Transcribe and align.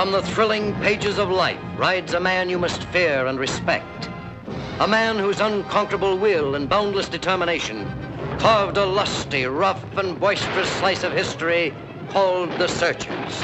From 0.00 0.12
the 0.12 0.22
thrilling 0.22 0.72
pages 0.76 1.18
of 1.18 1.28
life 1.28 1.60
rides 1.76 2.14
a 2.14 2.20
man 2.20 2.48
you 2.48 2.58
must 2.58 2.84
fear 2.84 3.26
and 3.26 3.38
respect. 3.38 4.08
A 4.78 4.88
man 4.88 5.18
whose 5.18 5.40
unconquerable 5.40 6.16
will 6.16 6.54
and 6.54 6.70
boundless 6.70 7.06
determination 7.06 7.86
carved 8.38 8.78
a 8.78 8.86
lusty, 8.86 9.44
rough, 9.44 9.84
and 9.98 10.18
boisterous 10.18 10.70
slice 10.78 11.04
of 11.04 11.12
history 11.12 11.74
called 12.08 12.48
The 12.52 12.66
Searchers. 12.66 13.42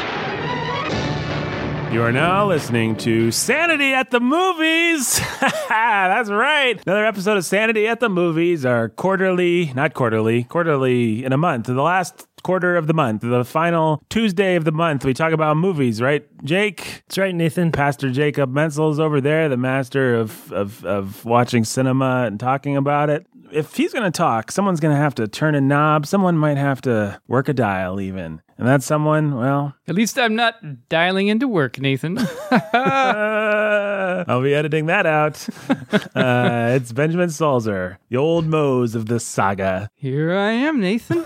You 1.92 2.02
are 2.02 2.10
now 2.12 2.48
listening 2.48 2.96
to 2.96 3.30
Sanity 3.30 3.92
at 3.92 4.10
the 4.10 4.20
Movies. 4.20 5.20
That's 5.68 6.30
right. 6.30 6.80
Another 6.86 7.04
episode 7.04 7.36
of 7.36 7.44
Sanity 7.44 7.86
at 7.86 8.00
the 8.00 8.08
Movies, 8.08 8.64
our 8.64 8.88
quarterly, 8.88 9.74
not 9.74 9.92
quarterly, 9.92 10.44
quarterly 10.44 11.22
in 11.22 11.34
a 11.34 11.38
month, 11.38 11.66
the 11.66 11.74
last 11.74 12.25
quarter 12.42 12.76
of 12.76 12.86
the 12.86 12.94
month, 12.94 13.22
the 13.22 13.44
final 13.44 14.02
Tuesday 14.08 14.56
of 14.56 14.64
the 14.64 14.72
month. 14.72 15.04
We 15.04 15.14
talk 15.14 15.32
about 15.32 15.56
movies, 15.56 16.00
right, 16.00 16.24
Jake? 16.44 17.02
That's 17.08 17.18
right, 17.18 17.34
Nathan. 17.34 17.72
Pastor 17.72 18.10
Jacob 18.10 18.52
Menzel's 18.52 19.00
over 19.00 19.20
there, 19.20 19.48
the 19.48 19.56
master 19.56 20.14
of, 20.14 20.52
of, 20.52 20.84
of 20.84 21.24
watching 21.24 21.64
cinema 21.64 22.24
and 22.26 22.38
talking 22.38 22.76
about 22.76 23.10
it. 23.10 23.26
If 23.52 23.76
he's 23.76 23.92
going 23.92 24.04
to 24.04 24.16
talk, 24.16 24.50
someone's 24.50 24.80
going 24.80 24.94
to 24.94 25.00
have 25.00 25.14
to 25.16 25.28
turn 25.28 25.54
a 25.54 25.60
knob. 25.60 26.06
Someone 26.06 26.36
might 26.36 26.56
have 26.56 26.80
to 26.82 27.20
work 27.28 27.48
a 27.48 27.52
dial, 27.52 28.00
even. 28.00 28.42
And 28.58 28.66
that 28.66 28.82
someone, 28.82 29.36
well, 29.36 29.74
At 29.86 29.94
least 29.94 30.18
I'm 30.18 30.34
not 30.34 30.88
dialing 30.88 31.28
into 31.28 31.46
work, 31.46 31.78
Nathan. 31.78 32.18
uh, 32.18 34.24
I'll 34.28 34.42
be 34.42 34.54
editing 34.54 34.86
that 34.86 35.06
out. 35.06 35.46
Uh, 36.16 36.72
it's 36.74 36.92
Benjamin 36.92 37.28
Salzer, 37.28 37.98
the 38.08 38.16
old 38.16 38.46
Mose 38.46 38.94
of 38.94 39.06
this 39.06 39.24
saga. 39.24 39.90
Here 39.94 40.34
I 40.34 40.52
am, 40.52 40.80
Nathan. 40.80 41.24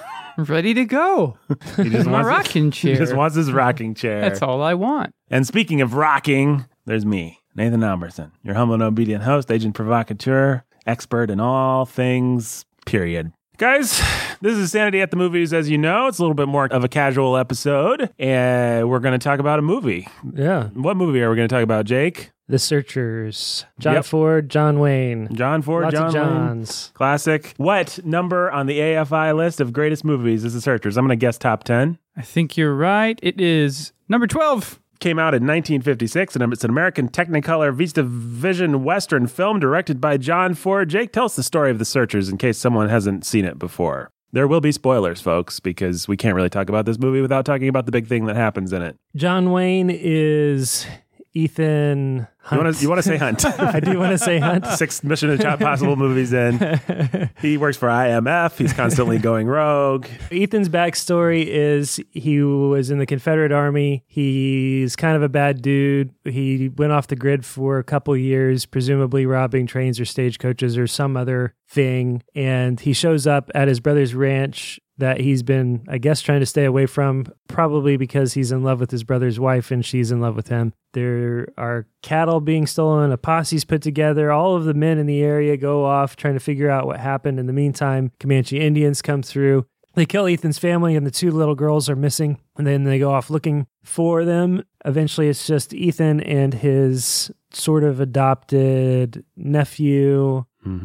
Ready 0.48 0.74
to 0.74 0.84
go. 0.84 1.38
He 1.76 1.88
just 1.90 2.06
My 2.06 2.12
wants 2.22 2.28
rocking 2.28 2.64
He 2.66 2.70
chair. 2.70 2.96
just 2.96 3.14
wants 3.14 3.36
his 3.36 3.52
rocking 3.52 3.94
chair. 3.94 4.20
That's 4.20 4.42
all 4.42 4.62
I 4.62 4.74
want. 4.74 5.12
And 5.30 5.46
speaking 5.46 5.80
of 5.80 5.94
rocking, 5.94 6.66
there's 6.86 7.04
me, 7.06 7.38
Nathan 7.54 7.82
Alberson, 7.84 8.32
your 8.42 8.54
humble 8.54 8.74
and 8.74 8.82
obedient 8.82 9.24
host, 9.24 9.50
agent 9.50 9.74
provocateur, 9.74 10.64
expert 10.86 11.30
in 11.30 11.40
all 11.40 11.84
things, 11.86 12.64
period. 12.86 13.32
Guys, 13.58 14.00
this 14.40 14.56
is 14.56 14.72
Sanity 14.72 15.02
at 15.02 15.10
the 15.10 15.18
Movies, 15.18 15.52
as 15.52 15.68
you 15.68 15.76
know. 15.76 16.06
It's 16.06 16.18
a 16.18 16.22
little 16.22 16.34
bit 16.34 16.48
more 16.48 16.64
of 16.66 16.82
a 16.82 16.88
casual 16.88 17.36
episode, 17.36 18.08
and 18.18 18.88
we're 18.88 19.00
going 19.00 19.12
to 19.12 19.22
talk 19.22 19.38
about 19.38 19.58
a 19.58 19.62
movie. 19.62 20.08
Yeah. 20.34 20.68
What 20.68 20.96
movie 20.96 21.20
are 21.22 21.28
we 21.28 21.36
going 21.36 21.46
to 21.48 21.54
talk 21.54 21.62
about, 21.62 21.84
Jake? 21.84 22.30
The 22.50 22.58
Searchers. 22.58 23.64
John 23.78 23.94
Yep. 23.94 24.04
Ford, 24.04 24.48
John 24.50 24.78
Wayne. 24.80 25.28
John 25.34 25.62
Ford, 25.62 25.84
Lots 25.84 25.94
John 25.94 26.06
of 26.08 26.14
Wayne. 26.14 26.22
Johns. 26.24 26.90
Classic. 26.94 27.54
What 27.56 28.00
number 28.04 28.50
on 28.50 28.66
the 28.66 28.78
AFI 28.78 29.36
list 29.36 29.60
of 29.60 29.72
greatest 29.72 30.04
movies 30.04 30.44
is 30.44 30.54
The 30.54 30.60
Searchers? 30.60 30.96
I'm 30.96 31.04
going 31.06 31.16
to 31.18 31.20
guess 31.20 31.38
top 31.38 31.64
10. 31.64 31.98
I 32.16 32.22
think 32.22 32.56
you're 32.56 32.74
right. 32.74 33.18
It 33.22 33.40
is 33.40 33.92
number 34.08 34.26
12. 34.26 34.80
Came 34.98 35.18
out 35.18 35.32
in 35.32 35.46
1956, 35.46 36.36
and 36.36 36.52
it's 36.52 36.62
an 36.62 36.68
American 36.70 37.08
Technicolor 37.08 37.72
Vista 37.74 38.02
Vision 38.02 38.84
Western 38.84 39.26
film 39.26 39.58
directed 39.58 39.98
by 39.98 40.18
John 40.18 40.52
Ford. 40.52 40.90
Jake, 40.90 41.12
tell 41.12 41.24
us 41.24 41.36
the 41.36 41.42
story 41.42 41.70
of 41.70 41.78
The 41.78 41.86
Searchers 41.86 42.28
in 42.28 42.36
case 42.36 42.58
someone 42.58 42.90
hasn't 42.90 43.24
seen 43.24 43.46
it 43.46 43.58
before. 43.58 44.10
There 44.32 44.46
will 44.46 44.60
be 44.60 44.72
spoilers, 44.72 45.20
folks, 45.20 45.58
because 45.58 46.06
we 46.06 46.16
can't 46.18 46.34
really 46.34 46.50
talk 46.50 46.68
about 46.68 46.84
this 46.84 46.98
movie 46.98 47.22
without 47.22 47.46
talking 47.46 47.66
about 47.68 47.86
the 47.86 47.92
big 47.92 48.08
thing 48.08 48.26
that 48.26 48.36
happens 48.36 48.72
in 48.74 48.82
it. 48.82 48.96
John 49.16 49.50
Wayne 49.52 49.88
is 49.90 50.86
Ethan 51.32 52.18
You 52.18 52.26
Hunt. 52.42 52.80
you 52.82 52.88
want 52.88 52.98
to 52.98 53.02
say 53.02 53.16
Hunt? 53.16 53.44
I 53.60 53.80
do 53.80 53.98
want 53.98 54.12
to 54.12 54.18
say 54.18 54.38
Hunt. 54.38 54.66
Six 54.76 55.04
Mission 55.04 55.30
Impossible 55.30 55.96
movies 55.96 56.32
in. 56.32 56.80
He 57.40 57.56
works 57.56 57.76
for 57.78 57.88
IMF. 57.88 58.58
He's 58.58 58.74
constantly 58.74 59.18
going 59.18 59.46
rogue. 59.46 60.06
Ethan's 60.30 60.68
backstory 60.68 61.46
is 61.46 61.98
he 62.10 62.42
was 62.42 62.90
in 62.90 62.98
the 62.98 63.06
Confederate 63.06 63.50
Army. 63.50 64.04
He's 64.06 64.94
kind 64.94 65.16
of 65.16 65.22
a 65.22 65.28
bad 65.28 65.62
dude. 65.62 66.12
He 66.24 66.68
went 66.68 66.92
off 66.92 67.06
the 67.06 67.16
grid 67.16 67.46
for 67.46 67.78
a 67.78 67.84
couple 67.84 68.14
years, 68.14 68.66
presumably 68.66 69.24
robbing 69.24 69.66
trains 69.66 69.98
or 69.98 70.04
stagecoaches 70.04 70.76
or 70.76 70.86
some 70.86 71.16
other 71.16 71.54
thing. 71.68 72.22
And 72.34 72.78
he 72.78 72.92
shows 72.92 73.26
up 73.26 73.50
at 73.54 73.68
his 73.68 73.80
brother's 73.80 74.14
ranch 74.14 74.78
that 74.98 75.20
he's 75.20 75.42
been, 75.42 75.82
I 75.88 75.96
guess, 75.98 76.20
trying 76.20 76.40
to 76.40 76.46
stay 76.46 76.64
away 76.64 76.84
from, 76.86 77.26
probably 77.48 77.96
because 77.96 78.34
he's 78.34 78.52
in 78.52 78.62
love 78.62 78.80
with 78.80 78.90
his 78.90 79.02
brother's 79.02 79.40
wife 79.40 79.70
and 79.70 79.84
she's 79.84 80.12
in 80.12 80.20
love 80.20 80.36
with 80.36 80.48
him. 80.48 80.74
There 80.92 81.48
are 81.56 81.86
cattle 82.02 82.40
being 82.40 82.66
stolen, 82.66 83.12
a 83.12 83.18
posse's 83.18 83.64
put 83.64 83.82
together. 83.82 84.30
All 84.32 84.56
of 84.56 84.64
the 84.64 84.74
men 84.74 84.98
in 84.98 85.06
the 85.06 85.22
area 85.22 85.56
go 85.56 85.84
off 85.84 86.16
trying 86.16 86.34
to 86.34 86.40
figure 86.40 86.70
out 86.70 86.86
what 86.86 87.00
happened. 87.00 87.38
In 87.38 87.46
the 87.46 87.52
meantime, 87.52 88.12
Comanche 88.20 88.60
Indians 88.60 89.02
come 89.02 89.22
through. 89.22 89.66
They 89.94 90.06
kill 90.06 90.26
Ethan's 90.26 90.58
family, 90.58 90.94
and 90.94 91.04
the 91.06 91.10
two 91.10 91.30
little 91.32 91.56
girls 91.56 91.88
are 91.90 91.96
missing. 91.96 92.38
And 92.56 92.66
then 92.66 92.84
they 92.84 92.98
go 92.98 93.12
off 93.12 93.28
looking 93.30 93.66
for 93.82 94.24
them. 94.24 94.62
Eventually, 94.84 95.28
it's 95.28 95.46
just 95.46 95.74
Ethan 95.74 96.20
and 96.20 96.54
his 96.54 97.30
sort 97.52 97.82
of 97.82 97.98
adopted 98.00 99.24
nephew, 99.36 100.44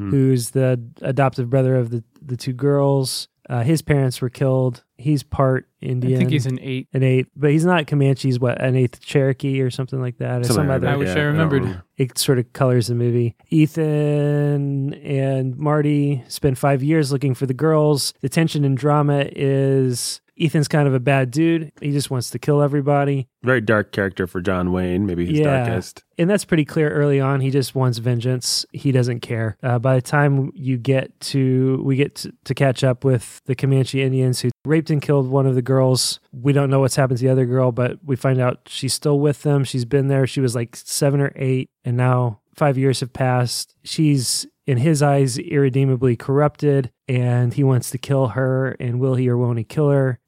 who's 0.09 0.51
the 0.51 0.81
adoptive 1.01 1.49
brother 1.49 1.75
of 1.75 1.89
the, 1.89 2.03
the 2.21 2.37
two 2.37 2.53
girls. 2.53 3.27
Uh, 3.49 3.61
his 3.61 3.81
parents 3.81 4.21
were 4.21 4.29
killed. 4.29 4.84
He's 4.97 5.23
part 5.23 5.67
Indian. 5.81 6.15
I 6.15 6.17
think 6.19 6.31
he's 6.31 6.45
an 6.45 6.57
8. 6.61 6.87
an 6.93 7.03
eighth, 7.03 7.29
but 7.35 7.51
he's 7.51 7.65
not 7.65 7.85
Comanche. 7.85 8.27
He's 8.29 8.39
what 8.39 8.61
an 8.61 8.75
eighth 8.77 9.01
Cherokee 9.01 9.59
or 9.61 9.69
something 9.69 9.99
like 9.99 10.17
that, 10.19 10.41
or 10.41 10.43
Something 10.45 10.55
some 10.55 10.67
like 10.67 10.75
other. 10.77 10.85
that, 10.87 10.93
I 10.93 10.97
wish 10.97 11.09
yeah, 11.09 11.15
I 11.21 11.25
remembered. 11.25 11.61
remember. 11.63 11.83
It 11.97 12.17
sort 12.17 12.39
of 12.39 12.51
colors 12.53 12.87
the 12.87 12.95
movie. 12.95 13.35
Ethan 13.49 14.93
and 14.95 15.57
Marty 15.57 16.23
spend 16.27 16.57
five 16.57 16.81
years 16.83 17.11
looking 17.11 17.33
for 17.33 17.45
the 17.45 17.53
girls. 17.53 18.13
The 18.21 18.29
tension 18.29 18.63
and 18.65 18.77
drama 18.77 19.25
is 19.35 20.21
Ethan's 20.39 20.67
kind 20.67 20.87
of 20.87 20.93
a 20.93 20.99
bad 20.99 21.31
dude. 21.31 21.71
He 21.81 21.91
just 21.91 22.09
wants 22.11 22.29
to 22.31 22.39
kill 22.39 22.61
everybody. 22.61 23.27
Very 23.43 23.61
dark 23.61 23.91
character 23.91 24.27
for 24.27 24.41
John 24.41 24.71
Wayne, 24.71 25.05
maybe 25.05 25.25
his 25.25 25.39
Yeah. 25.39 25.65
darkest. 25.65 26.03
And 26.17 26.29
that's 26.29 26.45
pretty 26.45 26.65
clear 26.65 26.89
early 26.89 27.19
on. 27.21 27.41
He 27.41 27.51
just 27.51 27.75
wants 27.75 27.97
vengeance. 27.99 28.65
He 28.73 28.91
doesn't 28.91 29.19
care. 29.21 29.57
Uh, 29.63 29.79
by 29.79 29.95
the 29.95 30.01
time 30.01 30.51
you 30.53 30.77
get 30.77 31.17
to, 31.21 31.81
we 31.85 31.95
get 31.95 32.15
to, 32.15 32.33
to 32.45 32.53
catch 32.53 32.83
up 32.83 33.03
with 33.05 33.41
the 33.45 33.55
Comanche 33.55 34.01
Indians 34.01 34.41
who 34.41 34.49
raped 34.65 34.89
and 34.89 35.01
killed 35.01 35.29
one 35.29 35.45
of 35.45 35.55
the 35.55 35.61
girls. 35.61 36.19
We 36.33 36.51
don't 36.53 36.69
know 36.69 36.79
what's 36.81 36.95
happened 36.95 37.19
to 37.19 37.23
the 37.25 37.31
other 37.31 37.45
girl, 37.45 37.71
but 37.71 37.99
we 38.03 38.15
find 38.15 38.39
out 38.39 38.61
she's 38.67 38.93
still 38.93 39.19
with 39.19 39.43
them. 39.43 39.63
She's 39.63 39.85
been 39.85 40.07
there. 40.07 40.25
She 40.27 40.41
was 40.41 40.55
like 40.55 40.75
seven 40.75 41.21
or 41.21 41.31
eight, 41.35 41.69
and 41.83 41.95
now 41.97 42.39
five 42.55 42.77
years 42.77 42.99
have 43.01 43.13
passed. 43.13 43.75
She's, 43.83 44.47
in 44.65 44.77
his 44.77 45.01
eyes, 45.03 45.37
irredeemably 45.37 46.15
corrupted, 46.15 46.91
and 47.07 47.53
he 47.53 47.63
wants 47.63 47.89
to 47.91 47.97
kill 47.97 48.29
her. 48.29 48.75
And 48.79 48.99
will 48.99 49.15
he 49.15 49.29
or 49.29 49.37
won't 49.37 49.57
he 49.59 49.63
kill 49.63 49.89
her? 49.91 50.19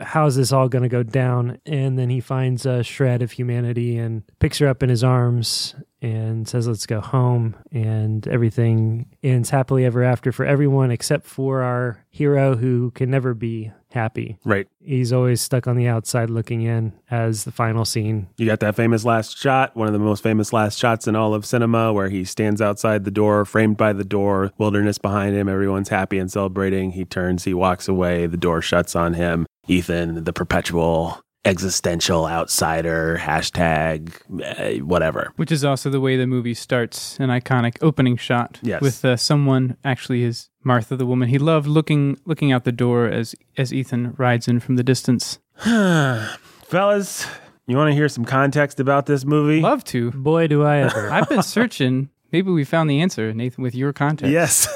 How's 0.00 0.36
this 0.36 0.52
all 0.52 0.68
going 0.68 0.82
to 0.82 0.88
go 0.88 1.02
down? 1.02 1.58
And 1.66 1.98
then 1.98 2.10
he 2.10 2.20
finds 2.20 2.66
a 2.66 2.82
shred 2.82 3.22
of 3.22 3.30
humanity 3.30 3.96
and 3.96 4.22
picks 4.40 4.58
her 4.58 4.66
up 4.66 4.82
in 4.82 4.88
his 4.88 5.04
arms 5.04 5.76
and 6.02 6.48
says, 6.48 6.66
Let's 6.66 6.86
go 6.86 7.00
home. 7.00 7.56
And 7.70 8.26
everything 8.26 9.06
ends 9.22 9.50
happily 9.50 9.84
ever 9.84 10.02
after 10.02 10.32
for 10.32 10.44
everyone 10.44 10.90
except 10.90 11.26
for 11.26 11.62
our 11.62 12.04
hero 12.10 12.56
who 12.56 12.90
can 12.90 13.10
never 13.10 13.34
be 13.34 13.70
happy. 13.94 14.36
Right. 14.44 14.66
He's 14.82 15.12
always 15.12 15.40
stuck 15.40 15.66
on 15.66 15.76
the 15.76 15.86
outside 15.88 16.28
looking 16.28 16.62
in 16.62 16.92
as 17.10 17.44
the 17.44 17.52
final 17.52 17.84
scene. 17.84 18.28
You 18.36 18.46
got 18.46 18.60
that 18.60 18.74
famous 18.76 19.04
last 19.04 19.38
shot, 19.38 19.74
one 19.74 19.86
of 19.86 19.92
the 19.92 19.98
most 19.98 20.22
famous 20.22 20.52
last 20.52 20.78
shots 20.78 21.06
in 21.08 21.16
all 21.16 21.32
of 21.32 21.46
cinema, 21.46 21.92
where 21.92 22.08
he 22.10 22.24
stands 22.24 22.60
outside 22.60 23.04
the 23.04 23.10
door, 23.10 23.44
framed 23.44 23.76
by 23.78 23.92
the 23.92 24.04
door, 24.04 24.52
wilderness 24.58 24.98
behind 24.98 25.34
him. 25.34 25.48
Everyone's 25.48 25.88
happy 25.88 26.18
and 26.18 26.30
celebrating. 26.30 26.90
He 26.92 27.04
turns, 27.04 27.44
he 27.44 27.54
walks 27.54 27.88
away, 27.88 28.26
the 28.26 28.36
door 28.36 28.60
shuts 28.60 28.94
on 28.94 29.14
him. 29.14 29.46
Ethan, 29.66 30.24
the 30.24 30.32
perpetual 30.32 31.20
existential 31.46 32.26
outsider, 32.26 33.18
hashtag, 33.20 34.12
eh, 34.42 34.78
whatever. 34.78 35.32
Which 35.36 35.52
is 35.52 35.62
also 35.64 35.90
the 35.90 36.00
way 36.00 36.16
the 36.16 36.26
movie 36.26 36.54
starts 36.54 37.18
an 37.20 37.28
iconic 37.28 37.76
opening 37.82 38.16
shot 38.16 38.58
Yes. 38.62 38.80
with 38.80 39.04
uh, 39.04 39.16
someone 39.16 39.76
actually 39.84 40.22
is 40.24 40.48
Martha 40.64 40.96
the 40.96 41.06
woman. 41.06 41.28
He 41.28 41.38
loved 41.38 41.66
looking 41.66 42.18
looking 42.24 42.52
out 42.52 42.64
the 42.64 42.72
door 42.72 43.06
as 43.06 43.34
as 43.56 43.72
Ethan 43.72 44.14
rides 44.16 44.48
in 44.48 44.60
from 44.60 44.76
the 44.76 44.82
distance. 44.82 45.38
Fellas, 45.58 47.26
you 47.66 47.76
want 47.76 47.90
to 47.90 47.94
hear 47.94 48.08
some 48.08 48.24
context 48.24 48.80
about 48.80 49.06
this 49.06 49.24
movie? 49.24 49.60
Love 49.60 49.84
to. 49.84 50.10
Boy, 50.12 50.46
do 50.46 50.64
I 50.64 50.78
ever. 50.78 51.10
I've 51.10 51.28
been 51.28 51.42
searching. 51.42 52.10
Maybe 52.32 52.50
we 52.50 52.64
found 52.64 52.90
the 52.90 53.00
answer, 53.00 53.32
Nathan, 53.32 53.62
with 53.62 53.76
your 53.76 53.92
context. 53.92 54.32
Yes. 54.32 54.66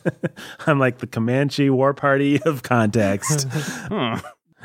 I'm 0.66 0.78
like 0.78 0.98
the 0.98 1.06
Comanche 1.06 1.68
war 1.68 1.92
party 1.92 2.40
of 2.42 2.62
context. 2.62 3.46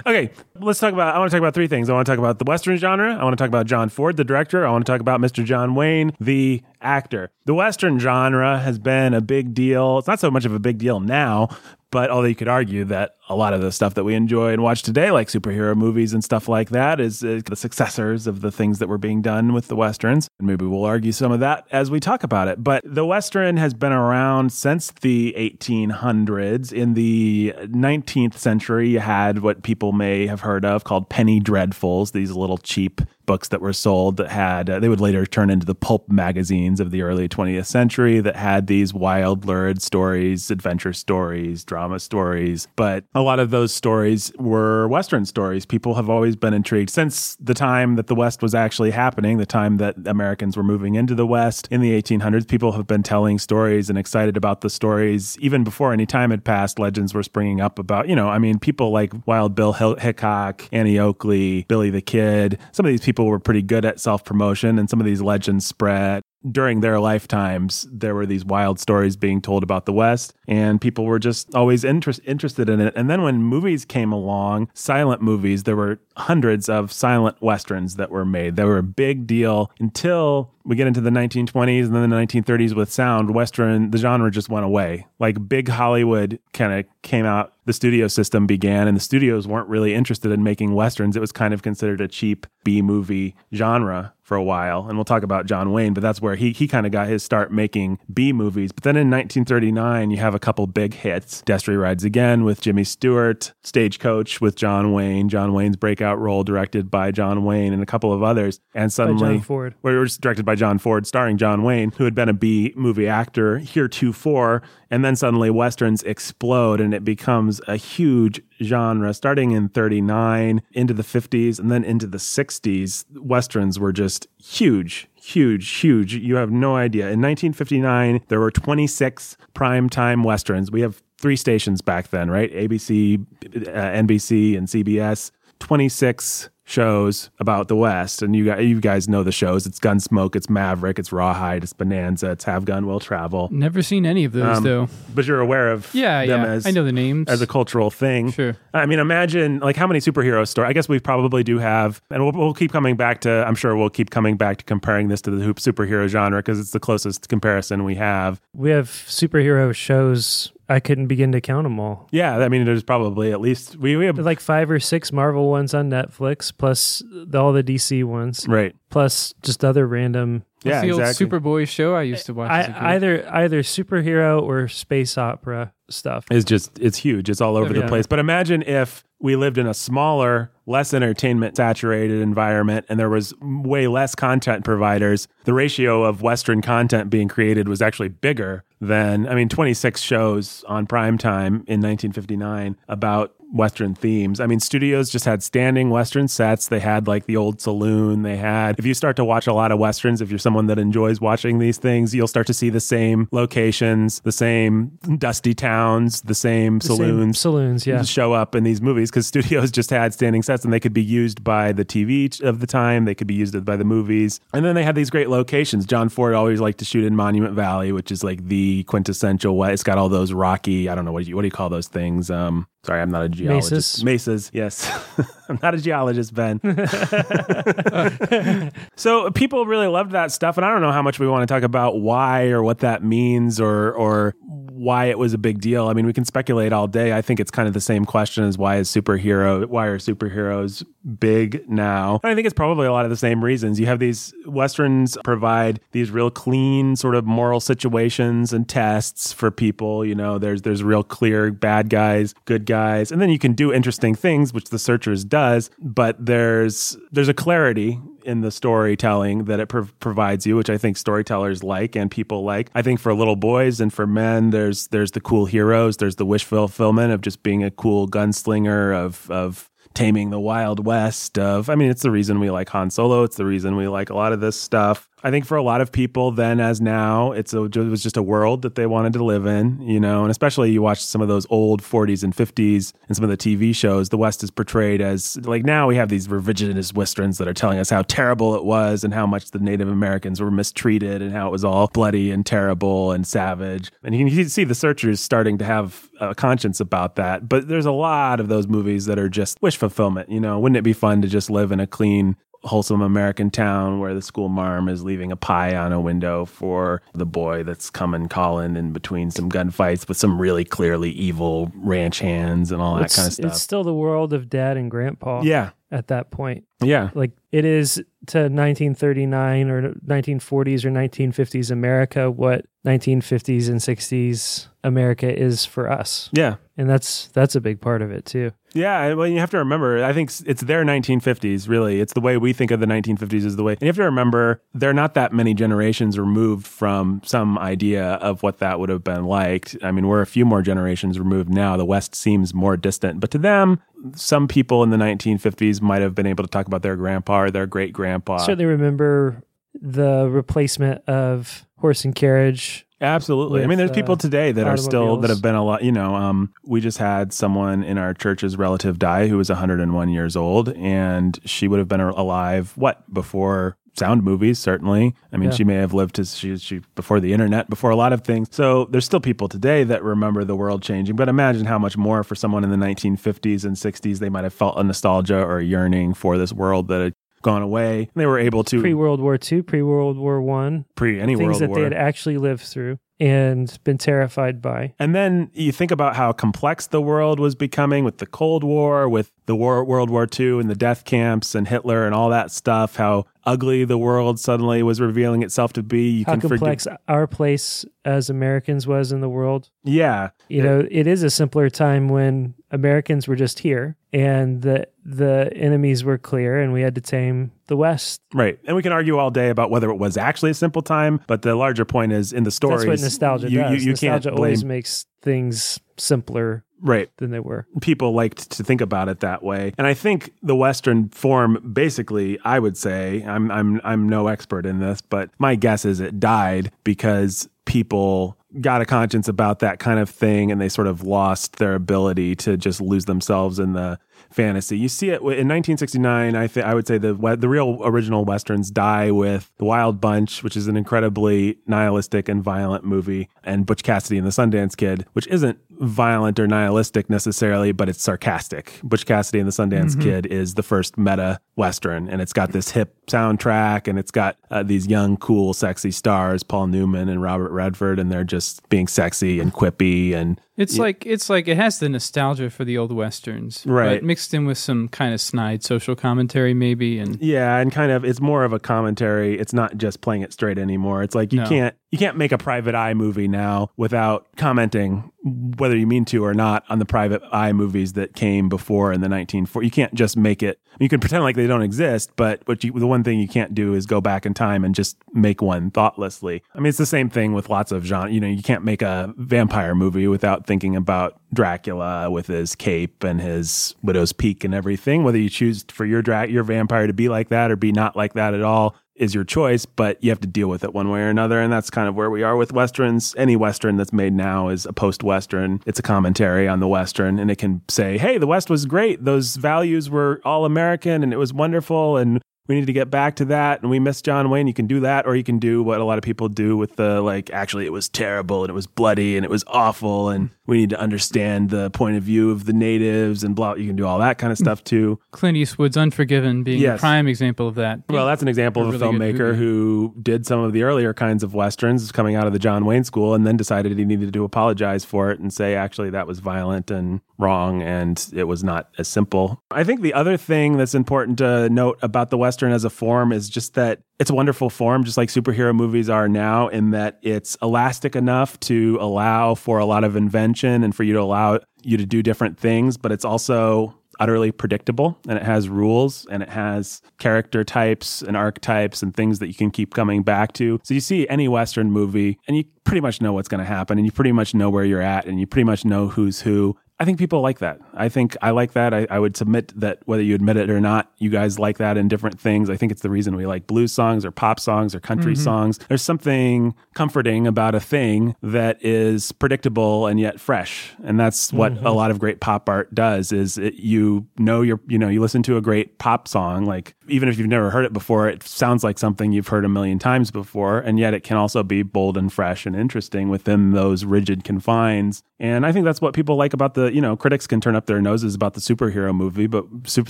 Okay, 0.05 0.29
let's 0.59 0.79
talk 0.79 0.93
about. 0.93 1.15
I 1.15 1.19
want 1.19 1.31
to 1.31 1.35
talk 1.35 1.41
about 1.41 1.53
three 1.53 1.67
things. 1.67 1.89
I 1.89 1.93
want 1.93 2.05
to 2.05 2.11
talk 2.11 2.19
about 2.19 2.37
the 2.37 2.43
Western 2.43 2.75
genre. 2.75 3.15
I 3.15 3.23
want 3.23 3.35
to 3.35 3.41
talk 3.41 3.47
about 3.47 3.65
John 3.65 3.87
Ford, 3.87 4.17
the 4.17 4.25
director. 4.25 4.67
I 4.67 4.69
want 4.69 4.85
to 4.85 4.91
talk 4.91 4.99
about 4.99 5.21
Mr. 5.21 5.43
John 5.43 5.73
Wayne, 5.73 6.11
the 6.19 6.61
actor. 6.85 7.31
The 7.45 7.53
Western 7.53 7.99
genre 7.99 8.59
has 8.59 8.79
been 8.79 9.13
a 9.13 9.21
big 9.21 9.53
deal. 9.53 9.97
It's 9.97 10.07
not 10.07 10.19
so 10.19 10.31
much 10.31 10.45
of 10.45 10.53
a 10.53 10.59
big 10.59 10.77
deal 10.77 10.99
now, 10.99 11.49
but 11.91 12.09
although 12.09 12.27
you 12.27 12.35
could 12.35 12.47
argue 12.47 12.83
that 12.85 13.15
a 13.29 13.35
lot 13.35 13.53
of 13.53 13.61
the 13.61 13.71
stuff 13.71 13.93
that 13.93 14.03
we 14.03 14.15
enjoy 14.15 14.51
and 14.51 14.61
watch 14.61 14.83
today, 14.83 15.11
like 15.11 15.29
superhero 15.29 15.75
movies 15.75 16.13
and 16.13 16.23
stuff 16.23 16.49
like 16.49 16.69
that, 16.69 16.99
is 16.99 17.21
the 17.21 17.55
successors 17.55 18.27
of 18.27 18.41
the 18.41 18.51
things 18.51 18.79
that 18.79 18.89
were 18.89 18.97
being 18.97 19.21
done 19.21 19.53
with 19.53 19.67
the 19.67 19.75
Westerns. 19.75 20.27
And 20.37 20.47
maybe 20.47 20.65
we'll 20.65 20.83
argue 20.83 21.11
some 21.11 21.31
of 21.31 21.39
that 21.39 21.65
as 21.71 21.89
we 21.89 21.99
talk 21.99 22.23
about 22.23 22.47
it. 22.49 22.63
But 22.63 22.83
the 22.85 23.05
Western 23.05 23.57
has 23.57 23.73
been 23.73 23.93
around 23.93 24.51
since 24.51 24.91
the 25.01 25.33
1800s. 25.37 26.73
In 26.73 26.95
the 26.95 27.53
19th 27.61 28.35
century, 28.35 28.89
you 28.89 28.99
had 28.99 29.39
what 29.39 29.63
people 29.63 29.91
may 29.93 30.27
have 30.27 30.41
heard 30.41 30.65
of 30.65 30.83
called 30.83 31.09
penny 31.09 31.39
dreadfuls, 31.39 32.11
these 32.11 32.31
little 32.31 32.57
cheap 32.57 33.01
books 33.25 33.47
that 33.49 33.61
were 33.61 33.73
sold 33.73 34.17
that 34.17 34.29
had, 34.29 34.69
uh, 34.69 34.79
they 34.79 34.89
would 34.89 35.01
later 35.01 35.25
turn 35.25 35.49
into 35.49 35.65
the 35.65 35.75
pulp 35.75 36.09
magazines 36.09 36.79
of 36.79 36.91
the 36.91 37.01
early 37.01 37.27
20th 37.27 37.65
century 37.65 38.19
that 38.19 38.35
had 38.35 38.67
these 38.67 38.93
wild, 38.93 39.45
lurid 39.45 39.81
stories, 39.81 40.51
adventure 40.51 40.93
stories, 40.93 41.63
drama 41.63 41.99
stories. 41.99 42.67
But 42.75 43.05
a 43.13 43.21
lot 43.21 43.39
of 43.39 43.51
those 43.51 43.73
stories 43.73 44.31
were 44.37 44.87
Western 44.87 45.25
stories. 45.25 45.65
People 45.65 45.95
have 45.95 46.09
always 46.09 46.35
been 46.35 46.53
intrigued 46.53 46.89
since 46.89 47.35
the 47.39 47.53
time 47.53 47.95
that 47.95 48.07
the 48.07 48.15
West 48.15 48.41
was 48.41 48.53
actually 48.53 48.91
happening, 48.91 49.37
the 49.37 49.45
time 49.45 49.77
that 49.77 49.95
Americans 50.05 50.57
were 50.57 50.63
moving 50.63 50.95
into 50.95 51.15
the 51.15 51.25
West 51.25 51.67
in 51.71 51.81
the 51.81 52.01
1800s. 52.01 52.47
People 52.47 52.73
have 52.73 52.87
been 52.87 53.03
telling 53.03 53.39
stories 53.39 53.89
and 53.89 53.97
excited 53.97 54.37
about 54.37 54.61
the 54.61 54.69
stories 54.69 55.37
even 55.39 55.63
before 55.63 55.93
any 55.93 56.05
time 56.05 56.31
had 56.31 56.43
passed. 56.43 56.79
Legends 56.79 57.13
were 57.13 57.23
springing 57.23 57.61
up 57.61 57.79
about, 57.79 58.09
you 58.09 58.15
know, 58.15 58.29
I 58.29 58.39
mean, 58.39 58.59
people 58.59 58.91
like 58.91 59.13
Wild 59.25 59.55
Bill 59.55 59.73
Hickok, 59.73 60.67
Annie 60.71 60.99
Oakley, 60.99 61.65
Billy 61.67 61.89
the 61.89 62.01
Kid. 62.01 62.59
Some 62.71 62.85
of 62.85 62.91
these 62.91 63.01
people 63.01 63.14
were 63.23 63.39
pretty 63.39 63.61
good 63.61 63.85
at 63.85 64.01
self 64.01 64.25
promotion, 64.25 64.77
and 64.77 64.89
some 64.89 64.99
of 64.99 65.05
these 65.05 65.21
legends 65.21 65.65
spread 65.65 66.21
during 66.51 66.81
their 66.81 66.99
lifetimes, 66.99 67.87
there 67.91 68.13
were 68.13 68.25
these 68.25 68.45
wild 68.45 68.79
stories 68.79 69.15
being 69.15 69.41
told 69.41 69.63
about 69.63 69.85
the 69.85 69.93
West, 69.93 70.33
and 70.47 70.79
people 70.79 71.05
were 71.05 71.19
just 71.19 71.53
always 71.55 71.83
interest, 71.83 72.19
interested 72.25 72.69
in 72.69 72.79
it. 72.79 72.93
And 72.95 73.09
then 73.09 73.23
when 73.23 73.41
movies 73.41 73.85
came 73.85 74.11
along, 74.11 74.69
silent 74.73 75.21
movies, 75.21 75.63
there 75.63 75.75
were 75.75 75.99
hundreds 76.17 76.69
of 76.69 76.91
silent 76.91 77.41
westerns 77.41 77.95
that 77.95 78.11
were 78.11 78.25
made. 78.25 78.55
They 78.55 78.65
were 78.65 78.77
a 78.77 78.83
big 78.83 79.25
deal 79.25 79.71
until 79.79 80.51
we 80.65 80.75
get 80.75 80.87
into 80.87 81.01
the 81.01 81.11
1920s 81.11 81.85
and 81.85 81.95
then 81.95 82.09
the 82.09 82.15
1930s 82.15 82.75
with 82.75 82.91
sound. 82.91 83.33
Western, 83.33 83.91
the 83.91 83.97
genre 83.97 84.31
just 84.31 84.49
went 84.49 84.65
away. 84.65 85.05
Like 85.19 85.47
big 85.47 85.69
Hollywood 85.69 86.39
kind 86.53 86.73
of 86.73 86.85
came 87.03 87.25
out, 87.25 87.53
the 87.65 87.73
studio 87.73 88.07
system 88.07 88.47
began, 88.47 88.87
and 88.87 88.97
the 88.97 89.01
studios 89.01 89.47
weren't 89.47 89.69
really 89.69 89.93
interested 89.93 90.31
in 90.31 90.43
making 90.43 90.73
westerns. 90.73 91.15
It 91.15 91.19
was 91.19 91.31
kind 91.31 91.53
of 91.53 91.61
considered 91.61 92.01
a 92.01 92.07
cheap 92.07 92.47
B 92.63 92.81
movie 92.81 93.35
genre 93.53 94.13
for 94.25 94.35
a 94.35 94.43
while. 94.43 94.87
And 94.87 94.97
we'll 94.97 95.05
talk 95.05 95.21
about 95.21 95.45
John 95.45 95.71
Wayne, 95.71 95.93
but 95.93 96.01
that's 96.01 96.19
where 96.19 96.35
he, 96.35 96.51
he 96.51 96.67
kind 96.67 96.87
of 96.87 96.91
got 96.91 97.07
his 97.07 97.23
start 97.23 97.51
making 97.51 97.99
B 98.11 98.33
movies. 98.33 98.71
But 98.71 98.83
then 98.83 98.95
in 98.95 99.11
1939, 99.11 100.09
you 100.09 100.17
have 100.17 100.33
a 100.33 100.39
couple 100.39 100.65
big 100.65 100.95
hits 100.95 101.43
Destry 101.43 101.79
Rides 101.79 102.03
Again 102.03 102.43
with 102.43 102.59
Jimmy 102.59 102.83
Stewart, 102.83 103.53
Stagecoach 103.63 104.41
with 104.41 104.55
John 104.55 104.93
Wayne, 104.93 105.29
John 105.29 105.53
Wayne's 105.53 105.75
breakout 105.75 106.19
role 106.19 106.43
directed 106.43 106.89
by 106.89 107.11
John 107.11 107.45
Wayne, 107.45 107.71
and 107.71 107.83
a 107.83 107.85
couple 107.85 108.11
of 108.11 108.23
others. 108.23 108.59
And 108.73 108.91
suddenly, 108.91 109.35
John 109.35 109.41
Ford. 109.41 109.75
Where 109.81 109.95
it 109.95 109.99
was 109.99 110.17
directed 110.17 110.43
by 110.43 110.54
John 110.55 110.77
Ford, 110.77 111.05
starring 111.05 111.37
John 111.37 111.63
Wayne, 111.63 111.91
who 111.91 112.03
had 112.03 112.15
been 112.15 112.29
a 112.29 112.33
B 112.33 112.73
movie 112.75 113.07
actor 113.07 113.59
heretofore. 113.59 114.61
And 114.89 115.03
then 115.03 115.15
suddenly 115.15 115.49
westerns 115.49 116.03
explode 116.03 116.79
and 116.79 116.93
it 116.93 117.03
becomes 117.03 117.59
a 117.67 117.75
huge 117.75 118.41
genre 118.61 119.13
starting 119.13 119.51
in 119.51 119.69
39 119.69 120.61
into 120.71 120.93
the 120.93 121.03
50s 121.03 121.59
and 121.59 121.71
then 121.71 121.83
into 121.83 122.07
the 122.07 122.17
60s. 122.17 123.05
Westerns 123.17 123.79
were 123.79 123.91
just 123.91 124.27
huge, 124.37 125.07
huge, 125.15 125.69
huge. 125.69 126.15
You 126.15 126.35
have 126.35 126.51
no 126.51 126.75
idea. 126.75 127.03
In 127.05 127.21
1959, 127.21 128.21
there 128.27 128.39
were 128.39 128.51
26 128.51 129.37
primetime 129.53 130.23
westerns. 130.23 130.71
We 130.71 130.81
have 130.81 131.01
three 131.17 131.35
stations 131.35 131.81
back 131.81 132.09
then, 132.09 132.29
right? 132.29 132.51
ABC, 132.53 133.25
uh, 133.45 133.71
NBC, 133.71 134.57
and 134.57 134.67
CBS. 134.67 135.31
26 135.59 136.49
shows 136.65 137.29
about 137.39 137.67
the 137.67 137.75
West, 137.75 138.21
and 138.21 138.35
you 138.35 138.45
guys, 138.45 138.65
you 138.65 138.79
guys 138.81 139.07
know 139.07 139.23
the 139.23 139.31
shows. 139.31 139.65
It's 139.65 139.79
Gunsmoke, 139.79 140.35
it's 140.35 140.49
Maverick, 140.49 140.99
it's 140.99 141.11
Rawhide, 141.11 141.63
it's 141.63 141.73
Bonanza, 141.73 142.31
it's 142.31 142.43
Have 142.43 142.65
Gun 142.65 142.87
Will 142.87 142.99
Travel. 142.99 143.47
Never 143.51 143.81
seen 143.81 144.05
any 144.05 144.25
of 144.25 144.31
those 144.33 144.57
Um, 144.57 144.63
though. 144.63 144.89
But 145.13 145.25
you're 145.27 145.39
aware 145.39 145.71
of 145.71 145.87
Yeah, 145.93 146.25
them 146.25 146.41
yeah. 146.41 146.47
as 146.49 146.65
I 146.65 146.71
know 146.71 146.83
the 146.83 146.91
names. 146.91 147.29
as 147.29 147.41
a 147.41 147.47
cultural 147.47 147.91
thing. 147.91 148.31
Sure. 148.31 148.57
I 148.73 148.85
mean, 148.87 148.99
imagine 148.99 149.59
like 149.59 149.75
how 149.75 149.87
many 149.87 149.99
superhero 149.99 150.45
stories. 150.47 150.69
I 150.69 150.73
guess 150.73 150.89
we 150.89 150.99
probably 150.99 151.43
do 151.43 151.59
have, 151.59 152.01
and 152.09 152.23
we'll, 152.23 152.33
we'll 152.33 152.53
keep 152.53 152.71
coming 152.71 152.95
back 152.95 153.21
to. 153.21 153.29
I'm 153.47 153.55
sure 153.55 153.75
we'll 153.77 153.89
keep 153.89 154.09
coming 154.09 154.35
back 154.35 154.57
to 154.57 154.65
comparing 154.65 155.07
this 155.07 155.21
to 155.23 155.31
the 155.31 155.43
hoop 155.43 155.57
superhero 155.59 156.07
genre 156.07 156.39
because 156.39 156.59
it's 156.59 156.71
the 156.71 156.79
closest 156.79 157.29
comparison 157.29 157.83
we 157.83 157.95
have. 157.95 158.41
We 158.53 158.71
have 158.71 158.87
superhero 158.89 159.73
shows. 159.73 160.51
I 160.67 160.79
couldn't 160.79 161.07
begin 161.07 161.31
to 161.33 161.41
count 161.41 161.65
them 161.65 161.79
all. 161.79 162.07
Yeah, 162.11 162.37
I 162.37 162.49
mean, 162.49 162.65
there's 162.65 162.83
probably 162.83 163.31
at 163.31 163.39
least 163.39 163.75
we, 163.77 163.95
we 163.95 164.05
have 164.05 164.17
like 164.17 164.39
five 164.39 164.71
or 164.71 164.79
six 164.79 165.11
Marvel 165.11 165.49
ones 165.49 165.73
on 165.73 165.89
Netflix, 165.89 166.51
plus 166.55 167.03
the, 167.11 167.39
all 167.39 167.53
the 167.53 167.63
DC 167.63 168.03
ones, 168.03 168.47
right. 168.47 168.75
plus 168.89 169.33
just 169.41 169.63
other 169.63 169.87
random. 169.87 170.43
Yeah, 170.63 170.81
the 170.81 170.87
exactly. 170.87 171.25
old 171.25 171.31
Superboy 171.43 171.67
show 171.67 171.93
I 171.93 172.01
used 172.01 172.25
to 172.25 172.33
watch. 172.33 172.49
as 172.49 172.65
a 172.65 172.73
kid? 172.73 172.77
I, 172.77 172.95
either 172.95 173.29
either 173.29 173.61
superhero 173.61 174.41
or 174.41 174.67
space 174.67 175.17
opera 175.17 175.73
stuff. 175.89 176.25
is 176.31 176.43
just 176.43 176.79
it's 176.79 176.97
huge. 176.97 177.29
It's 177.29 177.41
all 177.41 177.57
over 177.57 177.71
the 177.71 177.87
place. 177.87 178.07
But 178.07 178.19
imagine 178.19 178.63
if 178.63 179.03
we 179.19 179.35
lived 179.35 179.59
in 179.59 179.67
a 179.67 179.73
smaller, 179.73 180.51
less 180.65 180.93
entertainment 180.93 181.55
saturated 181.55 182.21
environment 182.21 182.85
and 182.89 182.99
there 182.99 183.09
was 183.09 183.33
way 183.41 183.87
less 183.87 184.15
content 184.15 184.65
providers. 184.65 185.27
The 185.43 185.53
ratio 185.53 186.03
of 186.03 186.21
western 186.21 186.61
content 186.61 187.09
being 187.09 187.27
created 187.27 187.67
was 187.67 187.81
actually 187.81 188.09
bigger 188.09 188.63
than 188.81 189.27
I 189.27 189.35
mean 189.35 189.49
26 189.49 190.01
shows 190.01 190.63
on 190.67 190.85
prime 190.85 191.17
time 191.17 191.63
in 191.67 191.81
1959 191.81 192.77
about 192.87 193.33
western 193.53 193.95
themes. 193.95 194.39
I 194.39 194.47
mean 194.47 194.59
studios 194.59 195.09
just 195.09 195.25
had 195.25 195.43
standing 195.43 195.89
western 195.89 196.27
sets. 196.27 196.67
They 196.67 196.79
had 196.79 197.07
like 197.07 197.25
the 197.25 197.37
old 197.37 197.61
saloon. 197.61 198.23
They 198.23 198.37
had 198.37 198.77
if 198.79 198.85
you 198.85 198.93
start 198.93 199.15
to 199.17 199.25
watch 199.25 199.47
a 199.47 199.53
lot 199.53 199.71
of 199.71 199.79
westerns 199.79 200.21
if 200.21 200.29
you're 200.29 200.39
someone 200.39 200.67
that 200.67 200.79
enjoys 200.79 201.21
watching 201.21 201.59
these 201.59 201.77
things, 201.77 202.13
you'll 202.13 202.27
start 202.27 202.47
to 202.47 202.53
see 202.53 202.69
the 202.69 202.79
same 202.79 203.27
locations, 203.31 204.19
the 204.21 204.31
same 204.31 204.97
dusty 205.17 205.53
towns, 205.53 206.21
the 206.21 206.35
same 206.35 206.79
The 206.79 206.85
same 206.85 206.97
saloons 206.97 207.39
saloons, 207.39 207.87
yeah. 207.87 208.01
show 208.03 208.33
up 208.33 208.55
in 208.55 208.63
these 208.63 208.81
movies 208.81 209.09
because 209.09 209.27
studios 209.27 209.71
just 209.79 209.89
had 209.89 210.13
standing 210.13 210.43
sets 210.43 210.63
and 210.63 210.73
they 210.73 210.79
could 210.79 210.93
be 210.93 211.03
used 211.03 211.43
by 211.43 211.71
the 211.71 211.85
TV 211.85 212.41
of 212.41 212.59
the 212.59 212.67
time. 212.67 213.05
They 213.05 213.15
could 213.15 213.27
be 213.27 213.33
used 213.33 213.63
by 213.65 213.75
the 213.75 213.83
movies. 213.83 214.39
And 214.53 214.65
then 214.65 214.75
they 214.75 214.83
had 214.83 214.95
these 214.95 215.09
great 215.09 215.29
locations. 215.29 215.85
John 215.85 216.09
Ford 216.09 216.33
always 216.33 216.59
liked 216.59 216.79
to 216.79 216.85
shoot 216.85 217.03
in 217.03 217.15
Monument 217.15 217.53
Valley, 217.53 217.91
which 217.91 218.11
is 218.11 218.23
like 218.23 218.47
the 218.47 218.83
quintessential 218.83 219.55
way. 219.57 219.73
It's 219.73 219.83
got 219.83 219.97
all 219.97 220.09
those 220.09 220.33
rocky, 220.33 220.89
I 220.89 220.95
don't 220.95 221.05
know, 221.05 221.11
what 221.11 221.23
do 221.23 221.29
you, 221.29 221.35
what 221.35 221.43
do 221.43 221.47
you 221.47 221.51
call 221.51 221.69
those 221.69 221.87
things? 221.87 222.29
Um, 222.29 222.67
sorry, 222.85 223.01
I'm 223.01 223.11
not 223.11 223.23
a 223.23 223.29
geologist. 223.29 224.03
Mesas? 224.03 224.03
Mesas, 224.03 224.51
yes. 224.53 224.89
I'm 225.49 225.59
not 225.61 225.75
a 225.75 225.77
geologist, 225.77 226.33
Ben. 226.33 226.59
so 228.95 229.31
people 229.31 229.65
really 229.65 229.87
loved 229.87 230.11
that 230.11 230.31
stuff, 230.31 230.57
and 230.57 230.65
I 230.65 230.71
don't 230.71 230.81
know 230.81 230.91
how 230.91 231.01
much 231.01 231.19
we 231.19 231.27
want 231.27 231.47
to 231.47 231.53
talk 231.53 231.63
about 231.63 231.99
why 231.99 232.47
or 232.47 232.63
what 232.63 232.79
that 232.79 233.03
means 233.03 233.59
or 233.59 233.91
or 233.93 234.35
why 234.75 235.05
it 235.05 235.17
was 235.17 235.33
a 235.33 235.37
big 235.37 235.61
deal. 235.61 235.87
I 235.87 235.93
mean, 235.93 236.05
we 236.05 236.13
can 236.13 236.25
speculate 236.25 236.73
all 236.73 236.87
day. 236.87 237.13
I 237.13 237.21
think 237.21 237.39
it's 237.39 237.51
kind 237.51 237.67
of 237.67 237.73
the 237.73 237.81
same 237.81 238.03
question 238.03 238.43
as 238.43 238.57
why 238.57 238.77
is 238.77 238.89
superhero 238.89 239.65
why 239.67 239.87
are 239.87 239.97
superheroes 239.97 240.85
big 241.19 241.67
now? 241.69 242.19
And 242.23 242.31
I 242.31 242.35
think 242.35 242.45
it's 242.45 242.53
probably 242.53 242.85
a 242.85 242.91
lot 242.91 243.05
of 243.05 243.11
the 243.11 243.17
same 243.17 243.43
reasons. 243.43 243.79
You 243.79 243.85
have 243.85 243.99
these 243.99 244.33
westerns 244.45 245.17
provide 245.23 245.79
these 245.91 246.11
real 246.11 246.29
clean 246.29 246.95
sort 246.95 247.15
of 247.15 247.25
moral 247.25 247.59
situations 247.59 248.51
and 248.51 248.67
tests 248.67 249.31
for 249.31 249.49
people. 249.49 250.05
You 250.05 250.15
know, 250.15 250.37
there's 250.37 250.63
there's 250.63 250.83
real 250.83 251.03
clear 251.03 251.51
bad 251.51 251.89
guys, 251.89 252.35
good 252.45 252.65
guys, 252.65 253.11
and 253.11 253.21
then 253.21 253.29
you 253.29 253.39
can 253.39 253.53
do 253.53 253.71
interesting 253.71 254.13
things, 254.13 254.53
which 254.53 254.69
the 254.69 254.79
Searchers 254.79 255.23
does. 255.23 255.69
But 255.79 256.23
there's 256.25 256.97
there's 257.11 257.29
a 257.29 257.33
clarity 257.33 257.99
in 258.25 258.41
the 258.41 258.51
storytelling 258.51 259.45
that 259.45 259.59
it 259.59 259.67
prov- 259.67 259.97
provides 259.99 260.45
you, 260.45 260.55
which 260.55 260.69
I 260.69 260.77
think 260.77 260.97
storytellers 260.97 261.63
like 261.63 261.95
and 261.95 262.09
people 262.09 262.43
like. 262.43 262.69
I 262.75 262.81
think 262.81 262.99
for 262.99 263.13
little 263.13 263.35
boys 263.35 263.79
and 263.79 263.93
for 263.93 264.07
men, 264.07 264.49
there's 264.49 264.87
there's 264.87 265.11
the 265.11 265.21
cool 265.21 265.45
heroes. 265.45 265.97
There's 265.97 266.15
the 266.15 266.25
wish 266.25 266.43
fulfillment 266.43 267.13
of 267.13 267.21
just 267.21 267.43
being 267.43 267.63
a 267.63 267.71
cool 267.71 268.07
gunslinger 268.07 268.95
of 268.95 269.29
of 269.29 269.69
taming 269.93 270.29
the 270.29 270.39
wild 270.39 270.85
west 270.85 271.39
of 271.39 271.69
i 271.69 271.75
mean 271.75 271.89
it's 271.89 272.01
the 272.01 272.11
reason 272.11 272.37
we 272.41 272.49
like 272.49 272.67
han 272.67 272.89
solo 272.89 273.23
it's 273.23 273.37
the 273.37 273.45
reason 273.45 273.77
we 273.77 273.87
like 273.87 274.09
a 274.09 274.13
lot 274.13 274.33
of 274.33 274.41
this 274.41 274.59
stuff 274.59 275.09
i 275.25 275.31
think 275.31 275.45
for 275.45 275.57
a 275.57 275.63
lot 275.63 275.81
of 275.81 275.91
people 275.91 276.31
then 276.31 276.59
as 276.59 276.79
now 276.79 277.31
it's 277.31 277.53
a, 277.53 277.63
it 277.63 277.75
was 277.75 278.01
just 278.01 278.15
a 278.15 278.23
world 278.23 278.61
that 278.61 278.75
they 278.75 278.85
wanted 278.85 279.13
to 279.13 279.23
live 279.23 279.45
in 279.45 279.81
you 279.81 279.99
know 279.99 280.21
and 280.21 280.31
especially 280.31 280.71
you 280.71 280.81
watch 280.81 281.03
some 281.03 281.21
of 281.21 281.27
those 281.27 281.45
old 281.49 281.81
40s 281.81 282.23
and 282.23 282.35
50s 282.35 282.93
and 283.07 283.17
some 283.17 283.23
of 283.23 283.29
the 283.29 283.37
tv 283.37 283.75
shows 283.75 284.09
the 284.09 284.17
west 284.17 284.43
is 284.43 284.51
portrayed 284.51 285.01
as 285.01 285.37
like 285.45 285.65
now 285.65 285.87
we 285.87 285.95
have 285.95 286.09
these 286.09 286.27
revisionist 286.27 286.93
westerns 286.93 287.37
that 287.37 287.47
are 287.47 287.53
telling 287.53 287.79
us 287.79 287.89
how 287.89 288.03
terrible 288.03 288.55
it 288.55 288.63
was 288.63 289.03
and 289.03 289.13
how 289.13 289.25
much 289.25 289.51
the 289.51 289.59
native 289.59 289.89
americans 289.89 290.39
were 290.39 290.51
mistreated 290.51 291.21
and 291.21 291.33
how 291.33 291.47
it 291.47 291.51
was 291.51 291.65
all 291.65 291.87
bloody 291.93 292.31
and 292.31 292.45
terrible 292.45 293.11
and 293.11 293.25
savage. 293.25 293.91
And 294.03 294.15
you 294.15 294.29
can 294.29 294.49
see 294.49 294.63
the 294.63 294.75
searchers 294.75 295.19
starting 295.19 295.57
to 295.57 295.65
have 295.65 296.09
a 296.19 296.35
conscience 296.35 296.79
about 296.79 297.15
that 297.15 297.49
but 297.49 297.67
there's 297.67 297.85
a 297.85 297.91
lot 297.91 298.39
of 298.39 298.47
those 298.47 298.67
movies 298.67 299.05
that 299.05 299.19
are 299.19 299.29
just 299.29 299.61
wish 299.61 299.77
fulfillment 299.77 300.29
you 300.29 300.39
know. 300.39 300.59
Wouldn't 300.59 300.77
it 300.77 300.83
be 300.83 300.93
fun 300.93 301.21
to 301.21 301.27
just 301.27 301.49
live 301.49 301.71
in 301.71 301.79
a 301.79 301.87
clean 301.87 302.35
wholesome 302.65 303.01
American 303.01 303.51
town 303.51 303.99
where 303.99 304.13
the 304.13 304.21
school 304.21 304.49
marm 304.49 304.89
is 304.89 305.03
leaving 305.03 305.31
a 305.31 305.35
pie 305.35 305.75
on 305.75 305.91
a 305.91 306.01
window 306.01 306.45
for 306.45 307.01
the 307.13 307.25
boy 307.25 307.63
that's 307.63 307.89
coming 307.89 308.27
calling 308.27 308.75
in 308.75 308.91
between 308.91 309.29
some 309.29 309.49
gunfights 309.49 310.07
with 310.07 310.17
some 310.17 310.41
really 310.41 310.65
clearly 310.65 311.11
evil 311.11 311.71
ranch 311.75 312.19
hands 312.19 312.71
and 312.71 312.81
all 312.81 312.95
that 312.95 313.05
it's, 313.05 313.15
kind 313.15 313.27
of 313.27 313.33
stuff. 313.33 313.51
it's 313.51 313.61
still 313.61 313.83
the 313.83 313.93
world 313.93 314.33
of 314.33 314.49
dad 314.49 314.77
and 314.77 314.89
grandpa 314.89 315.41
yeah. 315.41 315.71
at 315.91 316.07
that 316.07 316.31
point. 316.31 316.65
Yeah. 316.81 317.11
Like 317.13 317.31
it 317.51 317.65
is 317.65 317.95
to 318.27 318.39
1939 318.39 319.69
or 319.69 319.93
1940s 319.93 320.85
or 320.85 320.91
1950s 320.91 321.71
America 321.71 322.31
what 322.31 322.65
1950s 322.85 323.69
and 323.69 323.79
60s 323.79 324.67
America 324.83 325.33
is 325.33 325.65
for 325.65 325.91
us. 325.91 326.29
Yeah. 326.33 326.55
And 326.77 326.89
that's 326.89 327.27
that's 327.27 327.55
a 327.55 327.61
big 327.61 327.79
part 327.79 328.01
of 328.01 328.11
it 328.11 328.25
too. 328.25 328.51
Yeah, 328.75 329.13
well, 329.13 329.25
you 329.25 329.39
have 329.39 329.51
to 329.51 329.57
remember. 329.57 330.03
I 330.03 330.11
think 330.11 330.29
it's 330.45 330.61
their 330.61 330.83
1950s. 330.83 331.69
Really, 331.69 332.01
it's 332.01 332.11
the 332.11 332.19
way 332.19 332.35
we 332.35 332.51
think 332.51 332.71
of 332.71 332.81
the 332.81 332.85
1950s 332.85 333.45
is 333.45 333.55
the 333.55 333.63
way. 333.63 333.73
And 333.73 333.81
you 333.81 333.87
have 333.87 333.95
to 333.95 334.03
remember, 334.03 334.61
they're 334.73 334.93
not 334.93 335.13
that 335.13 335.31
many 335.31 335.53
generations 335.53 336.19
removed 336.19 336.67
from 336.67 337.21
some 337.23 337.57
idea 337.57 338.15
of 338.15 338.43
what 338.43 338.59
that 338.59 338.79
would 338.79 338.89
have 338.89 339.01
been 339.03 339.23
like. 339.23 339.81
I 339.81 339.91
mean, 339.91 340.07
we're 340.07 340.21
a 340.21 340.27
few 340.27 340.43
more 340.43 340.61
generations 340.61 341.17
removed 341.17 341.49
now. 341.49 341.77
The 341.77 341.85
West 341.85 342.15
seems 342.15 342.53
more 342.53 342.75
distant, 342.75 343.21
but 343.21 343.31
to 343.31 343.37
them, 343.37 343.81
some 344.13 344.45
people 344.45 344.83
in 344.83 344.89
the 344.89 344.97
1950s 344.97 345.81
might 345.81 346.01
have 346.01 346.13
been 346.13 346.27
able 346.27 346.43
to 346.43 346.49
talk 346.49 346.67
about 346.67 346.81
their 346.81 346.97
grandpa 346.97 347.43
or 347.43 347.51
their 347.51 347.65
great 347.65 347.93
grandpa. 347.93 348.37
Certainly 348.39 348.65
remember 348.65 349.41
the 349.73 350.27
replacement 350.29 351.07
of 351.07 351.65
horse 351.77 352.03
and 352.03 352.13
carriage. 352.13 352.84
Absolutely. 353.01 353.63
I 353.63 353.67
mean, 353.67 353.77
there's 353.77 353.91
uh, 353.91 353.95
people 353.95 354.15
today 354.15 354.51
that 354.53 354.67
are 354.67 354.77
still 354.77 355.17
that 355.17 355.29
have 355.29 355.41
been 355.41 355.55
a 355.55 355.63
lot. 355.63 355.83
You 355.83 355.91
know, 355.91 356.15
um, 356.15 356.53
we 356.63 356.79
just 356.81 356.97
had 356.97 357.33
someone 357.33 357.83
in 357.83 357.97
our 357.97 358.13
church's 358.13 358.55
relative 358.57 358.97
die 358.99 359.27
who 359.27 359.37
was 359.37 359.49
101 359.49 360.09
years 360.09 360.35
old, 360.35 360.69
and 360.69 361.37
she 361.45 361.67
would 361.67 361.79
have 361.79 361.87
been 361.89 361.99
alive 362.01 362.71
what 362.75 363.11
before 363.13 363.77
sound 363.97 364.23
movies. 364.23 364.59
Certainly, 364.59 365.13
I 365.33 365.37
mean, 365.37 365.49
Yeah. 365.49 365.55
she 365.55 365.63
may 365.65 365.75
have 365.75 365.93
lived 365.93 366.15
to 366.15 366.25
she 366.25 366.57
she 366.57 366.81
before 366.95 367.19
the 367.19 367.33
internet, 367.33 367.69
before 367.69 367.89
a 367.89 367.95
lot 367.97 368.13
of 368.13 368.21
things. 368.21 368.47
So 368.51 368.85
there's 368.85 369.05
still 369.05 369.19
people 369.21 369.49
today 369.49 369.83
that 369.83 370.01
remember 370.03 370.43
the 370.45 370.55
world 370.55 370.81
changing. 370.81 371.15
But 371.17 371.27
imagine 371.29 371.65
how 371.65 371.77
much 371.79 371.97
more 371.97 372.23
for 372.23 372.35
someone 372.35 372.63
in 372.63 372.71
the 372.71 372.77
1950s 372.77 373.65
and 373.65 373.75
60s 373.75 374.19
they 374.19 374.29
might 374.29 374.43
have 374.45 374.53
felt 374.53 374.77
a 374.77 374.83
nostalgia 374.83 375.37
or 375.41 375.59
a 375.59 375.63
yearning 375.65 376.13
for 376.13 376.37
this 376.37 376.53
world 376.53 376.87
that 376.89 377.01
had 377.01 377.13
gone 377.45 377.61
away. 377.61 377.99
And 377.99 378.09
they 378.15 378.25
were 378.25 378.39
able 378.39 378.63
to 378.65 378.81
Pre 378.81 378.93
World 378.93 379.21
War 379.21 379.37
II, 379.39 379.61
pre 379.61 379.81
World 379.81 380.17
War 380.17 380.41
One, 380.41 380.85
pre 380.95 381.21
any 381.21 381.35
things 381.35 381.47
world 381.47 381.61
that 381.61 381.69
war. 381.69 381.77
they 381.77 381.83
had 381.83 381.93
actually 381.93 382.37
lived 382.37 382.63
through 382.63 382.97
and 383.19 383.79
been 383.83 383.97
terrified 383.97 384.61
by. 384.61 384.93
And 384.99 385.15
then 385.15 385.49
you 385.53 385.71
think 385.71 385.91
about 385.91 386.15
how 386.15 386.33
complex 386.33 386.87
the 386.87 387.01
world 387.01 387.39
was 387.39 387.55
becoming 387.55 388.03
with 388.03 388.17
the 388.17 388.25
Cold 388.25 388.63
War, 388.63 389.07
with 389.07 389.31
the 389.45 389.55
war, 389.55 389.85
World 389.85 390.09
War 390.09 390.27
II 390.37 390.59
and 390.59 390.69
the 390.69 390.75
death 390.75 391.05
camps 391.05 391.55
and 391.55 391.67
Hitler 391.67 392.05
and 392.05 392.13
all 392.13 392.29
that 392.29 392.51
stuff, 392.51 392.97
how 392.97 393.25
ugly 393.45 393.85
the 393.85 393.97
world 393.97 394.39
suddenly 394.39 394.83
was 394.83 394.99
revealing 394.99 395.43
itself 395.43 395.71
to 395.73 395.83
be. 395.83 396.09
You 396.09 396.25
How 396.25 396.37
complex 396.37 396.87
our 397.07 397.27
place 397.27 397.85
as 398.03 398.29
Americans 398.29 398.85
was 398.85 399.11
in 399.11 399.21
the 399.21 399.29
world. 399.29 399.69
Yeah. 399.83 400.31
You 400.49 400.63
know, 400.63 400.87
it 400.91 401.07
is 401.07 401.23
a 401.23 401.29
simpler 401.29 401.69
time 401.69 402.09
when 402.09 402.55
Americans 402.75 403.27
were 403.27 403.35
just 403.35 403.59
here 403.59 403.95
and 404.13 404.61
the 404.61 404.87
the 405.03 405.49
enemies 405.55 406.03
were 406.03 406.17
clear 406.17 406.59
and 406.59 406.73
we 406.73 406.81
had 406.81 406.95
to 406.95 407.01
tame 407.01 407.51
the 407.67 407.77
West. 407.77 408.21
Right. 408.33 408.59
And 408.65 408.75
we 408.75 408.83
can 408.83 408.91
argue 408.91 409.17
all 409.17 409.31
day 409.31 409.49
about 409.49 409.69
whether 409.71 409.89
it 409.89 409.95
was 409.97 410.17
actually 410.17 410.51
a 410.51 410.55
simple 410.55 410.81
time, 410.81 411.21
but 411.27 411.41
the 411.41 411.55
larger 411.55 411.85
point 411.85 412.11
is 412.11 412.33
in 412.33 412.43
the 412.43 412.51
stories. 412.51 412.81
That's 412.85 413.01
what 413.01 413.05
nostalgia 413.05 413.49
you, 413.49 413.59
does. 413.59 413.71
You, 413.71 413.77
you 413.85 413.89
nostalgia 413.91 414.29
can't 414.29 414.37
always 414.37 414.61
blame. 414.61 414.67
makes 414.69 415.05
things 415.21 415.79
simpler 415.97 416.63
Right. 416.81 417.09
than 417.17 417.31
they 417.31 417.39
were. 417.39 417.65
people 417.81 418.13
liked 418.13 418.51
to 418.51 418.63
think 418.63 418.81
about 418.81 419.07
it 419.07 419.21
that 419.21 419.41
way. 419.41 419.73
And 419.77 419.87
I 419.87 419.93
think 419.93 420.33
the 420.43 420.55
Western 420.55 421.07
form, 421.09 421.71
basically, 421.73 422.37
I 422.43 422.59
would 422.59 422.77
say, 422.77 423.23
I'm 423.25 423.49
I'm 423.49 423.79
I'm 423.83 424.09
no 424.09 424.27
expert 424.27 424.65
in 424.65 424.79
this, 424.79 425.01
but 425.01 425.29
my 425.39 425.55
guess 425.55 425.85
is 425.85 425.99
it 426.01 426.19
died 426.19 426.71
because 426.83 427.47
people 427.63 428.37
got 428.61 428.81
a 428.81 428.85
conscience 428.85 429.27
about 429.27 429.59
that 429.59 429.79
kind 429.79 429.99
of 429.99 430.09
thing 430.09 430.51
and 430.51 430.61
they 430.61 430.69
sort 430.69 430.87
of 430.87 431.03
lost 431.03 431.57
their 431.57 431.75
ability 431.75 432.35
to 432.35 432.57
just 432.57 432.81
lose 432.81 433.05
themselves 433.05 433.59
in 433.59 433.73
the 433.73 433.99
fantasy. 434.35 434.77
You 434.77 434.89
see 434.89 435.09
it 435.09 435.21
in 435.21 435.47
1969. 435.47 436.35
I 436.35 436.47
think 436.47 436.65
I 436.65 436.73
would 436.73 436.85
say 436.85 436.97
the 436.97 437.13
the 437.39 437.49
real 437.49 437.79
original 437.83 438.25
westerns 438.25 438.69
die 438.69 439.09
with 439.09 439.51
The 439.57 439.65
Wild 439.65 440.01
Bunch, 440.01 440.43
which 440.43 440.57
is 440.57 440.67
an 440.67 440.77
incredibly 440.77 441.59
nihilistic 441.65 442.29
and 442.29 442.43
violent 442.43 442.83
movie, 442.83 443.29
and 443.43 443.65
Butch 443.65 443.81
Cassidy 443.81 444.17
and 444.17 444.27
the 444.27 444.31
Sundance 444.31 444.75
Kid, 444.75 445.05
which 445.13 445.27
isn't 445.27 445.59
violent 445.69 446.39
or 446.39 446.47
nihilistic 446.47 447.09
necessarily, 447.09 447.71
but 447.71 447.89
it's 447.89 448.01
sarcastic. 448.01 448.79
Butch 448.83 449.05
Cassidy 449.05 449.39
and 449.39 449.47
the 449.47 449.51
Sundance 449.51 449.99
Kid 450.01 450.25
is 450.25 450.53
the 450.53 450.63
first 450.63 450.97
meta 450.97 451.39
western, 451.55 452.09
and 452.09 452.21
it's 452.21 452.33
got 452.33 452.51
this 452.51 452.71
hip 452.71 452.95
soundtrack, 453.07 453.87
and 453.87 453.97
it's 453.97 454.11
got 454.11 454.37
uh, 454.51 454.63
these 454.63 454.87
young, 454.87 455.17
cool, 455.17 455.53
sexy 455.53 455.91
stars, 455.91 456.43
Paul 456.43 456.67
Newman 456.67 457.09
and 457.09 457.21
Robert 457.21 457.51
Redford, 457.51 457.99
and 457.99 458.11
they're 458.11 458.23
just 458.23 458.67
being 458.69 458.87
sexy 458.87 459.39
and 459.39 459.53
quippy 459.53 460.13
and 460.13 460.39
It's 460.57 460.77
like 460.77 461.05
it's 461.05 461.29
like 461.29 461.47
it 461.49 461.57
has 461.57 461.79
the 461.79 461.89
nostalgia 461.89 462.49
for 462.49 462.63
the 462.63 462.77
old 462.77 462.91
westerns, 462.93 463.63
Right. 463.65 463.95
But 463.95 464.03
mixed 464.03 464.33
in 464.33 464.45
with 464.45 464.57
some 464.57 464.87
kind 464.87 465.13
of 465.13 465.19
snide 465.19 465.63
social 465.63 465.95
commentary, 465.95 466.53
maybe. 466.53 466.97
And 466.99 467.21
Yeah, 467.21 467.57
and 467.57 467.71
kind 467.71 467.91
of 467.91 468.05
it's 468.05 468.21
more 468.21 468.45
of 468.45 468.53
a 468.53 468.59
commentary. 468.59 469.37
It's 469.37 469.51
not 469.53 469.77
just 469.77 469.99
playing 470.01 470.21
it 470.21 470.31
straight 470.31 470.57
anymore. 470.57 471.03
It's 471.03 471.13
like 471.15 471.33
you 471.33 471.39
No. 471.41 471.49
can't 471.49 471.75
you 471.91 471.97
can't 471.97 472.17
make 472.17 472.31
a 472.31 472.37
private 472.37 472.75
eye 472.75 472.93
movie 472.93 473.27
now 473.27 473.69
without 473.77 474.27
commenting 474.37 475.11
whether 475.57 475.75
you 475.75 475.87
mean 475.87 476.05
to 476.05 476.23
or 476.23 476.33
not 476.33 476.63
on 476.69 476.79
the 476.79 476.85
private 476.85 477.21
eye 477.31 477.53
movies 477.53 477.93
that 477.93 478.15
came 478.15 478.49
before 478.49 478.91
in 478.91 479.01
the 479.01 479.07
1940s. 479.07 479.63
You 479.63 479.71
can't 479.71 479.93
just 479.93 480.17
make 480.17 480.43
it 480.43 480.59
you 480.79 480.89
can 480.89 480.99
pretend 480.99 481.23
like 481.23 481.35
they 481.35 481.47
don't 481.47 481.61
exist, 481.61 482.11
but 482.15 482.41
what 482.45 482.63
you, 482.63 482.71
the 482.73 482.87
one 482.87 483.03
thing 483.03 483.19
you 483.19 483.27
can't 483.27 483.55
do 483.55 483.73
is 483.73 483.85
go 483.85 484.01
back 484.01 484.25
in 484.25 484.33
time 484.33 484.63
and 484.63 484.75
just 484.75 484.97
make 485.13 485.41
one 485.41 485.71
thoughtlessly. 485.71 486.43
I 486.53 486.59
mean, 486.59 486.67
it's 486.67 486.77
the 486.77 486.85
same 486.85 487.09
thing 487.09 487.33
with 487.33 487.49
lots 487.49 487.71
of 487.71 487.85
genre. 487.85 488.11
You 488.11 488.19
know, 488.19 488.27
you 488.27 488.43
can't 488.43 488.63
make 488.63 488.81
a 488.81 489.13
vampire 489.17 489.75
movie 489.75 490.07
without 490.07 490.45
thinking 490.45 490.75
about 490.75 491.19
Dracula 491.33 492.09
with 492.09 492.27
his 492.27 492.55
cape 492.55 493.03
and 493.03 493.21
his 493.21 493.75
widow's 493.81 494.13
peak 494.13 494.43
and 494.43 494.53
everything. 494.53 495.03
Whether 495.03 495.17
you 495.19 495.29
choose 495.29 495.65
for 495.69 495.85
your 495.85 496.01
dra- 496.01 496.29
your 496.29 496.43
vampire 496.43 496.87
to 496.87 496.93
be 496.93 497.09
like 497.09 497.29
that 497.29 497.51
or 497.51 497.55
be 497.55 497.71
not 497.71 497.95
like 497.95 498.13
that 498.13 498.33
at 498.33 498.41
all 498.41 498.75
is 498.95 499.13
your 499.13 499.23
choice, 499.23 499.65
but 499.65 500.03
you 500.03 500.09
have 500.09 500.21
to 500.21 500.27
deal 500.27 500.47
with 500.47 500.63
it 500.63 500.73
one 500.73 500.89
way 500.89 501.01
or 501.01 501.09
another. 501.09 501.39
And 501.39 501.51
that's 501.51 501.69
kind 501.69 501.87
of 501.87 501.95
where 501.95 502.09
we 502.09 502.23
are 502.23 502.35
with 502.35 502.53
westerns. 502.53 503.13
Any 503.17 503.35
western 503.35 503.77
that's 503.77 503.93
made 503.93 504.13
now 504.13 504.49
is 504.49 504.65
a 504.65 504.73
post 504.73 505.03
western. 505.03 505.61
It's 505.65 505.79
a 505.79 505.83
commentary 505.83 506.47
on 506.47 506.59
the 506.59 506.67
western, 506.67 507.19
and 507.19 507.29
it 507.29 507.37
can 507.37 507.61
say, 507.69 507.97
"Hey, 507.97 508.17
the 508.17 508.27
West 508.27 508.49
was 508.49 508.65
great. 508.65 509.03
Those 509.03 509.35
values 509.35 509.89
were 509.89 510.21
all 510.23 510.45
American, 510.45 511.03
and 511.03 511.13
it 511.13 511.17
was 511.17 511.33
wonderful, 511.33 511.97
and." 511.97 512.21
We 512.47 512.55
need 512.55 512.67
to 512.67 512.73
get 512.73 512.89
back 512.89 513.15
to 513.17 513.25
that, 513.25 513.61
and 513.61 513.71
we 513.71 513.79
miss 513.79 514.01
John 514.01 514.29
Wayne. 514.29 514.47
You 514.47 514.53
can 514.53 514.67
do 514.67 514.81
that, 514.81 515.05
or 515.05 515.15
you 515.15 515.23
can 515.23 515.39
do 515.39 515.63
what 515.63 515.79
a 515.79 515.83
lot 515.83 515.97
of 515.97 516.03
people 516.03 516.29
do 516.29 516.55
with 516.55 516.75
the 516.75 517.01
like. 517.01 517.31
Actually, 517.31 517.65
it 517.65 517.71
was 517.73 517.89
terrible, 517.89 518.43
and 518.43 518.49
it 518.49 518.53
was 518.53 518.67
bloody, 518.67 519.17
and 519.17 519.25
it 519.25 519.29
was 519.29 519.43
awful, 519.47 520.09
and 520.09 520.29
we 520.45 520.57
need 520.57 520.69
to 520.69 520.79
understand 520.79 521.49
the 521.49 521.69
point 521.71 521.97
of 521.97 522.03
view 522.03 522.31
of 522.31 522.45
the 522.45 522.53
natives, 522.53 523.23
and 523.23 523.35
blah. 523.35 523.55
You 523.55 523.67
can 523.67 523.75
do 523.75 523.85
all 523.85 523.99
that 523.99 524.17
kind 524.17 524.31
of 524.31 524.37
stuff 524.37 524.61
mm. 524.61 524.65
too. 524.65 524.99
Clint 525.11 525.37
Eastwood's 525.37 525.77
Unforgiven 525.77 526.43
being 526.43 526.61
Yes. 526.61 526.79
a 526.79 526.81
prime 526.81 527.07
example 527.07 527.47
of 527.47 527.55
that. 527.55 527.81
Well, 527.89 528.05
that's 528.05 528.21
an 528.21 528.27
example 528.27 528.63
A 528.63 528.67
of 528.67 528.75
a 528.75 528.77
really 528.77 529.13
filmmaker 529.13 529.35
who 529.35 529.93
did 530.01 530.25
some 530.25 530.39
of 530.39 530.53
the 530.53 530.63
earlier 530.63 530.93
kinds 530.93 531.23
of 531.23 531.33
westerns 531.33 531.91
coming 531.91 532.15
out 532.15 532.27
of 532.27 532.33
the 532.33 532.39
John 532.39 532.65
Wayne 532.65 532.83
school 532.83 533.13
and 533.13 533.25
then 533.25 533.37
decided 533.37 533.77
he 533.77 533.85
needed 533.85 534.13
to 534.13 534.23
apologize 534.23 534.85
for 534.85 535.11
it 535.11 535.19
and 535.19 535.33
say, 535.33 535.55
actually, 535.55 535.89
that 535.91 536.07
was 536.07 536.19
violent 536.19 536.71
and 536.71 537.01
wrong 537.17 537.61
and 537.61 538.07
it 538.13 538.25
was 538.25 538.43
not 538.43 538.69
as 538.77 538.87
simple. 538.87 539.41
I 539.51 539.63
think 539.63 539.81
the 539.81 539.93
other 539.93 540.17
thing 540.17 540.57
that's 540.57 540.75
important 540.75 541.17
to 541.19 541.49
note 541.49 541.79
about 541.81 542.09
the 542.09 542.17
Western 542.35 542.51
as 542.51 542.65
a 542.65 542.69
form 542.69 543.13
is 543.13 543.29
just 543.29 543.53
that 543.53 543.79
it's 543.97 544.09
a 544.09 544.13
wonderful 544.13 544.49
form, 544.49 544.83
just 544.83 544.97
like 544.97 545.07
superhero 545.07 545.55
movies 545.55 545.89
are 545.89 546.09
now, 546.09 546.49
in 546.49 546.71
that 546.71 546.99
it's 547.01 547.37
elastic 547.41 547.95
enough 547.95 548.37
to 548.41 548.77
allow 548.81 549.35
for 549.35 549.57
a 549.57 549.63
lot 549.63 549.85
of 549.85 549.95
invention 549.95 550.61
and 550.61 550.75
for 550.75 550.83
you 550.83 550.91
to 550.91 550.99
allow 550.99 551.39
you 551.63 551.77
to 551.77 551.85
do 551.85 552.03
different 552.03 552.37
things, 552.37 552.75
but 552.75 552.91
it's 552.91 553.05
also 553.05 553.73
utterly 554.01 554.33
predictable 554.33 554.99
and 555.07 555.17
it 555.17 555.23
has 555.23 555.47
rules 555.47 556.05
and 556.11 556.21
it 556.21 556.27
has 556.27 556.81
character 556.99 557.45
types 557.45 558.01
and 558.01 558.17
archetypes 558.17 558.83
and 558.83 558.93
things 558.93 559.19
that 559.19 559.27
you 559.27 559.33
can 559.33 559.49
keep 559.49 559.73
coming 559.73 560.03
back 560.03 560.33
to. 560.33 560.59
So 560.65 560.73
you 560.73 560.81
see 560.81 561.07
any 561.07 561.29
Western 561.29 561.71
movie 561.71 562.19
and 562.27 562.35
you 562.35 562.43
pretty 562.65 562.81
much 562.81 562.99
know 562.99 563.13
what's 563.13 563.29
going 563.29 563.39
to 563.39 563.45
happen 563.45 563.77
and 563.77 563.87
you 563.87 563.93
pretty 563.93 564.11
much 564.11 564.33
know 564.33 564.49
where 564.49 564.65
you're 564.65 564.81
at 564.81 565.05
and 565.05 565.21
you 565.21 565.25
pretty 565.25 565.45
much 565.45 565.63
know 565.63 565.87
who's 565.87 566.19
who. 566.19 566.57
I 566.81 566.83
think 566.83 566.99
people 566.99 567.21
like 567.21 567.39
that. 567.39 567.61
I 567.75 567.89
think 567.89 568.15
I 568.21 568.31
like 568.31 568.53
that. 568.53 568.73
I, 568.73 568.87
I 568.89 568.99
would 568.99 569.17
submit 569.17 569.53
that 569.59 569.79
whether 569.85 570.01
you 570.01 570.15
admit 570.15 570.37
it 570.37 570.49
or 570.49 570.59
not, 570.59 570.91
you 570.97 571.09
guys 571.09 571.39
like 571.39 571.57
that 571.57 571.77
in 571.77 571.87
different 571.87 572.19
things. 572.19 572.49
I 572.49 572.57
think 572.57 572.71
it's 572.71 572.81
the 572.81 572.89
reason 572.89 573.15
we 573.15 573.25
like 573.25 573.47
blues 573.47 573.71
songs 573.71 574.05
or 574.05 574.11
pop 574.11 574.39
songs 574.39 574.73
or 574.73 574.79
country 574.79 575.13
mm-hmm. 575.13 575.23
songs. 575.23 575.59
There's 575.67 575.81
something 575.81 576.55
comforting 576.73 577.27
about 577.27 577.55
a 577.55 577.59
thing 577.59 578.15
that 578.21 578.63
is 578.63 579.11
predictable 579.11 579.87
and 579.87 579.99
yet 579.99 580.19
fresh. 580.19 580.73
And 580.83 580.99
that's 580.99 581.33
what 581.33 581.53
mm-hmm. 581.53 581.65
a 581.65 581.71
lot 581.71 581.91
of 581.91 581.99
great 581.99 582.19
pop 582.19 582.49
art 582.49 582.73
does 582.73 583.11
is 583.11 583.37
it, 583.37 583.55
you 583.55 584.05
know 584.17 584.41
you're 584.41 584.59
you 584.67 584.77
know 584.77 584.89
you 584.89 585.01
listen 585.01 585.23
to 585.23 585.37
a 585.37 585.41
great 585.41 585.77
pop 585.77 586.07
song 586.07 586.45
like 586.45 586.75
even 586.87 587.09
if 587.09 587.17
you've 587.17 587.27
never 587.27 587.49
heard 587.49 587.65
it 587.65 587.73
before 587.73 588.07
it 588.07 588.21
sounds 588.23 588.63
like 588.63 588.77
something 588.77 589.11
you've 589.11 589.27
heard 589.27 589.45
a 589.45 589.49
million 589.49 589.79
times 589.79 590.11
before 590.11 590.59
and 590.59 590.77
yet 590.77 590.93
it 590.93 591.03
can 591.03 591.17
also 591.17 591.43
be 591.43 591.63
bold 591.63 591.97
and 591.97 592.11
fresh 592.11 592.45
and 592.45 592.55
interesting 592.55 593.09
within 593.09 593.51
those 593.51 593.85
rigid 593.85 594.23
confines 594.23 595.03
and 595.19 595.45
I 595.45 595.51
think 595.53 595.63
that's 595.63 595.79
what 595.79 595.93
people 595.93 596.17
like 596.17 596.33
about 596.33 596.55
the, 596.55 596.73
you 596.73 596.81
know, 596.81 596.97
critics 596.97 597.25
can 597.25 597.39
turn 597.39 597.55
up 597.55 597.64
their 597.67 597.81
noses 597.81 598.15
about 598.15 598.33
the 598.33 598.39
superhero 598.39 598.93
movie, 598.95 599.27
but 599.27 599.45
super, 599.65 599.89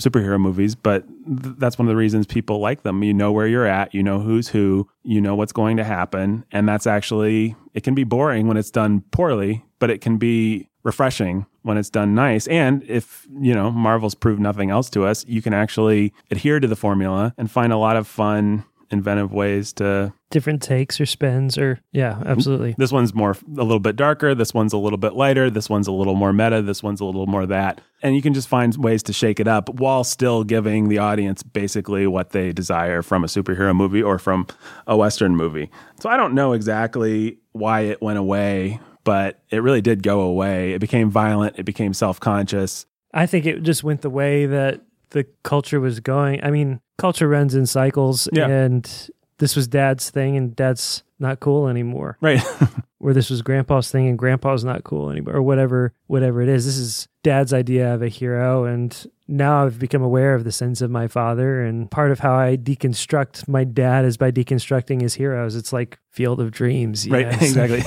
superhero 0.00 0.40
movies, 0.40 0.74
but 0.74 1.06
th- 1.26 1.56
that's 1.58 1.78
one 1.78 1.86
of 1.86 1.90
the 1.90 1.96
reasons 1.96 2.26
people 2.26 2.58
like 2.58 2.82
them. 2.82 3.02
You 3.02 3.14
know 3.14 3.32
where 3.32 3.46
you're 3.46 3.66
at, 3.66 3.94
you 3.94 4.02
know 4.02 4.20
who's 4.20 4.48
who, 4.48 4.88
you 5.02 5.20
know 5.20 5.34
what's 5.34 5.52
going 5.52 5.76
to 5.76 5.84
happen. 5.84 6.44
And 6.52 6.68
that's 6.68 6.86
actually, 6.86 7.56
it 7.74 7.82
can 7.82 7.94
be 7.94 8.04
boring 8.04 8.46
when 8.46 8.56
it's 8.56 8.70
done 8.70 9.02
poorly, 9.10 9.64
but 9.78 9.90
it 9.90 10.00
can 10.00 10.16
be 10.16 10.68
refreshing 10.82 11.46
when 11.62 11.76
it's 11.76 11.90
done 11.90 12.14
nice. 12.14 12.46
And 12.46 12.84
if, 12.84 13.26
you 13.40 13.52
know, 13.52 13.70
Marvel's 13.70 14.14
proved 14.14 14.40
nothing 14.40 14.70
else 14.70 14.88
to 14.90 15.04
us, 15.04 15.26
you 15.26 15.42
can 15.42 15.52
actually 15.52 16.12
adhere 16.30 16.60
to 16.60 16.68
the 16.68 16.76
formula 16.76 17.34
and 17.36 17.50
find 17.50 17.72
a 17.72 17.76
lot 17.76 17.96
of 17.96 18.06
fun 18.06 18.64
inventive 18.90 19.32
ways 19.32 19.72
to 19.74 20.12
Different 20.30 20.60
takes 20.60 21.00
or 21.00 21.06
spins 21.06 21.56
or 21.56 21.80
yeah, 21.92 22.20
absolutely. 22.26 22.74
this 22.78 22.90
one's 22.92 23.14
more 23.14 23.36
a 23.56 23.62
little 23.62 23.78
bit 23.78 23.96
darker 23.96 24.34
this 24.34 24.52
one's 24.52 24.72
a 24.72 24.78
little 24.78 24.98
bit 24.98 25.14
lighter 25.14 25.50
this 25.50 25.70
one's 25.70 25.86
a 25.86 25.92
little 25.92 26.14
more 26.14 26.32
meta 26.32 26.62
this 26.62 26.82
one's 26.82 27.00
a 27.00 27.04
little 27.04 27.26
more 27.26 27.46
that. 27.46 27.80
And 28.02 28.14
you 28.14 28.22
can 28.22 28.34
just 28.34 28.48
find 28.48 28.76
ways 28.76 29.02
to 29.04 29.12
shake 29.12 29.40
it 29.40 29.48
up 29.48 29.68
while 29.68 30.04
still 30.04 30.44
giving 30.44 30.88
the 30.88 30.98
audience 30.98 31.42
basically 31.42 32.06
what 32.06 32.30
they 32.30 32.52
desire 32.52 33.02
from 33.02 33.24
a 33.24 33.28
superhero 33.28 33.74
movie 33.74 34.02
or 34.02 34.18
from 34.18 34.46
a 34.86 34.96
western 34.96 35.36
movie. 35.36 35.70
So 36.00 36.08
i 36.08 36.16
don't 36.16 36.34
know 36.34 36.52
exactly 36.52 37.38
why 37.52 37.82
it 37.82 38.02
went 38.02 38.18
away 38.18 38.80
but 39.06 39.40
it 39.50 39.62
really 39.62 39.80
did 39.80 40.02
go 40.02 40.20
away. 40.22 40.72
It 40.72 40.80
became 40.80 41.10
violent. 41.10 41.60
It 41.60 41.62
became 41.62 41.94
self-conscious. 41.94 42.86
I 43.14 43.26
think 43.26 43.46
it 43.46 43.62
just 43.62 43.84
went 43.84 44.02
the 44.02 44.10
way 44.10 44.46
that 44.46 44.80
the 45.10 45.26
culture 45.44 45.80
was 45.80 46.00
going. 46.00 46.42
I 46.42 46.50
mean, 46.50 46.80
culture 46.98 47.28
runs 47.28 47.54
in 47.54 47.66
cycles 47.66 48.28
Yeah. 48.32 48.48
and 48.48 49.10
this 49.38 49.56
was 49.56 49.68
dad's 49.68 50.10
thing 50.10 50.36
and 50.36 50.56
dad's 50.56 51.02
not 51.18 51.40
cool 51.40 51.68
anymore. 51.68 52.18
right 52.20 52.42
Or 52.98 53.12
this 53.12 53.30
was 53.30 53.42
grandpa's 53.42 53.90
thing 53.90 54.08
and 54.08 54.18
grandpa's 54.18 54.64
not 54.64 54.82
cool 54.82 55.10
anymore 55.10 55.36
or 55.36 55.42
whatever 55.42 55.92
whatever 56.06 56.42
it 56.42 56.48
is. 56.48 56.66
This 56.66 56.78
is 56.78 57.08
dad's 57.22 57.52
idea 57.52 57.94
of 57.94 58.02
a 58.02 58.08
hero 58.08 58.64
and 58.64 59.06
now 59.28 59.64
I've 59.64 59.78
become 59.78 60.02
aware 60.02 60.34
of 60.34 60.44
the 60.44 60.52
sins 60.52 60.80
of 60.82 60.90
my 60.90 61.08
father 61.08 61.62
and 61.62 61.90
part 61.90 62.10
of 62.10 62.20
how 62.20 62.34
I 62.34 62.56
deconstruct 62.56 63.48
my 63.48 63.64
dad 63.64 64.04
is 64.04 64.16
by 64.16 64.30
deconstructing 64.30 65.00
his 65.00 65.14
heroes. 65.14 65.56
It's 65.56 65.72
like 65.72 65.98
Field 66.10 66.40
of 66.40 66.52
Dreams. 66.52 67.08
Right, 67.08 67.26
yes. 67.26 67.42
exactly. 67.56 67.82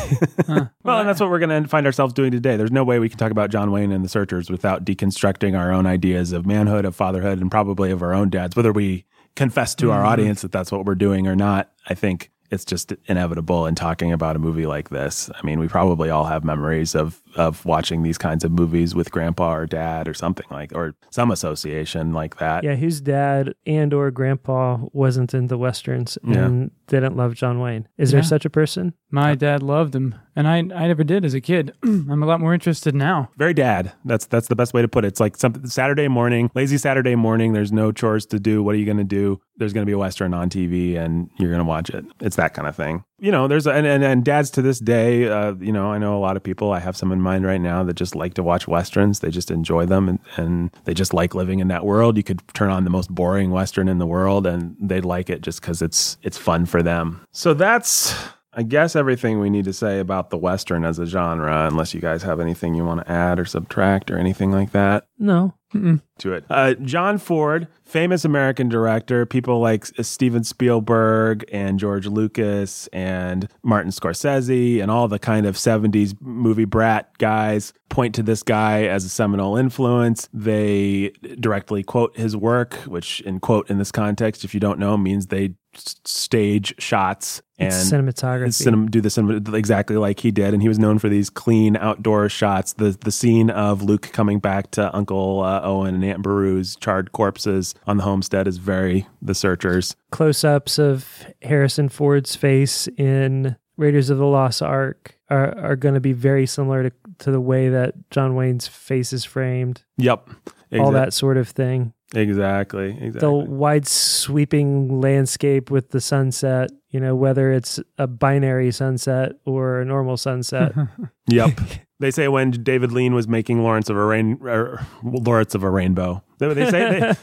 well, 0.84 1.00
and 1.00 1.08
that's 1.08 1.20
what 1.20 1.30
we're 1.30 1.40
going 1.40 1.64
to 1.64 1.70
find 1.70 1.86
ourselves 1.86 2.14
doing 2.14 2.32
today. 2.32 2.58
There's 2.58 2.72
no 2.72 2.84
way 2.84 3.00
we 3.00 3.10
can 3.10 3.18
talk 3.18 3.32
about 3.32 3.52
John 3.52 3.72
Wayne 3.72 3.92
and 3.92 4.04
the 4.04 4.10
Searchers 4.10 4.50
without 4.50 4.84
deconstructing 4.84 5.58
our 5.58 5.72
own 5.72 5.86
ideas 5.86 6.34
of 6.34 6.46
manhood, 6.46 6.84
of 6.86 6.96
fatherhood, 6.96 7.40
and 7.40 7.50
probably 7.50 7.92
of 7.92 8.04
our 8.04 8.14
own 8.14 8.30
dads. 8.30 8.56
Whether 8.56 8.74
we 8.74 9.06
confess 9.40 9.74
to 9.74 9.90
our 9.90 10.00
mm-hmm. 10.00 10.10
audience 10.10 10.42
that 10.42 10.52
that's 10.52 10.70
what 10.70 10.84
we're 10.84 10.96
doing 10.96 11.26
or 11.26 11.34
not, 11.34 11.72
I 11.88 11.94
think 11.94 12.30
it's 12.52 12.66
just 12.66 12.92
inevitable 13.06 13.68
in 13.68 13.74
talking 13.74 14.12
about 14.12 14.36
a 14.36 14.40
movie 14.40 14.66
like 14.66 14.90
this. 14.90 15.30
I 15.34 15.46
mean, 15.46 15.60
we 15.62 15.70
probably 15.70 16.10
all 16.10 16.26
have 16.26 16.44
memories 16.44 16.94
of 16.94 17.22
of 17.36 17.64
watching 17.66 18.04
these 18.04 18.18
kinds 18.18 18.44
of 18.44 18.52
movies 18.52 18.96
with 18.96 19.12
grandpa 19.12 19.54
or 19.54 19.66
dad 19.66 20.08
or 20.08 20.14
something 20.14 20.46
like, 20.50 20.72
or 20.74 20.96
some 21.12 21.32
association 21.32 22.14
like 22.14 22.38
that. 22.38 22.64
Yeah, 22.64 22.76
whose 22.76 23.02
dad 23.02 23.54
and 23.66 23.94
or 23.94 24.10
grandpa 24.12 24.80
wasn't 24.94 25.34
into 25.34 25.48
the 25.50 25.58
westerns 25.58 26.18
Yeah. 26.24 26.46
and 26.46 26.72
didn't 26.88 27.16
love 27.16 27.36
John 27.36 27.60
Wayne? 27.60 27.88
Is 27.98 28.12
there 28.12 28.22
Yeah. 28.22 28.26
such 28.26 28.46
a 28.46 28.50
person? 28.50 28.94
My 29.12 29.36
dad 29.36 29.62
loved 29.64 29.96
him, 29.96 30.16
and 30.36 30.48
I 30.48 30.58
I 30.58 30.88
never 30.88 31.04
did 31.04 31.26
as 31.26 31.34
a 31.34 31.42
kid. 31.42 31.74
I'm 31.84 32.22
a 32.24 32.26
lot 32.26 32.40
more 32.40 32.54
interested 32.54 32.94
now. 32.96 33.30
very 33.38 33.54
dad. 33.54 33.92
That's 34.06 34.26
that's 34.26 34.48
the 34.48 34.56
best 34.56 34.74
way 34.74 34.82
to 34.82 34.88
put 34.88 35.04
it. 35.06 35.10
It's 35.10 35.20
like 35.20 35.36
something 35.38 35.66
Saturday 35.68 36.08
morning, 36.08 36.50
lazy 36.56 36.78
Saturday 36.78 37.16
morning. 37.16 37.54
There's 37.54 37.72
no 37.72 37.92
chores 37.92 38.26
to 38.28 38.40
do. 38.40 38.62
What 38.64 38.76
are 38.76 38.78
you 38.78 38.86
going 38.86 38.98
to 38.98 39.04
do? 39.04 39.40
There's 39.58 39.74
going 39.74 39.84
to 39.84 39.90
be 39.90 39.94
a 39.94 39.98
western 39.98 40.34
on 40.34 40.50
TV, 40.50 40.96
and 40.98 41.30
you're 41.38 41.50
going 41.50 41.60
to 41.60 41.66
watch 41.66 41.90
it. 41.90 42.06
It's 42.22 42.36
that 42.38 42.54
kind 42.54 42.68
of 42.68 42.76
thing. 42.76 43.04
You 43.20 43.32
know, 43.32 43.48
there's 43.48 43.68
and 43.68 43.86
and, 43.86 44.04
and 44.04 44.24
dads 44.24 44.50
to 44.52 44.62
this 44.62 44.80
day. 44.80 45.28
Uh, 45.28 45.54
you 45.56 45.72
know, 45.72 45.92
I 45.92 45.98
know 45.98 46.18
a 46.18 46.20
lot 46.20 46.38
of 46.38 46.44
people. 46.44 46.72
I 46.72 46.80
have 46.80 46.96
some 46.96 47.12
in 47.12 47.22
mind 47.22 47.46
right 47.46 47.62
now 47.62 47.84
that 47.84 47.96
just 47.96 48.16
like 48.16 48.34
to 48.36 48.44
watch 48.44 48.68
westerns. 48.68 49.20
They 49.20 49.30
just 49.30 49.52
enjoy 49.52 49.86
them, 49.86 50.10
and, 50.10 50.20
and 50.38 50.72
they 50.86 50.94
just 50.94 51.14
like 51.14 51.36
living 51.36 51.60
in 51.60 51.68
that 51.68 51.86
world. 51.86 52.18
You 52.18 52.24
could 52.24 52.42
turn 52.54 52.70
on 52.70 52.84
the 52.84 52.90
most 52.90 53.14
boring 53.14 53.52
western 53.52 53.88
in 53.90 53.98
the 53.98 54.08
world, 54.08 54.48
and 54.48 54.76
they'd 54.80 55.06
like 55.06 55.30
it 55.30 55.42
just 55.42 55.62
because 55.62 55.82
it's 55.82 56.18
it's 56.24 56.38
fun 56.38 56.66
for 56.66 56.82
them. 56.82 57.26
So 57.32 57.54
that's 57.54 58.16
I 58.54 58.64
guess 58.64 58.96
everything 58.96 59.40
we 59.40 59.50
need 59.50 59.66
to 59.66 59.74
say 59.74 60.00
about 60.00 60.32
the 60.32 60.38
Western 60.38 60.84
as 60.84 60.98
a 60.98 61.06
genre, 61.06 61.68
unless 61.68 61.94
you 61.94 62.02
guys 62.02 62.24
have 62.24 62.40
anything 62.40 62.74
you 62.74 62.84
want 62.84 63.06
to 63.06 63.12
add 63.12 63.40
or 63.40 63.46
subtract 63.46 64.10
or 64.10 64.18
anything 64.18 64.52
like 64.52 64.72
that 64.72 65.08
No. 65.20 65.54
To 65.72 66.34
it. 66.34 66.46
Uh, 66.50 66.74
John 66.76 67.18
Ford, 67.18 67.68
famous 67.84 68.26
American 68.26 68.70
director, 68.70 69.26
people 69.26 69.60
like 69.60 69.86
Steven 69.86 70.44
Spielberg 70.44 71.46
and 71.52 71.80
George 71.80 72.08
Lucas 72.08 72.88
and 72.88 73.48
Martin 73.64 73.92
Scorsese 73.92 74.82
and 74.82 74.90
all 74.90 75.08
the 75.08 75.20
kind 75.20 75.46
of 75.46 75.56
70s 75.56 76.16
movie 76.22 76.66
brat 76.66 77.18
guys 77.18 77.74
point 77.90 78.16
to 78.16 78.24
this 78.24 78.44
guy 78.44 78.84
as 78.84 79.06
a 79.06 79.10
seminal 79.10 79.58
influence. 79.58 80.30
They 80.34 81.12
directly 81.40 81.84
quote 81.84 82.16
his 82.18 82.36
work, 82.36 82.74
which 82.86 83.22
in 83.22 83.40
quote 83.40 83.70
in 83.70 83.78
this 83.78 83.92
context, 83.92 84.44
if 84.44 84.54
you 84.54 84.60
don't 84.60 84.80
know, 84.80 84.98
means 84.98 85.28
they 85.28 85.56
stage 85.76 86.74
shots 86.80 87.42
and 87.58 87.68
It's 87.70 87.92
cinematography. 87.92 88.48
cinem- 88.68 88.90
do 88.90 89.02
the 89.02 89.10
cinema 89.10 89.56
exactly 89.56 89.98
like 89.98 90.20
he 90.22 90.32
did, 90.32 90.54
and 90.54 90.62
he 90.62 90.68
was 90.68 90.80
known 90.80 91.00
for 91.00 91.10
these 91.10 91.30
clean 91.30 91.76
outdoor 91.78 92.30
shots. 92.30 92.74
The 92.74 92.98
the 93.00 93.12
scene 93.12 93.50
of 93.50 93.82
Luke 93.82 94.10
coming 94.14 94.40
back 94.40 94.72
to 94.72 94.94
Uncle 94.96 95.42
uh, 95.42 95.62
Owen 95.64 95.96
and 95.96 96.04
Aunt 96.04 96.22
Beru's 96.22 96.76
charred 96.78 97.12
corpses 97.12 97.76
on 97.86 97.98
the 97.98 98.04
homestead 98.04 98.48
is 98.48 98.58
very 98.58 99.08
The 99.22 99.36
Searchers. 99.36 99.96
Close 100.12 100.44
ups 100.44 100.80
of 100.80 101.26
Harrison 101.42 101.90
Ford's 101.90 102.36
face 102.36 102.88
in 102.98 103.56
Raiders 103.78 104.10
of 104.10 104.18
the 104.18 104.26
Lost 104.26 104.62
Ark 104.62 105.16
are, 105.30 105.58
are 105.58 105.76
going 105.76 105.94
to 105.94 106.02
be 106.02 106.12
very 106.14 106.46
similar 106.46 106.90
to, 106.90 106.92
to 107.20 107.32
the 107.32 107.40
way 107.40 107.70
that 107.70 107.94
John 108.10 108.36
Wayne's 108.36 108.68
face 108.68 109.14
is 109.14 109.24
framed, 109.24 109.84
Yep, 109.98 110.30
all 110.74 110.92
that 110.92 111.14
sort 111.14 111.38
of 111.38 111.48
thing. 111.48 111.94
Exactly, 112.14 112.90
Exactly. 112.92 113.20
The 113.20 113.32
wide 113.32 113.88
sweeping 113.88 115.02
landscape 115.02 115.70
with 115.72 115.92
the 115.92 116.02
sunset, 116.02 116.72
you 116.90 117.00
know, 117.00 117.16
whether 117.16 117.52
it's 117.52 117.80
a 117.98 118.08
binary 118.08 118.72
sunset 118.72 119.34
or 119.46 119.82
a 119.82 119.86
normal 119.86 120.18
sunset. 120.18 120.74
Yep. 121.28 121.60
They 122.00 122.12
say 122.12 122.30
when 122.30 122.52
David 122.52 122.94
Lean 122.94 123.14
was 123.14 123.28
making 123.28 123.62
Lawrence 123.62 123.90
of 123.90 123.98
a 123.98 124.06
Rain, 124.06 124.40
er, 124.42 124.86
Lawrence 125.04 125.54
of 125.54 125.64
a 125.64 125.70
Rainbow. 125.70 126.24
They, 126.38 126.54
they 126.54 126.70
say 126.72 127.14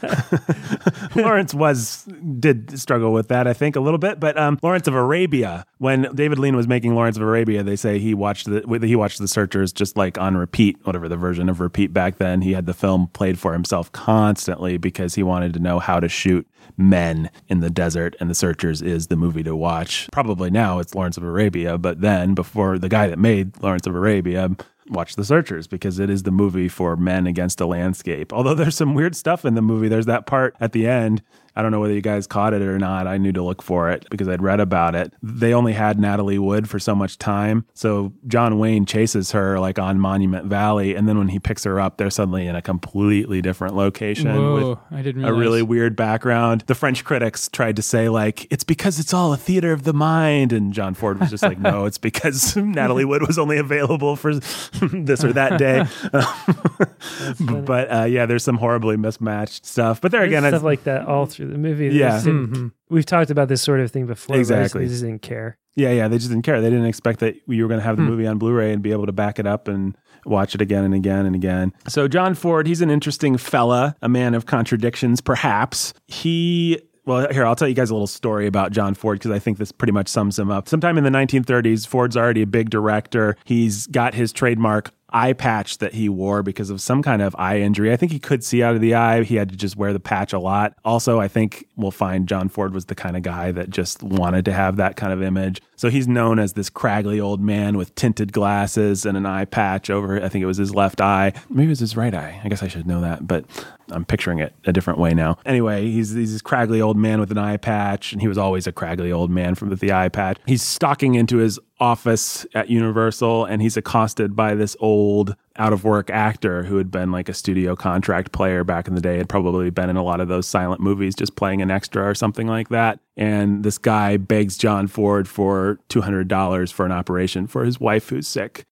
they, 1.15 1.15
Lawrence 1.23 1.55
was 1.55 2.03
did 2.39 2.79
struggle 2.79 3.11
with 3.11 3.27
that, 3.29 3.47
I 3.47 3.53
think, 3.53 3.75
a 3.75 3.79
little 3.79 3.97
bit. 3.97 4.19
But 4.19 4.37
um, 4.37 4.59
Lawrence 4.61 4.87
of 4.87 4.93
Arabia, 4.93 5.65
when 5.79 6.07
David 6.13 6.37
Lean 6.37 6.55
was 6.55 6.67
making 6.67 6.93
Lawrence 6.93 7.17
of 7.17 7.23
Arabia, 7.23 7.63
they 7.63 7.75
say 7.75 7.97
he 7.97 8.13
watched 8.13 8.45
the 8.45 8.61
he 8.83 8.95
watched 8.95 9.17
The 9.17 9.27
Searchers 9.27 9.73
just 9.73 9.97
like 9.97 10.19
on 10.19 10.37
repeat, 10.37 10.77
whatever 10.83 11.09
the 11.09 11.17
version 11.17 11.49
of 11.49 11.59
repeat 11.59 11.91
back 11.91 12.17
then. 12.17 12.41
He 12.41 12.53
had 12.53 12.67
the 12.67 12.75
film 12.75 13.07
played 13.07 13.39
for 13.39 13.53
himself 13.53 13.91
constantly 13.91 14.77
because 14.77 15.15
he 15.15 15.23
wanted 15.23 15.53
to 15.53 15.59
know 15.59 15.79
how 15.79 15.99
to 15.99 16.07
shoot 16.07 16.47
men 16.77 17.29
in 17.47 17.59
the 17.59 17.69
desert, 17.69 18.15
and 18.19 18.29
The 18.29 18.35
Searchers 18.35 18.81
is 18.81 19.07
the 19.07 19.15
movie 19.15 19.43
to 19.43 19.55
watch. 19.55 20.07
Probably 20.11 20.49
now 20.49 20.79
it's 20.79 20.95
Lawrence 20.95 21.17
of 21.17 21.23
Arabia, 21.23 21.77
but 21.77 22.01
then 22.01 22.33
before 22.33 22.77
the 22.77 22.89
guy 22.89 23.07
that 23.07 23.19
made 23.19 23.61
Lawrence 23.61 23.87
of 23.87 23.95
Arabia 23.95 24.55
watch 24.89 25.15
The 25.15 25.25
Searchers 25.25 25.67
because 25.67 25.99
it 25.99 26.09
is 26.09 26.23
the 26.23 26.31
movie 26.31 26.69
for 26.69 26.95
men 26.95 27.27
against 27.27 27.59
a 27.59 27.65
landscape. 27.65 28.31
Although 28.31 28.53
there's 28.53 28.75
some 28.75 28.93
weird 28.93 29.15
stuff 29.15 29.45
in 29.45 29.55
the 29.55 29.61
movie. 29.61 29.87
There's 29.87 30.05
that 30.05 30.25
part 30.25 30.55
at 30.59 30.71
the 30.71 30.87
end. 30.87 31.21
I 31.57 31.63
don't 31.63 31.71
know 31.71 31.79
whether 31.79 31.95
you 31.95 32.01
guys 32.01 32.27
caught 32.27 32.53
it 32.53 32.61
or 32.61 32.77
not. 32.77 33.07
I 33.07 33.17
knew 33.17 33.31
to 33.31 33.41
look 33.41 33.63
for 33.63 33.89
it 33.89 34.05
because 34.11 34.27
I'd 34.27 34.43
read 34.43 34.59
about 34.59 34.93
it. 34.93 35.11
They 35.23 35.55
only 35.55 35.73
had 35.73 35.99
Natalie 35.99 36.37
Wood 36.37 36.69
for 36.69 36.77
so 36.77 36.93
much 36.93 37.17
time. 37.17 37.65
So 37.73 38.13
John 38.27 38.59
Wayne 38.59 38.85
chases 38.85 39.31
her 39.31 39.59
like 39.59 39.79
on 39.79 39.99
Monument 39.99 40.45
Valley. 40.45 40.93
And 40.93 41.09
then 41.09 41.17
when 41.17 41.29
he 41.29 41.39
picks 41.39 41.63
her 41.63 41.79
up, 41.79 41.97
they're 41.97 42.11
suddenly 42.11 42.45
in 42.45 42.55
a 42.55 42.61
completely 42.61 43.41
different 43.41 43.75
location 43.75 44.27
with 44.27 44.63
Whoa, 44.63 44.79
I 44.91 45.01
didn't 45.01 45.25
a 45.25 45.33
really 45.33 45.63
weird 45.63 45.95
background. 45.95 46.63
The 46.67 46.75
French 46.75 47.03
critics 47.03 47.49
tried 47.49 47.75
to 47.77 47.81
say 47.81 48.07
like 48.07 48.45
it's 48.51 48.63
because 48.63 48.99
it's 48.99 49.11
all 49.11 49.33
a 49.33 49.37
theater 49.37 49.71
of 49.71 49.83
the 49.83 49.93
mind, 49.93 50.53
and 50.53 50.73
John 50.73 50.93
Ford 50.93 51.19
was 51.19 51.31
just 51.31 51.41
like, 51.41 51.57
no, 51.57 51.85
it's 51.85 51.97
because 51.97 52.55
Natalie 52.55 53.05
Wood 53.05 53.25
was 53.25 53.39
only 53.39 53.57
available 53.57 54.15
for 54.15 54.35
this 54.81 55.23
or 55.23 55.33
that 55.33 55.57
day. 55.57 55.85
but 57.63 57.91
uh, 57.91 58.03
yeah, 58.03 58.27
there's 58.27 58.43
some 58.43 58.57
horribly 58.57 58.95
mismatched 58.95 59.65
stuff. 59.65 60.01
But 60.01 60.11
there 60.11 60.21
There's 60.21 60.29
again, 60.29 60.43
stuff 60.43 60.53
it's, 60.53 60.63
like 60.63 60.83
that 60.83 61.07
all 61.07 61.25
through 61.25 61.46
the 61.47 61.57
movie. 61.57 61.87
Yeah. 61.87 62.09
just 62.11 62.25
didn't- 62.25 62.47
Mhm. 62.53 62.71
We've 62.89 63.05
talked 63.05 63.29
about 63.31 63.47
this 63.49 63.61
sort 63.61 63.79
of 63.79 63.91
thing 63.91 64.05
before. 64.05 64.35
but 64.35 64.39
I 64.39 64.41
just- 64.41 64.51
Exactly. 64.51 64.83
They 64.85 64.89
just 64.89 65.03
didn't 65.03 65.21
care. 65.21 65.57
yeah, 65.75 65.91
yeah, 65.91 66.07
they 66.07 66.17
just 66.17 66.29
didn't 66.29 66.43
care. 66.45 66.61
They 66.61 66.69
didn't 66.69 66.85
expect 66.85 67.19
that 67.19 67.35
you 67.47 67.63
were 67.63 67.67
going 67.69 67.79
to 67.79 67.85
have 67.85 67.97
the 67.97 68.03
movie 68.03 68.25
on 68.27 68.37
Blu-ray 68.37 68.71
and 68.73 68.81
be 68.81 68.91
able 68.91 69.05
to 69.05 69.11
back 69.11 69.39
it 69.39 69.45
up 69.47 69.67
and 69.67 69.95
watch 70.25 70.55
it 70.55 70.61
again 70.61 70.83
and 70.83 70.93
again 70.93 71.25
and 71.25 71.35
again. 71.35 71.71
So 71.87 72.07
John 72.07 72.33
Ford, 72.33 72.65
he's 72.67 72.81
an 72.81 72.89
interesting 72.89 73.37
fella, 73.37 73.95
a 74.01 74.09
man 74.09 74.33
of 74.33 74.45
contradictions, 74.45 75.21
perhaps. 75.21 75.93
He 76.07 76.79
well, 77.05 77.25
here, 77.31 77.45
I'll 77.45 77.55
tell 77.55 77.69
you 77.69 77.73
guys 77.73 77.89
a 77.89 77.93
little 77.93 78.05
story 78.05 78.47
about 78.47 78.73
John 78.73 78.93
Ford 78.93 79.17
because 79.19 79.31
I 79.31 79.39
think 79.39 79.59
this 79.59 79.71
pretty 79.71 79.93
much 79.93 80.09
sums 80.09 80.37
him 80.37 80.51
up. 80.51 80.67
Sometime 80.67 80.97
in 80.97 81.05
the 81.05 81.09
1930s, 81.09 81.87
Ford's 81.87 82.17
already 82.17 82.41
a 82.41 82.45
big 82.47 82.69
director. 82.69 83.37
He's 83.45 83.87
got 83.87 84.13
his 84.13 84.33
trademark 84.33 84.91
eye 85.09 85.33
patch 85.33 85.77
that 85.77 85.93
he 85.93 86.09
wore 86.09 86.43
because 86.43 86.69
of 86.69 86.81
some 86.81 87.01
kind 87.01 87.21
of 87.21 87.35
eye 87.37 87.59
injury. 87.59 87.91
I 87.91 87.95
think 87.95 88.11
he 88.11 88.19
could 88.19 88.43
see 88.43 88.61
out 88.61 88.75
of 88.75 88.81
the 88.81 88.95
eye. 88.95 89.23
He 89.23 89.35
had 89.35 89.49
to 89.49 89.55
just 89.55 89.75
wear 89.75 89.93
the 89.93 89.99
patch 89.99 90.33
a 90.33 90.39
lot. 90.39 90.73
Also, 90.83 91.19
I 91.19 91.27
think 91.27 91.65
we'll 91.75 91.91
find 91.91 92.27
John 92.27 92.49
Ford 92.49 92.73
was 92.73 92.85
the 92.85 92.95
kind 92.95 93.15
of 93.15 93.23
guy 93.23 93.51
that 93.51 93.69
just 93.69 94.03
wanted 94.03 94.45
to 94.45 94.53
have 94.53 94.75
that 94.77 94.95
kind 94.95 95.13
of 95.13 95.21
image. 95.21 95.61
So 95.75 95.89
he's 95.89 96.07
known 96.07 96.39
as 96.39 96.53
this 96.53 96.69
craggly 96.69 97.21
old 97.21 97.39
man 97.39 97.77
with 97.77 97.93
tinted 97.95 98.33
glasses 98.33 99.05
and 99.05 99.15
an 99.15 99.25
eye 99.25 99.45
patch 99.45 99.89
over, 99.89 100.23
I 100.23 100.27
think 100.29 100.43
it 100.43 100.47
was 100.47 100.57
his 100.57 100.73
left 100.73 101.01
eye. 101.01 101.33
Maybe 101.49 101.67
it 101.67 101.69
was 101.69 101.79
his 101.79 101.95
right 101.95 102.13
eye. 102.13 102.41
I 102.43 102.49
guess 102.49 102.63
I 102.63 102.67
should 102.67 102.87
know 102.87 103.01
that, 103.01 103.27
but 103.27 103.45
I'm 103.91 104.03
picturing 104.03 104.39
it 104.39 104.53
a 104.65 104.73
different 104.73 104.99
way 104.99 105.13
now. 105.13 105.37
Anyway, 105.45 105.83
he's, 105.83 106.11
he's 106.11 106.33
this 106.33 106.41
craggly 106.41 106.81
old 106.81 106.97
man 106.97 107.19
with 107.19 107.31
an 107.31 107.37
eye 107.37 107.57
patch, 107.57 108.11
and 108.11 108.21
he 108.21 108.27
was 108.27 108.37
always 108.37 108.67
a 108.67 108.71
craggly 108.71 109.13
old 109.13 109.29
man 109.29 109.55
from 109.55 109.69
with 109.69 109.79
the 109.79 109.93
eye 109.93 110.09
patch. 110.09 110.37
He's 110.45 110.63
stalking 110.63 111.15
into 111.15 111.37
his 111.37 111.59
office 111.79 112.45
at 112.53 112.69
Universal 112.69 113.45
and 113.45 113.61
he's 113.61 113.77
accosted 113.77 114.35
by 114.35 114.55
this 114.55 114.75
old 114.79 115.35
out 115.57 115.73
of 115.73 115.83
work 115.83 116.09
actor 116.09 116.63
who 116.63 116.77
had 116.77 116.91
been 116.91 117.11
like 117.11 117.29
a 117.29 117.33
studio 117.33 117.75
contract 117.75 118.31
player 118.31 118.63
back 118.63 118.87
in 118.87 118.95
the 118.95 119.01
day, 119.01 119.17
had 119.17 119.29
probably 119.29 119.69
been 119.69 119.89
in 119.89 119.97
a 119.97 120.03
lot 120.03 120.19
of 120.19 120.27
those 120.27 120.47
silent 120.47 120.81
movies, 120.81 121.15
just 121.15 121.35
playing 121.35 121.61
an 121.61 121.71
extra 121.71 122.07
or 122.07 122.15
something 122.15 122.47
like 122.47 122.69
that. 122.69 122.99
And 123.15 123.63
this 123.63 123.77
guy 123.77 124.17
begs 124.17 124.57
John 124.57 124.87
Ford 124.87 125.27
for 125.27 125.79
$200 125.89 126.73
for 126.73 126.85
an 126.85 126.91
operation 126.91 127.47
for 127.47 127.63
his 127.63 127.79
wife 127.79 128.09
who's 128.09 128.27
sick. 128.27 128.65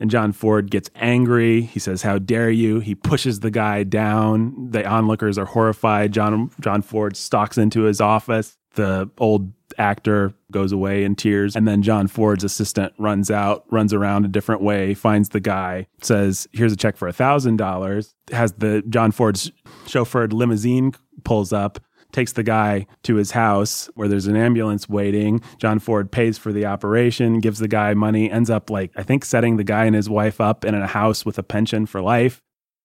And 0.00 0.10
John 0.10 0.32
Ford 0.32 0.70
gets 0.70 0.90
angry. 0.96 1.62
He 1.62 1.78
says, 1.78 2.02
How 2.02 2.18
dare 2.18 2.50
you? 2.50 2.80
He 2.80 2.96
pushes 2.96 3.40
the 3.40 3.50
guy 3.50 3.84
down. 3.84 4.70
The 4.70 4.84
onlookers 4.84 5.38
are 5.38 5.44
horrified. 5.44 6.12
John, 6.12 6.50
John 6.60 6.82
Ford 6.82 7.16
stalks 7.16 7.56
into 7.56 7.82
his 7.82 8.00
office. 8.00 8.56
The 8.74 9.08
old 9.18 9.52
actor 9.78 10.34
goes 10.54 10.72
away 10.72 11.04
in 11.04 11.16
tears. 11.16 11.54
And 11.54 11.68
then 11.68 11.82
John 11.82 12.06
Ford's 12.06 12.44
assistant 12.44 12.94
runs 12.96 13.30
out, 13.30 13.66
runs 13.70 13.92
around 13.92 14.24
a 14.24 14.28
different 14.28 14.62
way, 14.62 14.94
finds 14.94 15.28
the 15.30 15.40
guy, 15.40 15.88
says, 16.00 16.48
Here's 16.52 16.72
a 16.72 16.76
check 16.76 16.96
for 16.96 17.08
a 17.08 17.12
$1,000. 17.12 18.14
Has 18.32 18.52
the 18.52 18.82
John 18.88 19.10
Ford's 19.12 19.52
chauffeured 19.84 20.32
limousine 20.32 20.94
pulls 21.24 21.52
up 21.52 21.80
takes 22.12 22.32
the 22.32 22.44
guy 22.44 22.86
to 23.02 23.16
his 23.16 23.32
house 23.32 23.90
where 23.94 24.06
there's 24.06 24.28
an 24.28 24.36
ambulance 24.36 24.88
waiting. 24.88 25.40
John 25.58 25.80
Ford 25.80 26.12
pays 26.12 26.38
for 26.38 26.52
the 26.52 26.64
operation, 26.64 27.40
gives 27.40 27.58
the 27.58 27.66
guy 27.66 27.92
money, 27.92 28.30
ends 28.30 28.50
up 28.50 28.70
like, 28.70 28.92
I 28.94 29.02
think, 29.02 29.24
setting 29.24 29.56
the 29.56 29.64
guy 29.64 29.84
and 29.84 29.96
his 29.96 30.08
wife 30.08 30.40
up 30.40 30.64
in 30.64 30.76
a 30.76 30.86
house 30.86 31.26
with 31.26 31.38
a 31.38 31.42
pension 31.42 31.86
for 31.86 32.00
life. 32.00 32.40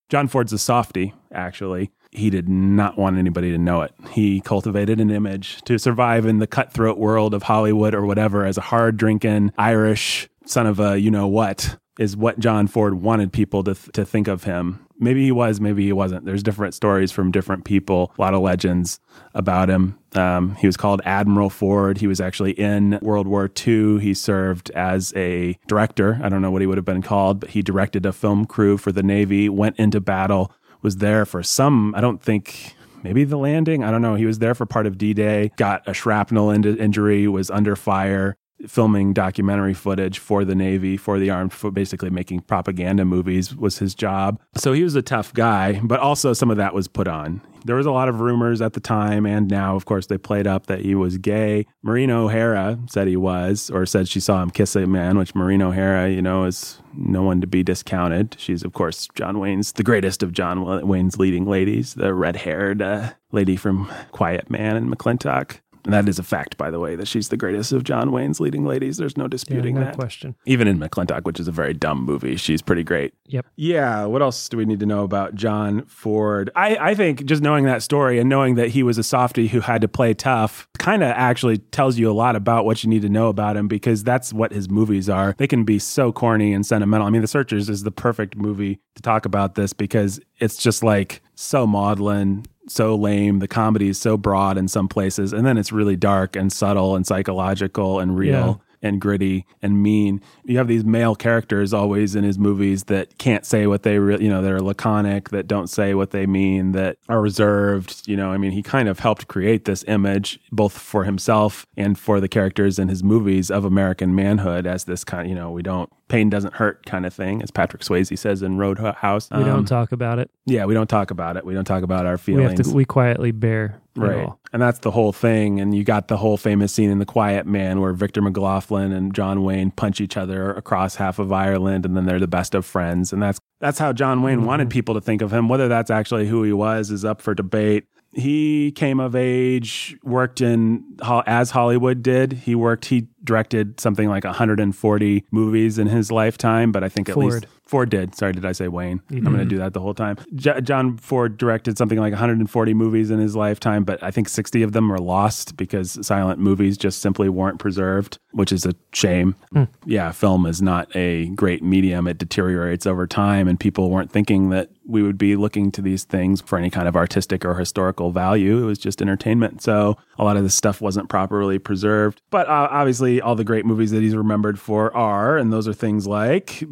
John 0.10 0.28
Ford's 0.28 0.52
a 0.52 0.58
softy, 0.58 1.14
actually. 1.32 1.92
He 2.12 2.30
did 2.30 2.50
not 2.50 2.98
want 2.98 3.18
anybody 3.18 3.52
to 3.52 3.58
know 3.58 3.82
it. 3.82 3.94
He 4.12 4.42
cultivated 4.42 5.00
an 5.00 5.12
image 5.12 5.62
to 5.64 5.78
survive 5.78 6.26
in 6.26 6.40
the 6.40 6.48
cutthroat 6.48 6.98
world 6.98 7.34
of 7.34 7.44
Hollywood 7.44 7.94
or 7.94 8.06
whatever 8.06 8.46
as 8.46 8.58
a 8.58 8.62
hard 8.62 8.98
drinking 8.98 9.54
Irish 9.58 10.28
son 10.46 10.66
of 10.66 10.80
a 10.80 11.00
you 11.00 11.12
know 11.12 11.28
what 11.28 11.78
is 12.00 12.16
what 12.16 12.40
John 12.40 12.66
Ford 12.66 12.96
wanted 12.96 13.34
people 13.34 13.62
to, 13.66 13.76
th- 13.76 13.92
to 13.92 14.06
think 14.06 14.30
of 14.30 14.46
him. 14.46 14.88
Maybe 14.98 15.26
he 15.26 15.34
was, 15.34 15.60
maybe 15.60 15.84
he 15.84 15.92
wasn't. 15.92 16.26
There's 16.26 16.42
different 16.42 16.74
stories 16.74 17.12
from 17.12 17.30
different 17.30 17.66
people, 17.66 18.14
a 18.18 18.22
lot 18.22 18.34
of 18.34 18.42
legends 18.42 19.02
about 19.34 19.70
him. 19.70 20.00
Um, 20.16 20.56
he 20.56 20.66
was 20.66 20.78
called 20.78 21.02
Admiral 21.04 21.50
Ford. 21.50 21.98
He 21.98 22.08
was 22.08 22.22
actually 22.22 22.52
in 22.54 23.00
World 23.02 23.28
War 23.28 23.52
II. 23.68 24.00
He 24.00 24.14
served 24.14 24.72
as 24.72 25.14
a 25.16 25.60
director. 25.68 26.20
I 26.24 26.30
don't 26.30 26.42
know 26.42 26.52
what 26.52 26.62
he 26.62 26.68
would 26.68 26.78
have 26.78 26.86
been 26.86 27.02
called, 27.02 27.42
but 27.42 27.50
he 27.50 27.62
directed 27.62 28.06
a 28.06 28.14
film 28.14 28.46
crew 28.46 28.78
for 28.78 28.94
the 28.94 29.04
Navy, 29.04 29.50
went 29.50 29.78
into 29.78 30.00
battle, 30.00 30.54
was 30.82 30.98
there 30.98 31.26
for 31.26 31.44
some, 31.44 31.94
I 31.96 32.02
don't 32.02 32.22
think 32.22 32.76
maybe 33.04 33.24
the 33.24 33.38
landing. 33.38 33.84
I 33.84 33.92
don't 33.92 34.02
know. 34.02 34.16
He 34.16 34.26
was 34.26 34.40
there 34.40 34.56
for 34.56 34.66
part 34.66 34.86
of 34.86 34.98
D 34.98 35.14
Day, 35.14 35.52
got 35.58 35.88
a 35.88 35.94
shrapnel 35.94 36.52
in- 36.52 36.64
injury, 36.64 37.28
was 37.28 37.50
under 37.50 37.76
fire, 37.76 38.36
filming 38.68 39.14
documentary 39.14 39.74
footage 39.74 40.20
for 40.20 40.44
the 40.44 40.56
Navy, 40.56 40.98
for 40.98 41.18
the 41.18 41.30
armed, 41.30 41.54
for 41.54 41.72
basically 41.72 42.10
making 42.10 42.42
propaganda 42.42 43.06
movies 43.06 43.56
was 43.56 43.78
his 43.78 43.96
job. 43.96 44.40
So 44.56 44.74
he 44.74 44.84
was 44.84 44.96
a 44.96 45.02
tough 45.02 45.34
guy, 45.34 45.80
but 45.84 46.00
also 46.00 46.34
some 46.34 46.52
of 46.52 46.58
that 46.58 46.74
was 46.74 46.88
put 46.88 47.08
on. 47.08 47.42
There 47.66 47.76
was 47.76 47.86
a 47.86 47.92
lot 47.92 48.10
of 48.10 48.20
rumors 48.20 48.62
at 48.62 48.74
the 48.74 48.80
time 48.80 49.26
and 49.26 49.50
now, 49.50 49.76
of 49.76 49.86
course, 49.86 50.08
they 50.08 50.18
played 50.18 50.48
up 50.48 50.68
that 50.68 50.82
he 50.82 50.96
was 50.96 51.18
gay. 51.18 51.66
Maureen 51.84 52.12
O'Hara 52.12 52.80
said 52.90 53.08
he 53.08 53.18
was, 53.18 53.70
or 53.70 53.86
said 53.86 54.08
she 54.08 54.20
saw 54.20 54.42
him 54.42 54.50
kiss 54.50 54.76
a 54.76 54.88
man, 54.88 55.18
which 55.18 55.36
Maureen 55.36 55.62
O'Hara, 55.62 56.10
you 56.10 56.22
know, 56.22 56.46
is 56.46 56.80
no 56.96 57.24
one 57.24 57.42
to 57.42 57.48
be 57.48 57.64
discounted. 57.64 58.36
She's, 58.40 58.64
of 58.64 58.74
course, 58.74 59.08
John 59.16 59.40
Wayne's, 59.40 59.74
the 59.74 59.84
greatest 59.84 60.24
of 60.24 60.34
John 60.34 60.88
Wayne's 60.88 61.18
leading 61.18 61.46
ladies, 61.46 61.94
the 61.94 62.14
red 62.14 62.38
haired 62.38 62.82
uh, 62.82 63.12
lady 63.32 63.56
from 63.56 63.92
Quiet 64.12 64.50
Man 64.50 64.76
and 64.76 64.90
McLintock. 64.90 65.60
And 65.86 65.94
that 65.94 66.10
is 66.10 66.20
a 66.20 66.24
fact, 66.24 66.58
by 66.58 66.70
the 66.72 66.80
way, 66.80 66.96
that 66.96 67.08
she's 67.08 67.30
the 67.30 67.38
greatest 67.38 67.72
of 67.72 67.84
John 67.84 68.12
Wayne's 68.12 68.40
leading 68.40 68.66
ladies. 68.66 68.98
There's 68.98 69.16
no 69.18 69.24
Yeah, 69.26 69.30
disputing 69.30 69.76
no 69.76 69.82
that. 69.86 69.96
question. 69.96 70.36
Even 70.46 70.68
in 70.68 70.80
McLintock, 70.80 71.24
which 71.24 71.40
is 71.40 71.48
a 71.48 71.52
very 71.52 71.74
dumb 71.74 72.04
movie, 72.04 72.36
she's 72.36 72.62
pretty 72.62 72.84
great. 72.84 73.14
Yep. 73.28 73.46
Yeah. 73.56 74.06
What 74.06 74.22
else 74.22 74.50
do 74.50 74.58
we 74.58 74.66
need 74.66 74.80
to 74.82 74.86
know 74.86 75.04
about 75.04 75.36
John 75.36 75.86
Ford? 75.86 76.50
I, 76.56 76.76
I 76.78 76.96
think 76.96 77.26
just 77.26 77.42
knowing 77.42 77.66
that 77.66 77.82
story 77.84 78.20
and 78.20 78.28
knowing 78.30 78.56
that 78.56 78.70
he 78.70 78.84
was 78.84 78.98
a 78.98 79.04
softie 79.04 79.48
who 79.48 79.62
had 79.62 79.82
to 79.82 79.88
play 79.88 80.14
tough 80.14 80.68
kind 80.78 81.04
of 81.04 81.10
actually 81.10 81.58
tells 81.60 81.98
you 81.98 82.10
a 82.10 82.14
lot 82.14 82.36
about 82.36 82.66
what 82.66 82.84
you 82.84 82.90
need 82.90 83.02
to 83.04 83.10
know 83.10 83.28
about 83.30 83.56
him 83.58 83.68
because 83.68 84.04
that's 84.04 84.34
what 84.34 84.52
his 84.52 84.70
movies 84.70 85.10
are. 85.10 85.36
They 85.38 85.48
can 85.48 85.64
be 85.64 85.80
so 85.80 86.12
corny 86.12 86.54
and 86.54 86.66
sentimental. 86.66 87.08
I 87.08 87.10
mean, 87.10 87.22
The 87.22 87.28
Searchers 87.28 87.70
is 87.70 87.84
the 87.84 87.92
perfect 87.92 88.36
movie 88.36 88.80
to 88.96 89.02
talk 89.02 89.26
about 89.26 89.56
this 89.56 89.74
because 89.74 90.20
it's 90.40 90.58
just 90.58 90.84
like 90.84 91.22
so 91.36 91.66
maudlin 91.68 92.46
so 92.70 92.96
lame. 92.96 93.40
The 93.40 93.48
comedy 93.48 93.90
is 93.90 94.00
so 94.00 94.18
broad 94.18 94.58
in 94.58 94.68
some 94.68 94.88
places, 94.88 95.34
and 95.34 95.46
then 95.46 95.58
it's 95.58 95.72
really 95.72 95.96
dark 95.96 96.36
and 96.36 96.52
subtle 96.52 96.96
and 96.96 97.06
psychological 97.06 98.00
and 98.00 98.18
real. 98.18 98.62
And 98.82 99.02
gritty 99.02 99.46
and 99.62 99.84
mean. 99.84 100.22
You 100.46 100.58
have 100.58 100.70
these 100.70 100.86
male 100.86 101.14
characters 101.14 101.74
always 101.74 102.16
in 102.16 102.24
his 102.24 102.40
movies 102.40 102.86
that 102.86 103.18
can't 103.18 103.46
say 103.46 103.68
what 103.68 103.84
they, 103.84 104.00
re- 104.00 104.24
you 104.24 104.30
know, 104.30 104.42
they're 104.42 104.62
laconic, 104.62 105.32
that 105.32 105.48
don't 105.48 105.68
say 105.68 105.94
what 105.94 106.12
they 106.12 106.26
mean, 106.26 106.72
that 106.72 106.96
are 107.10 107.20
reserved. 107.20 108.08
You 108.08 108.16
know, 108.16 108.32
I 108.32 108.38
mean, 108.38 108.52
he 108.54 108.64
kind 108.64 108.88
of 108.88 109.00
helped 109.00 109.28
create 109.28 109.66
this 109.66 109.84
image 109.90 110.40
both 110.50 110.78
for 110.78 111.04
himself 111.04 111.68
and 111.76 112.00
for 112.00 112.22
the 112.22 112.30
characters 112.30 112.80
in 112.80 112.88
his 112.88 113.04
movies 113.04 113.52
of 113.52 113.66
American 113.66 114.16
manhood 114.16 114.66
as 114.66 114.86
this 114.86 115.04
kind 115.04 115.28
you 115.28 115.36
know, 115.36 115.52
we 115.52 115.62
don't, 115.62 115.92
pain 116.10 116.30
doesn't 116.30 116.56
hurt 116.56 116.86
kind 116.86 117.06
of 117.06 117.14
thing, 117.14 117.42
as 117.42 117.52
Patrick 117.52 117.82
Swayze 117.84 118.18
says 118.20 118.42
in 118.42 118.58
Roadhouse. 118.58 119.30
We 119.32 119.38
Um, 119.38 119.46
don't 119.46 119.66
talk 119.66 119.92
about 119.94 120.20
it. 120.20 120.30
yeah, 120.46 120.66
we 120.66 120.74
don't 120.74 120.90
talk 120.90 121.12
about 121.12 121.38
it. 121.38 121.46
We 121.46 121.54
don't 121.54 121.64
talk 121.66 121.84
about 121.84 122.06
our 122.06 122.14
We 122.14 122.18
feelings. 122.18 122.58
have 122.60 122.68
to. 122.68 122.74
We 122.76 122.84
quietly 122.84 123.32
bear. 123.32 123.80
right. 123.96 124.26
all. 124.26 124.40
And 124.52 124.62
that's 124.62 124.80
the 124.80 124.92
whole 124.92 125.12
thing. 125.14 125.60
And 125.60 125.76
you 125.76 125.84
got 125.84 126.08
the 126.08 126.18
whole 126.18 126.36
famous 126.38 126.74
scene 126.74 126.90
in 126.90 127.00
The 127.00 127.06
Quiet 127.06 127.46
Man 127.46 127.80
where 127.82 127.94
Victor 127.94 128.22
McLaglen 128.22 128.94
and 128.96 129.14
John 129.14 129.44
Wayne 129.44 129.72
punch 129.72 130.02
each 130.02 130.18
other 130.18 130.52
across 130.54 130.96
half 130.96 131.20
of 131.20 131.32
Ireland 131.32 131.86
and 131.86 131.96
then 131.96 132.06
they're 132.06 132.20
the 132.20 132.28
best 132.28 132.56
of 132.56 132.66
friends. 132.66 133.14
And 133.14 133.22
that's 133.22 133.40
that's 133.60 133.78
how 133.78 133.92
John 133.94 134.22
Wayne 134.24 134.46
wanted 134.46 134.70
people 134.70 134.96
to 134.96 135.02
think 135.02 135.22
of 135.22 135.32
him. 135.34 135.50
Whether 135.50 135.68
that's 135.68 135.92
actually 135.92 136.28
who 136.28 136.44
he 136.44 136.54
was 136.54 136.92
is 136.92 137.04
up 137.06 137.22
for 137.22 137.36
debate. 137.36 137.86
He 138.12 138.72
came 138.72 139.00
of 139.00 139.16
age, 139.16 139.96
worked 140.04 140.42
in 140.42 140.84
as 141.28 141.52
Hollywood 141.52 142.02
did. 142.02 142.34
He 142.34 142.56
worked. 142.56 142.86
He 142.86 143.08
directed 143.24 143.80
something 143.80 144.10
like 144.10 144.24
140 144.24 145.26
movies 145.32 145.78
in 145.78 145.88
his 145.88 146.12
lifetime, 146.12 146.72
but 146.72 146.84
I 146.84 146.90
think 146.90 147.10
at 147.10 147.16
Ford. 147.16 147.34
least 147.34 147.46
Ford 147.70 147.92
did. 147.92 148.16
Sorry, 148.16 148.34
did 148.34 148.46
I 148.46 148.52
say 148.52 148.68
Wayne? 148.68 149.00
I'm 149.12 149.18
mm-hmm. 149.18 149.26
going 149.26 149.38
to 149.38 149.46
do 149.46 149.60
that 149.60 149.74
the 149.74 149.80
whole 149.80 149.94
time. 149.94 150.18
J- 150.34 150.60
John 150.62 150.98
Ford 150.98 151.38
directed 151.38 151.78
something 151.78 152.00
like 152.00 152.12
140 152.12 152.74
movies 152.74 153.12
in 153.12 153.20
his 153.20 153.36
lifetime, 153.36 153.84
but 153.84 154.02
I 154.02 154.10
think 154.10 154.28
60 154.28 154.64
of 154.64 154.72
them 154.72 154.90
were 154.90 154.98
lost 154.98 155.56
because 155.56 156.00
silent 156.06 156.40
movies 156.40 156.80
just 156.80 157.00
simply 157.00 157.30
weren't 157.30 157.60
preserved, 157.60 158.18
which 158.32 158.52
is 158.52 158.66
a 158.66 158.74
shame. 158.92 159.36
Hmm. 159.54 159.66
Yeah, 159.86 160.12
film 160.12 160.48
is 160.48 160.64
not 160.64 160.94
a 160.96 161.28
great 161.30 161.62
medium. 161.62 162.08
It 162.08 162.18
deteriorates 162.18 162.88
over 162.88 163.06
time, 163.06 163.48
and 163.48 163.60
people 163.60 163.92
weren't 163.92 164.12
thinking 164.12 164.50
that 164.50 164.72
we 164.90 165.04
would 165.04 165.18
be 165.18 165.36
looking 165.36 165.72
to 165.72 165.82
these 165.82 166.04
things 166.04 166.42
for 166.42 166.58
any 166.58 166.70
kind 166.70 166.88
of 166.88 166.96
artistic 166.96 167.46
or 167.46 167.56
historical 167.56 168.12
value. 168.12 168.62
It 168.62 168.66
was 168.66 168.80
just 168.80 169.02
entertainment. 169.02 169.62
So 169.62 169.98
a 170.18 170.24
lot 170.24 170.36
of 170.36 170.44
this 170.44 170.56
stuff 170.56 170.82
wasn't 170.82 171.10
properly 171.10 171.60
preserved. 171.60 172.22
But 172.30 172.48
uh, 172.48 172.68
obviously, 172.72 173.22
all 173.22 173.36
the 173.36 173.44
great 173.44 173.66
movies 173.66 173.92
that 173.92 174.02
he's 174.02 174.16
remembered 174.16 174.60
for 174.60 174.96
are, 174.96 175.38
and 175.38 175.54
those 175.54 175.68
are 175.68 175.74
things 175.74 176.08
like 176.08 176.64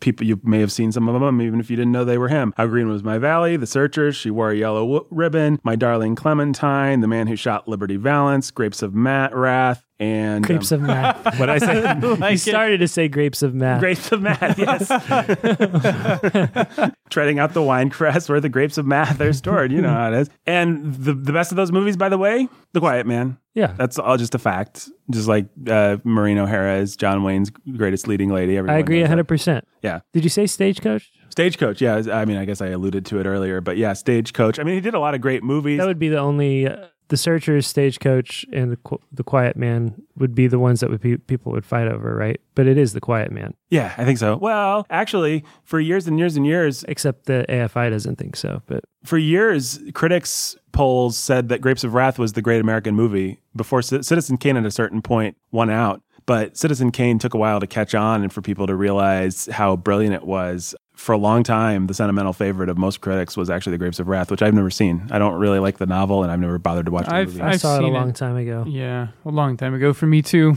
people 0.00 0.26
you 0.26 0.40
may 0.44 0.60
have 0.60 0.72
seen 0.72 0.92
some 0.92 1.08
of 1.08 1.20
them, 1.20 1.42
even 1.42 1.60
if 1.60 1.70
you 1.70 1.76
didn't 1.76 1.92
know 1.92 2.04
they 2.04 2.18
were 2.18 2.28
him. 2.28 2.54
How 2.56 2.66
Green 2.66 2.88
Was 2.88 3.02
My 3.02 3.18
Valley, 3.18 3.56
The 3.56 3.66
Searchers, 3.66 4.16
She 4.16 4.30
Wore 4.30 4.50
a 4.50 4.56
Yellow 4.56 5.06
Ribbon, 5.10 5.60
My 5.62 5.76
Darling 5.76 6.14
Clementine, 6.14 7.00
The 7.00 7.08
Man 7.08 7.26
Who 7.26 7.36
Shot 7.36 7.66
Liberty 7.66 7.96
Valance, 7.96 8.50
Grapes 8.50 8.82
of 8.82 8.94
Matt 8.94 9.34
Wrath, 9.34 9.84
and 10.00 10.44
Grapes 10.44 10.72
um, 10.72 10.82
of 10.82 10.86
math. 10.88 11.38
what 11.38 11.48
I 11.48 11.58
say. 11.58 12.28
you 12.30 12.36
started 12.36 12.78
to 12.78 12.88
say 12.88 13.08
grapes 13.08 13.42
of 13.42 13.54
math. 13.54 13.80
Grapes 13.80 14.10
of 14.12 14.22
Math, 14.22 14.58
yes. 14.58 14.88
Treading 17.10 17.38
out 17.38 17.54
the 17.54 17.62
wine 17.62 17.90
press 17.90 18.28
where 18.28 18.40
the 18.40 18.48
grapes 18.48 18.76
of 18.76 18.86
math 18.86 19.20
are 19.20 19.32
stored. 19.32 19.70
You 19.70 19.82
know 19.82 19.90
how 19.90 20.12
it 20.12 20.18
is. 20.18 20.30
And 20.46 20.94
the, 20.94 21.14
the 21.14 21.32
best 21.32 21.52
of 21.52 21.56
those 21.56 21.70
movies, 21.70 21.96
by 21.96 22.08
the 22.08 22.18
way, 22.18 22.48
The 22.72 22.80
Quiet 22.80 23.06
Man. 23.06 23.38
Yeah. 23.54 23.72
That's 23.76 23.98
all 23.98 24.16
just 24.16 24.34
a 24.34 24.38
fact. 24.38 24.88
Just 25.10 25.28
like 25.28 25.46
uh, 25.68 25.98
Maureen 26.02 26.38
O'Hara 26.38 26.78
is 26.78 26.96
John 26.96 27.22
Wayne's 27.22 27.50
greatest 27.50 28.08
leading 28.08 28.30
lady. 28.30 28.56
Everyone 28.56 28.74
I 28.74 28.80
agree 28.80 29.00
knows 29.02 29.10
100%. 29.10 29.62
Yeah. 29.82 30.00
Did 30.12 30.24
you 30.24 30.30
say 30.30 30.48
stagecoach? 30.48 31.12
Stagecoach. 31.28 31.80
Yeah. 31.80 32.02
I 32.12 32.24
mean, 32.24 32.36
I 32.36 32.46
guess 32.46 32.60
I 32.60 32.68
alluded 32.68 33.06
to 33.06 33.20
it 33.20 33.26
earlier, 33.26 33.60
but 33.60 33.76
yeah, 33.76 33.92
Stagecoach. 33.92 34.58
I 34.58 34.64
mean, 34.64 34.74
he 34.74 34.80
did 34.80 34.94
a 34.94 34.98
lot 34.98 35.14
of 35.14 35.20
great 35.20 35.44
movies. 35.44 35.78
That 35.78 35.86
would 35.86 36.00
be 36.00 36.08
the 36.08 36.18
only. 36.18 36.66
Uh, 36.66 36.86
the 37.08 37.16
Searchers, 37.16 37.66
Stagecoach, 37.66 38.46
and 38.52 38.72
the, 38.72 38.76
Qu- 38.76 39.00
the 39.12 39.22
Quiet 39.22 39.56
Man 39.56 40.02
would 40.16 40.34
be 40.34 40.46
the 40.46 40.58
ones 40.58 40.80
that 40.80 40.90
would 40.90 41.00
be, 41.00 41.16
people 41.16 41.52
would 41.52 41.64
fight 41.64 41.88
over, 41.88 42.14
right? 42.14 42.40
But 42.54 42.66
it 42.66 42.78
is 42.78 42.92
the 42.92 43.00
Quiet 43.00 43.30
Man, 43.30 43.54
yeah, 43.70 43.92
I 43.98 44.04
think 44.04 44.18
so. 44.18 44.36
Well, 44.36 44.86
actually, 44.88 45.44
for 45.64 45.80
years 45.80 46.06
and 46.06 46.18
years 46.18 46.36
and 46.36 46.46
years, 46.46 46.84
except 46.88 47.26
the 47.26 47.44
AFI 47.48 47.90
doesn't 47.90 48.16
think 48.16 48.36
so. 48.36 48.62
But 48.66 48.84
for 49.02 49.18
years, 49.18 49.80
critics 49.94 50.56
polls 50.72 51.16
said 51.16 51.48
that 51.48 51.60
Grapes 51.60 51.84
of 51.84 51.94
Wrath 51.94 52.18
was 52.18 52.34
the 52.34 52.42
great 52.42 52.60
American 52.60 52.94
movie 52.94 53.40
before 53.56 53.82
C- 53.82 54.02
Citizen 54.02 54.36
Kane 54.36 54.56
at 54.56 54.64
a 54.64 54.70
certain 54.70 55.02
point 55.02 55.36
won 55.50 55.70
out. 55.70 56.02
But 56.26 56.56
Citizen 56.56 56.90
Kane 56.90 57.18
took 57.18 57.34
a 57.34 57.38
while 57.38 57.60
to 57.60 57.66
catch 57.66 57.94
on 57.94 58.22
and 58.22 58.32
for 58.32 58.40
people 58.40 58.66
to 58.66 58.74
realize 58.74 59.46
how 59.52 59.76
brilliant 59.76 60.14
it 60.14 60.24
was. 60.24 60.74
For 60.94 61.12
a 61.12 61.18
long 61.18 61.42
time, 61.42 61.86
the 61.88 61.94
sentimental 61.94 62.32
favorite 62.32 62.68
of 62.68 62.78
most 62.78 63.00
critics 63.00 63.36
was 63.36 63.50
actually 63.50 63.72
The 63.72 63.78
Grapes 63.78 63.98
of 63.98 64.08
Wrath, 64.08 64.30
which 64.30 64.42
I've 64.42 64.54
never 64.54 64.70
seen. 64.70 65.06
I 65.10 65.18
don't 65.18 65.34
really 65.34 65.58
like 65.58 65.78
the 65.78 65.86
novel, 65.86 66.22
and 66.22 66.30
I've 66.32 66.38
never 66.40 66.58
bothered 66.58 66.86
to 66.86 66.92
watch 66.92 67.06
the 67.06 67.14
I've- 67.14 67.32
movie. 67.32 67.42
I 67.42 67.50
I've 67.50 67.60
saw 67.60 67.74
it 67.76 67.80
a 67.80 67.84
seen 67.84 67.92
long 67.92 68.08
it. 68.10 68.16
time 68.16 68.36
ago. 68.36 68.64
Yeah, 68.66 69.08
a 69.24 69.30
long 69.30 69.56
time 69.56 69.74
ago 69.74 69.92
for 69.92 70.06
me 70.06 70.22
too. 70.22 70.56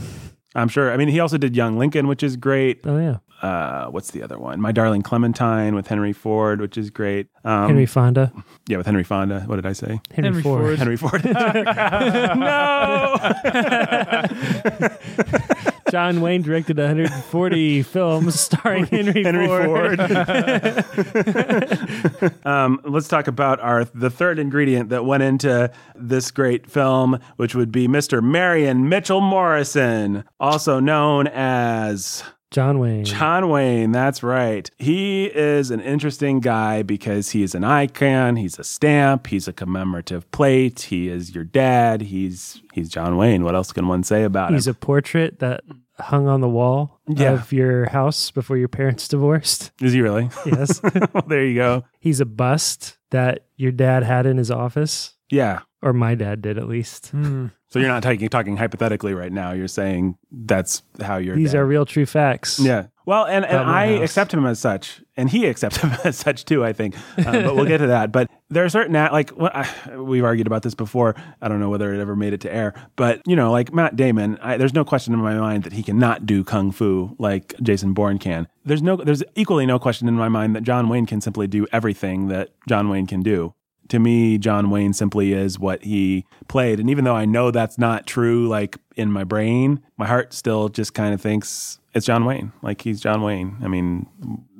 I'm 0.54 0.68
sure. 0.68 0.90
I 0.92 0.96
mean, 0.96 1.08
he 1.08 1.20
also 1.20 1.36
did 1.38 1.54
Young 1.56 1.76
Lincoln, 1.76 2.06
which 2.08 2.22
is 2.22 2.36
great. 2.36 2.80
Oh 2.86 2.96
yeah, 2.98 3.18
Uh, 3.46 3.88
what's 3.90 4.10
the 4.12 4.22
other 4.22 4.38
one? 4.38 4.60
My 4.60 4.72
Darling 4.72 5.02
Clementine 5.02 5.74
with 5.74 5.86
Henry 5.88 6.12
Ford, 6.14 6.60
which 6.60 6.78
is 6.78 6.88
great. 6.90 7.26
Um, 7.44 7.66
Henry 7.68 7.86
Fonda. 7.86 8.32
yeah, 8.66 8.78
with 8.78 8.86
Henry 8.86 9.04
Fonda. 9.04 9.40
What 9.46 9.56
did 9.56 9.66
I 9.66 9.72
say? 9.74 10.00
Henry, 10.12 10.28
Henry 10.30 10.42
Ford. 10.42 10.64
Ford. 10.64 10.78
Henry 10.78 10.96
Ford. 10.96 11.24
no. 15.58 15.68
John 15.90 16.20
Wayne 16.20 16.42
directed 16.42 16.78
140 16.78 17.82
films 17.84 18.38
starring 18.38 18.86
Henry, 18.86 19.22
Henry 19.22 19.46
Ford. 19.46 19.98
Ford. 19.98 20.10
um, 22.46 22.80
let's 22.84 23.08
talk 23.08 23.26
about 23.26 23.60
our 23.60 23.84
the 23.84 24.10
third 24.10 24.38
ingredient 24.38 24.90
that 24.90 25.04
went 25.04 25.22
into 25.22 25.70
this 25.94 26.30
great 26.30 26.70
film, 26.70 27.18
which 27.36 27.54
would 27.54 27.72
be 27.72 27.88
Mr. 27.88 28.22
Marion 28.22 28.88
Mitchell 28.88 29.20
Morrison, 29.20 30.24
also 30.38 30.80
known 30.80 31.26
as 31.28 32.22
John 32.50 32.78
Wayne. 32.78 33.04
John 33.04 33.50
Wayne, 33.50 33.92
that's 33.92 34.22
right. 34.22 34.70
He 34.78 35.26
is 35.26 35.70
an 35.70 35.80
interesting 35.80 36.40
guy 36.40 36.82
because 36.82 37.30
he 37.30 37.42
is 37.42 37.54
an 37.54 37.62
icon, 37.62 38.36
he's 38.36 38.58
a 38.58 38.64
stamp, 38.64 39.26
he's 39.26 39.46
a 39.48 39.52
commemorative 39.52 40.30
plate, 40.30 40.80
he 40.82 41.08
is 41.08 41.34
your 41.34 41.44
dad, 41.44 42.00
he's 42.02 42.62
he's 42.72 42.88
John 42.88 43.16
Wayne. 43.18 43.44
What 43.44 43.54
else 43.54 43.70
can 43.72 43.86
one 43.86 44.02
say 44.02 44.24
about 44.24 44.46
He's 44.50 44.66
him? 44.66 44.72
He's 44.72 44.76
a 44.76 44.86
portrait 44.86 45.40
that 45.40 45.62
hung 46.00 46.26
on 46.28 46.40
the 46.40 46.48
wall 46.48 47.00
Yeah. 47.08 47.32
of 47.32 47.52
your 47.52 47.90
house 47.90 48.30
before 48.30 48.56
your 48.56 48.68
parents 48.68 49.08
divorced. 49.08 49.72
is 49.82 49.92
he 49.92 50.00
really? 50.00 50.30
Yes. 50.46 50.80
well, 51.12 51.24
there 51.26 51.44
you 51.44 51.54
go. 51.56 51.84
He's 51.98 52.20
a 52.20 52.24
bust 52.26 52.96
that 53.10 53.46
your 53.56 53.72
dad 53.72 54.04
had 54.04 54.24
in 54.24 54.36
his 54.38 54.50
office, 54.50 55.16
Yeah. 55.30 55.60
or 55.82 55.92
my 55.92 56.14
dad 56.14 56.42
did 56.42 56.58
at 56.58 56.68
least. 56.68 57.12
So 57.70 57.78
you're 57.78 57.88
not 57.88 58.02
talking 58.02 58.28
talking 58.28 58.56
hypothetically 58.56 59.12
right 59.12 59.30
now. 59.30 59.52
You're 59.52 59.68
saying 59.68 60.16
that's 60.32 60.82
how 61.02 61.18
you're. 61.18 61.36
These 61.36 61.54
are 61.54 61.66
real 61.66 61.84
true 61.84 62.06
facts. 62.06 62.58
Yeah. 62.58 62.86
Well, 63.04 63.24
and, 63.24 63.44
and 63.44 63.58
I 63.58 63.94
house. 63.94 64.04
accept 64.04 64.34
him 64.34 64.44
as 64.44 64.58
such, 64.58 65.02
and 65.16 65.30
he 65.30 65.46
accepts 65.48 65.78
him 65.78 65.90
as 66.04 66.16
such 66.16 66.46
too. 66.46 66.64
I 66.64 66.72
think, 66.72 66.96
uh, 67.18 67.24
but 67.24 67.56
we'll 67.56 67.66
get 67.66 67.78
to 67.78 67.88
that. 67.88 68.10
But 68.10 68.30
there 68.48 68.64
are 68.64 68.68
certain 68.70 68.94
like 68.94 69.30
what 69.30 69.54
I, 69.54 69.96
we've 69.96 70.24
argued 70.24 70.46
about 70.46 70.62
this 70.62 70.74
before. 70.74 71.14
I 71.42 71.48
don't 71.48 71.60
know 71.60 71.68
whether 71.68 71.92
it 71.92 72.00
ever 72.00 72.16
made 72.16 72.32
it 72.32 72.40
to 72.42 72.52
air, 72.52 72.74
but 72.96 73.20
you 73.26 73.36
know, 73.36 73.52
like 73.52 73.72
Matt 73.72 73.96
Damon, 73.96 74.38
I, 74.40 74.56
there's 74.56 74.74
no 74.74 74.84
question 74.84 75.12
in 75.12 75.20
my 75.20 75.34
mind 75.34 75.64
that 75.64 75.74
he 75.74 75.82
cannot 75.82 76.24
do 76.24 76.44
kung 76.44 76.70
fu 76.72 77.14
like 77.18 77.54
Jason 77.62 77.92
Bourne 77.92 78.18
can. 78.18 78.48
There's 78.64 78.82
no, 78.82 78.96
there's 78.96 79.22
equally 79.34 79.66
no 79.66 79.78
question 79.78 80.08
in 80.08 80.14
my 80.14 80.28
mind 80.28 80.56
that 80.56 80.62
John 80.62 80.88
Wayne 80.88 81.06
can 81.06 81.20
simply 81.20 81.46
do 81.46 81.66
everything 81.72 82.28
that 82.28 82.50
John 82.66 82.88
Wayne 82.88 83.06
can 83.06 83.22
do. 83.22 83.54
To 83.88 83.98
me, 83.98 84.38
John 84.38 84.70
Wayne 84.70 84.92
simply 84.92 85.32
is 85.32 85.58
what 85.58 85.82
he 85.82 86.26
played, 86.46 86.80
and 86.80 86.90
even 86.90 87.04
though 87.04 87.16
I 87.16 87.24
know 87.24 87.50
that's 87.50 87.78
not 87.78 88.06
true, 88.06 88.48
like 88.48 88.78
in 88.96 89.10
my 89.12 89.24
brain, 89.24 89.80
my 89.96 90.06
heart 90.06 90.32
still 90.34 90.68
just 90.68 90.92
kind 90.92 91.14
of 91.14 91.20
thinks 91.20 91.78
it's 91.94 92.06
John 92.06 92.24
Wayne. 92.24 92.52
Like 92.62 92.82
he's 92.82 93.00
John 93.00 93.22
Wayne. 93.22 93.56
I 93.62 93.68
mean, 93.68 94.06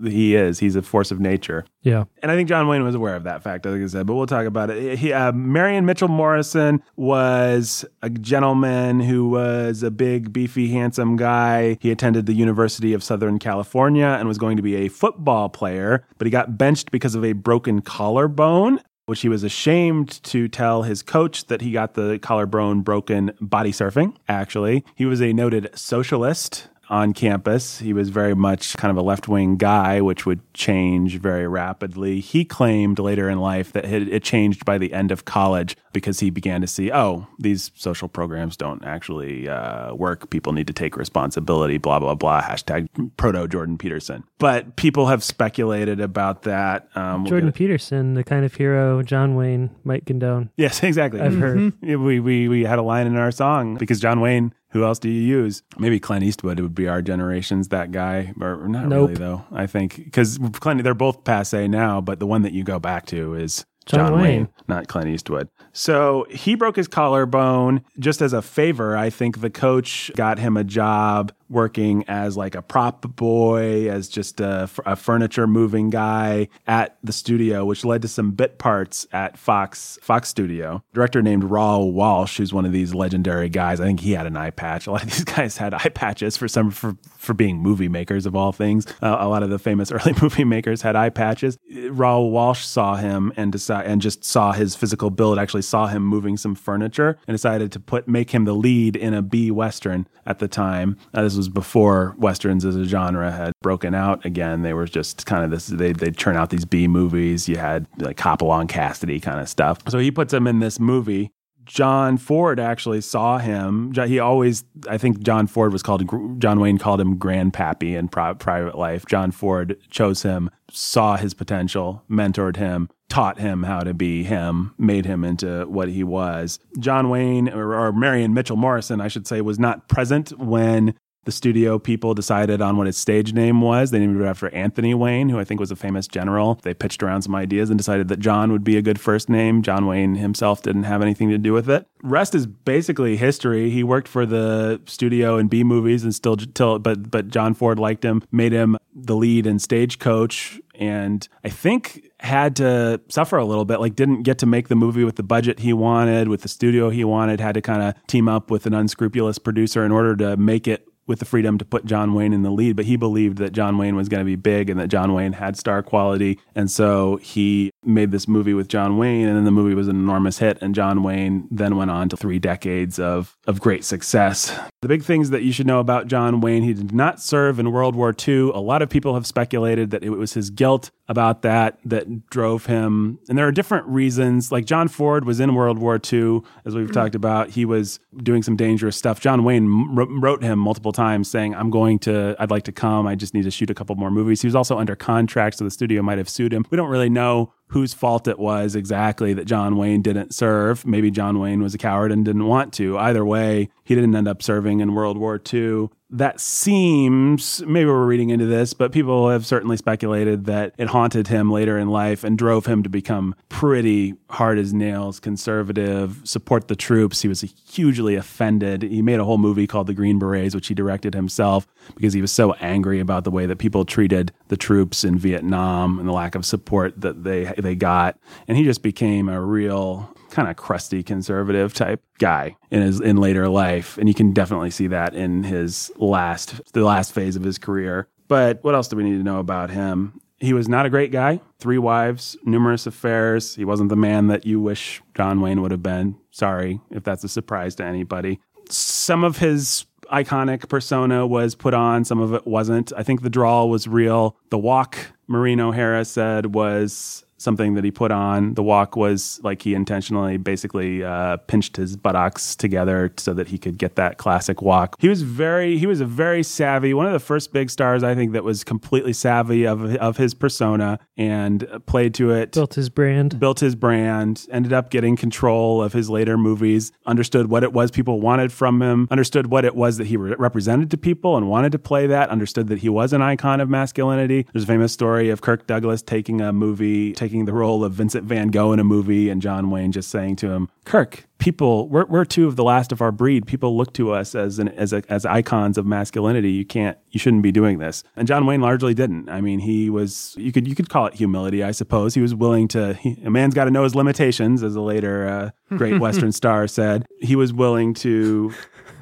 he 0.02 0.34
is. 0.34 0.58
He's 0.58 0.76
a 0.76 0.82
force 0.82 1.10
of 1.10 1.20
nature. 1.20 1.64
Yeah. 1.82 2.04
And 2.22 2.32
I 2.32 2.36
think 2.36 2.48
John 2.48 2.68
Wayne 2.68 2.82
was 2.82 2.94
aware 2.94 3.14
of 3.14 3.24
that 3.24 3.42
fact, 3.42 3.64
like 3.64 3.80
I 3.80 3.86
said, 3.86 4.06
but 4.06 4.14
we'll 4.14 4.26
talk 4.26 4.46
about 4.46 4.70
it. 4.70 4.98
He, 4.98 5.12
uh, 5.12 5.32
Marion 5.32 5.86
Mitchell 5.86 6.08
Morrison 6.08 6.82
was 6.96 7.84
a 8.02 8.10
gentleman 8.10 9.00
who 9.00 9.28
was 9.28 9.82
a 9.82 9.90
big, 9.90 10.32
beefy, 10.32 10.68
handsome 10.70 11.16
guy. 11.16 11.78
He 11.80 11.90
attended 11.90 12.26
the 12.26 12.34
University 12.34 12.92
of 12.92 13.04
Southern 13.04 13.38
California 13.38 14.06
and 14.06 14.26
was 14.26 14.38
going 14.38 14.56
to 14.56 14.62
be 14.62 14.76
a 14.76 14.88
football 14.88 15.48
player, 15.48 16.06
but 16.18 16.26
he 16.26 16.30
got 16.30 16.58
benched 16.58 16.90
because 16.90 17.14
of 17.14 17.24
a 17.24 17.34
broken 17.34 17.80
collarbone. 17.82 18.80
Which 19.08 19.22
he 19.22 19.30
was 19.30 19.42
ashamed 19.42 20.22
to 20.24 20.48
tell 20.48 20.82
his 20.82 21.02
coach 21.02 21.46
that 21.46 21.62
he 21.62 21.72
got 21.72 21.94
the 21.94 22.18
collarbone 22.18 22.82
broken 22.82 23.32
body 23.40 23.72
surfing. 23.72 24.14
Actually, 24.28 24.84
he 24.96 25.06
was 25.06 25.22
a 25.22 25.32
noted 25.32 25.70
socialist 25.74 26.68
on 26.90 27.12
campus. 27.12 27.78
He 27.78 27.92
was 27.92 28.08
very 28.08 28.34
much 28.34 28.76
kind 28.76 28.90
of 28.90 28.96
a 28.96 29.02
left 29.02 29.28
wing 29.28 29.56
guy, 29.56 30.00
which 30.00 30.26
would 30.26 30.40
change 30.54 31.18
very 31.18 31.46
rapidly. 31.46 32.20
He 32.20 32.44
claimed 32.44 32.98
later 32.98 33.28
in 33.28 33.38
life 33.38 33.72
that 33.72 33.84
it, 33.84 34.08
it 34.08 34.22
changed 34.22 34.64
by 34.64 34.78
the 34.78 34.92
end 34.92 35.10
of 35.10 35.24
college 35.24 35.76
because 35.92 36.20
he 36.20 36.30
began 36.30 36.60
to 36.60 36.66
see, 36.66 36.92
oh, 36.92 37.26
these 37.38 37.70
social 37.74 38.08
programs 38.08 38.56
don't 38.56 38.84
actually 38.84 39.48
uh, 39.48 39.94
work. 39.94 40.30
People 40.30 40.52
need 40.52 40.66
to 40.66 40.72
take 40.72 40.96
responsibility, 40.96 41.78
blah, 41.78 41.98
blah, 41.98 42.14
blah. 42.14 42.42
Hashtag 42.42 42.88
proto 43.16 43.46
Jordan 43.48 43.78
Peterson. 43.78 44.24
But 44.38 44.76
people 44.76 45.06
have 45.06 45.24
speculated 45.24 46.00
about 46.00 46.42
that. 46.42 46.88
Um, 46.94 47.24
we'll 47.24 47.30
Jordan 47.30 47.52
Peterson, 47.52 48.14
the 48.14 48.24
kind 48.24 48.44
of 48.44 48.54
hero 48.54 49.02
John 49.02 49.34
Wayne 49.34 49.70
might 49.84 50.06
condone. 50.06 50.50
Yes, 50.56 50.82
exactly. 50.82 51.20
I've 51.20 51.36
heard. 51.36 51.72
We, 51.82 52.20
we 52.20 52.48
we 52.48 52.64
had 52.64 52.78
a 52.78 52.82
line 52.82 53.06
in 53.06 53.16
our 53.16 53.30
song 53.30 53.76
because 53.76 54.00
John 54.00 54.20
Wayne. 54.20 54.54
Who 54.70 54.84
else 54.84 54.98
do 54.98 55.08
you 55.08 55.20
use? 55.20 55.62
Maybe 55.78 55.98
Clint 55.98 56.24
Eastwood 56.24 56.58
It 56.58 56.62
would 56.62 56.74
be 56.74 56.88
our 56.88 57.00
generation's 57.02 57.68
that 57.68 57.90
guy, 57.90 58.34
or 58.40 58.68
not 58.68 58.86
Nope. 58.86 59.08
really 59.10 59.14
though. 59.14 59.44
I 59.50 59.66
think 59.66 59.96
because 59.96 60.38
Clint, 60.54 60.82
they're 60.82 60.94
both 60.94 61.24
passe 61.24 61.68
now, 61.68 62.00
but 62.00 62.18
the 62.20 62.26
one 62.26 62.42
that 62.42 62.52
you 62.52 62.64
go 62.64 62.78
back 62.78 63.06
to 63.06 63.34
is 63.34 63.64
John 63.86 64.10
John, 64.10 64.12
Wayne. 64.14 64.22
Wayne, 64.22 64.48
not 64.68 64.88
Clint 64.88 65.08
Eastwood. 65.08 65.48
So 65.78 66.26
he 66.28 66.56
broke 66.56 66.74
his 66.74 66.88
collarbone 66.88 67.84
just 68.00 68.20
as 68.20 68.32
a 68.32 68.42
favor. 68.42 68.96
I 68.96 69.10
think 69.10 69.40
the 69.40 69.48
coach 69.48 70.10
got 70.16 70.40
him 70.40 70.56
a 70.56 70.64
job 70.64 71.30
working 71.48 72.04
as 72.08 72.36
like 72.36 72.54
a 72.54 72.62
prop 72.62 73.02
boy, 73.16 73.88
as 73.90 74.08
just 74.08 74.40
a, 74.40 74.68
a 74.84 74.96
furniture 74.96 75.46
moving 75.46 75.90
guy 75.90 76.48
at 76.66 76.98
the 77.02 77.12
studio, 77.12 77.64
which 77.64 77.84
led 77.84 78.02
to 78.02 78.08
some 78.08 78.32
bit 78.32 78.58
parts 78.58 79.06
at 79.12 79.38
Fox 79.38 79.98
Fox 80.02 80.28
Studio. 80.28 80.82
Director 80.92 81.22
named 81.22 81.44
Raoul 81.44 81.92
Walsh, 81.92 82.38
who's 82.38 82.52
one 82.52 82.66
of 82.66 82.72
these 82.72 82.94
legendary 82.94 83.48
guys. 83.48 83.80
I 83.80 83.84
think 83.84 84.00
he 84.00 84.12
had 84.12 84.26
an 84.26 84.36
eye 84.36 84.50
patch. 84.50 84.86
A 84.86 84.92
lot 84.92 85.04
of 85.04 85.10
these 85.12 85.24
guys 85.24 85.56
had 85.56 85.74
eye 85.74 85.90
patches 85.94 86.36
for 86.36 86.48
some 86.48 86.70
for 86.70 86.96
for 87.16 87.34
being 87.34 87.58
movie 87.58 87.88
makers 87.88 88.26
of 88.26 88.34
all 88.34 88.52
things. 88.52 88.86
Uh, 89.02 89.16
a 89.18 89.28
lot 89.28 89.42
of 89.42 89.50
the 89.50 89.58
famous 89.58 89.90
early 89.92 90.14
movie 90.20 90.44
makers 90.44 90.82
had 90.82 90.96
eye 90.96 91.10
patches. 91.10 91.56
Raoul 91.90 92.30
Walsh 92.30 92.64
saw 92.64 92.96
him 92.96 93.32
and 93.36 93.52
decided 93.52 93.90
and 93.90 94.00
just 94.00 94.24
saw 94.24 94.52
his 94.52 94.74
physical 94.74 95.10
build. 95.10 95.38
Actually, 95.38 95.62
saw 95.68 95.86
him 95.86 96.04
moving 96.04 96.36
some 96.36 96.54
furniture 96.54 97.18
and 97.26 97.34
decided 97.34 97.72
to 97.72 97.80
put 97.80 98.08
make 98.08 98.30
him 98.30 98.44
the 98.44 98.54
lead 98.54 98.96
in 98.96 99.14
a 99.14 99.22
B 99.22 99.50
western 99.50 100.06
at 100.26 100.38
the 100.38 100.48
time. 100.48 100.96
Uh, 101.14 101.22
this 101.22 101.36
was 101.36 101.48
before 101.48 102.14
westerns 102.18 102.64
as 102.64 102.76
a 102.76 102.84
genre 102.84 103.30
had 103.30 103.52
broken 103.62 103.94
out 103.94 104.24
again. 104.24 104.62
They 104.62 104.72
were 104.72 104.86
just 104.86 105.26
kind 105.26 105.44
of 105.44 105.50
this. 105.50 105.66
They 105.66 105.92
they 105.92 106.10
turn 106.10 106.36
out 106.36 106.50
these 106.50 106.64
B 106.64 106.88
movies. 106.88 107.48
You 107.48 107.56
had 107.56 107.86
like 107.98 108.18
Hopalong 108.18 108.66
Cassidy 108.66 109.20
kind 109.20 109.40
of 109.40 109.48
stuff. 109.48 109.78
So 109.88 109.98
he 109.98 110.10
puts 110.10 110.32
him 110.32 110.46
in 110.46 110.58
this 110.58 110.80
movie. 110.80 111.30
John 111.68 112.16
Ford 112.16 112.58
actually 112.58 113.02
saw 113.02 113.36
him. 113.36 113.92
He 113.92 114.18
always, 114.18 114.64
I 114.88 114.96
think 114.96 115.20
John 115.20 115.46
Ford 115.46 115.70
was 115.70 115.82
called, 115.82 116.02
John 116.40 116.60
Wayne 116.60 116.78
called 116.78 116.98
him 116.98 117.18
Grandpappy 117.18 117.94
in 117.94 118.08
private 118.08 118.78
life. 118.78 119.04
John 119.04 119.32
Ford 119.32 119.78
chose 119.90 120.22
him, 120.22 120.50
saw 120.70 121.18
his 121.18 121.34
potential, 121.34 122.04
mentored 122.10 122.56
him, 122.56 122.88
taught 123.08 123.38
him 123.38 123.62
how 123.62 123.80
to 123.80 123.94
be 123.94 124.22
him, 124.24 124.74
made 124.78 125.06
him 125.06 125.24
into 125.24 125.64
what 125.66 125.88
he 125.88 126.04
was. 126.04 126.58
John 126.78 127.08
Wayne, 127.08 127.48
or, 127.48 127.74
or 127.74 127.92
Marion 127.92 128.34
Mitchell 128.34 128.56
Morrison, 128.56 129.00
I 129.00 129.08
should 129.08 129.26
say, 129.26 129.40
was 129.40 129.58
not 129.58 129.88
present 129.88 130.38
when 130.38 130.94
the 131.28 131.32
studio 131.32 131.78
people 131.78 132.14
decided 132.14 132.62
on 132.62 132.78
what 132.78 132.86
his 132.86 132.96
stage 132.96 133.34
name 133.34 133.60
was. 133.60 133.90
They 133.90 133.98
named 133.98 134.18
it 134.18 134.24
after 134.24 134.48
Anthony 134.54 134.94
Wayne, 134.94 135.28
who 135.28 135.38
I 135.38 135.44
think 135.44 135.60
was 135.60 135.70
a 135.70 135.76
famous 135.76 136.06
general. 136.06 136.58
They 136.62 136.72
pitched 136.72 137.02
around 137.02 137.20
some 137.20 137.34
ideas 137.34 137.68
and 137.68 137.78
decided 137.78 138.08
that 138.08 138.18
John 138.18 138.50
would 138.50 138.64
be 138.64 138.78
a 138.78 138.82
good 138.82 138.98
first 138.98 139.28
name. 139.28 139.60
John 139.60 139.84
Wayne 139.86 140.14
himself 140.14 140.62
didn't 140.62 140.84
have 140.84 141.02
anything 141.02 141.28
to 141.28 141.36
do 141.36 141.52
with 141.52 141.68
it. 141.68 141.86
Rest 142.02 142.34
is 142.34 142.46
basically 142.46 143.18
history. 143.18 143.68
He 143.68 143.84
worked 143.84 144.08
for 144.08 144.24
the 144.24 144.80
studio 144.86 145.36
in 145.36 145.48
B 145.48 145.64
movies 145.64 146.02
and 146.02 146.14
still 146.14 146.36
till 146.36 146.78
but 146.78 147.10
but 147.10 147.28
John 147.28 147.52
Ford 147.52 147.78
liked 147.78 148.04
him, 148.04 148.22
made 148.32 148.52
him 148.52 148.78
the 148.94 149.14
lead 149.14 149.46
in 149.46 149.58
Stagecoach 149.58 150.60
and 150.76 151.28
I 151.44 151.50
think 151.50 152.07
had 152.20 152.56
to 152.56 153.00
suffer 153.08 153.36
a 153.36 153.44
little 153.44 153.64
bit 153.64 153.80
like 153.80 153.94
didn't 153.94 154.22
get 154.22 154.38
to 154.38 154.46
make 154.46 154.68
the 154.68 154.74
movie 154.74 155.04
with 155.04 155.16
the 155.16 155.22
budget 155.22 155.60
he 155.60 155.72
wanted 155.72 156.28
with 156.28 156.42
the 156.42 156.48
studio 156.48 156.90
he 156.90 157.04
wanted 157.04 157.40
had 157.40 157.54
to 157.54 157.60
kind 157.60 157.82
of 157.82 157.94
team 158.06 158.28
up 158.28 158.50
with 158.50 158.66
an 158.66 158.74
unscrupulous 158.74 159.38
producer 159.38 159.84
in 159.84 159.92
order 159.92 160.16
to 160.16 160.36
make 160.36 160.66
it 160.66 160.88
with 161.08 161.18
the 161.18 161.24
freedom 161.24 161.58
to 161.58 161.64
put 161.64 161.86
John 161.86 162.12
Wayne 162.12 162.32
in 162.32 162.42
the 162.42 162.50
lead, 162.50 162.76
but 162.76 162.84
he 162.84 162.96
believed 162.96 163.38
that 163.38 163.52
John 163.52 163.78
Wayne 163.78 163.96
was 163.96 164.08
going 164.08 164.20
to 164.20 164.26
be 164.26 164.36
big 164.36 164.70
and 164.70 164.78
that 164.78 164.88
John 164.88 165.14
Wayne 165.14 165.32
had 165.32 165.56
star 165.56 165.82
quality. 165.82 166.38
And 166.54 166.70
so 166.70 167.16
he 167.16 167.70
made 167.82 168.10
this 168.12 168.28
movie 168.28 168.52
with 168.52 168.68
John 168.68 168.98
Wayne, 168.98 169.26
and 169.26 169.34
then 169.34 169.44
the 169.44 169.50
movie 169.50 169.74
was 169.74 169.88
an 169.88 169.96
enormous 169.96 170.38
hit. 170.38 170.58
And 170.60 170.74
John 170.74 171.02
Wayne 171.02 171.48
then 171.50 171.76
went 171.76 171.90
on 171.90 172.10
to 172.10 172.16
three 172.16 172.38
decades 172.38 172.98
of, 172.98 173.36
of 173.46 173.58
great 173.58 173.84
success. 173.84 174.56
The 174.82 174.88
big 174.88 175.02
things 175.02 175.30
that 175.30 175.42
you 175.42 175.50
should 175.50 175.66
know 175.66 175.80
about 175.80 176.06
John 176.06 176.40
Wayne 176.42 176.62
he 176.62 176.74
did 176.74 176.92
not 176.92 177.20
serve 177.20 177.58
in 177.58 177.72
World 177.72 177.96
War 177.96 178.14
II. 178.26 178.50
A 178.50 178.60
lot 178.60 178.82
of 178.82 178.90
people 178.90 179.14
have 179.14 179.26
speculated 179.26 179.90
that 179.90 180.04
it 180.04 180.10
was 180.10 180.34
his 180.34 180.50
guilt 180.50 180.90
about 181.08 181.42
that 181.42 181.78
that 181.84 182.28
drove 182.28 182.66
him. 182.66 183.18
And 183.28 183.38
there 183.38 183.46
are 183.46 183.52
different 183.52 183.86
reasons. 183.86 184.52
Like 184.52 184.66
John 184.66 184.88
Ford 184.88 185.24
was 185.24 185.40
in 185.40 185.54
World 185.54 185.78
War 185.78 185.98
II, 186.12 186.42
as 186.66 186.74
we've 186.74 186.92
talked 186.92 187.14
about. 187.14 187.50
He 187.50 187.64
was 187.64 187.98
doing 188.18 188.42
some 188.42 188.56
dangerous 188.56 188.96
stuff. 188.96 189.18
John 189.18 189.42
Wayne 189.42 189.94
wrote 189.94 190.42
him 190.42 190.58
multiple 190.58 190.92
times 190.92 191.30
saying, 191.30 191.54
I'm 191.54 191.70
going 191.70 191.98
to, 192.00 192.36
I'd 192.38 192.50
like 192.50 192.64
to 192.64 192.72
come. 192.72 193.06
I 193.06 193.14
just 193.14 193.32
need 193.32 193.44
to 193.44 193.50
shoot 193.50 193.70
a 193.70 193.74
couple 193.74 193.96
more 193.96 194.10
movies. 194.10 194.42
He 194.42 194.46
was 194.46 194.54
also 194.54 194.78
under 194.78 194.94
contract, 194.94 195.58
so 195.58 195.64
the 195.64 195.70
studio 195.70 196.02
might 196.02 196.18
have 196.18 196.28
sued 196.28 196.52
him. 196.52 196.66
We 196.70 196.76
don't 196.76 196.90
really 196.90 197.10
know 197.10 197.54
whose 197.68 197.92
fault 197.94 198.28
it 198.28 198.38
was 198.38 198.74
exactly 198.74 199.34
that 199.34 199.44
John 199.44 199.76
Wayne 199.76 200.02
didn't 200.02 200.34
serve. 200.34 200.86
Maybe 200.86 201.10
John 201.10 201.38
Wayne 201.38 201.62
was 201.62 201.74
a 201.74 201.78
coward 201.78 202.12
and 202.12 202.24
didn't 202.24 202.46
want 202.46 202.72
to. 202.74 202.98
Either 202.98 203.24
way, 203.24 203.68
he 203.84 203.94
didn't 203.94 204.14
end 204.14 204.28
up 204.28 204.42
serving 204.42 204.80
in 204.80 204.94
World 204.94 205.18
War 205.18 205.40
II. 205.52 205.90
That 206.10 206.40
seems, 206.40 207.62
maybe 207.66 207.84
we're 207.84 208.06
reading 208.06 208.30
into 208.30 208.46
this, 208.46 208.72
but 208.72 208.92
people 208.92 209.28
have 209.28 209.44
certainly 209.44 209.76
speculated 209.76 210.46
that 210.46 210.74
it 210.78 210.88
haunted 210.88 211.28
him 211.28 211.50
later 211.50 211.76
in 211.76 211.90
life 211.90 212.24
and 212.24 212.38
drove 212.38 212.64
him 212.64 212.82
to 212.82 212.88
become 212.88 213.34
pretty 213.50 214.14
hard 214.30 214.58
as 214.58 214.72
nails 214.72 215.20
conservative, 215.20 216.22
support 216.24 216.68
the 216.68 216.76
troops. 216.76 217.20
He 217.20 217.28
was 217.28 217.42
hugely 217.42 218.14
offended. 218.14 218.84
He 218.84 219.02
made 219.02 219.20
a 219.20 219.24
whole 219.24 219.36
movie 219.36 219.66
called 219.66 219.86
The 219.86 219.92
Green 219.92 220.18
Berets, 220.18 220.54
which 220.54 220.68
he 220.68 220.74
directed 220.74 221.12
himself 221.12 221.66
because 221.94 222.14
he 222.14 222.22
was 222.22 222.32
so 222.32 222.54
angry 222.54 223.00
about 223.00 223.24
the 223.24 223.30
way 223.30 223.44
that 223.44 223.56
people 223.56 223.84
treated 223.84 224.32
the 224.48 224.56
troops 224.56 225.04
in 225.04 225.18
Vietnam 225.18 225.98
and 225.98 226.08
the 226.08 226.12
lack 226.12 226.34
of 226.34 226.46
support 226.46 226.98
that 227.02 227.24
they 227.24 227.52
they 227.58 227.74
got. 227.74 228.18
And 228.46 228.56
he 228.56 228.64
just 228.64 228.82
became 228.82 229.28
a 229.28 229.42
real 229.42 230.14
kind 230.30 230.48
of 230.48 230.56
crusty 230.56 231.02
conservative 231.02 231.72
type 231.74 232.02
guy 232.18 232.56
in 232.70 232.82
his 232.82 233.00
in 233.00 233.16
later 233.16 233.48
life 233.48 233.96
and 233.98 234.08
you 234.08 234.14
can 234.14 234.32
definitely 234.32 234.70
see 234.70 234.86
that 234.86 235.14
in 235.14 235.44
his 235.44 235.90
last 235.96 236.72
the 236.72 236.84
last 236.84 237.12
phase 237.12 237.36
of 237.36 237.42
his 237.42 237.58
career. 237.58 238.08
But 238.28 238.62
what 238.62 238.74
else 238.74 238.88
do 238.88 238.96
we 238.96 239.04
need 239.04 239.16
to 239.16 239.22
know 239.22 239.38
about 239.38 239.70
him? 239.70 240.20
He 240.38 240.52
was 240.52 240.68
not 240.68 240.86
a 240.86 240.90
great 240.90 241.10
guy. 241.10 241.40
Three 241.58 241.78
wives 241.78 242.36
numerous 242.44 242.86
affairs. 242.86 243.54
He 243.54 243.64
wasn't 243.64 243.88
the 243.88 243.96
man 243.96 244.26
that 244.28 244.46
you 244.46 244.60
wish 244.60 245.02
john 245.16 245.40
wayne 245.40 245.62
would 245.62 245.70
have 245.70 245.82
been. 245.82 246.16
Sorry 246.30 246.80
if 246.90 247.04
that's 247.04 247.24
a 247.24 247.28
surprise 247.28 247.74
to 247.76 247.84
anybody. 247.84 248.40
Some 248.70 249.24
of 249.24 249.38
his 249.38 249.86
iconic 250.12 250.68
persona 250.68 251.26
was 251.26 251.54
put 251.54 251.74
on, 251.74 252.04
some 252.04 252.20
of 252.20 252.32
it 252.32 252.46
wasn't. 252.46 252.92
I 252.96 253.02
think 253.02 253.22
the 253.22 253.30
draw 253.30 253.64
was 253.64 253.86
real. 253.86 254.36
The 254.50 254.58
walk, 254.58 254.98
Maureen 255.26 255.60
O'Hara 255.60 256.04
said, 256.04 256.54
was 256.54 257.24
something 257.38 257.74
that 257.74 257.84
he 257.84 257.90
put 257.90 258.10
on. 258.10 258.54
The 258.54 258.62
walk 258.62 258.96
was 258.96 259.40
like 259.42 259.62
he 259.62 259.74
intentionally 259.74 260.36
basically 260.36 261.02
uh, 261.04 261.38
pinched 261.38 261.76
his 261.76 261.96
buttocks 261.96 262.54
together 262.54 263.12
so 263.16 263.34
that 263.34 263.48
he 263.48 263.58
could 263.58 263.78
get 263.78 263.96
that 263.96 264.18
classic 264.18 264.62
walk. 264.62 264.96
He 265.00 265.08
was 265.08 265.22
very, 265.22 265.78
he 265.78 265.86
was 265.86 266.00
a 266.00 266.06
very 266.06 266.42
savvy, 266.42 266.94
one 266.94 267.06
of 267.06 267.12
the 267.12 267.20
first 267.20 267.52
big 267.52 267.70
stars 267.70 268.02
I 268.02 268.14
think 268.14 268.32
that 268.32 268.44
was 268.44 268.64
completely 268.64 269.12
savvy 269.12 269.66
of 269.66 269.78
of 269.96 270.16
his 270.16 270.34
persona 270.34 270.98
and 271.16 271.66
played 271.86 272.14
to 272.14 272.30
it. 272.30 272.52
Built 272.52 272.74
his 272.74 272.88
brand. 272.88 273.38
Built 273.38 273.60
his 273.60 273.74
brand. 273.74 274.46
Ended 274.50 274.72
up 274.72 274.90
getting 274.90 275.16
control 275.16 275.82
of 275.82 275.92
his 275.92 276.08
later 276.08 276.38
movies. 276.38 276.92
Understood 277.06 277.50
what 277.50 277.62
it 277.62 277.72
was 277.72 277.90
people 277.90 278.20
wanted 278.20 278.52
from 278.52 278.80
him. 278.80 279.08
Understood 279.10 279.48
what 279.48 279.64
it 279.64 279.74
was 279.74 279.98
that 279.98 280.06
he 280.06 280.16
re- 280.16 280.34
represented 280.38 280.90
to 280.90 280.96
people 280.96 281.36
and 281.36 281.48
wanted 281.48 281.72
to 281.72 281.78
play 281.78 282.06
that. 282.06 282.30
Understood 282.30 282.68
that 282.68 282.78
he 282.78 282.88
was 282.88 283.12
an 283.12 283.22
icon 283.22 283.60
of 283.60 283.68
masculinity. 283.68 284.46
There's 284.52 284.64
a 284.64 284.66
famous 284.66 284.92
story 284.92 285.30
of 285.30 285.40
Kirk 285.40 285.66
Douglas 285.66 286.02
taking 286.02 286.40
a 286.40 286.52
movie. 286.52 287.12
Taking 287.12 287.27
taking 287.28 287.44
the 287.44 287.52
role 287.52 287.84
of 287.84 287.92
Vincent 287.92 288.24
Van 288.24 288.48
Gogh 288.48 288.72
in 288.72 288.80
a 288.80 288.84
movie 288.84 289.28
and 289.28 289.42
John 289.42 289.68
Wayne 289.68 289.92
just 289.92 290.10
saying 290.10 290.36
to 290.36 290.48
him, 290.50 290.70
Kirk, 290.86 291.26
people, 291.36 291.86
we're, 291.86 292.06
we're 292.06 292.24
two 292.24 292.48
of 292.48 292.56
the 292.56 292.64
last 292.64 292.90
of 292.90 293.02
our 293.02 293.12
breed. 293.12 293.46
People 293.46 293.76
look 293.76 293.92
to 293.92 294.12
us 294.12 294.34
as 294.34 294.58
an, 294.58 294.68
as, 294.68 294.94
a, 294.94 295.02
as 295.10 295.26
icons 295.26 295.76
of 295.76 295.84
masculinity. 295.84 296.50
You 296.50 296.64
can't, 296.64 296.96
you 297.10 297.20
shouldn't 297.20 297.42
be 297.42 297.52
doing 297.52 297.80
this. 297.80 298.02
And 298.16 298.26
John 298.26 298.46
Wayne 298.46 298.62
largely 298.62 298.94
didn't. 298.94 299.28
I 299.28 299.42
mean, 299.42 299.58
he 299.58 299.90
was, 299.90 300.34
you 300.38 300.52
could, 300.52 300.66
you 300.66 300.74
could 300.74 300.88
call 300.88 301.04
it 301.04 301.12
humility, 301.12 301.62
I 301.62 301.72
suppose. 301.72 302.14
He 302.14 302.22
was 302.22 302.34
willing 302.34 302.66
to, 302.68 302.94
he, 302.94 303.20
a 303.22 303.30
man's 303.30 303.52
got 303.52 303.66
to 303.66 303.70
know 303.70 303.84
his 303.84 303.94
limitations, 303.94 304.62
as 304.62 304.74
a 304.74 304.80
later 304.80 305.28
uh, 305.28 305.76
great 305.76 306.00
Western 306.00 306.32
star 306.32 306.66
said. 306.66 307.04
He 307.20 307.36
was 307.36 307.52
willing 307.52 307.92
to 307.94 308.54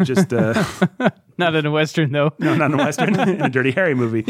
just, 0.03 0.33
uh, 0.33 0.63
Not 1.39 1.55
in 1.55 1.67
a 1.67 1.71
Western, 1.71 2.13
though. 2.13 2.33
No, 2.39 2.55
not 2.55 2.73
in 2.73 2.81
a 2.81 2.83
Western. 2.83 3.21
in 3.29 3.43
a 3.43 3.51
Dirty 3.51 3.71
Harry 3.73 3.95
movie. 3.95 4.23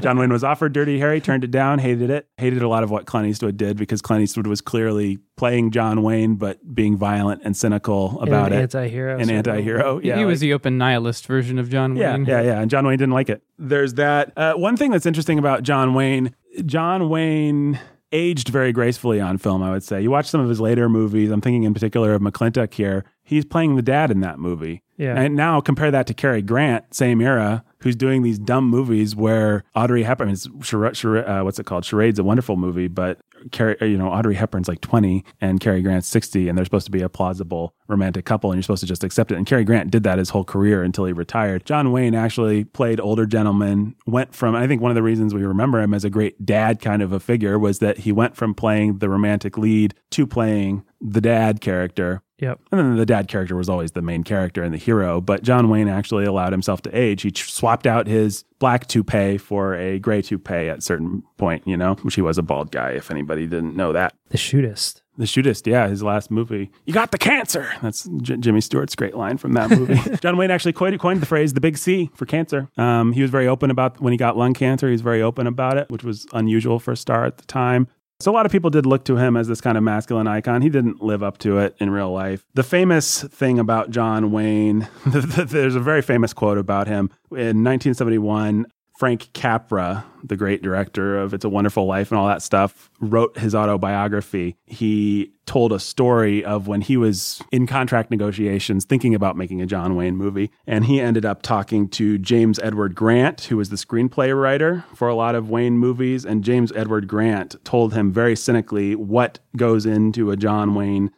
John 0.00 0.18
Wayne 0.18 0.32
was 0.32 0.42
offered 0.42 0.72
Dirty 0.72 0.98
Harry, 0.98 1.20
turned 1.20 1.44
it 1.44 1.50
down, 1.50 1.78
hated 1.78 2.08
it, 2.08 2.26
hated 2.38 2.62
a 2.62 2.68
lot 2.68 2.82
of 2.82 2.90
what 2.90 3.04
Clint 3.04 3.26
Eastwood 3.28 3.58
did 3.58 3.76
because 3.76 4.00
Clint 4.00 4.22
Eastwood 4.22 4.46
was 4.46 4.62
clearly 4.62 5.18
playing 5.36 5.72
John 5.72 6.02
Wayne, 6.02 6.36
but 6.36 6.74
being 6.74 6.96
violent 6.96 7.42
and 7.44 7.54
cynical 7.54 8.18
about 8.22 8.50
an 8.52 8.58
it. 8.60 8.62
Anti-hero. 8.62 9.18
An 9.18 9.28
anti-hero. 9.28 10.00
Yeah, 10.02 10.16
he 10.16 10.24
was 10.24 10.38
like- 10.38 10.40
the 10.40 10.52
open 10.54 10.78
nihilist 10.78 11.26
version 11.26 11.58
of 11.58 11.68
John 11.68 11.96
yeah, 11.96 12.14
Wayne. 12.14 12.24
yeah, 12.24 12.40
yeah. 12.40 12.60
And 12.60 12.70
John 12.70 12.86
Wayne 12.86 12.96
didn't 12.98 13.12
like 13.14 13.28
it. 13.28 13.42
There's 13.58 13.94
that. 13.94 14.32
Uh, 14.34 14.54
one 14.54 14.78
thing 14.78 14.90
that's 14.90 15.06
interesting 15.06 15.38
about 15.38 15.64
John 15.64 15.92
Wayne, 15.92 16.34
John 16.64 17.10
Wayne 17.10 17.78
aged 18.14 18.48
very 18.48 18.72
gracefully 18.72 19.20
on 19.20 19.36
film, 19.36 19.62
I 19.62 19.70
would 19.70 19.82
say. 19.82 20.00
You 20.00 20.10
watch 20.10 20.26
some 20.26 20.40
of 20.40 20.48
his 20.48 20.60
later 20.60 20.88
movies, 20.88 21.30
I'm 21.30 21.40
thinking 21.40 21.64
in 21.64 21.74
particular 21.74 22.14
of 22.14 22.22
McLintock 22.22 22.72
here. 22.72 23.04
He's 23.24 23.44
playing 23.44 23.76
the 23.76 23.82
dad 23.82 24.10
in 24.10 24.20
that 24.20 24.38
movie. 24.38 24.82
Yeah. 24.96 25.20
And 25.20 25.34
now 25.34 25.60
compare 25.60 25.90
that 25.90 26.06
to 26.06 26.14
Cary 26.14 26.40
Grant, 26.40 26.94
same 26.94 27.20
era, 27.20 27.64
who's 27.80 27.96
doing 27.96 28.22
these 28.22 28.38
dumb 28.38 28.70
movies 28.70 29.16
where 29.16 29.64
Audrey 29.74 30.04
Hepburn 30.04 30.30
is, 30.30 30.48
chara- 30.62 30.94
chara- 30.94 31.40
uh, 31.40 31.44
what's 31.44 31.58
it 31.58 31.66
called? 31.66 31.82
Charade's 31.82 32.20
a 32.20 32.24
wonderful 32.24 32.56
movie, 32.56 32.86
but 32.86 33.18
Cary, 33.52 33.80
uh, 33.80 33.84
you 33.84 33.98
know, 33.98 34.08
Audrey 34.08 34.34
Hepburn's 34.34 34.68
like 34.68 34.80
20 34.80 35.24
and 35.40 35.60
Cary 35.60 35.82
Grant's 35.82 36.08
60, 36.08 36.48
and 36.48 36.56
they're 36.56 36.64
supposed 36.64 36.86
to 36.86 36.92
be 36.92 37.02
a 37.02 37.08
plausible 37.08 37.74
romantic 37.88 38.24
couple, 38.24 38.50
and 38.50 38.58
you're 38.58 38.62
supposed 38.62 38.80
to 38.80 38.86
just 38.86 39.04
accept 39.04 39.30
it. 39.30 39.36
And 39.36 39.46
Cary 39.46 39.64
Grant 39.64 39.90
did 39.90 40.02
that 40.04 40.18
his 40.18 40.30
whole 40.30 40.44
career 40.44 40.82
until 40.82 41.04
he 41.04 41.12
retired. 41.12 41.64
John 41.64 41.92
Wayne 41.92 42.14
actually 42.14 42.64
played 42.64 43.00
older 43.00 43.26
gentlemen, 43.26 43.94
went 44.06 44.34
from, 44.34 44.54
I 44.54 44.66
think 44.66 44.82
one 44.82 44.90
of 44.90 44.96
the 44.96 45.02
reasons 45.02 45.34
we 45.34 45.44
remember 45.44 45.80
him 45.80 45.94
as 45.94 46.04
a 46.04 46.10
great 46.10 46.44
dad 46.44 46.80
kind 46.80 47.02
of 47.02 47.12
a 47.12 47.20
figure 47.20 47.58
was 47.58 47.78
that 47.78 47.98
he 47.98 48.12
went 48.12 48.36
from 48.36 48.54
playing 48.54 48.98
the 48.98 49.08
romantic 49.08 49.58
lead 49.58 49.94
to 50.10 50.26
playing 50.26 50.84
the 51.00 51.20
dad 51.20 51.60
character. 51.60 52.22
Yep. 52.44 52.60
And 52.72 52.78
then 52.78 52.96
the 52.96 53.06
dad 53.06 53.26
character 53.28 53.56
was 53.56 53.70
always 53.70 53.92
the 53.92 54.02
main 54.02 54.22
character 54.22 54.62
and 54.62 54.74
the 54.74 54.78
hero. 54.78 55.20
But 55.20 55.42
John 55.42 55.70
Wayne 55.70 55.88
actually 55.88 56.26
allowed 56.26 56.52
himself 56.52 56.82
to 56.82 56.96
age. 56.96 57.22
He 57.22 57.32
swapped 57.34 57.86
out 57.86 58.06
his 58.06 58.44
black 58.58 58.86
toupee 58.86 59.38
for 59.38 59.74
a 59.74 59.98
gray 59.98 60.20
toupee 60.20 60.68
at 60.68 60.78
a 60.78 60.82
certain 60.82 61.22
point, 61.38 61.66
you 61.66 61.76
know, 61.76 61.94
which 62.02 62.16
he 62.16 62.20
was 62.20 62.36
a 62.36 62.42
bald 62.42 62.70
guy, 62.70 62.90
if 62.90 63.10
anybody 63.10 63.46
didn't 63.46 63.76
know 63.76 63.94
that. 63.94 64.14
The 64.28 64.36
shootist. 64.36 65.00
The 65.16 65.26
Shootist, 65.26 65.68
yeah, 65.68 65.86
his 65.86 66.02
last 66.02 66.28
movie. 66.32 66.72
You 66.86 66.92
got 66.92 67.12
the 67.12 67.18
cancer. 67.18 67.70
That's 67.80 68.08
J- 68.20 68.36
Jimmy 68.38 68.60
Stewart's 68.60 68.96
great 68.96 69.14
line 69.14 69.38
from 69.38 69.52
that 69.52 69.70
movie. 69.70 69.94
John 70.20 70.36
Wayne 70.36 70.50
actually 70.50 70.72
coined, 70.72 70.98
coined 70.98 71.22
the 71.22 71.26
phrase 71.26 71.52
"the 71.52 71.60
big 71.60 71.78
C" 71.78 72.10
for 72.16 72.26
cancer. 72.26 72.68
Um, 72.76 73.12
he 73.12 73.22
was 73.22 73.30
very 73.30 73.46
open 73.46 73.70
about 73.70 74.00
when 74.00 74.12
he 74.12 74.16
got 74.16 74.36
lung 74.36 74.54
cancer. 74.54 74.88
He 74.88 74.92
was 74.92 75.02
very 75.02 75.22
open 75.22 75.46
about 75.46 75.76
it, 75.78 75.88
which 75.88 76.02
was 76.02 76.26
unusual 76.32 76.80
for 76.80 76.90
a 76.90 76.96
star 76.96 77.24
at 77.26 77.38
the 77.38 77.44
time. 77.44 77.86
So 78.20 78.30
a 78.30 78.34
lot 78.34 78.46
of 78.46 78.52
people 78.52 78.70
did 78.70 78.86
look 78.86 79.04
to 79.06 79.16
him 79.16 79.36
as 79.36 79.48
this 79.48 79.60
kind 79.60 79.76
of 79.76 79.82
masculine 79.82 80.26
icon. 80.26 80.62
He 80.62 80.68
didn't 80.68 81.02
live 81.02 81.22
up 81.22 81.38
to 81.38 81.58
it 81.58 81.76
in 81.78 81.90
real 81.90 82.12
life. 82.12 82.46
The 82.54 82.62
famous 82.62 83.22
thing 83.24 83.58
about 83.58 83.90
John 83.90 84.30
Wayne, 84.30 84.88
there's 85.06 85.74
a 85.74 85.80
very 85.80 86.00
famous 86.00 86.32
quote 86.32 86.56
about 86.56 86.86
him 86.86 87.10
in 87.30 87.64
1971. 87.64 88.66
Frank 89.04 89.28
Capra, 89.34 90.02
the 90.22 90.34
great 90.34 90.62
director 90.62 91.18
of 91.18 91.34
It's 91.34 91.44
a 91.44 91.48
Wonderful 91.50 91.84
Life 91.84 92.10
and 92.10 92.18
all 92.18 92.26
that 92.26 92.40
stuff, 92.40 92.88
wrote 93.00 93.36
his 93.36 93.54
autobiography. 93.54 94.56
He 94.64 95.34
told 95.44 95.74
a 95.74 95.78
story 95.78 96.42
of 96.42 96.68
when 96.68 96.80
he 96.80 96.96
was 96.96 97.42
in 97.52 97.66
contract 97.66 98.10
negotiations 98.10 98.86
thinking 98.86 99.14
about 99.14 99.36
making 99.36 99.60
a 99.60 99.66
John 99.66 99.94
Wayne 99.94 100.16
movie. 100.16 100.50
And 100.66 100.86
he 100.86 101.02
ended 101.02 101.26
up 101.26 101.42
talking 101.42 101.86
to 101.90 102.16
James 102.16 102.58
Edward 102.60 102.94
Grant, 102.94 103.42
who 103.42 103.58
was 103.58 103.68
the 103.68 103.76
screenplay 103.76 104.34
writer 104.34 104.86
for 104.94 105.06
a 105.06 105.14
lot 105.14 105.34
of 105.34 105.50
Wayne 105.50 105.76
movies. 105.76 106.24
And 106.24 106.42
James 106.42 106.72
Edward 106.74 107.06
Grant 107.06 107.62
told 107.62 107.92
him 107.92 108.10
very 108.10 108.34
cynically 108.34 108.94
what 108.94 109.38
goes 109.54 109.84
into 109.84 110.30
a 110.30 110.36
John 110.38 110.74
Wayne 110.74 111.10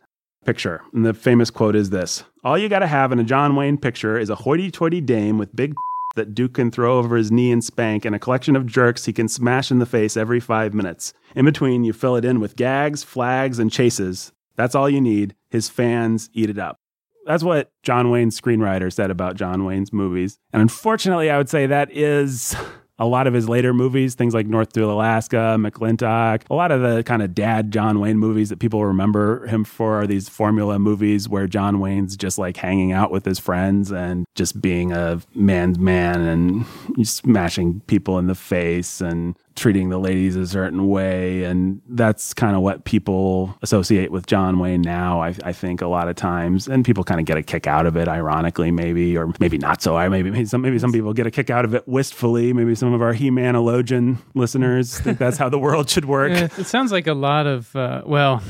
picture. 0.45 0.83
And 0.93 1.07
the 1.07 1.15
famous 1.15 1.51
quote 1.51 1.77
is 1.77 1.91
this 1.91 2.25
All 2.43 2.59
you 2.59 2.69
got 2.69 2.81
to 2.81 2.89
have 2.89 3.13
in 3.13 3.21
a 3.21 3.25
John 3.25 3.55
Wayne 3.55 3.79
picture 3.79 4.19
is 4.19 4.29
a 4.29 4.35
hoity 4.35 4.73
toity 4.73 5.01
dame 5.01 5.39
with 5.39 5.55
big 5.55 5.77
that 6.17 6.35
Duke 6.35 6.55
can 6.55 6.71
throw 6.71 6.99
over 6.99 7.17
his 7.17 7.31
knee 7.31 7.53
and 7.53 7.63
spank, 7.65 8.05
and 8.05 8.15
a 8.15 8.19
collection 8.19 8.57
of 8.57 8.67
jerks 8.67 9.05
he 9.05 9.13
can 9.13 9.29
smash 9.29 9.71
in 9.71 9.79
the 9.79 9.87
face 9.87 10.17
every 10.17 10.41
five 10.41 10.75
minutes. 10.75 11.15
In 11.35 11.45
between, 11.45 11.85
you 11.85 11.93
fill 11.93 12.17
it 12.17 12.25
in 12.25 12.41
with 12.41 12.57
gags, 12.57 13.03
flags, 13.03 13.59
and 13.59 13.71
chases. 13.71 14.33
That's 14.57 14.75
all 14.75 14.91
you 14.91 15.01
need. 15.01 15.35
His 15.51 15.69
fans 15.69 16.29
eat 16.33 16.51
it 16.51 16.59
up. 16.59 16.81
That's 17.27 17.43
what 17.43 17.73
John 17.83 18.11
Wayne's 18.11 18.41
screenwriter 18.41 18.93
said 18.93 19.11
about 19.11 19.37
John 19.37 19.65
Wayne's 19.65 19.93
movies. 19.93 20.39
And 20.53 20.63
unfortunately, 20.63 21.31
I 21.31 21.39
would 21.39 21.49
say 21.49 21.67
that 21.67 21.91
is 21.91 22.55
a 22.99 23.07
lot 23.07 23.27
of 23.27 23.35
his 23.35 23.49
later 23.49 23.75
movies, 23.75 24.15
things 24.15 24.35
like 24.35 24.47
North 24.47 24.73
to 24.73 24.85
Alaska, 24.85 25.57
McLintock, 25.59 26.43
a 26.49 26.55
lot 26.55 26.71
of 26.71 26.81
the 26.81 27.03
kind 27.03 27.23
of 27.23 27.35
dad 27.35 27.71
John 27.71 28.01
Wayne 28.01 28.19
movies 28.19 28.49
that 28.49 28.59
people 28.59 28.85
remember 28.85 29.47
him 29.47 29.65
for 29.65 30.01
are 30.01 30.07
these 30.07 30.29
formula 30.29 30.79
movies 30.79 31.29
where 31.29 31.47
John 31.47 31.79
Wayne's 31.79 32.17
just 32.17 32.39
like 32.39 32.57
hanging 32.57 32.93
out 32.93 33.11
with 33.11 33.25
his 33.25 33.39
friends 33.39 33.93
and 33.93 34.25
just 34.35 34.61
being 34.61 34.93
a 34.93 35.21
man's 35.35 35.79
man 35.79 36.21
and 36.23 37.07
smashing 37.07 37.81
people 37.87 38.19
in 38.19 38.27
the 38.27 38.35
face 38.35 39.01
and 39.01 39.37
treating 39.57 39.89
the 39.89 39.99
ladies 39.99 40.37
a 40.37 40.47
certain 40.47 40.87
way. 40.87 41.45
And 41.45 41.81
that's 41.89 42.35
kind 42.35 42.55
of 42.55 42.63
what 42.63 42.85
people 42.85 43.57
associate 43.63 44.13
with 44.13 44.27
John 44.27 44.59
Wayne 44.59 44.83
now, 44.83 45.21
I, 45.21 45.35
I 45.43 45.53
think, 45.53 45.83
a 45.83 45.87
lot 45.87 46.09
of 46.09 46.15
times. 46.15 46.69
And 46.69 46.85
people 46.85 47.03
kind 47.03 47.19
of 47.19 47.27
get 47.27 47.37
a 47.37 47.43
kick 47.43 47.67
out 47.67 47.87
of 47.87 47.97
it, 47.97 48.07
ironically, 48.07 48.71
maybe, 48.71 49.17
or 49.17 49.33
maybe 49.41 49.59
not 49.59 49.83
so. 49.83 49.97
I 49.97 50.09
maybe, 50.09 50.31
maybe 50.31 50.45
some 50.45 50.63
maybe 50.63 50.79
some 50.79 50.93
people 50.93 51.13
get 51.13 51.27
a 51.27 51.31
kick 51.31 51.51
out 51.51 51.65
of 51.65 51.75
it 51.75 51.89
wistfully. 51.89 52.53
Maybe 52.53 52.75
some 52.75 52.93
of 52.93 53.03
our 53.03 53.13
He 53.13 53.31
Manologian 53.31 54.19
listeners 54.35 54.99
think 55.01 55.19
that's 55.19 55.39
how 55.39 55.49
the 55.49 55.59
world 55.59 55.89
should 55.91 56.05
work. 56.05 56.33
It 56.33 56.67
sounds 56.67 56.93
like 56.93 57.07
a 57.07 57.15
lot 57.15 57.47
of 57.47 57.75
uh, 57.75 58.03
well. 58.05 58.43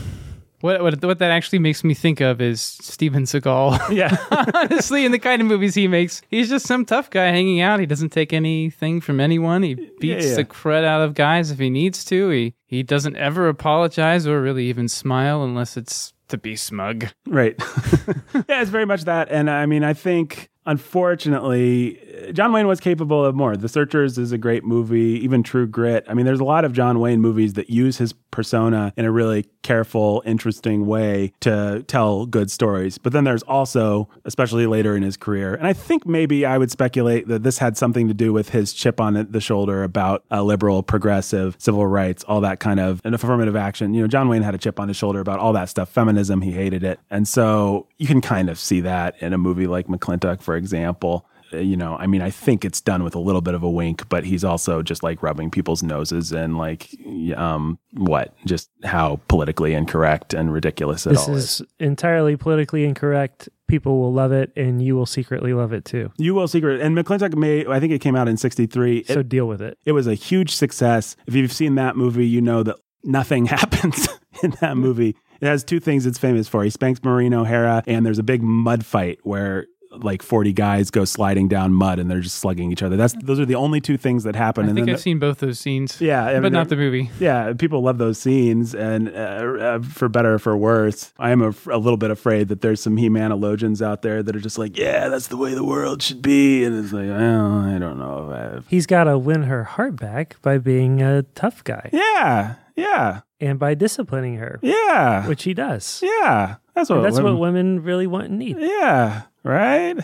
What, 0.60 0.82
what 0.82 1.04
what 1.04 1.18
that 1.18 1.30
actually 1.30 1.58
makes 1.58 1.84
me 1.84 1.94
think 1.94 2.20
of 2.20 2.40
is 2.40 2.60
Steven 2.60 3.24
Seagal. 3.24 3.90
Yeah. 3.90 4.16
Honestly, 4.54 5.04
in 5.04 5.12
the 5.12 5.18
kind 5.18 5.40
of 5.42 5.48
movies 5.48 5.74
he 5.74 5.88
makes, 5.88 6.22
he's 6.28 6.48
just 6.48 6.66
some 6.66 6.84
tough 6.84 7.10
guy 7.10 7.26
hanging 7.26 7.60
out. 7.60 7.80
He 7.80 7.86
doesn't 7.86 8.10
take 8.10 8.32
anything 8.32 9.00
from 9.00 9.20
anyone. 9.20 9.62
He 9.62 9.74
beats 9.74 10.26
yeah. 10.26 10.36
the 10.36 10.44
crud 10.44 10.84
out 10.84 11.02
of 11.02 11.14
guys 11.14 11.50
if 11.50 11.58
he 11.58 11.70
needs 11.70 12.04
to. 12.06 12.30
He 12.30 12.54
he 12.66 12.82
doesn't 12.82 13.16
ever 13.16 13.48
apologize 13.48 14.26
or 14.26 14.40
really 14.40 14.66
even 14.66 14.88
smile 14.88 15.42
unless 15.44 15.76
it's 15.76 16.12
to 16.28 16.38
be 16.38 16.56
smug. 16.56 17.06
Right. 17.26 17.54
yeah, 18.48 18.60
it's 18.60 18.70
very 18.70 18.86
much 18.86 19.04
that. 19.04 19.28
And 19.30 19.48
I 19.50 19.66
mean, 19.66 19.84
I 19.84 19.92
think 19.94 20.50
unfortunately, 20.66 22.00
John 22.32 22.52
Wayne 22.52 22.66
was 22.66 22.80
capable 22.80 23.24
of 23.24 23.34
more. 23.34 23.56
The 23.56 23.68
Searchers 23.68 24.18
is 24.18 24.32
a 24.32 24.38
great 24.38 24.64
movie, 24.64 25.20
even 25.22 25.42
True 25.42 25.66
Grit. 25.66 26.04
I 26.08 26.14
mean, 26.14 26.26
there's 26.26 26.40
a 26.40 26.44
lot 26.44 26.64
of 26.64 26.72
John 26.72 27.00
Wayne 27.00 27.20
movies 27.20 27.54
that 27.54 27.70
use 27.70 27.98
his 27.98 28.12
persona 28.12 28.92
in 28.96 29.04
a 29.04 29.10
really 29.10 29.46
careful, 29.62 30.22
interesting 30.26 30.86
way 30.86 31.32
to 31.40 31.84
tell 31.88 32.26
good 32.26 32.50
stories. 32.50 32.98
But 32.98 33.12
then 33.12 33.24
there's 33.24 33.42
also, 33.44 34.08
especially 34.24 34.66
later 34.66 34.96
in 34.96 35.02
his 35.02 35.16
career, 35.16 35.54
and 35.54 35.66
I 35.66 35.72
think 35.72 36.06
maybe 36.06 36.44
I 36.44 36.58
would 36.58 36.70
speculate 36.70 37.28
that 37.28 37.42
this 37.42 37.58
had 37.58 37.76
something 37.76 38.08
to 38.08 38.14
do 38.14 38.32
with 38.32 38.50
his 38.50 38.72
chip 38.72 39.00
on 39.00 39.26
the 39.30 39.40
shoulder 39.40 39.82
about 39.82 40.24
a 40.30 40.42
liberal, 40.42 40.82
progressive, 40.82 41.56
civil 41.58 41.86
rights, 41.86 42.24
all 42.24 42.40
that 42.42 42.60
kind 42.60 42.80
of 42.80 43.00
an 43.04 43.14
affirmative 43.14 43.56
action. 43.56 43.94
You 43.94 44.02
know, 44.02 44.08
John 44.08 44.28
Wayne 44.28 44.42
had 44.42 44.54
a 44.54 44.58
chip 44.58 44.78
on 44.78 44.88
his 44.88 44.96
shoulder 44.96 45.20
about 45.20 45.38
all 45.38 45.52
that 45.54 45.68
stuff, 45.68 45.88
feminism, 45.88 46.42
he 46.42 46.52
hated 46.52 46.84
it. 46.84 47.00
And 47.10 47.26
so 47.26 47.86
you 47.98 48.06
can 48.06 48.20
kind 48.20 48.50
of 48.50 48.58
see 48.58 48.80
that 48.80 49.20
in 49.22 49.32
a 49.32 49.38
movie 49.38 49.66
like 49.66 49.86
McLintock, 49.86 50.42
for 50.42 50.55
example 50.56 51.26
uh, 51.52 51.58
you 51.58 51.76
know, 51.76 51.96
I 51.96 52.06
mean, 52.06 52.22
I 52.22 52.30
think 52.30 52.64
it's 52.64 52.80
done 52.80 53.02
with 53.02 53.14
a 53.14 53.18
little 53.18 53.40
bit 53.40 53.54
of 53.54 53.62
a 53.62 53.70
wink, 53.70 54.08
but 54.08 54.24
he's 54.24 54.44
also 54.44 54.82
just 54.82 55.02
like 55.02 55.22
rubbing 55.22 55.50
people's 55.50 55.82
noses 55.82 56.32
and 56.32 56.58
like, 56.58 56.88
um, 57.36 57.78
what, 57.92 58.34
just 58.46 58.70
how 58.84 59.20
politically 59.28 59.74
incorrect 59.74 60.34
and 60.34 60.52
ridiculous 60.52 61.06
it 61.06 61.10
This 61.10 61.28
all 61.28 61.36
is 61.36 61.62
entirely 61.78 62.36
politically 62.36 62.84
incorrect. 62.84 63.48
People 63.68 63.98
will 63.98 64.12
love 64.12 64.32
it, 64.32 64.52
and 64.56 64.80
you 64.82 64.94
will 64.94 65.06
secretly 65.06 65.52
love 65.52 65.72
it 65.72 65.84
too. 65.84 66.12
You 66.18 66.34
will 66.34 66.48
secret 66.48 66.80
and 66.80 66.96
McLintock 66.96 67.34
may 67.36 67.66
I 67.66 67.80
think 67.80 67.92
it 67.92 68.00
came 68.00 68.14
out 68.14 68.28
in 68.28 68.36
'63. 68.36 69.04
So 69.04 69.20
It, 69.20 69.28
deal 69.28 69.46
with 69.46 69.60
it. 69.60 69.78
it 69.84 69.92
was 69.92 70.06
a 70.06 70.14
huge 70.14 70.54
success. 70.54 71.16
If 71.26 71.34
you've 71.34 71.52
seen 71.52 71.74
that 71.76 71.96
movie, 71.96 72.26
you 72.26 72.40
know 72.40 72.62
that 72.62 72.76
nothing 73.02 73.46
happens 73.46 74.08
in 74.42 74.52
that 74.60 74.76
movie. 74.76 75.16
It 75.40 75.46
has 75.46 75.64
two 75.64 75.80
things 75.80 76.06
it's 76.06 76.18
famous 76.18 76.48
for. 76.48 76.64
He 76.64 76.70
spanks 76.70 77.02
Maureen 77.02 77.34
O'Hara, 77.34 77.82
and 77.86 78.06
there's 78.06 78.18
a 78.18 78.22
big 78.22 78.42
mud 78.42 78.86
fight 78.86 79.18
where 79.22 79.66
like 80.04 80.22
40 80.22 80.52
guys 80.52 80.90
go 80.90 81.04
sliding 81.04 81.48
down 81.48 81.72
mud 81.72 81.98
and 81.98 82.10
they're 82.10 82.20
just 82.20 82.36
slugging 82.38 82.70
each 82.72 82.82
other. 82.82 82.96
That's 82.96 83.14
those 83.22 83.38
are 83.40 83.46
the 83.46 83.54
only 83.54 83.80
two 83.80 83.96
things 83.96 84.24
that 84.24 84.36
happen. 84.36 84.64
I 84.64 84.68
and 84.68 84.76
think 84.76 84.86
then 84.86 84.94
I've 84.94 84.98
the- 84.98 85.02
seen 85.02 85.18
both 85.18 85.38
those 85.38 85.58
scenes. 85.58 86.00
yeah, 86.00 86.24
I 86.24 86.32
mean, 86.34 86.42
but 86.42 86.52
not 86.52 86.68
the 86.68 86.76
movie. 86.76 87.10
Yeah, 87.20 87.52
people 87.54 87.82
love 87.82 87.98
those 87.98 88.18
scenes, 88.18 88.74
and 88.74 89.08
uh, 89.08 89.12
uh, 89.12 89.82
for 89.82 90.08
better 90.08 90.34
or 90.34 90.38
for 90.38 90.56
worse, 90.56 91.12
I 91.18 91.30
am 91.30 91.42
a, 91.42 91.54
a 91.70 91.78
little 91.78 91.96
bit 91.96 92.10
afraid 92.10 92.48
that 92.48 92.60
there's 92.60 92.80
some 92.80 92.96
He-Manologians 92.96 93.80
out 93.84 94.02
there 94.02 94.22
that 94.22 94.34
are 94.36 94.40
just 94.40 94.58
like, 94.58 94.76
yeah, 94.76 95.08
that's 95.08 95.28
the 95.28 95.36
way 95.36 95.54
the 95.54 95.64
world 95.64 96.02
should 96.02 96.22
be, 96.22 96.64
and 96.64 96.82
it's 96.82 96.92
like, 96.92 97.08
well, 97.08 97.58
I 97.60 97.78
don't 97.78 97.98
know. 97.98 98.30
If 98.58 98.64
I... 98.64 98.66
He's 98.68 98.86
got 98.86 99.04
to 99.04 99.18
win 99.18 99.44
her 99.44 99.64
heart 99.64 99.96
back 99.96 100.36
by 100.42 100.58
being 100.58 101.02
a 101.02 101.22
tough 101.34 101.62
guy 101.64 101.90
Yeah, 101.92 102.54
yeah, 102.76 103.20
and 103.40 103.58
by 103.58 103.74
disciplining 103.74 104.36
her, 104.36 104.58
yeah, 104.62 105.26
which 105.28 105.44
he 105.44 105.54
does. 105.54 106.02
yeah. 106.04 106.56
That's 106.74 106.90
what. 106.90 106.96
And 106.96 107.04
that's 107.06 107.16
what 107.16 107.24
women- 107.24 107.38
women 107.38 107.82
really 107.82 108.06
want 108.06 108.28
and 108.28 108.38
need. 108.38 108.58
Yeah, 108.58 109.22
right. 109.52 109.96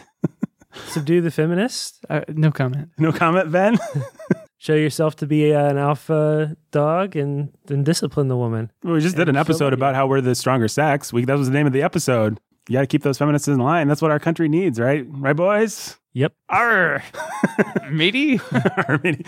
Subdue 0.89 1.21
the 1.21 1.31
feminist. 1.31 2.05
Uh, 2.09 2.23
no 2.29 2.51
comment. 2.51 2.89
No 2.99 3.13
comment, 3.13 3.53
Ben. 3.53 3.79
Show 4.59 4.75
yourself 4.75 5.17
to 5.17 5.27
be 5.27 5.51
an 5.51 5.77
alpha 5.77 6.57
dog, 6.71 7.17
and 7.17 7.53
then 7.67 7.83
discipline 7.83 8.29
the 8.29 8.37
woman. 8.37 8.71
we 8.85 9.01
just 9.01 9.17
did 9.17 9.29
an 9.29 9.37
episode 9.37 9.73
about 9.73 9.95
how 9.95 10.07
we're 10.07 10.21
the 10.21 10.35
stronger 10.35 10.69
sex. 10.69 11.13
We 11.13 11.25
that 11.25 11.37
was 11.37 11.49
the 11.49 11.55
name 11.55 11.67
of 11.67 11.73
the 11.73 11.83
episode. 11.83 12.39
You 12.69 12.75
got 12.75 12.83
to 12.83 12.87
keep 12.87 13.03
those 13.03 13.19
feminists 13.19 13.49
in 13.49 13.59
line. 13.59 13.89
That's 13.89 14.01
what 14.01 14.13
our 14.13 14.21
country 14.21 14.49
needs, 14.49 14.79
right? 14.79 15.05
Right, 15.09 15.35
boys. 15.35 15.97
Yep. 16.15 16.35
Arr. 16.51 17.03
Matey? 17.91 18.39
I 18.53 18.99
mean, 19.03 19.25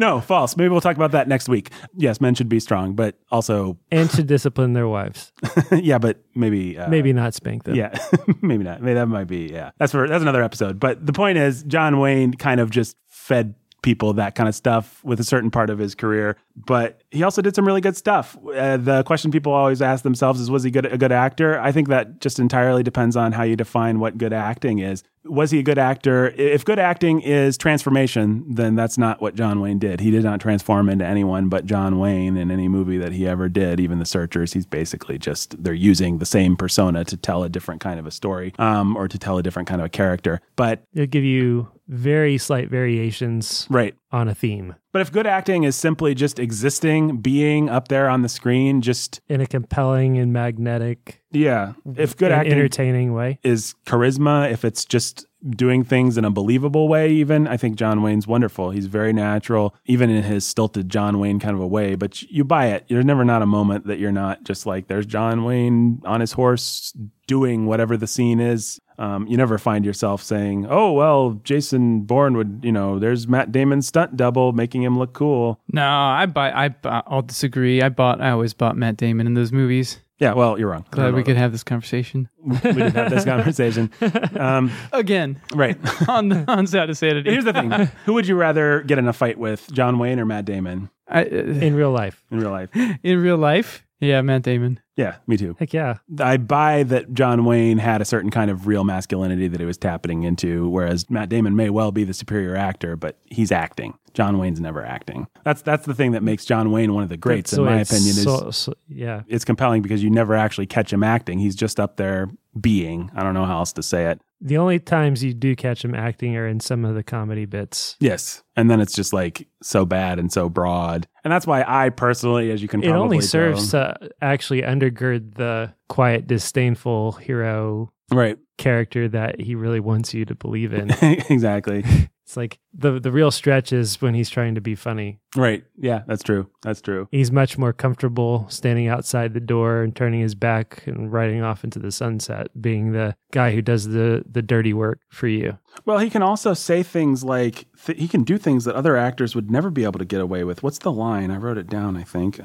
no, 0.00 0.20
false. 0.20 0.56
Maybe 0.56 0.68
we'll 0.68 0.80
talk 0.80 0.96
about 0.96 1.12
that 1.12 1.28
next 1.28 1.48
week. 1.48 1.70
Yes, 1.96 2.20
men 2.20 2.34
should 2.34 2.48
be 2.48 2.58
strong, 2.60 2.94
but 2.94 3.16
also, 3.30 3.78
And 3.92 4.10
to 4.10 4.22
discipline 4.24 4.72
their 4.72 4.88
wives. 4.88 5.32
yeah, 5.72 5.98
but 5.98 6.22
maybe, 6.34 6.76
uh, 6.76 6.88
Maybe 6.88 7.12
not 7.12 7.34
spank 7.34 7.64
them. 7.64 7.76
yeah, 7.76 7.96
maybe 8.42 8.64
not. 8.64 8.82
Maybe 8.82 8.94
that 8.94 9.06
might 9.06 9.28
be, 9.28 9.48
yeah. 9.52 9.70
That's 9.78 9.92
for 9.92 10.08
that's 10.08 10.22
another 10.22 10.42
episode. 10.42 10.80
But 10.80 11.04
the 11.06 11.12
point 11.12 11.38
is, 11.38 11.62
John 11.62 12.00
Wayne 12.00 12.34
kind 12.34 12.60
of 12.60 12.70
just 12.70 12.96
fed 13.08 13.54
people 13.82 14.12
that 14.14 14.34
kind 14.34 14.48
of 14.48 14.54
stuff 14.54 15.02
with 15.04 15.20
a 15.20 15.24
certain 15.24 15.50
part 15.50 15.68
of 15.68 15.78
his 15.78 15.94
career, 15.94 16.36
but 16.54 17.02
he 17.10 17.22
also 17.22 17.42
did 17.42 17.54
some 17.54 17.66
really 17.66 17.80
good 17.80 17.96
stuff. 17.96 18.36
Uh, 18.54 18.76
the 18.76 19.02
question 19.04 19.30
people 19.30 19.52
always 19.52 19.82
ask 19.82 20.04
themselves 20.04 20.40
is, 20.40 20.50
was 20.50 20.62
he 20.62 20.70
good, 20.70 20.86
a 20.86 20.96
good 20.96 21.12
actor? 21.12 21.58
I 21.60 21.72
think 21.72 21.88
that 21.88 22.20
just 22.20 22.38
entirely 22.38 22.82
depends 22.82 23.16
on 23.16 23.32
how 23.32 23.42
you 23.42 23.56
define 23.56 23.98
what 23.98 24.16
good 24.18 24.32
acting 24.32 24.78
is. 24.78 25.02
Was 25.24 25.52
he 25.52 25.60
a 25.60 25.62
good 25.62 25.78
actor? 25.78 26.30
If 26.30 26.64
good 26.64 26.80
acting 26.80 27.20
is 27.20 27.56
transformation, 27.56 28.44
then 28.54 28.74
that's 28.74 28.98
not 28.98 29.20
what 29.20 29.36
John 29.36 29.60
Wayne 29.60 29.78
did. 29.78 30.00
He 30.00 30.10
did 30.10 30.24
not 30.24 30.40
transform 30.40 30.88
into 30.88 31.04
anyone 31.04 31.48
but 31.48 31.64
John 31.64 31.98
Wayne 31.98 32.36
in 32.36 32.50
any 32.50 32.66
movie 32.68 32.98
that 32.98 33.12
he 33.12 33.26
ever 33.26 33.48
did. 33.48 33.78
Even 33.78 34.00
The 34.00 34.04
Searchers, 34.04 34.52
he's 34.52 34.66
basically 34.66 35.18
just 35.18 35.62
they're 35.62 35.74
using 35.74 36.18
the 36.18 36.26
same 36.26 36.56
persona 36.56 37.04
to 37.04 37.16
tell 37.16 37.44
a 37.44 37.48
different 37.48 37.80
kind 37.80 38.00
of 38.00 38.06
a 38.06 38.10
story, 38.10 38.52
um, 38.58 38.96
or 38.96 39.06
to 39.06 39.18
tell 39.18 39.38
a 39.38 39.42
different 39.44 39.68
kind 39.68 39.80
of 39.80 39.86
a 39.86 39.90
character. 39.90 40.40
But 40.56 40.82
They'll 40.92 41.06
give 41.06 41.24
you 41.24 41.68
very 41.92 42.38
slight 42.38 42.70
variations 42.70 43.66
right, 43.70 43.94
on 44.10 44.28
a 44.28 44.34
theme. 44.34 44.74
But 44.92 45.02
if 45.02 45.12
good 45.12 45.26
acting 45.26 45.64
is 45.64 45.76
simply 45.76 46.14
just 46.14 46.38
existing, 46.38 47.18
being 47.18 47.68
up 47.68 47.88
there 47.88 48.08
on 48.08 48.22
the 48.22 48.28
screen, 48.28 48.80
just 48.80 49.20
in 49.28 49.40
a 49.40 49.46
compelling 49.46 50.18
and 50.18 50.32
magnetic 50.32 51.22
yeah, 51.30 51.72
if 51.96 52.16
good 52.16 52.32
acting 52.32 52.52
entertaining 52.52 53.12
way. 53.12 53.38
is 53.42 53.74
charisma, 53.86 54.50
if 54.50 54.64
it's 54.64 54.84
just 54.84 55.26
doing 55.50 55.84
things 55.84 56.16
in 56.16 56.24
a 56.24 56.30
believable 56.30 56.88
way, 56.88 57.10
even 57.10 57.48
I 57.48 57.56
think 57.56 57.76
John 57.76 58.02
Wayne's 58.02 58.26
wonderful. 58.26 58.70
He's 58.70 58.86
very 58.86 59.12
natural, 59.12 59.74
even 59.86 60.10
in 60.10 60.22
his 60.22 60.46
stilted 60.46 60.88
John 60.88 61.18
Wayne 61.18 61.40
kind 61.40 61.54
of 61.54 61.60
a 61.60 61.66
way. 61.66 61.94
But 61.94 62.22
you 62.22 62.44
buy 62.44 62.66
it. 62.68 62.86
There's 62.88 63.04
never 63.04 63.24
not 63.24 63.42
a 63.42 63.46
moment 63.46 63.86
that 63.86 63.98
you're 63.98 64.12
not 64.12 64.44
just 64.44 64.66
like, 64.66 64.86
there's 64.88 65.06
John 65.06 65.44
Wayne 65.44 66.00
on 66.04 66.20
his 66.20 66.32
horse 66.32 66.96
doing 67.26 67.66
whatever 67.66 67.96
the 67.96 68.06
scene 68.06 68.40
is. 68.40 68.80
Um, 68.98 69.26
you 69.26 69.36
never 69.36 69.58
find 69.58 69.84
yourself 69.84 70.22
saying, 70.22 70.66
"Oh 70.68 70.92
well, 70.92 71.40
Jason 71.42 72.02
Bourne 72.02 72.36
would," 72.36 72.60
you 72.62 72.70
know. 72.70 72.98
There's 72.98 73.26
Matt 73.26 73.50
Damon's 73.50 73.88
stunt 73.88 74.16
double 74.16 74.52
making 74.52 74.82
him 74.82 74.98
look 74.98 75.12
cool. 75.14 75.58
No, 75.72 75.84
I 75.84 76.26
buy. 76.26 76.52
I 76.52 76.74
I'll 76.84 77.22
disagree. 77.22 77.82
I 77.82 77.88
bought. 77.88 78.20
I 78.20 78.30
always 78.30 78.52
bought 78.54 78.76
Matt 78.76 78.98
Damon 78.98 79.26
in 79.26 79.34
those 79.34 79.50
movies. 79.50 79.98
Yeah, 80.22 80.34
well, 80.34 80.56
you're 80.56 80.70
wrong. 80.70 80.86
Glad 80.92 81.14
we 81.14 81.24
could 81.24 81.36
have 81.36 81.50
this 81.50 81.64
conversation 81.64 82.28
we 82.44 82.56
did 82.58 82.92
have 82.94 83.10
this 83.10 83.24
conversation. 83.34 83.90
Um, 84.38 84.70
again 84.92 85.40
right. 85.52 85.76
on 86.08 86.48
on 86.48 86.68
Sad 86.68 86.96
Sanity. 86.96 87.28
Here's 87.28 87.44
the 87.44 87.52
thing: 87.52 87.70
Who 88.04 88.12
would 88.12 88.28
you 88.28 88.36
rather 88.36 88.82
get 88.82 88.98
in 88.98 89.08
a 89.08 89.12
fight 89.12 89.36
with, 89.36 89.68
John 89.72 89.98
Wayne 89.98 90.20
or 90.20 90.24
Matt 90.24 90.44
Damon 90.44 90.90
I, 91.08 91.24
uh, 91.24 91.26
In 91.26 91.74
real 91.74 91.90
life. 91.90 92.22
in 92.30 92.38
real 92.38 92.52
life? 92.52 92.70
in 93.02 93.20
real 93.20 93.36
life, 93.36 93.84
yeah, 94.02 94.20
Matt 94.20 94.42
Damon. 94.42 94.80
Yeah, 94.96 95.16
me 95.26 95.36
too. 95.36 95.56
Heck 95.58 95.72
yeah. 95.72 95.98
I 96.20 96.36
buy 96.36 96.82
that 96.82 97.14
John 97.14 97.44
Wayne 97.46 97.78
had 97.78 98.02
a 98.02 98.04
certain 98.04 98.30
kind 98.30 98.50
of 98.50 98.66
real 98.66 98.84
masculinity 98.84 99.48
that 99.48 99.58
he 99.60 99.64
was 99.64 99.78
tapping 99.78 100.24
into, 100.24 100.68
whereas 100.68 101.08
Matt 101.08 101.28
Damon 101.30 101.56
may 101.56 101.70
well 101.70 101.92
be 101.92 102.04
the 102.04 102.12
superior 102.12 102.54
actor, 102.56 102.96
but 102.96 103.18
he's 103.24 103.50
acting. 103.50 103.94
John 104.12 104.36
Wayne's 104.38 104.60
never 104.60 104.84
acting. 104.84 105.26
That's 105.44 105.62
that's 105.62 105.86
the 105.86 105.94
thing 105.94 106.12
that 106.12 106.22
makes 106.22 106.44
John 106.44 106.70
Wayne 106.70 106.92
one 106.92 107.02
of 107.02 107.08
the 107.08 107.16
greats, 107.16 107.52
That's 107.52 107.58
in 107.58 107.64
my 107.64 107.80
opinion. 107.80 108.08
Is 108.10 108.22
so- 108.24 108.50
so- 108.50 108.74
yeah. 108.88 109.22
it's 109.28 109.44
compelling 109.46 109.80
because 109.80 110.02
you 110.02 110.10
never 110.10 110.34
actually 110.34 110.66
catch 110.66 110.92
him 110.92 111.02
acting. 111.02 111.38
He's 111.38 111.56
just 111.56 111.80
up 111.80 111.96
there 111.96 112.28
being. 112.60 113.10
I 113.14 113.22
don't 113.22 113.32
know 113.34 113.46
how 113.46 113.58
else 113.60 113.72
to 113.74 113.82
say 113.82 114.10
it. 114.10 114.20
The 114.44 114.56
only 114.56 114.80
times 114.80 115.22
you 115.22 115.34
do 115.34 115.54
catch 115.54 115.84
him 115.84 115.94
acting 115.94 116.36
are 116.36 116.48
in 116.48 116.58
some 116.58 116.84
of 116.84 116.96
the 116.96 117.04
comedy 117.04 117.44
bits. 117.44 117.96
Yes, 118.00 118.42
and 118.56 118.68
then 118.68 118.80
it's 118.80 118.92
just 118.92 119.12
like 119.12 119.46
so 119.62 119.86
bad 119.86 120.18
and 120.18 120.32
so 120.32 120.48
broad, 120.48 121.06
and 121.22 121.32
that's 121.32 121.46
why 121.46 121.64
I 121.66 121.90
personally, 121.90 122.50
as 122.50 122.60
you 122.60 122.66
can, 122.66 122.80
probably 122.80 122.98
It 122.98 123.00
only 123.00 123.18
tell- 123.18 123.28
serves 123.28 123.70
to 123.70 123.78
uh, 123.78 124.08
actually 124.20 124.62
undergird 124.62 125.36
the 125.36 125.72
quiet, 125.88 126.26
disdainful 126.26 127.12
hero 127.12 127.92
right. 128.10 128.36
character 128.58 129.08
that 129.08 129.40
he 129.40 129.54
really 129.54 129.80
wants 129.80 130.12
you 130.12 130.24
to 130.24 130.34
believe 130.34 130.72
in. 130.72 130.90
exactly. 131.30 131.84
It's 132.32 132.36
like 132.38 132.58
the 132.72 132.98
the 132.98 133.12
real 133.12 133.30
stretch 133.30 133.74
is 133.74 134.00
when 134.00 134.14
he's 134.14 134.30
trying 134.30 134.54
to 134.54 134.62
be 134.62 134.74
funny. 134.74 135.20
Right. 135.36 135.64
Yeah, 135.76 136.00
that's 136.06 136.22
true. 136.22 136.48
That's 136.62 136.80
true. 136.80 137.06
He's 137.10 137.30
much 137.30 137.58
more 137.58 137.74
comfortable 137.74 138.46
standing 138.48 138.88
outside 138.88 139.34
the 139.34 139.40
door 139.40 139.82
and 139.82 139.94
turning 139.94 140.20
his 140.20 140.34
back 140.34 140.82
and 140.86 141.12
riding 141.12 141.42
off 141.42 141.62
into 141.62 141.78
the 141.78 141.92
sunset, 141.92 142.48
being 142.58 142.92
the 142.92 143.14
guy 143.32 143.52
who 143.52 143.60
does 143.60 143.88
the 143.88 144.24
the 144.24 144.40
dirty 144.40 144.72
work 144.72 145.00
for 145.10 145.28
you. 145.28 145.58
Well, 145.84 145.98
he 145.98 146.08
can 146.08 146.22
also 146.22 146.54
say 146.54 146.82
things 146.82 147.22
like 147.22 147.66
th- 147.84 147.98
he 147.98 148.08
can 148.08 148.24
do 148.24 148.38
things 148.38 148.64
that 148.64 148.76
other 148.76 148.96
actors 148.96 149.34
would 149.34 149.50
never 149.50 149.68
be 149.68 149.84
able 149.84 149.98
to 149.98 150.06
get 150.06 150.22
away 150.22 150.42
with. 150.42 150.62
What's 150.62 150.78
the 150.78 150.92
line? 150.92 151.30
I 151.30 151.36
wrote 151.36 151.58
it 151.58 151.68
down, 151.68 151.98
I 151.98 152.02
think. 152.02 152.40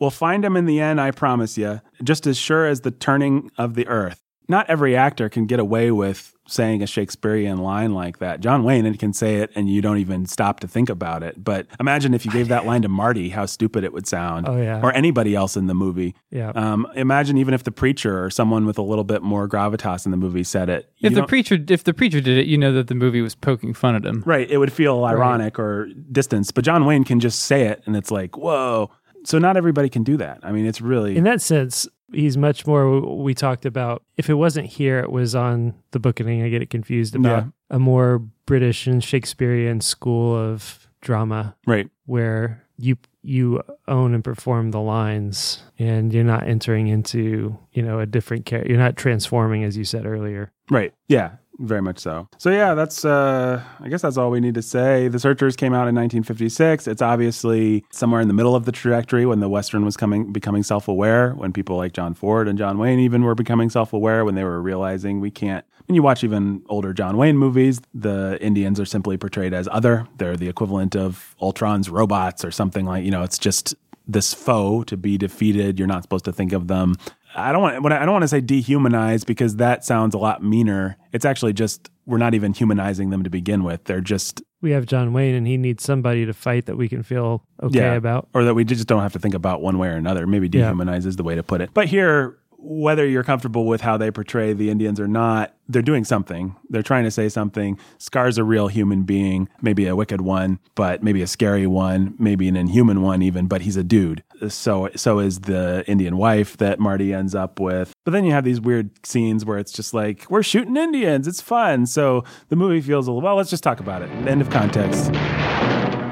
We'll 0.00 0.10
find 0.10 0.44
him 0.44 0.56
in 0.56 0.66
the 0.66 0.80
end, 0.80 1.00
I 1.00 1.12
promise 1.12 1.56
you, 1.56 1.82
just 2.02 2.26
as 2.26 2.36
sure 2.36 2.66
as 2.66 2.80
the 2.80 2.90
turning 2.90 3.52
of 3.56 3.74
the 3.76 3.86
earth. 3.86 4.22
Not 4.50 4.68
every 4.68 4.96
actor 4.96 5.28
can 5.28 5.46
get 5.46 5.60
away 5.60 5.92
with 5.92 6.34
saying 6.48 6.82
a 6.82 6.86
Shakespearean 6.86 7.58
line 7.58 7.94
like 7.94 8.18
that. 8.18 8.40
John 8.40 8.64
Wayne 8.64 8.92
can 8.96 9.12
say 9.12 9.36
it 9.36 9.50
and 9.54 9.70
you 9.70 9.80
don't 9.80 9.98
even 9.98 10.26
stop 10.26 10.58
to 10.60 10.68
think 10.68 10.88
about 10.88 11.22
it. 11.22 11.42
But 11.42 11.68
imagine 11.78 12.12
if 12.12 12.26
you 12.26 12.32
gave 12.32 12.48
that 12.48 12.66
line 12.66 12.82
to 12.82 12.88
Marty, 12.88 13.28
how 13.28 13.46
stupid 13.46 13.84
it 13.84 13.92
would 13.92 14.08
sound. 14.08 14.48
Oh, 14.48 14.56
yeah. 14.56 14.80
Or 14.82 14.92
anybody 14.92 15.36
else 15.36 15.56
in 15.56 15.68
the 15.68 15.74
movie. 15.74 16.16
Yeah. 16.30 16.50
Um, 16.50 16.88
imagine 16.96 17.38
even 17.38 17.54
if 17.54 17.62
the 17.62 17.70
preacher 17.70 18.24
or 18.24 18.30
someone 18.30 18.66
with 18.66 18.78
a 18.78 18.82
little 18.82 19.04
bit 19.04 19.22
more 19.22 19.48
gravitas 19.48 20.04
in 20.04 20.10
the 20.10 20.16
movie 20.16 20.42
said 20.42 20.68
it. 20.68 20.92
If 21.00 21.14
the 21.14 21.24
preacher 21.24 21.56
if 21.68 21.84
the 21.84 21.94
preacher 21.94 22.20
did 22.20 22.36
it, 22.36 22.46
you 22.46 22.58
know 22.58 22.72
that 22.72 22.88
the 22.88 22.96
movie 22.96 23.22
was 23.22 23.36
poking 23.36 23.72
fun 23.72 23.94
at 23.94 24.04
him. 24.04 24.24
Right. 24.26 24.50
It 24.50 24.58
would 24.58 24.72
feel 24.72 25.04
ironic 25.04 25.58
or 25.58 25.86
distance. 26.10 26.50
But 26.50 26.64
John 26.64 26.84
Wayne 26.84 27.04
can 27.04 27.20
just 27.20 27.42
say 27.42 27.68
it 27.68 27.82
and 27.86 27.96
it's 27.96 28.10
like, 28.10 28.36
whoa. 28.36 28.90
So 29.24 29.38
not 29.38 29.56
everybody 29.56 29.88
can 29.88 30.02
do 30.02 30.16
that. 30.16 30.40
I 30.42 30.52
mean, 30.52 30.66
it's 30.66 30.80
really. 30.80 31.16
In 31.16 31.24
that 31.24 31.40
sense, 31.42 31.86
he's 32.12 32.36
much 32.36 32.66
more. 32.66 33.00
We 33.22 33.34
talked 33.34 33.66
about 33.66 34.02
if 34.16 34.30
it 34.30 34.34
wasn't 34.34 34.66
here, 34.66 34.98
it 35.00 35.10
was 35.10 35.34
on 35.34 35.74
the 35.90 35.98
booking. 35.98 36.42
I 36.42 36.48
get 36.48 36.62
it 36.62 36.70
confused 36.70 37.14
about 37.14 37.44
Yeah. 37.44 37.50
a 37.76 37.78
more 37.78 38.18
British 38.46 38.86
and 38.86 39.02
Shakespearean 39.02 39.80
school 39.80 40.34
of 40.36 40.88
drama 41.00 41.56
right. 41.66 41.88
where 42.06 42.64
you 42.78 42.96
you 43.22 43.60
own 43.86 44.14
and 44.14 44.24
perform 44.24 44.70
the 44.70 44.80
lines, 44.80 45.62
and 45.78 46.12
you're 46.12 46.24
not 46.24 46.44
entering 46.48 46.88
into 46.88 47.58
you 47.72 47.82
know 47.82 48.00
a 48.00 48.06
different 48.06 48.46
character. 48.46 48.70
You're 48.72 48.80
not 48.80 48.96
transforming, 48.96 49.62
as 49.64 49.76
you 49.76 49.84
said 49.84 50.06
earlier. 50.06 50.52
Right. 50.70 50.94
Yeah. 51.08 51.32
Very 51.60 51.82
much 51.82 51.98
so. 51.98 52.26
So 52.38 52.50
yeah, 52.50 52.72
that's 52.72 53.04
uh 53.04 53.62
I 53.80 53.88
guess 53.90 54.00
that's 54.00 54.16
all 54.16 54.30
we 54.30 54.40
need 54.40 54.54
to 54.54 54.62
say. 54.62 55.08
The 55.08 55.18
Searchers 55.18 55.56
came 55.56 55.74
out 55.74 55.88
in 55.88 55.94
1956. 55.94 56.88
It's 56.88 57.02
obviously 57.02 57.84
somewhere 57.90 58.22
in 58.22 58.28
the 58.28 58.34
middle 58.34 58.56
of 58.56 58.64
the 58.64 58.72
trajectory 58.72 59.26
when 59.26 59.40
the 59.40 59.48
western 59.48 59.84
was 59.84 59.94
coming 59.94 60.32
becoming 60.32 60.62
self-aware, 60.62 61.32
when 61.32 61.52
people 61.52 61.76
like 61.76 61.92
John 61.92 62.14
Ford 62.14 62.48
and 62.48 62.58
John 62.58 62.78
Wayne 62.78 62.98
even 62.98 63.22
were 63.22 63.34
becoming 63.34 63.68
self-aware 63.68 64.24
when 64.24 64.36
they 64.36 64.44
were 64.44 64.62
realizing 64.62 65.20
we 65.20 65.30
can't 65.30 65.66
when 65.84 65.96
you 65.96 66.02
watch 66.02 66.24
even 66.24 66.62
older 66.68 66.94
John 66.94 67.16
Wayne 67.18 67.36
movies, 67.36 67.80
the 67.92 68.38
Indians 68.40 68.80
are 68.80 68.86
simply 68.86 69.18
portrayed 69.18 69.52
as 69.52 69.68
other. 69.70 70.06
They're 70.16 70.36
the 70.36 70.48
equivalent 70.48 70.96
of 70.96 71.34
Ultron's 71.42 71.90
robots 71.90 72.42
or 72.42 72.50
something 72.50 72.86
like, 72.86 73.04
you 73.04 73.10
know, 73.10 73.22
it's 73.22 73.38
just 73.38 73.74
this 74.06 74.32
foe 74.32 74.82
to 74.84 74.96
be 74.96 75.18
defeated. 75.18 75.78
You're 75.78 75.88
not 75.88 76.02
supposed 76.02 76.24
to 76.24 76.32
think 76.32 76.52
of 76.52 76.68
them. 76.68 76.94
I 77.34 77.52
don't 77.52 77.62
want. 77.62 77.92
I 77.92 78.02
I 78.02 78.04
don't 78.04 78.12
want 78.12 78.22
to 78.22 78.28
say 78.28 78.40
dehumanize 78.40 79.24
because 79.24 79.56
that 79.56 79.84
sounds 79.84 80.14
a 80.14 80.18
lot 80.18 80.42
meaner. 80.42 80.96
It's 81.12 81.24
actually 81.24 81.52
just 81.52 81.90
we're 82.06 82.18
not 82.18 82.34
even 82.34 82.52
humanizing 82.52 83.10
them 83.10 83.22
to 83.22 83.30
begin 83.30 83.62
with. 83.62 83.84
They're 83.84 84.00
just 84.00 84.42
We 84.62 84.72
have 84.72 84.84
John 84.86 85.12
Wayne, 85.12 85.34
and 85.36 85.46
he 85.46 85.56
needs 85.56 85.84
somebody 85.84 86.26
to 86.26 86.32
fight 86.32 86.66
that 86.66 86.76
we 86.76 86.88
can 86.88 87.02
feel 87.02 87.44
okay 87.62 87.78
yeah, 87.78 87.94
about. 87.94 88.28
or 88.34 88.44
that 88.44 88.54
we 88.54 88.64
just 88.64 88.86
don't 88.88 89.00
have 89.02 89.12
to 89.12 89.18
think 89.20 89.34
about 89.34 89.62
one 89.62 89.78
way 89.78 89.88
or 89.88 89.94
another. 89.96 90.26
Maybe 90.26 90.48
Yeah. 90.52 90.72
dehumanize 90.72 91.06
is 91.06 91.16
the 91.16 91.22
way 91.22 91.34
to 91.36 91.42
put 91.42 91.60
it. 91.60 91.70
But 91.72 91.86
here, 91.86 92.36
whether 92.62 93.06
you're 93.06 93.24
comfortable 93.24 93.66
with 93.66 93.80
how 93.80 93.96
they 93.96 94.10
portray 94.10 94.52
the 94.52 94.70
Indians 94.70 95.00
or 95.00 95.08
not, 95.08 95.54
they're 95.68 95.82
doing 95.82 96.04
something. 96.04 96.56
They're 96.68 96.82
trying 96.82 97.04
to 97.04 97.10
say 97.10 97.28
something. 97.28 97.78
Scar's 97.98 98.38
a 98.38 98.44
real 98.44 98.68
human 98.68 99.04
being, 99.04 99.48
maybe 99.62 99.86
a 99.86 99.96
wicked 99.96 100.20
one, 100.20 100.58
but 100.74 101.02
maybe 101.02 101.22
a 101.22 101.26
scary 101.26 101.66
one, 101.66 102.14
maybe 102.18 102.48
an 102.48 102.56
inhuman 102.56 103.02
one 103.02 103.22
even, 103.22 103.46
but 103.46 103.62
he's 103.62 103.76
a 103.76 103.84
dude. 103.84 104.22
So 104.48 104.90
so 104.96 105.18
is 105.18 105.40
the 105.40 105.84
Indian 105.86 106.16
wife 106.16 106.56
that 106.58 106.80
Marty 106.80 107.14
ends 107.14 107.34
up 107.34 107.60
with. 107.60 107.92
But 108.04 108.12
then 108.12 108.24
you 108.24 108.32
have 108.32 108.44
these 108.44 108.60
weird 108.60 108.90
scenes 109.06 109.44
where 109.44 109.58
it's 109.58 109.72
just 109.72 109.94
like, 109.94 110.26
we're 110.28 110.42
shooting 110.42 110.76
Indians. 110.76 111.26
It's 111.26 111.40
fun. 111.40 111.86
So 111.86 112.24
the 112.48 112.56
movie 112.56 112.80
feels 112.80 113.06
a 113.06 113.12
little, 113.12 113.22
well, 113.22 113.36
let's 113.36 113.50
just 113.50 113.62
talk 113.62 113.80
about 113.80 114.02
it. 114.02 114.10
End 114.26 114.40
of 114.40 114.50
context. 114.50 115.10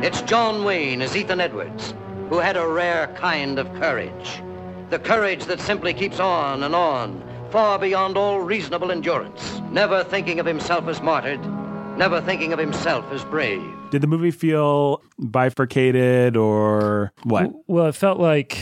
It's 0.01 0.23
John 0.23 0.65
Wayne 0.65 1.03
as 1.03 1.17
Ethan 1.17 1.41
Edwards, 1.41 1.95
who 2.29 2.39
had 2.39 2.57
a 2.57 2.67
rare 2.67 3.09
kind 3.17 3.59
of 3.59 3.73
courage. 3.75 4.43
The 4.91 4.99
courage 4.99 5.45
that 5.45 5.61
simply 5.61 5.93
keeps 5.93 6.19
on 6.19 6.63
and 6.63 6.75
on, 6.75 7.23
far 7.51 7.79
beyond 7.79 8.17
all 8.17 8.41
reasonable 8.41 8.91
endurance, 8.91 9.61
never 9.71 10.03
thinking 10.03 10.41
of 10.41 10.47
himself 10.47 10.89
as 10.89 11.03
martyred, 11.03 11.41
never 11.99 12.23
thinking 12.23 12.55
of 12.55 12.59
himself 12.59 13.05
as 13.13 13.23
brave. 13.25 13.63
Did 13.91 14.01
the 14.01 14.07
movie 14.07 14.31
feel 14.31 15.03
bifurcated 15.19 16.39
or 16.39 17.13
what? 17.25 17.53
Well, 17.67 17.87
it 17.87 17.97
felt 17.97 18.19
like 18.19 18.57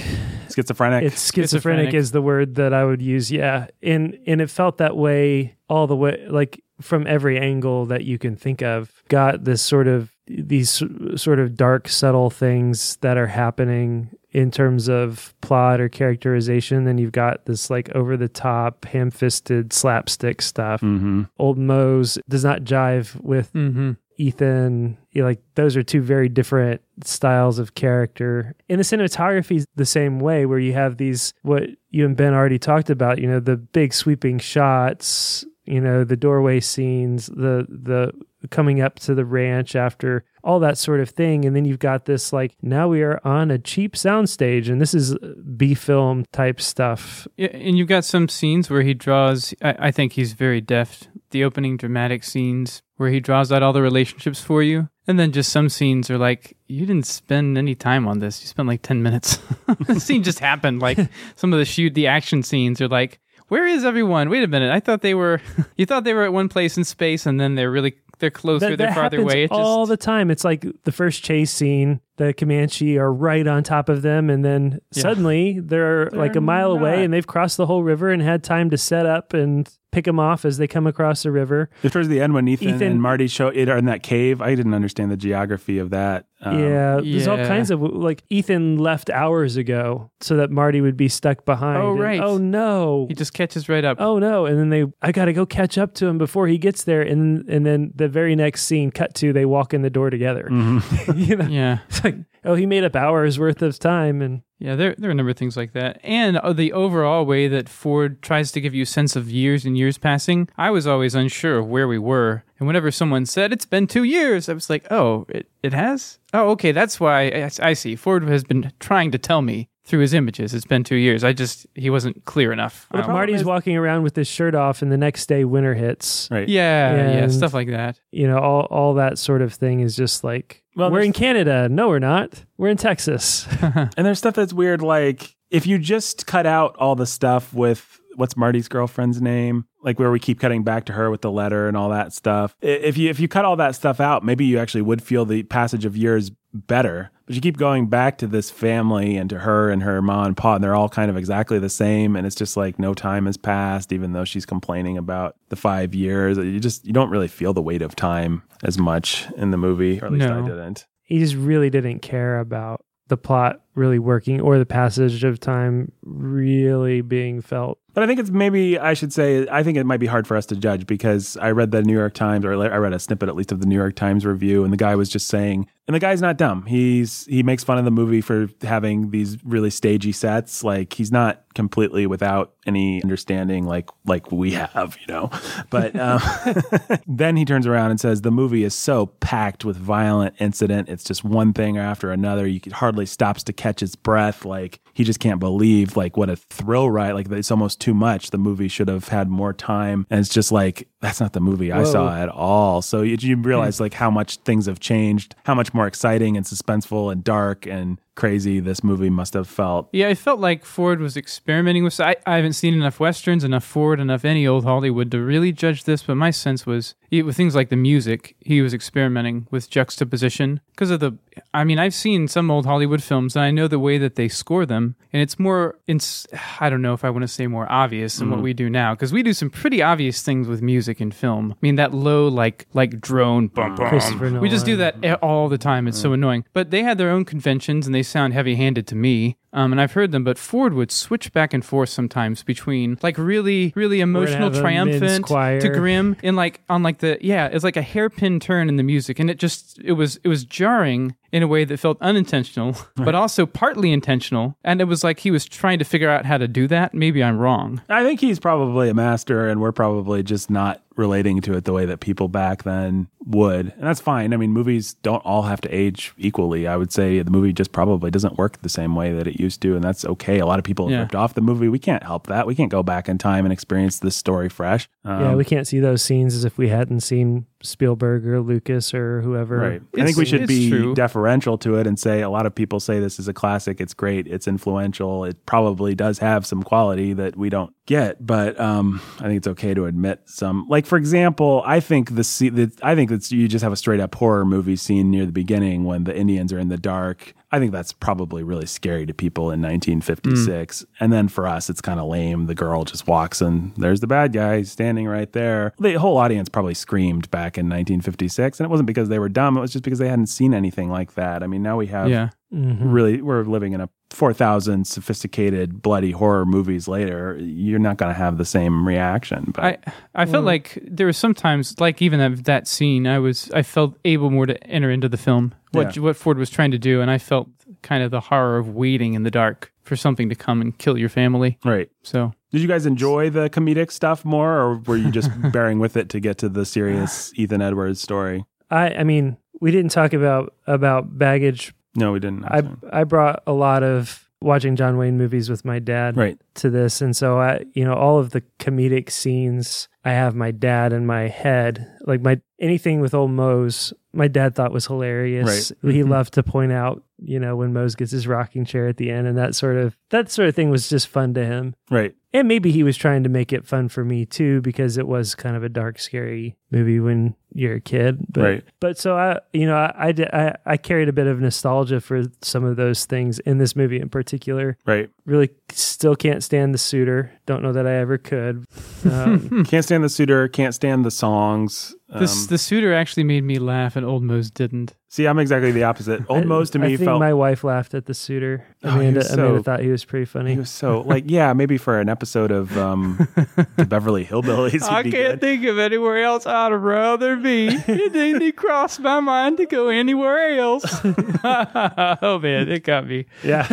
Schizophrenic? 0.53 1.05
It's 1.05 1.33
schizophrenic, 1.33 1.91
Schizophrenic. 1.91 1.95
is 1.95 2.11
the 2.11 2.23
word 2.23 2.57
that 2.57 2.73
I 2.73 2.85
would 2.85 3.03
use. 3.03 3.31
Yeah, 3.31 3.69
and 3.83 4.19
and 4.27 4.41
it 4.41 4.51
felt 4.51 4.79
that 4.79 4.97
way 4.97 5.55
all 5.69 5.87
the 5.87 5.97
way, 5.97 6.27
like 6.29 6.63
from 6.81 7.07
every 7.07 7.39
angle 7.39 7.87
that 7.87 8.05
you 8.05 8.19
can 8.19 8.37
think 8.37 8.63
of. 8.63 8.91
Got 9.09 9.45
this 9.45 9.63
sort 9.63 9.87
of 9.87 10.13
these 10.27 10.83
sort 11.17 11.39
of 11.39 11.55
dark, 11.57 11.89
subtle 11.89 12.31
things 12.31 12.97
that 12.97 13.17
are 13.17 13.29
happening 13.29 14.11
in 14.37 14.51
terms 14.51 14.87
of 14.87 15.35
plot 15.41 15.81
or 15.81 15.89
characterization. 15.89 16.85
Then 16.85 16.99
you've 16.99 17.11
got 17.11 17.47
this 17.47 17.71
like 17.71 17.89
over 17.95 18.19
the 18.19 18.29
top, 18.29 18.85
ham 18.85 19.11
fisted 19.11 19.73
slapstick 19.73 20.43
stuff. 20.43 20.83
mm-hmm. 20.83 21.23
Old 21.39 21.57
Mose 21.57 22.19
does 22.29 22.45
not 22.45 22.61
jive 22.63 23.19
with 23.23 23.51
Mm-hmm. 23.55 23.93
Ethan, 24.19 24.97
you 25.13 25.23
know, 25.23 25.29
like 25.29 25.41
those 25.55 25.77
are 25.77 25.83
two 25.83 26.01
very 26.01 26.29
different 26.29 26.81
styles 27.03 27.59
of 27.59 27.75
character. 27.75 28.55
And 28.69 28.79
the 28.79 28.85
cinematography 28.85 29.57
is 29.57 29.67
the 29.75 29.87
same 29.87 30.21
way, 30.21 30.47
where 30.47 30.59
you 30.59 30.73
have 30.73 30.97
these 30.97 31.33
what 31.43 31.65
you 31.91 32.05
and 32.05 32.17
Ben 32.17 32.35
already 32.35 32.59
talked 32.59 32.91
about. 32.91 33.19
You 33.19 33.29
know, 33.29 33.41
the 33.41 33.57
big 33.57 33.93
sweeping 33.95 34.39
shots. 34.39 35.45
You 35.67 35.81
know, 35.81 36.05
the 36.05 36.17
doorway 36.17 36.61
scenes, 36.61 37.27
the 37.27 37.67
the 37.69 38.13
coming 38.51 38.81
up 38.81 38.99
to 39.01 39.15
the 39.15 39.25
ranch 39.25 39.75
after 39.75 40.25
all 40.45 40.61
that 40.61 40.79
sort 40.79 41.01
of 41.01 41.11
thing, 41.11 41.45
and 41.45 41.57
then 41.57 41.65
you've 41.65 41.79
got 41.79 42.05
this 42.05 42.33
like 42.33 42.55
now 42.63 42.89
we 42.89 43.03
are 43.03 43.21
on 43.25 43.51
a 43.51 43.59
cheap 43.59 43.95
soundstage, 43.95 44.69
and 44.69 44.81
this 44.81 44.95
is 44.95 45.15
uh, 45.15 45.35
B 45.57 45.75
film 45.75 46.25
type 46.33 46.61
stuff. 46.61 47.27
Yeah, 47.37 47.49
and 47.49 47.77
you've 47.77 47.89
got 47.89 48.05
some 48.05 48.29
scenes 48.29 48.71
where 48.71 48.83
he 48.83 48.95
draws. 48.95 49.55
I, 49.61 49.77
I 49.79 49.91
think 49.91 50.13
he's 50.13 50.33
very 50.33 50.61
deft. 50.61 51.09
The 51.31 51.43
opening 51.43 51.77
dramatic 51.77 52.23
scenes 52.23 52.83
where 52.97 53.11
he 53.11 53.21
draws 53.21 53.51
out 53.51 53.63
all 53.63 53.73
the 53.73 53.83
relationships 53.83 54.41
for 54.41 54.63
you, 54.63 54.89
and 55.07 55.19
then 55.19 55.33
just 55.33 55.51
some 55.51 55.69
scenes 55.69 56.09
are 56.11 56.19
like 56.19 56.57
you 56.69 56.87
didn't 56.87 57.07
spend 57.07 57.59
any 57.59 57.75
time 57.75 58.07
on 58.07 58.21
this. 58.21 58.41
You 58.41 58.47
spent 58.47 58.69
like 58.69 58.83
ten 58.83 59.03
minutes. 59.03 59.39
the 59.87 60.01
scene 60.01 60.23
just 60.23 60.39
happened. 60.39 60.81
Like 60.81 60.99
some 61.35 61.53
of 61.53 61.59
the 61.59 61.65
shoot, 61.65 61.95
the 61.95 62.07
action 62.07 62.43
scenes 62.43 62.81
are 62.81 62.89
like, 62.89 63.19
where 63.49 63.67
is 63.67 63.85
everyone? 63.85 64.29
Wait 64.29 64.43
a 64.43 64.49
minute. 64.49 64.73
I 64.73 64.81
thought 64.81 65.03
they 65.03 65.15
were. 65.15 65.41
you 65.77 65.87
thought 65.87 66.05
they 66.05 66.15
were 66.15 66.25
at 66.25 66.33
one 66.33 66.49
place 66.49 66.77
in 66.77 66.85
space, 66.85 67.27
and 67.27 67.41
then 67.41 67.55
they're 67.55 67.71
really 67.71 67.97
they're 68.19 68.31
closer. 68.31 68.71
That, 68.71 68.79
they're 68.79 68.87
that 68.89 68.95
farther 68.95 69.21
away. 69.21 69.45
It 69.45 69.51
all 69.53 69.87
just, 69.87 69.91
the 69.91 70.05
time. 70.05 70.31
It's 70.31 70.45
like 70.45 70.65
the 70.85 70.93
first 70.93 71.23
chase 71.23 71.51
scene, 71.51 72.01
the 72.17 72.33
Comanche 72.33 72.97
are 72.99 73.13
right 73.13 73.47
on 73.47 73.63
top 73.63 73.89
of 73.89 74.03
them, 74.03 74.31
and 74.31 74.45
then 74.45 74.81
Yeah. 74.95 75.03
suddenly 75.03 75.61
they're, 75.61 76.11
like 76.11 76.37
a 76.37 76.41
mile 76.41 76.75
not. 76.75 76.81
away, 76.81 77.05
and 77.05 77.13
they've 77.13 77.27
crossed 77.27 77.57
the 77.57 77.67
whole 77.67 77.83
river 77.83 78.11
and 78.11 78.23
had 78.23 78.43
time 78.43 78.71
to 78.71 78.79
set 78.79 79.07
up 79.07 79.35
and 79.35 79.69
pick 79.93 80.05
them 80.05 80.21
off 80.21 80.45
as 80.45 80.59
they 80.59 80.67
come 80.67 80.87
across 80.87 81.23
the 81.23 81.31
river. 81.31 81.71
Towards 81.83 82.09
the 82.09 82.21
end, 82.21 82.35
when 82.35 82.47
Ethan, 82.49 82.69
Ethan- 82.69 82.83
and 82.93 83.03
Marty 83.03 83.27
show 83.29 83.49
it 83.49 83.69
are 83.71 83.79
in 83.79 83.87
that 83.87 84.03
cave, 84.03 84.43
I 84.43 84.55
didn't 84.55 84.75
understand 84.75 85.11
the 85.11 85.17
geography 85.17 85.79
of 85.79 85.89
that. 85.91 86.27
Um, 86.43 86.59
yeah, 86.59 87.01
there's 87.03 87.27
all 87.27 87.39
kinds 87.39 87.71
of 87.71 87.81
like 87.81 88.23
Ethan 88.29 88.77
left 88.77 89.09
hours 89.09 89.57
ago 89.57 90.11
so 90.21 90.37
that 90.37 90.51
Marty 90.51 90.83
would 90.83 90.97
be 90.99 91.09
stuck 91.09 91.47
behind. 91.47 91.79
Oh, 91.83 91.93
and, 91.93 92.01
right. 92.01 92.21
oh 92.21 92.37
no. 92.37 93.07
he 93.09 93.15
just 93.15 93.33
catches 93.33 93.71
right 93.71 93.87
up. 93.87 93.97
Oh 93.99 94.19
no! 94.19 94.45
And 94.45 94.59
then 94.59 94.69
they, 94.69 94.85
I 95.01 95.13
gotta 95.13 95.33
go 95.33 95.47
catch 95.47 95.79
up 95.79 95.95
to 95.95 96.07
him 96.07 96.19
before 96.19 96.47
he 96.47 96.59
gets 96.59 96.85
there. 96.85 97.01
And 97.01 97.49
and 97.49 97.65
then 97.65 97.91
the 97.95 98.06
very 98.09 98.37
next 98.37 98.63
scene, 98.65 98.91
cut 98.91 99.15
to 99.17 99.33
they 99.33 99.45
walk 99.45 99.75
in 99.75 99.83
the 99.83 99.91
door 99.91 100.11
together. 100.11 100.49
you 101.15 101.37
know, 101.37 101.47
Yeah. 101.49 101.79
it's 101.89 102.03
like, 102.05 102.17
oh, 102.45 102.55
he 102.55 102.67
made 102.67 102.85
up 102.85 102.95
hours 102.97 103.39
worth 103.39 103.63
of 103.63 103.79
time, 103.79 104.23
and 104.23 104.43
Yeah, 104.59 104.75
there 104.77 104.95
there 104.99 105.11
are 105.11 105.13
a 105.13 105.15
number 105.15 105.31
of 105.31 105.37
things 105.37 105.57
like 105.57 105.73
that, 105.73 106.01
and 106.03 106.37
uh, 106.39 106.53
the 106.53 106.73
overall 106.73 107.25
way 107.27 107.49
that 107.49 107.69
Ford 107.69 108.23
tries 108.23 108.53
to 108.53 108.61
give 108.61 108.75
you 108.75 108.83
a 108.85 108.87
sense 108.87 109.15
of 109.17 109.31
years 109.31 109.65
and 109.67 109.77
years 109.77 109.99
passing. 109.99 110.49
I 110.57 110.71
was 110.71 110.87
always 110.87 111.15
unsure 111.15 111.59
of 111.59 111.67
where 111.67 111.87
we 111.89 111.99
were, 111.99 112.43
and 112.59 112.67
whenever 112.67 112.91
someone 112.91 113.27
said 113.27 113.53
it's 113.53 113.67
been 113.67 113.87
two 113.87 114.05
years, 114.05 114.49
I 114.49 114.55
was 114.55 114.71
like, 114.71 114.87
oh, 114.91 115.27
it 115.29 115.49
it 115.63 115.73
has. 115.75 116.19
Oh, 116.33 116.51
okay, 116.51 116.73
that's 116.73 116.99
why 117.01 117.29
I, 117.29 117.51
I 117.61 117.73
see. 117.75 117.97
Ford 117.97 118.25
has 118.29 118.45
been 118.45 118.73
trying 118.81 119.11
to 119.13 119.19
tell 119.19 119.43
me 119.43 119.69
through 119.87 120.01
his 120.01 120.13
images 120.15 120.53
it's 120.53 120.67
been 120.67 120.83
two 120.85 120.97
years. 120.97 121.23
I 121.25 121.33
just 121.33 121.67
he 121.75 121.89
wasn't 121.91 122.25
clear 122.25 122.53
enough. 122.53 122.87
But 122.91 123.05
Um, 123.05 123.13
Marty's 123.13 123.41
is- 123.41 123.45
walking 123.47 123.77
around 123.77 124.03
with 124.03 124.17
his 124.17 124.27
shirt 124.29 124.55
off, 124.55 124.83
and 124.83 124.91
the 124.93 124.97
next 124.99 125.27
day 125.27 125.45
winter 125.45 125.75
hits. 125.75 126.29
Right. 126.31 126.49
yeah, 126.49 127.13
yeah, 127.21 127.29
stuff 127.29 127.55
like 127.55 127.69
that. 127.69 128.01
You 128.11 128.27
know, 128.27 128.39
all 128.39 128.63
all 128.71 128.95
that 128.95 129.19
sort 129.19 129.43
of 129.43 129.55
thing 129.55 129.81
is 129.81 129.97
just 129.97 130.25
like 130.25 130.63
Well, 130.75 130.91
we're 130.91 131.01
in 131.03 131.13
Canada. 131.13 131.69
No, 131.69 131.89
we're 131.89 131.99
not. 132.01 132.45
We're 132.59 132.69
in 132.69 132.77
Texas. 132.77 133.47
And 133.63 134.05
there's 134.07 134.19
stuff 134.19 134.35
that's 134.35 134.53
weird, 134.53 134.83
like 134.83 135.37
if 135.51 135.67
you 135.67 135.79
just 135.79 136.27
cut 136.27 136.45
out 136.47 136.75
all 136.79 136.95
the 136.97 137.07
stuff 137.07 137.55
with 137.55 138.01
what's 138.17 138.37
Marty's 138.37 138.67
girlfriend's 138.69 139.21
name? 139.21 139.65
Like 139.83 139.99
where 140.01 140.11
we 140.11 140.19
keep 140.19 140.41
cutting 140.41 140.65
back 140.65 140.87
to 140.87 140.93
her 140.95 141.11
with 141.11 141.21
the 141.21 141.31
letter 141.31 141.69
and 141.69 141.77
all 141.77 141.91
that 141.91 142.13
stuff. 142.13 142.57
If 142.61 142.99
you 142.99 143.09
if 143.11 143.21
you 143.21 143.29
cut 143.29 143.45
all 143.45 143.57
that 143.57 143.75
stuff 143.77 144.01
out, 144.01 144.25
maybe 144.25 144.45
you 144.45 144.59
actually 144.59 144.83
would 144.83 145.01
feel 145.03 145.25
the 145.25 145.45
passage 145.45 145.85
of 145.85 145.97
years 145.97 146.31
better. 146.53 147.11
But 147.27 147.35
you 147.35 147.41
keep 147.41 147.57
going 147.57 147.89
back 147.89 148.19
to 148.19 148.27
this 148.29 148.51
family 148.51 149.17
and 149.17 149.29
to 149.31 149.41
her 149.41 149.69
and 149.71 149.83
her 149.83 150.01
mom 150.01 150.27
and 150.27 150.37
pa, 150.37 150.55
and 150.55 150.65
they're 150.65 150.77
all 150.77 150.89
kind 150.89 151.11
of 151.11 151.17
exactly 151.17 151.59
the 151.59 151.69
same. 151.69 152.15
And 152.15 152.25
it's 152.27 152.37
just 152.37 152.57
like 152.57 152.79
no 152.79 152.95
time 152.95 153.27
has 153.27 153.37
passed, 153.37 153.93
even 153.93 154.13
though 154.13 154.25
she's 154.25 154.47
complaining 154.47 154.97
about 154.97 155.35
the 155.49 155.57
five 155.57 155.95
years. 155.95 156.39
You 156.39 156.61
just 156.61 156.87
you 156.87 156.93
don't 156.93 157.11
really 157.11 157.29
feel 157.29 157.53
the 157.53 157.63
weight 157.63 157.83
of 157.83 157.97
time 157.97 158.43
as 158.63 158.79
much 158.79 159.27
in 159.37 159.51
the 159.51 159.57
movie, 159.57 160.01
or 160.01 160.07
at 160.07 160.13
least 160.13 160.27
I 160.27 160.41
didn't. 160.41 160.87
he 161.03 161.19
just 161.19 161.35
really 161.35 161.69
didn't 161.69 162.01
care 162.01 162.39
about 162.39 162.85
the 163.09 163.17
plot 163.17 163.61
really 163.77 164.01
working 164.01 164.41
or 164.41 164.59
the 164.59 164.67
passage 164.67 165.23
of 165.23 165.39
time 165.39 165.93
really 166.03 167.01
being 167.03 167.41
felt. 167.41 167.79
But 167.95 168.03
I 168.03 168.07
think 168.07 168.19
it's 168.19 168.31
maybe 168.31 168.79
I 168.79 168.95
should 168.95 169.13
say 169.13 169.47
I 169.51 169.63
think 169.63 169.79
it 169.79 169.85
might 169.85 170.01
be 170.01 170.07
hard 170.07 170.27
for 170.27 170.37
us 170.37 170.47
to 170.47 170.57
judge 170.57 170.87
because 170.87 171.37
I 171.37 171.53
read 171.53 171.71
the 171.71 171.83
New 171.83 171.93
York 171.93 172.15
Times 172.15 172.45
or 172.45 172.53
I 172.53 172.77
read 172.77 172.93
a 172.93 172.99
snippet 172.99 173.29
at 173.29 173.37
least 173.37 173.53
of 173.53 173.61
the 173.61 173.67
New 173.67 173.77
York 173.77 173.95
Times 173.95 174.27
review 174.27 174.65
and 174.65 174.73
the 174.73 174.77
guy 174.77 174.97
was 174.97 175.09
just 175.09 175.29
saying 175.29 175.69
and 175.87 175.95
the 175.95 176.01
guy's 176.01 176.21
not 176.21 176.37
dumb. 176.37 176.67
He's 176.67 177.27
he 177.27 177.43
makes 177.43 177.63
fun 177.63 177.79
of 177.79 177.85
the 177.85 177.91
movie 177.91 178.21
for 178.21 178.49
having 178.63 179.11
these 179.11 179.39
really 179.45 179.71
stagey 179.71 180.13
sets. 180.13 180.65
Like 180.65 180.93
he's 180.93 181.13
not 181.13 181.45
completely 181.55 182.07
without 182.07 182.53
any 182.67 183.03
understanding 183.03 183.65
like 183.65 183.89
like 184.05 184.31
we 184.33 184.53
have, 184.53 184.97
you 185.01 185.07
know. 185.07 185.31
But 185.71 185.95
um, 185.99 186.21
then 187.07 187.37
he 187.37 187.45
turns 187.45 187.67
around 187.67 187.93
and 187.93 188.01
says 188.01 188.23
the 188.23 188.31
movie 188.31 188.65
is 188.65 188.75
so 188.75 189.07
packed 189.07 189.65
with 189.65 189.77
violent 189.77 190.35
incident. 190.41 190.89
It's 190.89 191.05
just 191.05 191.25
one 191.25 191.53
thing 191.53 191.79
after 191.79 192.11
another. 192.11 192.47
You 192.47 192.61
hardly 192.73 193.07
stops 193.07 193.45
to 193.45 193.53
catch 193.53 193.81
his 193.81 193.95
breath. 193.95 194.45
Like 194.45 194.81
he 194.93 195.05
just 195.05 195.21
can't 195.21 195.39
believe 195.39 195.97
like 195.97 196.17
what 196.17 196.29
a 196.29 196.37
thrill 196.37 196.91
ride. 196.91 197.13
Like 197.13 197.31
it's 197.31 197.51
almost 197.51 197.81
too 197.81 197.95
much. 197.95 198.31
The 198.31 198.39
movie 198.39 198.69
should 198.69 198.89
have 198.89 199.09
had 199.09 199.29
more 199.29 199.53
time. 199.53 200.07
And 200.11 200.19
it's 200.19 200.29
just 200.29 200.51
like 200.51 200.89
that's 201.01 201.21
not 201.21 201.33
the 201.33 201.41
movie 201.41 201.71
I 201.71 201.85
saw 201.85 202.17
at 202.17 202.29
all. 202.29 202.83
So 202.83 203.03
you, 203.03 203.17
you 203.21 203.37
realize 203.37 203.79
like 203.81 203.95
how 203.95 204.11
much 204.11 204.39
things 204.39 204.67
have 204.67 204.81
changed, 204.81 205.37
how 205.45 205.55
much 205.55 205.73
more 205.77 205.87
exciting 205.87 206.37
and 206.37 206.45
suspenseful 206.45 207.13
and 207.13 207.23
dark 207.23 207.67
and 207.67 208.01
crazy 208.17 208.59
this 208.59 208.83
movie 208.83 209.11
must 209.11 209.35
have 209.35 209.47
felt. 209.47 209.89
Yeah, 209.93 210.09
I 210.09 210.15
felt 210.15 210.41
like 210.41 210.65
Ford 210.65 211.01
was 211.01 211.17
experimenting 211.17 211.85
with. 211.85 212.01
I, 212.01 212.17
I 212.27 212.37
haven't 212.37 212.55
seen 212.55 212.75
enough 212.75 212.99
westerns, 212.99 213.45
enough 213.45 213.65
Ford, 213.65 214.01
enough 214.01 214.25
any 214.25 214.47
old 214.47 214.65
Hollywood 214.65 215.11
to 215.13 215.21
really 215.21 215.53
judge 215.53 215.85
this. 215.85 216.03
But 216.03 216.17
my 216.17 216.31
sense 216.31 216.67
was, 216.67 216.95
with 217.13 217.37
things 217.37 217.55
like 217.55 217.69
the 217.69 217.77
music, 217.77 218.35
he 218.41 218.61
was 218.61 218.75
experimenting 218.75 219.47
with 219.51 219.71
juxtaposition 219.71 220.61
because 220.71 220.91
of 220.91 221.01
the. 221.01 221.13
I 221.53 221.65
mean, 221.65 221.79
I've 221.79 221.95
seen 221.95 222.29
some 222.29 222.51
old 222.51 222.67
Hollywood 222.67 223.03
films, 223.03 223.37
and 223.37 223.45
I 223.45 223.51
know 223.51 223.69
the 223.69 223.79
way 223.79 223.99
that 223.99 224.17
they 224.17 224.29
score 224.29 224.67
them, 224.67 224.97
and 225.13 225.23
it's 225.23 225.39
more. 225.39 225.79
It's 225.87 226.27
I 226.61 226.71
don't 226.71 226.83
know 226.83 226.95
if 226.95 227.05
I 227.05 227.11
want 227.11 227.23
to 227.23 227.29
say 227.29 227.47
more 227.47 227.71
obvious 227.71 228.17
than 228.17 228.31
what 228.31 228.37
mm-hmm. 228.37 228.45
we 228.45 228.55
do 228.55 228.71
now 228.71 228.95
because 228.95 229.13
we 229.13 229.23
do 229.23 229.33
some 229.33 229.51
pretty 229.51 229.83
obvious 229.83 230.23
things 230.23 230.49
with 230.49 230.63
music 230.63 231.01
and 231.01 231.15
film. 231.15 231.53
I 231.53 231.57
mean, 231.61 231.77
that 231.77 231.93
low 231.93 232.27
like 232.29 232.67
like 232.73 233.01
drone 233.01 233.49
bum 233.49 233.77
bum. 233.77 234.41
We 234.41 234.49
just 234.49 234.67
do 234.67 234.77
that 234.77 235.23
all 235.23 235.49
the 235.49 235.59
time. 235.59 235.87
It's 235.87 236.01
so 236.01 236.11
mm. 236.11 236.15
annoying. 236.15 236.45
But 236.53 236.71
they 236.71 236.83
had 236.83 236.99
their 236.99 237.11
own 237.11 237.25
conventions 237.25 237.87
and 237.87 237.95
they 237.95 238.03
sound 238.07 238.33
heavy 238.33 238.57
handed 238.57 238.87
to 238.89 238.95
me. 238.95 239.37
Um, 239.53 239.73
and 239.73 239.81
I've 239.81 239.93
heard 239.93 240.13
them, 240.13 240.23
but 240.23 240.37
Ford 240.37 240.75
would 240.75 240.93
switch 240.93 241.33
back 241.33 241.55
and 241.55 241.65
forth 241.65 241.89
sometimes 241.89 242.43
between 242.43 242.99
like 243.03 243.17
really, 243.17 243.73
really 243.75 244.01
emotional, 244.01 244.53
have 244.53 244.63
a 244.63 244.63
men's 244.63 245.29
triumphant 245.29 245.63
to 245.63 245.69
grim, 245.71 246.17
and 246.23 246.37
like 246.37 246.61
on 246.69 246.83
like 246.83 246.99
the 246.99 247.17
yeah, 247.23 247.47
it's 247.47 247.65
like 247.65 247.79
a 247.79 247.83
hairpin 247.83 248.39
turn 248.39 248.69
in 248.69 248.77
the 248.77 248.83
music, 248.83 249.19
and 249.19 249.31
it 249.31 249.39
just 249.39 249.79
it 249.83 249.93
was 249.93 250.21
it 250.23 250.29
was 250.29 250.45
jarring 250.45 251.17
in 251.33 251.43
a 251.43 251.47
way 251.47 251.65
that 251.65 251.79
felt 251.79 251.97
unintentional, 252.03 252.77
but 252.97 253.15
also 253.15 253.47
partly 253.47 253.93
intentional, 253.93 254.59
and 254.63 254.83
it 254.83 254.85
was 254.85 255.03
like 255.03 255.21
he 255.21 255.31
was 255.31 255.47
trying 255.47 255.79
to 255.79 255.87
figure 255.87 256.11
out 256.11 256.27
how 256.27 256.37
to 256.37 256.47
do 256.47 256.69
that. 256.69 256.93
Maybe 256.93 257.25
I'm 257.25 257.39
wrong. 257.39 257.81
I 257.89 258.05
think 258.05 258.21
he's 258.21 258.39
probably 258.39 258.91
a 258.91 258.95
master, 258.95 259.49
and 259.49 259.63
we're 259.63 259.73
probably 259.73 260.23
just 260.23 260.51
not 260.51 260.83
relating 260.97 261.41
to 261.43 261.55
it 261.55 261.65
the 261.65 261.73
way 261.73 261.85
that 261.87 262.01
people 262.01 262.29
back 262.29 262.63
then 262.63 263.09
would. 263.25 263.73
And 263.73 263.83
that's 263.83 264.01
fine. 264.01 264.33
I 264.33 264.37
mean, 264.37 264.51
movies 264.53 264.95
don't 265.03 265.25
all 265.25 265.43
have 265.43 265.61
to 265.63 265.69
age 265.69 266.13
equally. 266.17 266.67
I 266.67 266.77
would 266.77 266.93
say 266.93 267.21
the 267.23 267.31
movie 267.31 267.53
just 267.53 267.73
probably 267.73 268.11
doesn't 268.11 268.39
work 268.39 268.61
the 268.63 268.69
same 268.69 268.95
way 268.95 269.13
that 269.13 269.27
it 269.27 269.39
used 269.41 269.61
to, 269.63 269.75
and 269.75 269.83
that's 269.85 270.05
okay. 270.05 270.39
A 270.39 270.47
lot 270.47 270.59
of 270.59 270.65
people 270.65 270.87
have 270.87 270.93
Yeah. 270.93 271.01
ripped 271.01 271.15
off 271.15 271.35
the 271.35 271.41
movie. 271.41 271.69
We 271.69 271.79
can't 271.79 272.03
help 272.03 272.27
that. 272.29 272.47
We 272.47 272.55
can't 272.55 272.71
go 272.71 272.83
back 272.83 273.09
in 273.09 273.19
time 273.19 273.45
and 273.45 273.53
experience 273.53 273.99
this 273.99 274.17
story 274.17 274.49
fresh. 274.49 274.89
Um, 275.05 275.21
yeah, 275.21 275.35
we 275.35 275.45
can't 275.45 275.67
see 275.67 275.81
those 275.81 276.03
scenes 276.03 276.35
as 276.35 276.45
if 276.45 276.57
we 276.59 276.69
hadn't 276.69 277.01
seen 277.01 277.47
Spielberg 277.63 278.27
or 278.27 278.41
Lucas 278.41 278.93
or 278.93 279.23
whoever. 279.23 279.57
Right. 279.59 279.83
I 279.99 280.05
think 280.05 280.17
we 280.17 280.25
should 280.25 280.47
be 280.47 280.69
true. 280.69 280.95
deferential 280.95 281.57
to 281.59 281.77
it 281.77 281.87
and 281.87 281.99
say 281.99 282.23
a 282.23 282.29
lot 282.29 282.47
of 282.47 282.55
people 282.55 282.81
say 282.81 283.01
this 283.01 283.19
is 283.19 283.29
a 283.29 283.33
classic. 283.33 283.81
It's 283.81 283.95
great. 283.95 284.27
It's 284.27 284.47
influential. 284.47 285.25
It 285.25 285.45
probably 285.47 285.95
does 285.95 286.19
have 286.19 286.47
some 286.47 286.63
quality 286.63 287.13
that 287.15 287.37
we 287.37 287.49
don't 287.49 287.73
get, 287.87 288.25
but 288.25 288.59
um, 288.61 289.01
I 289.19 289.23
think 289.23 289.39
it's 289.39 289.49
okay 289.49 289.75
to 289.75 289.87
admit 289.87 290.21
some. 290.27 290.67
Like 290.69 290.87
for 290.87 290.99
example, 290.99 291.63
I 291.65 291.81
think 291.81 292.15
the, 292.15 292.25
se- 292.25 292.51
the 292.51 292.71
I 292.83 292.95
think 292.95 293.11
that 293.11 293.31
you 293.31 293.49
just 293.49 293.63
have 293.63 293.73
a 293.73 293.77
straight 293.77 294.01
up 294.01 294.15
horror 294.15 294.45
movie 294.45 294.77
scene 294.77 295.11
near 295.11 295.25
the 295.25 295.33
beginning 295.33 295.85
when 295.85 296.05
the 296.05 296.17
Indians 296.17 296.53
are 296.53 296.59
in 296.59 296.69
the 296.69 296.79
dark. 296.79 297.35
I 297.57 297.59
think 297.59 297.73
that's 297.73 297.93
probably 297.93 298.43
really 298.43 298.67
scary 298.67 299.07
to 299.07 299.15
people 299.15 299.45
in 299.51 299.63
1956. 299.63 300.85
And 301.01 301.13
then 301.13 301.29
for 301.29 301.47
us, 301.47 301.71
it's 301.71 301.81
kind 301.81 301.99
of 301.99 302.07
lame. 302.07 302.47
The 302.47 302.55
girl 302.55 302.85
just 302.85 303.07
walks 303.07 303.41
and 303.41 303.75
there's 303.77 304.01
the 304.01 304.07
bad 304.07 304.33
guy 304.33 304.63
standing 304.63 305.07
right 305.09 305.33
there. 305.33 305.73
The 305.79 305.95
whole 305.95 306.19
audience 306.19 306.49
probably 306.49 306.75
screamed 306.75 307.31
back 307.31 307.57
in 307.59 307.67
1956. 307.67 308.61
And 308.61 308.67
it 308.67 308.71
wasn't 308.71 308.87
because 308.87 309.09
they 309.09 309.19
were 309.19 309.29
dumb. 309.29 309.57
It 309.57 309.61
was 309.61 309.73
just 309.73 309.85
because 309.85 309.99
they 309.99 310.09
hadn't 310.09 310.27
seen 310.27 310.55
anything 310.55 310.91
like 310.91 311.15
that. 311.15 311.43
I 311.43 311.47
mean, 311.47 311.63
now 311.63 311.77
we 311.77 311.87
have 311.87 312.09
Yeah. 312.09 312.29
Mm-hmm. 312.55 312.91
really, 312.91 313.23
we're 313.23 313.43
living 313.43 313.73
in 313.73 313.81
a 313.81 313.89
4,000 314.11 314.87
sophisticated, 314.87 315.83
bloody 315.83 316.11
horror 316.13 316.47
movies 316.47 316.89
later. 316.89 317.37
You're 317.41 317.79
not 317.79 317.97
going 317.97 318.11
to 318.13 318.19
have 318.19 318.39
the 318.39 318.45
same 318.45 318.87
reaction. 318.87 319.51
But 319.55 319.65
I 319.65 319.79
I 320.23 320.27
felt 320.27 320.45
like 320.45 320.79
there 320.83 321.07
was 321.07 321.17
sometimes 321.17 321.79
like 321.81 322.01
even 322.01 322.19
that 322.21 322.45
that 322.45 322.67
scene 322.69 323.07
I 323.07 323.19
was 323.19 323.51
I 323.53 323.63
felt 323.63 323.97
able 324.05 324.31
more 324.31 324.47
to 324.47 324.57
enter 324.67 324.91
into 324.91 325.09
the 325.09 325.17
film 325.17 325.55
what 325.73 325.97
Yeah. 325.97 326.03
what 326.03 326.17
Ford 326.17 326.39
was 326.39 326.51
trying 326.51 326.71
to 326.71 326.79
do 326.79 327.01
and 327.01 327.11
I 327.11 327.19
felt 327.19 327.49
kind 327.83 328.03
of 328.03 328.11
the 328.11 328.21
horror 328.21 328.59
of 328.59 328.69
waiting 328.69 329.15
in 329.15 329.23
the 329.25 329.31
dark 329.31 329.73
for 329.83 329.97
something 329.97 330.29
to 330.29 330.35
come 330.35 330.61
and 330.61 330.77
kill 330.79 330.97
your 330.99 331.09
family. 331.09 331.59
right. 331.65 331.89
So 332.03 332.33
Did 332.53 332.61
you 332.63 332.69
guys 332.69 332.87
enjoy 332.87 333.31
the 333.31 333.49
comedic 333.51 333.91
stuff 333.93 334.25
more, 334.25 334.53
or 334.59 334.79
were 334.79 334.97
you 334.97 335.11
just 335.13 335.31
bearing 335.53 335.79
with 335.79 335.97
it 335.97 336.09
to 336.11 336.21
get 336.21 336.39
to 336.39 336.49
the 336.49 336.65
serious 336.65 337.33
Ethan 337.37 337.61
Edwards 337.63 338.01
story? 338.01 338.45
I 338.71 338.95
I 339.01 339.05
mean, 339.05 339.37
we 339.61 339.71
didn't 339.71 339.91
talk 339.93 340.13
about 340.13 340.55
about 340.67 341.19
baggage. 341.19 341.73
No, 341.97 342.13
we 342.13 342.21
didn't. 342.21 342.45
I 342.45 342.63
I 342.93 343.05
brought 343.05 343.43
a 343.47 343.53
lot 343.53 343.83
of 343.83 344.29
watching 344.43 344.77
John 344.77 344.99
Wayne 344.99 345.17
movies 345.17 345.49
with 345.49 345.65
my 345.65 345.79
dad 345.79 346.17
right. 346.17 346.39
to 346.57 346.71
this, 346.71 347.01
and 347.01 347.17
so 347.17 347.39
I, 347.41 347.65
you 347.73 347.85
know, 347.85 347.95
all 347.95 348.19
of 348.19 348.31
the 348.31 348.43
comedic 348.61 349.11
scenes, 349.11 349.89
I 350.05 350.11
have 350.11 350.35
my 350.35 350.51
dad 350.51 350.93
in 350.93 351.07
my 351.07 351.29
head. 351.29 351.91
Like 352.07 352.21
my 352.21 352.41
anything 352.61 353.01
with 353.01 353.15
old 353.15 353.31
Mose, 353.31 353.93
my 354.13 354.29
dad 354.29 354.55
thought 354.55 354.73
was 354.73 354.87
hilarious. 354.87 355.73
He 355.83 356.03
Mhm. 356.03 356.09
loved 356.09 356.35
to 356.35 356.43
point 356.43 356.73
out, 356.73 357.03
you 357.19 357.41
know, 357.41 357.57
when 357.57 357.73
Mose 357.73 357.95
gets 357.95 358.13
his 358.13 358.27
rocking 358.27 358.65
chair 358.65 358.89
at 358.89 358.97
the 358.97 359.11
end, 359.11 359.27
and 359.27 359.37
that 359.39 359.55
sort 359.55 359.77
of 359.77 359.97
that 360.11 360.31
sort 360.31 360.49
of 360.49 360.55
thing 360.55 360.71
was 360.71 360.89
just 360.89 361.09
fun 361.09 361.35
to 361.35 361.45
him. 361.45 361.75
Right. 361.91 362.15
And 362.33 362.49
maybe 362.49 362.71
he 362.71 362.83
was 362.83 362.99
trying 362.99 363.23
to 363.23 363.31
make 363.31 363.51
it 363.51 363.67
fun 363.67 363.89
for 363.89 364.05
me 364.05 364.27
too, 364.27 364.61
because 364.61 364.99
it 364.99 365.07
was 365.07 365.35
kind 365.35 365.57
of 365.57 365.65
a 365.65 365.71
dark, 365.71 365.99
scary 365.99 366.57
movie 366.71 367.01
when 367.01 367.35
you're 367.55 367.77
a 367.77 367.81
kid. 367.81 368.19
But, 368.29 368.43
Right. 368.43 368.65
But 368.79 368.99
so 368.99 369.17
I, 369.17 369.41
you 369.55 369.67
know, 369.67 369.75
I, 369.75 370.09
I, 370.09 370.15
I, 370.33 370.57
I 370.67 370.77
carried 370.77 371.09
a 371.09 371.15
bit 371.15 371.27
of 371.27 371.41
nostalgia 371.41 371.99
for 372.01 372.25
some 372.43 372.63
of 372.63 372.77
those 372.77 373.07
things 373.07 373.39
in 373.39 373.57
this 373.57 373.75
movie 373.75 373.99
in 373.99 374.11
particular. 374.11 374.77
Right. 374.85 375.09
Really, 375.25 375.49
still 375.71 376.15
can't 376.15 376.45
stand 376.45 376.75
the 376.75 376.79
suitor. 376.79 377.33
Don't 377.47 377.63
know 377.63 377.73
that 377.73 377.87
I 377.87 377.95
ever 377.95 378.19
could. 378.19 378.67
Um, 379.11 379.65
Can't 379.69 379.85
stand 379.85 380.05
the 380.05 380.09
suitor. 380.11 380.47
Can't 380.49 380.75
stand 380.75 381.05
the 381.05 381.11
songs. 381.11 381.95
This 382.09 382.43
Um, 382.43 382.47
the 382.49 382.59
suitor 382.59 382.95
actually 382.95 383.25
made 383.25 383.45
me 383.45 383.59
laugh 383.59 383.97
and 383.97 384.07
Old 384.07 384.23
Mose 384.23 384.51
didn't. 384.51 384.95
see, 385.09 385.27
I'm 385.27 385.39
exactly 385.39 385.73
the 385.73 385.83
opposite. 385.85 386.23
Old 386.29 386.47
Mose 386.47 386.71
to 386.71 386.79
I 386.79 386.83
me 386.83 386.97
think 386.97 387.07
felt 387.09 387.21
my 387.21 387.33
wife 387.33 387.65
laughed 387.65 387.95
at 387.95 388.07
the 388.07 388.15
suitor. 388.15 388.65
Oh, 388.87 388.93
Amanda, 388.95 389.21
Amanda 389.33 389.59
so- 389.59 389.63
thought 389.63 389.81
he 389.81 389.89
was 389.89 390.05
pretty 390.05 390.25
funny. 390.27 390.53
he 390.53 390.59
was 390.59 390.71
so 390.71 391.01
like 391.03 391.25
yeah 391.29 391.53
maybe 391.53 391.77
for 391.79 392.01
an 392.01 392.09
episode 392.09 392.51
of 392.51 392.77
um, 392.79 393.29
the 393.77 393.85
Beverly 393.89 394.25
Hillbillies. 394.25 394.83
I 394.83 395.03
can't 395.03 395.13
good. 395.13 395.41
think 395.41 395.65
of 395.65 395.79
anywhere 395.79 396.23
else 396.23 396.47
I'd 396.47 396.73
rather 396.73 397.37
be. 397.37 397.69
It 397.69 398.13
didn't 398.13 398.53
cross 398.57 398.99
my 398.99 399.21
mind 399.21 399.57
to 399.59 399.67
go 399.67 399.89
anywhere 399.89 400.59
else. 400.59 400.85
oh 401.05 402.39
man, 402.43 402.69
it 402.71 402.85
got 402.85 403.07
me. 403.07 403.27
Yeah, 403.45 403.67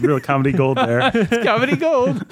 real 0.00 0.20
comedy 0.20 0.52
gold 0.52 0.78
there. 0.78 1.10
Comedy 1.44 1.76
gold. 1.76 2.24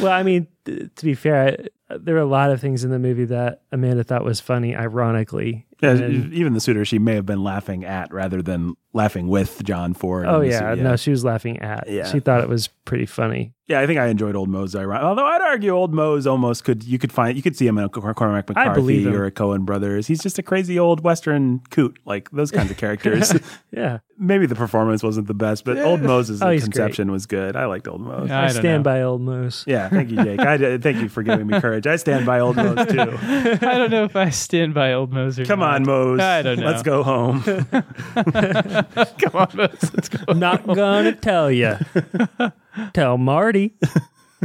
Well, 0.00 0.12
I 0.12 0.22
mean, 0.22 0.46
th- 0.64 0.90
to 0.96 1.04
be 1.04 1.14
fair, 1.14 1.56
I, 1.90 1.96
there 1.98 2.14
were 2.14 2.20
a 2.20 2.26
lot 2.26 2.50
of 2.50 2.60
things 2.60 2.84
in 2.84 2.90
the 2.90 2.98
movie 2.98 3.24
that 3.26 3.62
Amanda 3.72 4.04
thought 4.04 4.24
was 4.24 4.40
funny, 4.40 4.74
ironically. 4.76 5.66
Yeah, 5.82 5.90
And- 5.92 6.32
even 6.32 6.52
the 6.54 6.60
suitor 6.60 6.84
she 6.84 6.98
may 6.98 7.14
have 7.14 7.26
been 7.26 7.42
laughing 7.42 7.84
at 7.84 8.12
rather 8.12 8.42
than 8.42 8.74
laughing 8.92 9.28
with 9.28 9.62
John 9.64 9.94
Ford. 9.94 10.26
oh 10.26 10.40
in 10.40 10.48
the 10.50 10.54
yeah, 10.54 10.74
no, 10.74 10.96
she 10.96 11.10
was 11.10 11.24
laughing 11.24 11.58
at. 11.60 11.88
Yeah. 11.88 12.06
She 12.10 12.20
thought 12.20 12.42
it 12.42 12.48
was 12.48 12.68
pretty 12.84 13.06
funny. 13.06 13.54
Yeah, 13.70 13.80
I 13.80 13.86
think 13.86 14.00
I 14.00 14.08
enjoyed 14.08 14.34
Old 14.34 14.48
Mose. 14.48 14.74
ironic- 14.74 15.04
Although 15.04 15.24
I'd 15.26 15.40
argue 15.42 15.70
Old 15.70 15.94
Mose 15.94 16.26
almost 16.26 16.64
could 16.64 16.82
you 16.82 16.98
could 16.98 17.12
find 17.12 17.36
you 17.36 17.42
could 17.42 17.56
see 17.56 17.66
him 17.66 17.78
in 17.78 17.84
a 17.84 17.88
Cor- 17.88 18.12
Cormac 18.14 18.50
I 18.56 18.68
believe 18.74 19.04
McCarthy 19.04 19.16
or 19.16 19.26
a 19.26 19.30
Coen 19.30 19.60
Brothers. 19.64 20.08
He's 20.08 20.20
just 20.20 20.38
a 20.38 20.42
crazy 20.42 20.78
old 20.78 21.04
Western 21.04 21.60
coot, 21.70 21.98
like 22.04 22.30
those 22.32 22.50
kinds 22.50 22.70
of 22.70 22.76
characters. 22.84 23.32
Yeah, 23.70 23.98
Maybe 24.18 24.44
the 24.46 24.54
performance 24.54 25.02
wasn't 25.02 25.28
the 25.28 25.34
best, 25.34 25.64
but 25.64 25.78
Old 25.78 26.02
Mose's 26.02 26.42
Oh, 26.42 26.50
he's 26.50 26.64
conception 26.64 27.10
was 27.10 27.24
good. 27.26 27.56
I 27.56 27.64
liked 27.66 27.86
Old 27.88 28.00
Mose. 28.02 28.30
I, 28.30 28.46
I 28.46 28.48
stand 28.48 28.82
know. 28.84 28.90
by 28.90 29.02
old 29.02 29.22
Moose. 29.22 29.64
Yeah, 29.66 29.88
thank 29.88 30.10
you, 30.10 30.16
Jake. 30.22 30.40
I 30.40 30.76
thank 30.78 30.98
you 30.98 31.08
for 31.08 31.22
giving 31.22 31.46
me 31.46 31.58
courage. 31.60 31.86
I 31.86 31.94
stand 31.96 32.26
by 32.26 32.40
Old 32.40 32.56
Mose 32.56 32.86
too. 32.86 32.98
I 33.00 33.78
don't 33.78 33.90
know 33.90 34.04
if 34.04 34.16
I 34.16 34.30
stand 34.30 34.74
by 34.74 34.92
old 34.92 35.12
Mose 35.12 35.38
or 35.38 35.44
Come 35.46 35.60
not. 35.60 35.76
on, 35.76 35.82
Mose. 35.84 36.20
I 36.20 36.42
don't 36.42 36.58
know. 36.58 36.66
Let's 36.66 36.82
go 36.82 37.02
home. 37.04 37.40
Come 37.42 39.34
on, 39.34 39.48
Mose. 39.54 39.90
Let's 39.94 40.08
go. 40.08 40.32
Not 40.32 40.66
gonna 40.66 41.12
tell 41.12 41.50
you. 41.50 41.76
Tell 42.92 43.18
Marty. 43.18 43.74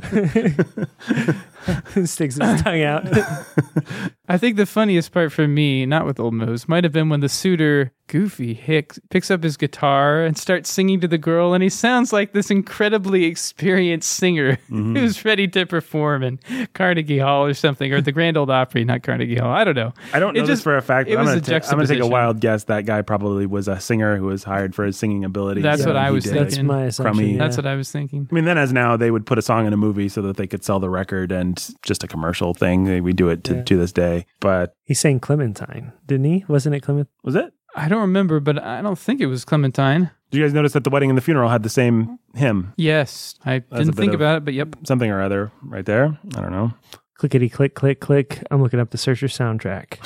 Sticks 2.06 2.36
his 2.36 2.62
tongue 2.62 2.82
out. 2.84 3.08
I 4.28 4.38
think 4.38 4.58
the 4.58 4.66
funniest 4.66 5.12
part 5.12 5.32
for 5.32 5.48
me, 5.48 5.86
not 5.86 6.06
with 6.06 6.20
Old 6.20 6.34
Mose, 6.34 6.68
might 6.68 6.84
have 6.84 6.94
been 6.94 7.10
when 7.10 7.20
the 7.20 7.30
suitor, 7.30 7.92
Goofy 8.08 8.54
Hicks, 8.56 9.00
picks 9.12 9.30
up 9.30 9.44
his 9.44 9.56
guitar 9.56 10.24
and 10.24 10.36
starts 10.38 10.70
singing 10.72 11.00
to 11.02 11.08
the 11.08 11.18
girl, 11.20 11.54
and 11.54 11.62
he 11.62 11.70
sounds 11.70 12.12
like 12.12 12.34
this 12.34 12.50
incredibly 12.50 13.26
experienced 13.26 14.10
singer 14.12 14.58
Mm-hmm. 14.66 14.96
who's 14.96 15.24
ready 15.24 15.48
to 15.50 15.66
perform 15.66 16.24
in 16.24 16.40
Carnegie 16.74 17.20
Hall 17.20 17.46
or 17.46 17.54
something, 17.54 17.94
or 17.94 18.02
the 18.02 18.12
Grand 18.12 18.36
Ole 18.36 18.50
Opry, 18.52 18.84
not 18.84 19.04
Carnegie 19.04 19.36
Hall. 19.38 19.52
I 19.52 19.64
don't 19.64 19.76
know. 19.76 19.94
I 20.12 20.20
don't 20.20 20.36
It 20.36 20.42
know 20.42 20.46
this 20.48 20.56
just- 20.60 20.64
for 20.64 20.76
a 20.76 20.82
fact, 20.82 21.08
it 21.08 21.14
but 21.14 21.20
I'm 21.20 21.26
going 21.26 21.38
a 21.38 21.42
to 21.42 21.88
take 21.88 22.00
a 22.02 22.08
wild 22.08 22.40
guess. 22.40 22.64
That 22.66 22.86
guy 22.86 23.02
probably 23.04 23.46
was 23.46 23.68
a 23.68 23.80
singer 23.80 24.18
who 24.18 24.26
was 24.26 24.44
hired 24.44 24.74
for 24.76 24.84
his 24.86 24.98
singing 24.98 25.24
ability. 25.24 25.62
That's 25.62 25.84
so 25.84 25.90
what 25.90 25.98
I 25.98 26.10
was 26.12 26.24
did. 26.24 26.34
thinking. 26.34 26.46
That's 26.50 26.64
my 26.64 26.84
assumption. 26.86 27.14
Crummy. 27.16 27.34
yeah. 27.34 27.40
That's 27.40 27.58
what 27.58 27.68
I 27.68 27.76
was 27.76 27.92
thinking. 27.92 28.28
I 28.32 28.34
mean, 28.36 28.46
then 28.46 28.58
as 28.58 28.74
now, 28.74 28.98
they 28.98 29.12
would 29.12 29.26
put 29.26 29.38
a 29.38 29.42
song 29.42 29.68
in 29.68 29.74
a 29.74 29.78
movie 29.78 30.10
so 30.10 30.22
that 30.24 30.36
they 30.38 30.48
could 30.48 30.64
sell 30.64 30.80
the 30.80 30.90
record 30.90 31.32
and 31.32 31.55
just 31.84 32.04
a 32.04 32.08
commercial 32.08 32.54
thing. 32.54 33.04
We 33.04 33.14
do 33.14 33.30
it 33.30 33.44
to, 33.46 33.56
Yeah. 33.56 33.64
to 33.64 33.78
this 33.78 33.92
day. 33.92 34.26
But 34.40 34.76
he's 34.84 35.00
saying 35.00 35.20
Clementine, 35.22 35.92
didn't 36.06 36.26
he? 36.26 36.46
Wasn't 36.48 36.74
it 36.76 36.82
Clement? 36.82 37.10
was 37.24 37.36
it? 37.36 37.54
I 37.76 37.90
don't 37.90 38.02
remember, 38.02 38.40
but 38.40 38.58
I 38.62 38.82
don't 38.82 38.98
think 38.98 39.20
it 39.20 39.26
was 39.26 39.44
Clementine. 39.44 40.10
Did 40.32 40.38
you 40.40 40.44
guys 40.46 40.54
notice 40.54 40.74
that 40.74 40.84
the 40.86 40.90
wedding 40.90 41.10
and 41.10 41.18
the 41.18 41.22
funeral 41.22 41.50
had 41.50 41.64
the 41.64 41.70
same 41.70 42.20
hymn? 42.34 42.74
Yes, 42.78 43.36
I 43.46 43.56
a 43.56 43.60
didn't 43.60 43.94
think 43.94 44.14
about 44.14 44.38
it, 44.38 44.46
but 44.46 44.54
yep. 44.54 44.76
Something 44.86 45.12
or 45.12 45.22
other 45.22 45.52
right 45.62 45.86
there. 45.86 46.18
I 46.36 46.42
don't 46.42 46.52
know. 46.52 46.74
Clickety 47.18 47.50
click 47.50 47.76
click 47.76 48.00
click. 48.00 48.42
I'm 48.52 48.62
looking 48.62 48.80
up 48.80 48.92
the 48.92 48.98
Searcher 48.98 49.28
soundtrack. 49.28 49.98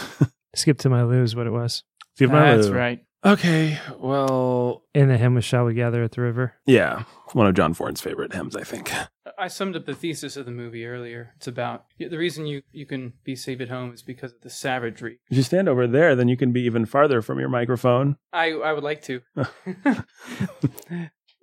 Skip 0.56 0.78
to 0.80 0.90
my 0.90 1.04
lose 1.04 1.36
what 1.36 1.46
it 1.48 1.52
was. 1.52 1.84
See 2.18 2.26
if 2.26 2.32
my 2.32 2.56
That's 2.56 2.68
Lou- 2.68 2.74
right. 2.76 3.00
Okay. 3.26 3.78
Well, 4.00 4.84
And 4.96 5.10
the 5.12 5.18
hymn 5.18 5.36
was 5.36 5.46
Shall 5.46 5.66
We 5.66 5.74
Gather 5.74 6.04
at 6.04 6.12
the 6.14 6.22
River. 6.22 6.54
yeah. 6.66 7.04
One 7.34 7.46
of 7.48 7.54
John 7.54 7.74
Ford's 7.76 8.02
favorite 8.02 8.34
hymns, 8.34 8.56
I 8.56 8.64
think. 8.64 8.92
I 9.38 9.48
summed 9.48 9.76
up 9.76 9.86
the 9.86 9.96
thesis 9.96 10.38
of 10.38 10.46
the 10.46 10.52
movie 10.52 10.86
earlier. 10.86 11.34
It's 11.38 11.48
about 11.48 11.86
the 11.98 12.18
reason 12.18 12.46
you, 12.46 12.62
you 12.72 12.86
can 12.86 13.14
be 13.24 13.36
safe 13.36 13.62
at 13.62 13.70
home 13.70 13.94
is 13.94 14.02
because 14.02 14.34
of 14.34 14.42
the 14.42 14.50
savagery. 14.50 15.20
If 15.30 15.38
you 15.38 15.44
stand 15.44 15.70
over 15.70 15.88
there, 15.88 16.16
then 16.16 16.28
you 16.28 16.38
can 16.38 16.52
be 16.52 16.62
even 16.62 16.86
farther 16.86 17.22
from 17.22 17.40
your 17.40 17.50
microphone. 17.50 18.18
I 18.34 18.52
I 18.52 18.74
would 18.74 18.84
like 18.84 19.02
to. 19.04 19.22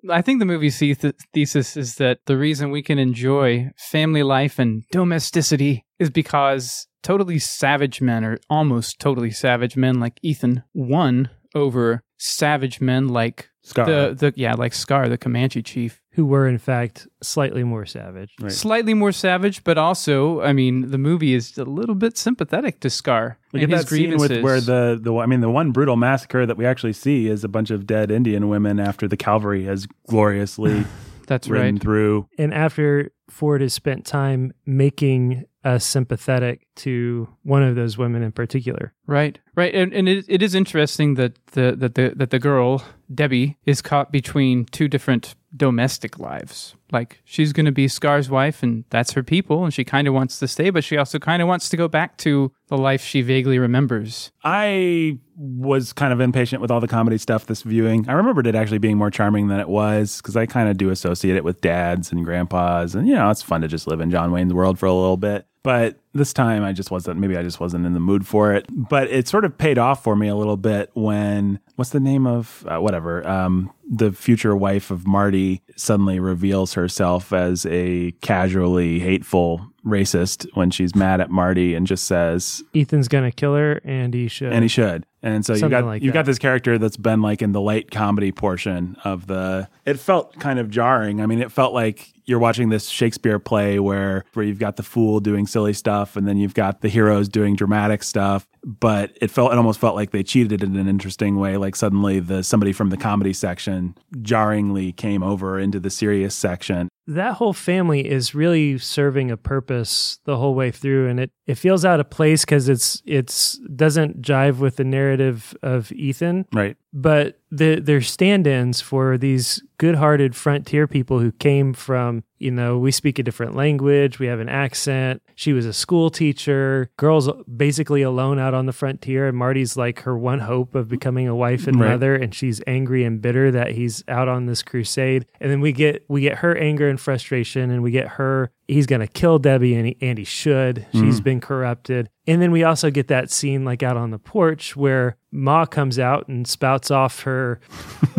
I 0.09 0.23
think 0.23 0.39
the 0.39 0.45
movie's 0.45 0.79
the- 0.79 1.15
thesis 1.33 1.77
is 1.77 1.97
that 1.97 2.21
the 2.27 2.37
reason 2.37 2.71
we 2.71 2.83
can 2.83 2.99
enjoy 2.99 3.71
family 3.77 4.23
life 4.23 4.59
and 4.59 4.85
domesticity 4.93 5.85
is 5.99 6.11
because 6.11 6.87
totally 7.03 7.39
savage 7.39 8.01
men, 8.01 8.25
or 8.25 8.39
almost 8.51 8.99
totally 9.01 9.31
savage 9.31 9.77
men 9.77 9.99
like 9.99 10.19
Ethan, 10.23 10.63
won 10.75 11.31
over 11.55 12.03
savage 12.19 12.81
men 12.81 13.09
like 13.09 13.49
Scar. 13.63 13.87
the 13.87 14.15
the 14.15 14.33
yeah 14.37 14.55
like 14.55 14.75
Scar, 14.75 15.09
the 15.09 15.19
Comanche 15.19 15.63
chief. 15.63 16.01
Who 16.17 16.27
were 16.27 16.49
in 16.49 16.59
fact 16.59 17.07
slightly 17.23 17.63
more 17.63 17.87
savage. 17.87 18.35
Right. 18.41 18.51
Slightly 18.51 18.95
more 18.95 19.13
savage, 19.13 19.63
but 19.65 19.79
also, 19.79 20.41
I 20.41 20.53
mean, 20.53 20.91
the 20.91 20.99
movie 20.99 21.35
is 21.35 21.57
a 21.59 21.65
little 21.65 21.95
bit 21.95 22.17
sympathetic 22.17 22.81
to 22.81 22.91
Scar 22.91 23.39
Look 23.53 23.63
and 23.63 23.73
at 23.73 23.77
his 23.77 23.85
that 23.85 23.95
scene 23.95 24.11
grievances. 24.11 24.31
with 24.31 24.43
where 24.43 24.61
the, 24.61 24.99
the 25.01 25.15
I 25.17 25.27
mean 25.27 25.41
the 25.41 25.51
one 25.51 25.73
brutal 25.73 25.97
massacre 25.97 26.47
that 26.47 26.57
we 26.57 26.67
actually 26.67 26.95
see 26.95 27.29
is 27.29 27.45
a 27.45 27.49
bunch 27.49 27.71
of 27.71 27.87
dead 27.87 28.11
Indian 28.11 28.49
women 28.49 28.81
after 28.81 29.07
the 29.07 29.17
cavalry 29.17 29.65
has 29.65 29.87
gloriously 30.09 30.85
That's 31.27 31.49
ridden 31.49 31.75
right. 31.75 31.83
through. 31.83 32.29
And 32.39 32.55
after 32.55 33.11
Ford 33.29 33.61
has 33.61 33.75
spent 33.75 34.07
time 34.07 34.53
making 34.65 35.45
us 35.65 35.85
sympathetic 35.85 36.67
to 36.77 37.29
one 37.43 37.63
of 37.63 37.75
those 37.75 37.99
women 37.99 38.23
in 38.23 38.31
particular. 38.31 38.93
Right, 39.07 39.39
right, 39.57 39.75
and, 39.75 39.93
and 39.93 40.09
it, 40.09 40.25
it 40.29 40.41
is 40.41 40.55
interesting 40.55 41.15
that 41.15 41.35
the 41.47 41.75
that 41.77 41.97
the 41.97 42.13
that 42.17 42.31
the 42.31 42.39
girl 42.39 42.85
Debbie 43.13 43.57
is 43.67 43.83
caught 43.83 44.13
between 44.13 44.65
two 44.67 44.87
different 44.87 45.35
domestic 45.57 46.19
lives. 46.19 46.75
Like 46.93 47.21
she's 47.25 47.53
going 47.53 47.67
to 47.67 47.73
be 47.73 47.89
Scar's 47.89 48.31
wife, 48.31 48.63
and 48.63 48.85
that's 48.91 49.13
her 49.13 49.23
people, 49.23 49.65
and 49.65 49.75
she 49.75 49.85
kind 49.85 50.07
of 50.07 50.15
wants 50.15 50.39
to 50.39 50.49
stay, 50.49 50.71
but 50.71 50.85
she 50.85 50.97
also 50.97 51.19
kind 51.19 51.43
of 51.43 51.49
wants 51.49 51.69
to 51.71 51.77
go 51.77 51.89
back 51.89 52.17
to 52.19 52.53
the 52.69 52.79
life 52.79 53.05
she 53.05 53.23
vaguely 53.23 53.59
remembers. 53.59 54.31
I 54.45 55.19
was 55.37 55.93
kind 55.93 56.13
of 56.13 56.21
impatient 56.21 56.63
with 56.63 56.71
all 56.71 56.81
the 56.81 56.89
comedy 56.89 57.19
stuff 57.19 57.47
this 57.47 57.63
viewing. 57.63 58.09
I 58.09 58.13
remembered 58.13 58.47
it 58.47 58.55
actually 58.55 58.79
being 58.79 58.97
more 58.97 59.11
charming 59.11 59.49
than 59.49 59.61
it 59.61 59.69
was 59.69 60.19
because 60.19 60.37
I 60.37 60.47
kind 60.47 60.69
of 60.69 60.79
do 60.79 60.91
associate 60.91 61.37
it 61.37 61.45
with 61.45 61.61
dads 61.61 62.13
and 62.13 62.25
grandpas, 62.25 62.95
and 62.95 63.07
you 63.09 63.15
know 63.15 63.31
it's 63.31 63.43
fun 63.43 63.61
to 63.63 63.69
just 63.69 63.87
live 63.87 64.01
in 64.01 64.11
John 64.11 64.33
Wayne's 64.33 64.55
world 64.55 64.79
for 64.79 64.87
a 64.87 64.93
little 64.93 65.17
bit. 65.17 65.47
But 65.67 65.99
this 66.13 66.33
time 66.33 66.63
I 66.63 66.73
just 66.73 66.93
wasn't. 66.93 67.19
Maybe 67.19 67.37
I 67.37 67.43
just 67.43 67.59
wasn't 67.59 67.87
in 67.87 67.93
the 67.93 67.99
mood 67.99 68.25
for 68.25 68.55
it. 68.55 68.67
But 68.71 69.11
it 69.11 69.27
sort 69.27 69.45
of 69.45 69.59
paid 69.59 69.79
off 69.79 70.05
for 70.05 70.15
me 70.15 70.29
a 70.29 70.37
little 70.37 70.57
bit 70.57 70.93
when 70.95 71.59
what's 71.75 71.91
the 71.91 71.99
name 71.99 72.25
of 72.25 72.65
uh, 72.69 72.79
whatever 72.79 73.27
um, 73.27 73.73
the 73.85 74.13
future 74.13 74.55
wife 74.55 74.93
of 74.93 75.09
Marty 75.09 75.63
suddenly 75.75 76.21
reveals 76.21 76.75
herself 76.77 77.33
as 77.33 77.67
a 77.67 78.13
casually 78.23 79.01
hateful 79.01 79.67
racist 79.85 80.47
when 80.55 80.71
she's 80.71 80.95
mad 80.95 81.21
at 81.21 81.31
Marty 81.31 81.75
and 81.75 81.87
just 81.87 82.05
says 82.05 82.63
Ethan's 82.75 83.09
gonna 83.09 83.33
kill 83.33 83.55
her, 83.55 83.81
and 83.85 84.15
he 84.15 84.29
should. 84.29 84.53
and 84.53 84.63
he 84.63 84.69
should. 84.69 85.05
And 85.23 85.45
so 85.45 85.55
you 85.55 85.69
got 85.69 85.85
like 85.85 86.03
you 86.03 86.11
that. 86.11 86.15
got 86.15 86.27
this 86.27 86.39
character 86.39 86.79
that's 86.79 86.97
been 86.97 87.21
like 87.21 87.43
in 87.43 87.51
the 87.51 87.61
light 87.61 87.91
comedy 87.91 88.31
portion 88.31 88.97
of 89.05 89.27
the. 89.27 89.69
It 89.85 89.99
felt 89.99 90.39
kind 90.39 90.61
of 90.61 90.71
jarring. 90.71 91.21
I 91.21 91.27
mean, 91.27 91.41
it 91.41 91.51
felt 91.51 91.75
like 91.75 92.13
you're 92.27 92.39
watching 92.39 92.69
this 92.69 92.89
Shakespeare 92.89 93.39
play 93.41 93.81
where 93.81 94.25
where 94.35 94.45
you've 94.45 94.59
got 94.61 94.77
the 94.77 94.83
fool 94.85 95.19
doing 95.19 95.47
silly 95.47 95.73
stuff 95.73 96.17
and 96.17 96.29
then 96.29 96.37
you've 96.37 96.55
got 96.55 96.81
the 96.81 96.89
heroes 96.89 97.29
doing 97.29 97.57
dramatic 97.57 98.03
stuff. 98.05 98.47
But 98.67 99.17
it 99.21 99.31
felt 99.31 99.53
it 99.53 99.59
almost 99.59 99.79
felt 99.79 99.95
like 99.95 100.11
they 100.11 100.25
cheated 100.25 100.63
in 100.63 100.75
an 100.77 100.89
interesting 100.89 101.37
way. 101.37 101.57
Like 101.57 101.77
suddenly 101.77 102.19
the 102.19 102.43
somebody 102.43 102.73
from 102.73 102.91
the 102.91 102.97
comedy 102.97 103.33
section 103.33 103.95
jarringly 104.23 104.91
came 104.93 105.23
over 105.23 105.59
into 105.59 105.79
the 105.79 105.89
serious 105.91 106.35
section. 106.35 106.89
that 107.07 107.35
whole 107.35 107.53
family 107.53 108.01
is 108.11 108.35
really 108.35 108.77
serving 108.79 109.31
a 109.31 109.37
purpose 109.37 110.19
the 110.25 110.37
whole 110.37 110.57
way 110.57 110.73
through 110.73 111.09
and 111.09 111.21
it, 111.21 111.31
it 111.47 111.55
feels 111.55 111.85
out 111.85 112.01
of 112.01 112.11
place 112.11 112.45
because 112.45 112.69
it's 112.69 113.01
it's 113.07 113.59
doesn't 113.77 114.21
jive 114.21 114.59
with 114.59 114.75
the 114.75 114.83
narrative 114.85 115.55
of 115.63 115.93
ethan 115.93 116.45
Right. 116.53 116.77
But 116.97 117.39
the, 117.51 117.79
they're 117.79 118.01
stand-ins 118.01 118.81
for 118.81 119.19
these 119.19 119.63
good-hearted 119.79 120.35
frontier 120.35 120.87
people 120.87 121.21
who 121.21 121.31
came 121.33 121.75
from 121.75 122.25
you 122.39 122.51
know 122.51 122.79
we 122.79 122.91
speak 122.91 123.19
a 123.19 123.23
different 123.23 123.55
language 123.55 124.19
we 124.19 124.27
have 124.27 124.41
an 124.41 124.49
accent. 124.49 125.23
She 125.35 125.53
was 125.53 125.67
a 125.67 125.73
school 125.75 126.09
teacher. 126.11 126.91
Girls 126.97 127.29
basically 127.55 128.01
alone 128.01 128.39
out 128.39 128.55
on 128.55 128.65
the 128.65 128.73
frontier 128.73 129.29
and 129.29 129.37
marty's 129.37 129.77
like 129.77 130.01
her 130.01 130.17
one 130.17 130.41
hope 130.41 130.75
of 130.75 130.89
becoming 130.89 131.29
a 131.29 131.37
wife 131.37 131.67
and 131.67 131.79
Right. 131.79 131.91
mother 131.91 132.15
and 132.17 132.35
she's 132.35 132.61
angry 132.67 133.05
and 133.05 133.21
bitter 133.21 133.51
that 133.51 133.73
he's 133.73 134.03
out 134.09 134.29
on 134.29 134.47
this 134.47 134.63
crusade. 134.63 135.27
And 135.41 135.51
then 135.51 135.61
we 135.61 135.73
get 135.73 136.05
we 136.09 136.23
get 136.23 136.39
her 136.39 136.57
anger 136.57 136.89
and 136.89 136.99
frustration 136.99 137.71
and 137.71 137.83
we 137.83 137.91
get 137.91 138.09
her 138.09 138.51
he's 138.69 138.87
gonna 138.87 139.07
kill 139.07 139.39
debbie 139.39 139.75
and 139.75 139.87
he, 139.87 139.97
and 140.01 140.19
he 140.19 140.25
should. 140.25 140.87
She's 140.93 141.03
mm-hmm. 141.03 141.23
been 141.23 141.41
corrupted. 141.41 142.11
And 142.27 142.43
then 142.43 142.51
we 142.51 142.65
also 142.65 142.91
get 142.91 143.09
that 143.09 143.31
scene 143.31 143.65
like 143.65 143.83
out 143.83 143.97
on 143.97 144.11
the 144.11 144.19
porch 144.19 144.77
where 144.77 145.17
Ma 145.31 145.67
comes 145.67 145.99
out 145.99 146.29
and 146.29 146.47
spouts 146.47 146.91
off 146.91 147.23
her 147.23 147.61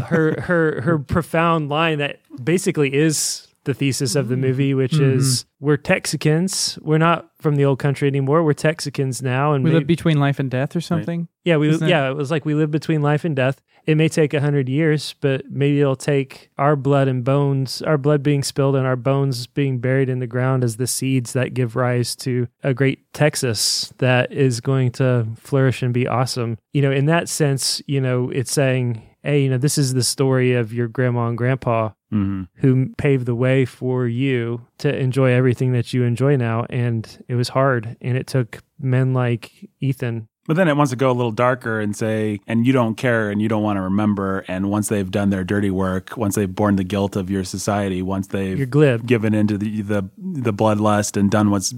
her 0.05 0.41
her 0.41 0.81
her 0.81 0.99
profound 1.07 1.69
line 1.69 1.99
that 1.99 2.19
basically 2.43 2.93
is 2.93 3.46
the 3.67 3.75
thesis 3.75 4.15
of 4.15 4.29
the 4.29 4.35
mm-hmm. 4.35 4.41
movie, 4.41 4.73
which 4.73 4.93
mm-hmm. 4.93 5.17
is 5.17 5.45
we're 5.59 5.77
Texicans. 5.77 6.81
We're 6.81 6.97
not 6.97 7.29
from 7.39 7.55
the 7.55 7.65
old 7.65 7.77
country 7.77 8.07
anymore. 8.07 8.43
We're 8.43 8.53
Texicans 8.53 9.21
now, 9.21 9.53
and 9.53 9.63
We 9.63 9.69
may- 9.69 9.77
live 9.77 9.87
between 9.87 10.19
life 10.19 10.39
and 10.39 10.49
death, 10.49 10.75
or 10.75 10.81
something. 10.81 11.27
yeah, 11.45 11.57
we 11.57 11.69
Isn't 11.69 11.87
it? 11.87 11.89
yeah, 11.91 12.09
it 12.09 12.15
was 12.15 12.31
like 12.31 12.45
we 12.45 12.55
live 12.55 12.71
between 12.71 13.03
life 13.03 13.23
and 13.23 13.35
death. 13.35 13.61
It 13.85 13.95
may 13.95 14.09
take 14.09 14.33
a 14.33 14.41
hundred 14.41 14.67
years, 14.67 15.15
but 15.21 15.49
maybe 15.49 15.79
it'll 15.79 15.95
take 15.95 16.49
our 16.57 16.75
blood 16.75 17.07
and 17.07 17.23
bones, 17.23 17.81
our 17.81 17.97
blood 17.97 18.21
being 18.21 18.43
spilled 18.43 18.75
and 18.75 18.85
our 18.85 18.97
bones 18.97 19.47
being 19.47 19.79
buried 19.79 20.09
in 20.09 20.19
the 20.19 20.27
ground 20.27 20.65
as 20.65 20.75
the 20.75 20.87
seeds 20.87 21.31
that 21.33 21.53
give 21.53 21.77
rise 21.77 22.13
to 22.17 22.47
a 22.63 22.73
great 22.73 23.13
Texas 23.13 23.93
that 23.99 24.33
is 24.33 24.59
going 24.59 24.91
to 24.91 25.25
flourish 25.37 25.81
and 25.81 25.93
be 25.93 26.05
awesome. 26.05 26.57
You 26.73 26.81
know, 26.81 26.91
in 26.91 27.05
that 27.05 27.29
sense, 27.29 27.81
you 27.87 28.01
know, 28.01 28.29
it's 28.29 28.51
saying, 28.51 29.03
hey, 29.27 29.41
you 29.41 29.49
know, 29.49 29.57
this 29.57 29.77
is 29.77 29.93
the 29.93 30.03
story 30.03 30.53
of 30.53 30.71
your 30.73 30.87
grandma 30.87 31.27
and 31.27 31.37
grandpa 31.37 31.91
hmm 32.09 32.43
who 32.55 32.87
paved 32.97 33.25
the 33.25 33.35
way 33.35 33.65
for 33.65 34.07
you 34.07 34.65
to 34.77 34.95
enjoy 34.97 35.31
everything 35.33 35.73
that 35.73 35.93
you 35.93 36.03
enjoy 36.03 36.37
now. 36.37 36.65
And 36.69 37.23
it 37.27 37.35
was 37.35 37.49
hard. 37.49 37.97
And 38.01 38.17
it 38.17 38.25
took 38.25 38.63
men 38.79 39.13
like 39.13 39.69
Ethan 39.81 40.29
But 40.47 40.55
then 40.55 40.67
it 40.69 40.77
wants 40.77 40.91
to 40.91 40.95
go 40.95 41.11
a 41.11 41.13
little 41.13 41.31
darker 41.31 41.79
and 41.81 41.93
say, 41.95 42.39
and 42.47 42.65
you 42.65 42.71
don't 42.71 42.95
care 42.95 43.29
and 43.29 43.41
you 43.41 43.49
don't 43.49 43.63
want 43.63 43.77
to 43.77 43.81
remember. 43.81 44.45
And 44.47 44.69
once 44.71 44.87
they've 44.87 45.09
done 45.11 45.29
their 45.29 45.43
dirty 45.43 45.69
work, 45.69 46.15
once 46.15 46.35
they've 46.35 46.53
borne 46.53 46.77
the 46.77 46.85
guilt 46.85 47.15
of 47.17 47.29
your 47.29 47.43
society, 47.43 48.01
once 48.01 48.27
they've 48.27 48.57
You're 48.57 48.65
glib. 48.65 49.05
given 49.05 49.33
into 49.33 49.57
the 49.57 49.81
the 49.81 50.09
the 50.17 50.53
bloodlust 50.53 51.17
and 51.17 51.29
done 51.29 51.51
what's 51.51 51.73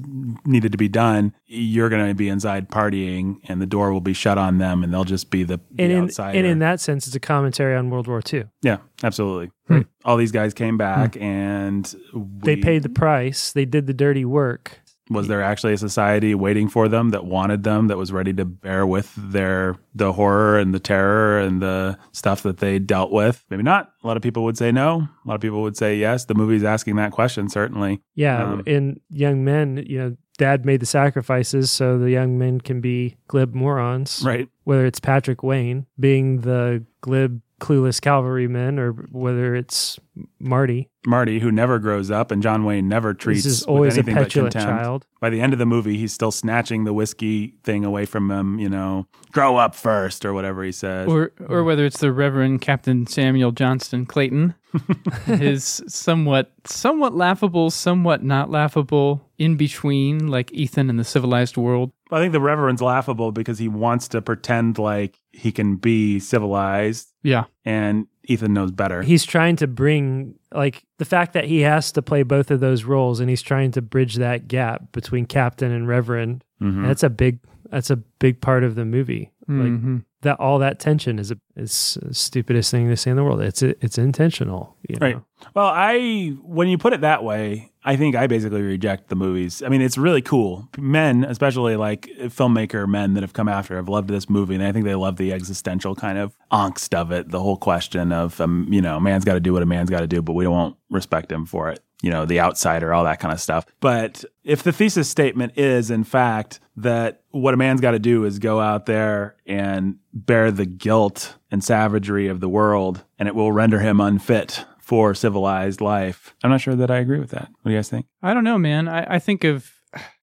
needed 0.46 0.72
to 0.72 0.78
be 0.78 0.88
done, 0.88 1.34
you're 1.48 1.90
going 1.90 2.08
to 2.08 2.14
be 2.14 2.30
inside 2.30 2.70
partying, 2.70 3.38
and 3.50 3.60
the 3.62 3.66
door 3.66 3.92
will 3.92 4.02
be 4.02 4.14
shut 4.14 4.38
on 4.38 4.60
them, 4.60 4.84
and 4.84 4.94
they'll 4.94 5.04
just 5.04 5.32
be 5.32 5.44
the, 5.44 5.60
the 5.72 5.84
And 5.84 5.92
in, 5.92 6.04
outsider. 6.04 6.38
and 6.38 6.46
in 6.48 6.60
that 6.60 6.80
sense, 6.80 7.08
it's 7.08 7.16
a 7.16 7.20
commentary 7.20 7.76
on 7.76 7.90
World 7.90 8.08
War 8.08 8.22
II. 8.32 8.44
yeah, 8.62 8.78
absolutely. 9.04 9.50
Hmm. 9.68 9.82
All 10.06 10.16
these 10.18 10.32
guys 10.32 10.54
came 10.54 10.78
back, 10.78 11.18
and 11.20 11.92
They 12.14 12.56
paid 12.56 12.84
the 12.84 12.90
price. 12.90 13.52
They 13.52 13.66
did 13.66 13.88
the 13.88 13.94
dirty 13.94 14.26
work. 14.26 14.80
Was 15.10 15.28
there 15.28 15.42
actually 15.42 15.74
a 15.74 15.78
society 15.78 16.36
waiting 16.36 16.70
for 16.70 16.88
them 16.88 17.10
that 17.10 17.26
wanted 17.26 17.64
them, 17.64 17.88
that 17.88 17.98
was 17.98 18.12
ready 18.12 18.32
to 18.34 18.46
bear 18.46 18.86
with 18.86 19.14
their 19.18 19.76
the 19.96 20.14
horror 20.14 20.60
and 20.60 20.74
the 20.74 20.80
terror 20.80 21.40
and 21.40 21.62
the 21.62 21.98
stuff 22.12 22.44
that 22.44 22.58
they 22.58 22.80
dealt 22.80 23.12
with? 23.12 23.44
Maybe 23.50 23.64
not. 23.64 23.92
A 24.04 24.08
lot 24.08 24.18
of 24.18 24.24
people 24.24 24.44
would 24.44 24.58
say 24.58 24.72
no. 24.72 25.08
A 25.26 25.28
lot 25.28 25.36
of 25.36 25.42
people 25.42 25.62
would 25.64 25.76
say 25.78 25.98
yes. 25.98 26.26
The 26.26 26.36
movie's 26.36 26.64
asking 26.64 26.96
that 26.98 27.12
question, 27.12 27.50
certainly. 27.50 28.02
Yeah, 28.16 28.44
Um, 28.44 28.64
in 28.66 29.00
young 29.10 29.44
men, 29.44 29.84
you 29.88 29.98
know, 29.98 30.18
dad 30.38 30.66
made 30.66 30.80
the 30.80 30.86
sacrifices 30.86 31.70
so 31.70 31.98
the 31.98 32.12
young 32.12 32.38
men 32.38 32.62
can 32.62 32.80
be 32.80 33.18
glib 33.28 33.54
morons. 33.54 34.22
Right. 34.24 34.48
Whether 34.64 34.86
it's 34.86 35.00
Patrick 35.00 35.44
Wayne 35.44 35.86
being 36.00 36.42
the 36.42 36.86
glib, 37.02 37.42
clueless 37.60 38.00
cavalryman, 38.00 38.80
or 38.80 38.92
whether 39.12 39.54
it's 39.56 40.00
Marty. 40.40 40.90
Marty, 41.10 41.40
who 41.40 41.52
never 41.52 41.80
grows 41.80 42.10
up, 42.12 42.32
and 42.32 42.42
John 42.42 42.64
Wayne 42.64 42.88
never 42.88 43.14
treats 43.14 43.44
This 43.44 43.54
is 43.54 43.62
with 43.62 43.70
always 43.70 43.96
a 43.96 44.00
anything 44.00 44.16
but 44.16 44.24
petulant 44.24 44.54
contempt. 44.54 44.80
child. 44.82 45.06
By 45.20 45.30
the 45.30 45.42
end 45.42 45.52
of 45.52 45.60
the 45.60 45.66
movie, 45.66 45.98
he's 45.98 46.14
still 46.14 46.32
snatching 46.32 46.86
the 46.86 46.94
whiskey 46.94 47.56
thing 47.64 47.84
away 47.84 48.06
from 48.06 48.32
him. 48.32 48.60
You 48.60 48.70
know, 48.70 49.08
grow 49.32 49.58
up 49.58 49.76
first, 49.76 50.24
or 50.24 50.34
whatever 50.34 50.64
he 50.64 50.72
says. 50.72 51.10
Or, 51.10 51.32
or 51.48 51.64
whether 51.64 51.86
it's 51.86 52.00
the 52.00 52.14
Reverend 52.14 52.62
Captain 52.62 53.06
Samuel 53.08 53.52
Johnson 53.52 54.06
Clayton, 54.06 54.54
his 55.26 55.82
somewhat, 55.88 56.52
somewhat 56.66 57.14
laughable, 57.16 57.70
somewhat 57.70 58.24
not 58.24 58.50
laughable, 58.50 59.28
in 59.38 59.56
between, 59.58 60.28
like 60.28 60.52
Ethan 60.54 60.90
in 60.90 60.98
the 60.98 61.04
civilized 61.04 61.58
world. 61.58 61.92
I 62.12 62.20
think 62.20 62.32
the 62.34 62.42
Reverend's 62.42 62.82
laughable 62.82 63.32
because 63.32 63.60
he 63.60 63.68
wants 63.68 64.08
to 64.10 64.22
pretend 64.22 64.78
like 64.80 65.20
he 65.32 65.52
can 65.52 65.76
be 65.76 66.20
civilized, 66.20 67.10
Yeah, 67.24 67.46
and 67.66 68.08
Ethan 68.24 68.54
knows 68.54 68.72
better. 68.72 69.02
He's 69.02 69.26
trying 69.26 69.56
to 69.58 69.68
bring, 69.68 70.36
like, 70.54 70.84
the 70.98 71.06
fact 71.06 71.34
that 71.34 71.46
he 71.46 71.62
has 71.62 71.92
to 71.94 72.02
play 72.02 72.24
both 72.24 72.50
of 72.52 72.60
those 72.60 72.84
roles 72.84 73.20
and 73.20 73.30
he's 73.30 73.42
trying 73.42 73.72
to 73.72 73.82
bridge 73.82 74.16
that 74.16 74.48
gap 74.48 74.92
between 74.92 75.26
Captain 75.26 75.72
and 75.72 75.88
Reverend. 75.88 76.44
Mhm. 76.62 76.88
That's 76.88 77.04
a 77.04 77.10
big, 77.10 77.40
that's 77.72 77.90
a 77.90 77.96
big 77.98 78.42
part 78.42 78.64
of 78.64 78.76
the 78.76 78.86
movie. 78.86 79.32
Like, 79.48 79.58
Mhm. 79.72 80.04
That 80.22 80.40
all 80.40 80.60
that 80.60 80.80
tension 80.80 81.20
is 81.20 81.32
a 81.32 81.38
is 81.56 81.98
the 82.02 82.14
stupidest 82.14 82.72
thing 82.72 82.90
to 82.90 82.98
say 82.98 83.12
in 83.12 83.18
the 83.18 83.24
world. 83.24 83.42
It's 83.42 83.62
it's 83.62 83.98
intentional, 83.98 84.76
you 84.88 84.98
know? 84.98 85.06
Right. 85.06 85.22
Well, 85.54 85.68
I 85.68 86.36
when 86.42 86.68
you 86.68 86.78
put 86.78 86.94
it 86.94 87.02
that 87.02 87.24
way, 87.24 87.72
I 87.84 87.96
think 87.96 88.16
I 88.16 88.28
basically 88.28 88.62
reject 88.62 89.08
the 89.08 89.16
movies. 89.16 89.64
I 89.64 89.70
mean, 89.70 89.82
it's 89.82 89.98
really 89.98 90.22
cool. 90.22 90.68
Men, 90.78 91.24
especially 91.24 91.78
like 91.78 92.10
filmmaker 92.26 92.88
men 92.88 93.14
that 93.14 93.24
have 93.24 93.34
come 93.34 93.48
after, 93.48 93.78
have 93.78 93.88
loved 93.88 94.10
this 94.10 94.30
movie, 94.30 94.56
and 94.56 94.64
I 94.64 94.72
think 94.72 94.86
they 94.86 94.96
love 94.96 95.16
the 95.16 95.32
existential 95.32 95.96
kind 95.96 96.18
of 96.18 96.36
angst 96.52 96.94
of 96.94 97.12
it. 97.12 97.30
The 97.30 97.40
whole 97.40 97.58
question 97.58 98.12
of, 98.12 98.40
um, 98.42 98.68
you 98.70 98.82
know, 98.82 98.98
a 98.98 99.02
man's 99.02 99.24
got 99.24 99.36
to 99.36 99.40
do 99.40 99.54
what 99.54 99.64
a 99.64 99.66
man's 99.66 99.90
got 99.90 100.02
to 100.02 100.08
do, 100.08 100.22
but 100.22 100.34
we 100.34 100.48
won't 100.48 100.76
respect 100.90 101.32
him 101.32 101.46
for 101.46 101.70
it. 101.70 101.80
You 102.02 102.10
know, 102.12 102.26
the 102.26 102.40
outsider, 102.40 102.94
all 102.94 103.04
that 103.04 103.20
kind 103.20 103.34
of 103.34 103.42
stuff. 103.42 103.66
But 103.82 104.24
if 104.44 104.64
the 104.64 104.72
thesis 104.72 105.10
statement 105.10 105.58
is, 105.58 105.92
in 105.92 106.06
fact, 106.06 106.62
that 106.78 107.24
what 107.32 107.54
a 107.54 107.58
man's 107.58 107.82
got 107.82 107.92
to 107.92 108.00
do 108.00 108.24
is 108.24 108.40
go 108.40 108.62
out 108.62 108.86
there 108.86 109.36
and 109.46 109.98
bear 110.14 110.50
the 110.50 110.66
guilt 110.66 111.36
and 111.52 111.64
savagery 111.64 112.28
of 112.28 112.40
the 112.40 112.50
world, 112.50 113.04
and 113.18 113.28
it 113.28 113.36
will 113.36 113.52
render 113.52 113.80
him 113.80 114.00
unfit 114.00 114.66
for 114.80 115.14
civilized 115.14 115.82
life. 115.82 116.34
I'm 116.44 116.50
not 116.50 116.62
sure 116.62 116.76
that 116.76 116.90
I 116.90 116.98
agree 116.98 117.20
with 117.20 117.32
that. 117.32 117.50
What 117.62 117.66
do 117.66 117.72
you 117.72 117.78
guys 117.78 117.90
think? 117.90 118.08
I 118.24 118.34
don't 118.34 118.44
know, 118.44 118.58
man. 118.58 118.88
I, 118.88 119.16
I 119.16 119.20
think 119.20 119.44
of 119.44 119.72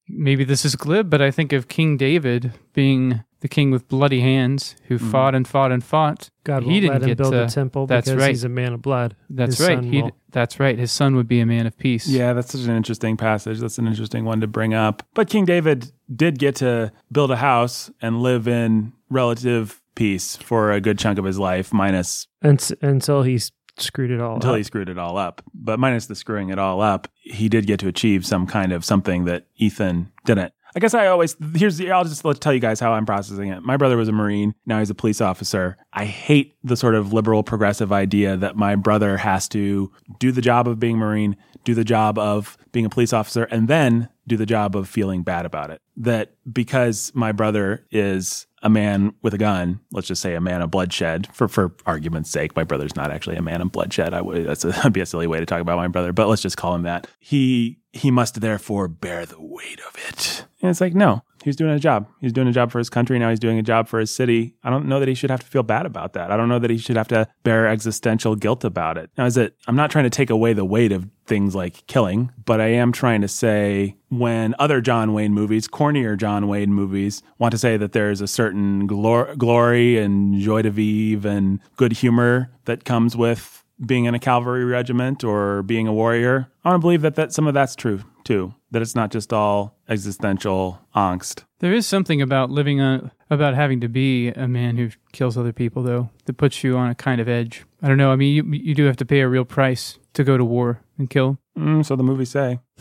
maybe 0.09 0.45
this 0.45 0.65
is 0.65 0.77
glib, 0.77 1.11
but 1.11 1.21
I 1.21 1.31
think 1.31 1.53
of 1.53 1.69
King 1.69 1.97
David 1.97 2.53
being 2.73 3.25
the 3.41 3.49
king 3.49 3.71
with 3.71 3.87
bloody 3.89 4.21
hands 4.21 4.75
who 4.89 4.97
hmm. 4.97 5.11
fought 5.11 5.35
and 5.35 5.47
fought 5.47 5.71
and 5.71 5.85
fought. 5.85 6.31
God 6.45 6.63
He 6.63 6.69
won't 6.69 6.81
didn't 6.81 6.93
let 6.95 7.03
him 7.03 7.09
get 7.09 7.19
build 7.19 7.33
to- 7.33 7.45
a 7.45 7.49
temple 7.49 7.87
that's 7.87 8.07
because 8.09 8.21
right. 8.21 8.31
he's 8.31 8.45
a 8.45 8.49
man 8.49 8.73
of 8.73 8.83
blood. 8.83 9.15
That's 9.29 9.59
His 9.59 9.69
right. 9.69 9.85
He 9.85 10.11
that's 10.31 10.59
right. 10.61 10.79
His 10.79 10.93
son 10.93 11.17
would 11.17 11.29
be 11.29 11.41
a 11.41 11.47
man 11.47 11.67
of 11.67 11.77
peace. 11.79 12.07
Yeah, 12.07 12.33
that's 12.33 12.53
such 12.53 12.63
an 12.63 12.77
interesting 12.77 13.17
passage. 13.17 13.59
That's 13.59 13.79
an 13.79 13.87
interesting 13.87 14.25
one 14.25 14.41
to 14.41 14.47
bring 14.47 14.75
up. 14.75 15.03
But 15.15 15.29
King 15.29 15.45
David 15.45 15.91
did 16.15 16.39
get 16.39 16.57
to 16.57 16.93
build 17.11 17.31
a 17.31 17.37
house 17.37 17.91
and 18.03 18.21
live 18.21 18.47
in 18.49 18.93
relative 19.09 19.81
peace 19.95 20.37
for 20.37 20.73
a 20.73 20.81
good 20.81 20.99
chunk 20.99 21.19
of 21.19 21.25
his 21.25 21.39
life, 21.39 21.73
and, 21.73 21.97
Unt- 22.43 22.73
until 22.83 23.23
he's 23.23 23.51
screwed 23.79 24.11
it 24.11 24.21
all 24.21 24.33
up. 24.33 24.37
until 24.37 24.53
up. 24.53 24.57
he 24.57 24.63
screwed 24.63 24.89
it 24.89 24.99
all 24.99 25.17
up. 25.17 25.43
But 25.55 25.79
minus 25.79 26.07
the 26.07 26.15
screwing 26.15 26.51
it 26.51 26.59
all 26.59 26.81
up, 26.81 27.09
he 27.17 27.49
did 27.49 27.67
get 27.67 27.81
to 27.81 27.89
achieve 27.89 28.27
some 28.27 28.47
kind 28.47 28.73
of 28.73 28.85
something 28.85 29.25
that 29.25 29.47
Ethan 29.57 30.13
didn't. 30.25 30.53
I 30.75 30.79
guess 30.79 30.93
I 30.93 31.07
always 31.07 31.37
here's 31.55 31.79
the, 31.79 31.91
I'll 31.91 32.05
just 32.05 32.23
let 32.23 32.39
tell 32.39 32.53
you 32.53 32.61
guys 32.61 32.81
how 32.81 32.93
I'm 32.93 33.07
processing 33.07 33.49
it. 33.49 33.63
My 33.63 33.79
brother 33.79 33.97
was 33.97 34.09
a 34.09 34.13
Marine. 34.13 34.55
Now 34.67 34.79
he's 34.79 34.91
a 34.91 34.95
police 34.95 35.23
officer. 35.23 35.79
I 35.95 36.05
hate 36.05 36.55
the 36.63 36.77
sort 36.77 36.95
of 36.95 37.15
liberal 37.15 37.43
progressive 37.43 37.93
idea 37.93 38.37
that 38.37 38.57
my 38.57 38.77
brother 38.77 39.17
has 39.17 39.49
to 39.49 39.91
do 40.19 40.33
the 40.33 40.43
job 40.43 40.69
of 40.69 40.79
being 40.79 40.99
Marine, 40.99 41.37
do 41.65 41.73
the 41.73 41.85
job 41.85 42.19
of 42.19 42.59
being 42.73 42.85
a 42.85 42.91
police 42.91 43.15
officer, 43.15 43.45
and 43.45 43.69
then 43.69 44.11
do 44.27 44.37
the 44.37 44.45
job 44.45 44.77
of 44.77 44.87
feeling 44.87 45.23
bad 45.23 45.47
about 45.47 45.71
it. 45.71 45.81
That 45.97 46.35
because 46.53 47.11
my 47.15 47.33
brother 47.33 47.87
is 47.91 48.47
a 48.67 48.69
man 48.69 49.15
with 49.23 49.33
a 49.33 49.39
gun, 49.39 49.79
let's 49.93 50.09
just 50.09 50.21
say 50.21 50.35
a 50.35 50.41
man 50.41 50.61
of 50.61 50.73
bloodshed, 50.73 51.29
for 51.33 51.47
for 51.47 51.73
argument's 51.87 52.31
sake, 52.31 52.57
my 52.57 52.65
brother's 52.65 52.97
not 52.97 53.13
actually 53.13 53.37
a 53.37 53.43
man 53.43 53.63
of 53.63 53.71
bloodshed. 53.71 54.13
I 54.13 54.21
would 54.21 54.45
that's 54.45 54.65
a, 54.65 54.69
that'd 54.69 54.93
be 54.93 55.01
a 55.01 55.07
silly 55.07 55.29
way 55.29 55.39
to 55.39 55.47
talk 55.47 55.61
about 55.61 55.77
my 55.77 55.87
brother, 55.87 56.13
but 56.13 56.29
let's 56.29 56.43
just 56.43 56.57
call 56.57 56.75
him 56.75 56.83
that. 56.83 57.07
He 57.21 57.79
he 57.93 58.11
must 58.11 58.41
therefore 58.41 58.89
bear 58.89 59.25
the 59.25 59.41
weight 59.41 59.81
of 59.89 59.97
it. 60.09 60.45
And 60.61 60.71
it's 60.71 60.81
like, 60.81 60.95
no, 60.95 61.23
he's 61.47 61.57
doing 61.57 61.71
a 61.71 61.79
job. 61.79 62.09
He's 62.21 62.33
doing 62.33 62.49
a 62.49 62.53
job 62.53 62.73
for 62.73 62.79
his 62.79 62.91
country. 62.91 63.19
Now 63.19 63.31
he's 63.31 63.39
doing 63.39 63.59
a 63.59 63.63
job 63.63 63.87
for 63.87 64.01
his 64.01 64.15
city. 64.15 64.57
I 64.65 64.71
don't 64.71 64.87
know 64.87 64.99
that 64.99 65.09
he 65.09 65.15
should 65.15 65.31
have 65.31 65.41
to 65.41 65.47
feel 65.47 65.63
bad 65.63 65.87
about 65.87 66.13
that. 66.15 66.33
I 66.33 66.37
don't 66.37 66.49
know 66.49 66.59
that 66.59 66.71
he 66.71 66.77
should 66.77 66.97
have 66.97 67.09
to 67.09 67.29
bear 67.45 67.69
existential 67.69 68.35
guilt 68.35 68.65
about 68.65 68.99
it. 68.99 69.11
Now, 69.17 69.27
is 69.27 69.37
it, 69.37 69.55
I'm 69.69 69.77
not 69.77 69.91
trying 69.91 70.05
to 70.05 70.11
take 70.11 70.29
away 70.29 70.53
the 70.53 70.65
weight 70.65 70.91
of 70.91 71.09
things 71.25 71.55
like 71.55 71.87
killing, 71.87 72.33
but 72.45 72.61
I 72.61 72.67
am 72.67 72.91
trying 72.91 73.21
to 73.21 73.29
say 73.29 73.97
when 74.09 74.55
other 74.59 74.81
John 74.81 75.13
Wayne 75.13 75.33
movies, 75.33 75.69
cornier 75.69 76.17
John 76.17 76.49
Wayne 76.49 76.73
movies, 76.73 77.23
want 77.39 77.53
to 77.53 77.59
say 77.59 77.77
that 77.77 77.93
there's 77.93 78.21
a 78.21 78.29
certain 78.29 78.89
glor- 78.89 79.39
glory 79.39 79.99
and 79.99 80.39
joie 80.41 80.63
de 80.63 80.71
vivre 80.71 81.29
and 81.31 81.61
good 81.77 81.93
humor 81.93 82.51
that 82.65 82.85
comes 82.85 83.17
with 83.17 83.65
being 83.85 84.07
in 84.07 84.15
a 84.15 84.19
cavalry 84.19 84.65
regiment 84.65 85.23
or 85.23 85.63
being 85.63 85.87
a 85.87 85.93
warrior, 85.93 86.49
I 86.65 86.71
want 86.71 86.81
to 86.81 86.85
believe 86.85 87.03
that, 87.03 87.15
that 87.17 87.33
some 87.33 87.47
of 87.47 87.55
that's 87.55 87.77
true 87.77 88.01
too. 88.25 88.55
That 88.77 88.83
it's 88.83 88.95
not 88.95 89.11
just 89.11 89.33
all 89.33 89.75
existential 89.89 90.79
angst. 90.95 91.45
There 91.61 91.73
is 91.73 91.87
something 91.87 92.21
about 92.21 92.51
living 92.51 92.79
on 92.79 93.11
about 93.31 93.55
having 93.55 93.81
to 93.81 93.89
be 93.89 94.29
a 94.29 94.47
man 94.47 94.77
who 94.77 94.91
kills 95.13 95.39
other 95.39 95.55
people, 95.55 95.83
though, 95.83 96.11
that 96.27 96.35
puts 96.35 96.63
you 96.63 96.77
on 96.77 96.91
a 96.91 96.95
kind 96.95 97.19
of 97.19 97.27
edge. 97.27 97.65
I 97.81 97.89
don't 97.89 97.97
know. 97.97 98.13
I 98.13 98.17
mean, 98.17 98.35
you 98.35 98.45
you 98.53 98.75
do 98.75 98.85
have 98.85 98.99
to 98.99 99.07
pay 99.07 99.21
a 99.21 99.29
real 99.29 99.47
price 99.47 99.99
to 100.13 100.25
go 100.25 100.37
to 100.37 100.45
war 100.45 100.83
and 100.99 101.09
kill. 101.09 101.39
Mm, 101.59 101.87
so 101.87 101.97
the 101.97 102.03
movies 102.03 102.29
say. 102.29 102.61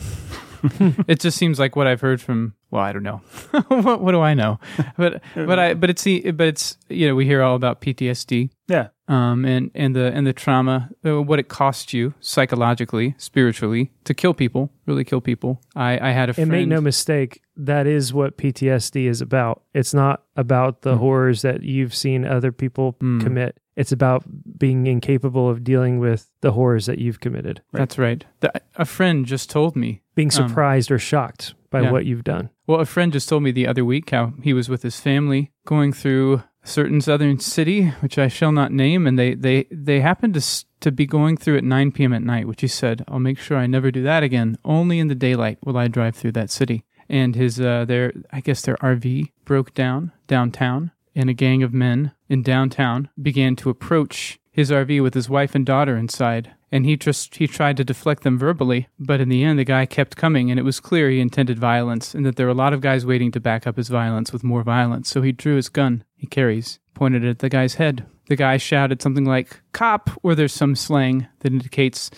it 1.08 1.18
just 1.18 1.38
seems 1.38 1.58
like 1.58 1.76
what 1.76 1.86
I've 1.86 2.02
heard 2.02 2.20
from. 2.20 2.56
Well, 2.76 2.84
I 2.84 2.92
don't 2.92 3.02
know. 3.02 3.22
what, 3.68 4.02
what 4.02 4.12
do 4.12 4.20
I 4.20 4.34
know? 4.34 4.60
But 4.98 5.22
but 5.34 5.58
I 5.58 5.72
but 5.74 5.88
it's 5.90 6.02
the 6.02 6.30
but 6.32 6.46
it's 6.46 6.76
you 6.90 7.08
know 7.08 7.14
we 7.14 7.24
hear 7.24 7.42
all 7.42 7.56
about 7.56 7.80
PTSD. 7.80 8.50
Yeah. 8.68 8.88
Um 9.08 9.44
and 9.46 9.70
and 9.74 9.96
the 9.96 10.12
and 10.12 10.26
the 10.26 10.32
trauma, 10.34 10.90
uh, 11.06 11.22
what 11.22 11.38
it 11.38 11.48
costs 11.48 11.94
you 11.94 12.12
psychologically, 12.20 13.14
spiritually 13.18 13.92
to 14.04 14.12
kill 14.14 14.34
people, 14.34 14.70
really 14.86 15.04
kill 15.04 15.20
people. 15.22 15.60
I 15.74 15.98
I 16.08 16.10
had 16.12 16.28
a 16.28 16.30
and 16.30 16.34
friend. 16.36 16.50
make 16.50 16.68
no 16.68 16.80
mistake, 16.82 17.40
that 17.56 17.86
is 17.86 18.12
what 18.12 18.36
PTSD 18.36 19.06
is 19.08 19.20
about. 19.22 19.62
It's 19.74 19.94
not 19.94 20.22
about 20.36 20.82
the 20.82 20.96
horrors 20.98 21.40
that 21.42 21.62
you've 21.62 21.94
seen 21.94 22.24
other 22.26 22.52
people 22.52 22.94
Mm. 23.00 23.22
commit. 23.22 23.58
It's 23.76 23.92
about 23.92 24.24
being 24.58 24.86
incapable 24.86 25.48
of 25.50 25.62
dealing 25.64 25.98
with 25.98 26.30
the 26.40 26.52
horrors 26.52 26.86
that 26.86 26.98
you've 26.98 27.20
committed, 27.20 27.60
That's 27.72 27.98
right. 27.98 28.24
The, 28.40 28.50
a 28.76 28.84
friend 28.86 29.26
just 29.26 29.50
told 29.50 29.76
me 29.76 30.00
being 30.14 30.28
Um, 30.28 30.48
surprised 30.48 30.90
or 30.90 30.98
shocked 30.98 31.54
by 31.70 31.80
yeah. 31.82 31.90
what 31.92 32.06
you've 32.06 32.24
done. 32.24 32.48
Well, 32.66 32.80
a 32.80 32.86
friend 32.86 33.12
just 33.12 33.28
told 33.28 33.44
me 33.44 33.52
the 33.52 33.66
other 33.66 33.84
week 33.84 34.10
how 34.10 34.32
he 34.42 34.52
was 34.52 34.68
with 34.68 34.82
his 34.82 34.98
family 34.98 35.52
going 35.64 35.92
through 35.92 36.42
a 36.64 36.66
certain 36.66 37.00
southern 37.00 37.38
city, 37.38 37.88
which 38.00 38.18
I 38.18 38.26
shall 38.26 38.50
not 38.50 38.72
name, 38.72 39.06
and 39.06 39.16
they 39.16 39.34
they 39.34 39.66
they 39.70 40.00
happened 40.00 40.34
to 40.34 40.64
to 40.80 40.90
be 40.90 41.06
going 41.06 41.36
through 41.36 41.58
at 41.58 41.64
9 41.64 41.92
p.m. 41.92 42.12
at 42.12 42.22
night, 42.22 42.48
which 42.48 42.62
he 42.62 42.66
said, 42.66 43.04
"I'll 43.06 43.20
make 43.20 43.38
sure 43.38 43.56
I 43.56 43.66
never 43.66 43.92
do 43.92 44.02
that 44.02 44.24
again. 44.24 44.58
Only 44.64 44.98
in 44.98 45.06
the 45.06 45.14
daylight 45.14 45.58
will 45.64 45.78
I 45.78 45.86
drive 45.86 46.16
through 46.16 46.32
that 46.32 46.50
city." 46.50 46.84
And 47.08 47.36
his 47.36 47.60
uh, 47.60 47.84
their 47.84 48.12
I 48.32 48.40
guess 48.40 48.62
their 48.62 48.76
RV 48.76 49.30
broke 49.44 49.72
down 49.72 50.10
downtown, 50.26 50.90
and 51.14 51.30
a 51.30 51.34
gang 51.34 51.62
of 51.62 51.72
men 51.72 52.12
in 52.28 52.42
downtown 52.42 53.10
began 53.20 53.54
to 53.56 53.70
approach 53.70 54.40
his 54.50 54.72
RV 54.72 55.02
with 55.02 55.14
his 55.14 55.28
wife 55.28 55.54
and 55.54 55.64
daughter 55.64 55.96
inside 55.96 56.55
and 56.72 56.84
he 56.84 56.96
just 56.96 57.36
he 57.36 57.46
tried 57.46 57.76
to 57.76 57.84
deflect 57.84 58.22
them 58.22 58.38
verbally, 58.38 58.88
but 58.98 59.20
in 59.20 59.28
the 59.28 59.44
end 59.44 59.58
the 59.58 59.64
guy 59.64 59.86
kept 59.86 60.16
coming 60.16 60.50
and 60.50 60.58
it 60.58 60.64
was 60.64 60.80
clear 60.80 61.10
he 61.10 61.20
intended 61.20 61.58
violence 61.58 62.14
and 62.14 62.24
that 62.26 62.36
there 62.36 62.46
were 62.46 62.52
a 62.52 62.54
lot 62.54 62.72
of 62.72 62.80
guys 62.80 63.06
waiting 63.06 63.30
to 63.32 63.40
back 63.40 63.66
up 63.66 63.76
his 63.76 63.88
violence 63.88 64.32
with 64.32 64.44
more 64.44 64.62
violence. 64.62 65.08
So 65.08 65.22
he 65.22 65.32
drew 65.32 65.56
his 65.56 65.68
gun 65.68 66.04
he 66.16 66.26
carries, 66.26 66.78
pointed 66.94 67.24
it 67.24 67.30
at 67.30 67.38
the 67.40 67.48
guy's 67.48 67.74
head. 67.74 68.06
The 68.28 68.36
guy 68.36 68.56
shouted 68.56 69.00
something 69.00 69.24
like 69.24 69.60
"cop," 69.72 70.10
or 70.22 70.34
there's 70.34 70.52
some 70.52 70.74
slang 70.74 71.28
that 71.40 71.52
indicates 71.52 72.10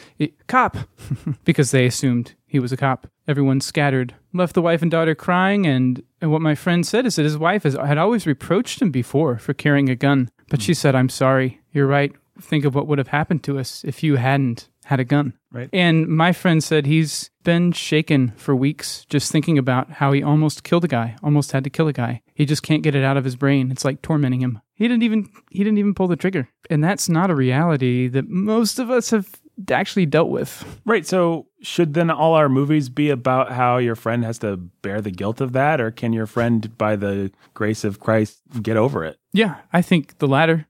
"cop," 0.46 0.76
because 1.44 1.70
they 1.70 1.84
assumed 1.84 2.34
he 2.46 2.58
was 2.58 2.72
a 2.72 2.78
cop. 2.78 3.06
Everyone 3.26 3.60
scattered, 3.60 4.14
left 4.32 4.54
the 4.54 4.62
wife 4.62 4.80
and 4.80 4.90
daughter 4.90 5.14
crying, 5.14 5.66
and, 5.66 6.02
and 6.22 6.30
what 6.30 6.40
my 6.40 6.54
friend 6.54 6.86
said 6.86 7.04
is 7.04 7.16
that 7.16 7.24
his 7.24 7.36
wife 7.36 7.64
has, 7.64 7.74
had 7.74 7.98
always 7.98 8.26
reproached 8.26 8.80
him 8.80 8.90
before 8.90 9.36
for 9.36 9.52
carrying 9.52 9.90
a 9.90 9.96
gun. 9.96 10.30
But 10.48 10.62
she 10.62 10.72
said, 10.72 10.94
I'm 10.94 11.10
sorry. 11.10 11.60
You're 11.72 11.86
right. 11.86 12.12
Think 12.40 12.64
of 12.64 12.74
what 12.74 12.86
would 12.86 12.98
have 12.98 13.08
happened 13.08 13.42
to 13.44 13.58
us 13.58 13.84
if 13.84 14.02
you 14.02 14.16
hadn't 14.16 14.68
had 14.84 15.00
a 15.00 15.04
gun. 15.04 15.34
Right. 15.52 15.68
And 15.72 16.08
my 16.08 16.32
friend 16.32 16.64
said 16.64 16.86
he's 16.86 17.30
been 17.44 17.72
shaken 17.72 18.32
for 18.36 18.56
weeks 18.56 19.04
just 19.10 19.30
thinking 19.30 19.58
about 19.58 19.90
how 19.90 20.12
he 20.12 20.22
almost 20.22 20.64
killed 20.64 20.84
a 20.84 20.88
guy, 20.88 21.16
almost 21.22 21.52
had 21.52 21.64
to 21.64 21.70
kill 21.70 21.88
a 21.88 21.92
guy. 21.92 22.22
He 22.34 22.46
just 22.46 22.62
can't 22.62 22.82
get 22.82 22.94
it 22.94 23.04
out 23.04 23.16
of 23.16 23.24
his 23.24 23.36
brain. 23.36 23.70
It's 23.70 23.84
like 23.84 24.02
tormenting 24.02 24.40
him. 24.40 24.60
He 24.74 24.88
didn't 24.88 25.02
even 25.02 25.28
he 25.50 25.64
didn't 25.64 25.78
even 25.78 25.94
pull 25.94 26.08
the 26.08 26.16
trigger. 26.16 26.48
And 26.70 26.82
that's 26.82 27.08
not 27.08 27.30
a 27.30 27.34
reality 27.34 28.08
that 28.08 28.28
most 28.28 28.78
of 28.78 28.90
us 28.90 29.10
have 29.10 29.28
actually 29.70 30.06
dealt 30.06 30.30
with. 30.30 30.64
Right. 30.84 31.06
So, 31.06 31.46
should 31.60 31.94
then 31.94 32.10
all 32.10 32.34
our 32.34 32.48
movies 32.48 32.88
be 32.88 33.10
about 33.10 33.52
how 33.52 33.78
your 33.78 33.96
friend 33.96 34.24
has 34.24 34.38
to 34.38 34.56
bear 34.56 35.00
the 35.00 35.10
guilt 35.10 35.40
of 35.40 35.52
that, 35.52 35.80
or 35.80 35.90
can 35.90 36.12
your 36.12 36.26
friend, 36.26 36.76
by 36.78 36.96
the 36.96 37.32
grace 37.54 37.84
of 37.84 37.98
Christ, 37.98 38.40
get 38.62 38.76
over 38.76 39.04
it? 39.04 39.18
Yeah, 39.32 39.56
I 39.72 39.82
think 39.82 40.18
the 40.18 40.28
latter. 40.28 40.66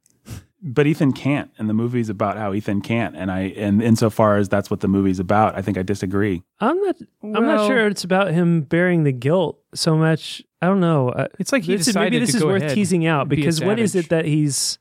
But 0.60 0.88
Ethan 0.88 1.12
can't, 1.12 1.50
and 1.56 1.68
the 1.68 1.74
movie's 1.74 2.08
about 2.08 2.36
how 2.36 2.52
Ethan 2.52 2.80
can't, 2.80 3.16
and 3.16 3.30
I, 3.30 3.52
and 3.56 3.80
insofar 3.80 4.38
as 4.38 4.48
that's 4.48 4.70
what 4.70 4.80
the 4.80 4.88
movie's 4.88 5.20
about, 5.20 5.56
I 5.56 5.62
think 5.62 5.78
I 5.78 5.82
disagree. 5.82 6.42
I'm 6.58 6.80
not. 6.80 6.96
I'm 7.22 7.46
not 7.46 7.66
sure 7.68 7.86
it's 7.86 8.02
about 8.02 8.32
him 8.32 8.62
bearing 8.62 9.04
the 9.04 9.12
guilt 9.12 9.60
so 9.74 9.96
much. 9.96 10.42
I 10.60 10.66
don't 10.66 10.80
know. 10.80 11.10
Uh, 11.10 11.28
It's 11.38 11.52
like 11.52 11.62
he 11.62 11.72
this 11.72 11.82
is, 11.82 11.86
decided 11.86 12.12
maybe 12.12 12.20
this 12.24 12.32
to 12.32 12.36
is 12.38 12.42
go 12.42 12.48
worth 12.48 12.74
teasing 12.74 13.06
out 13.06 13.22
and 13.22 13.30
be 13.30 13.36
because 13.36 13.62
what 13.62 13.78
is 13.78 13.94
it 13.94 14.08
that 14.08 14.24
he's 14.24 14.78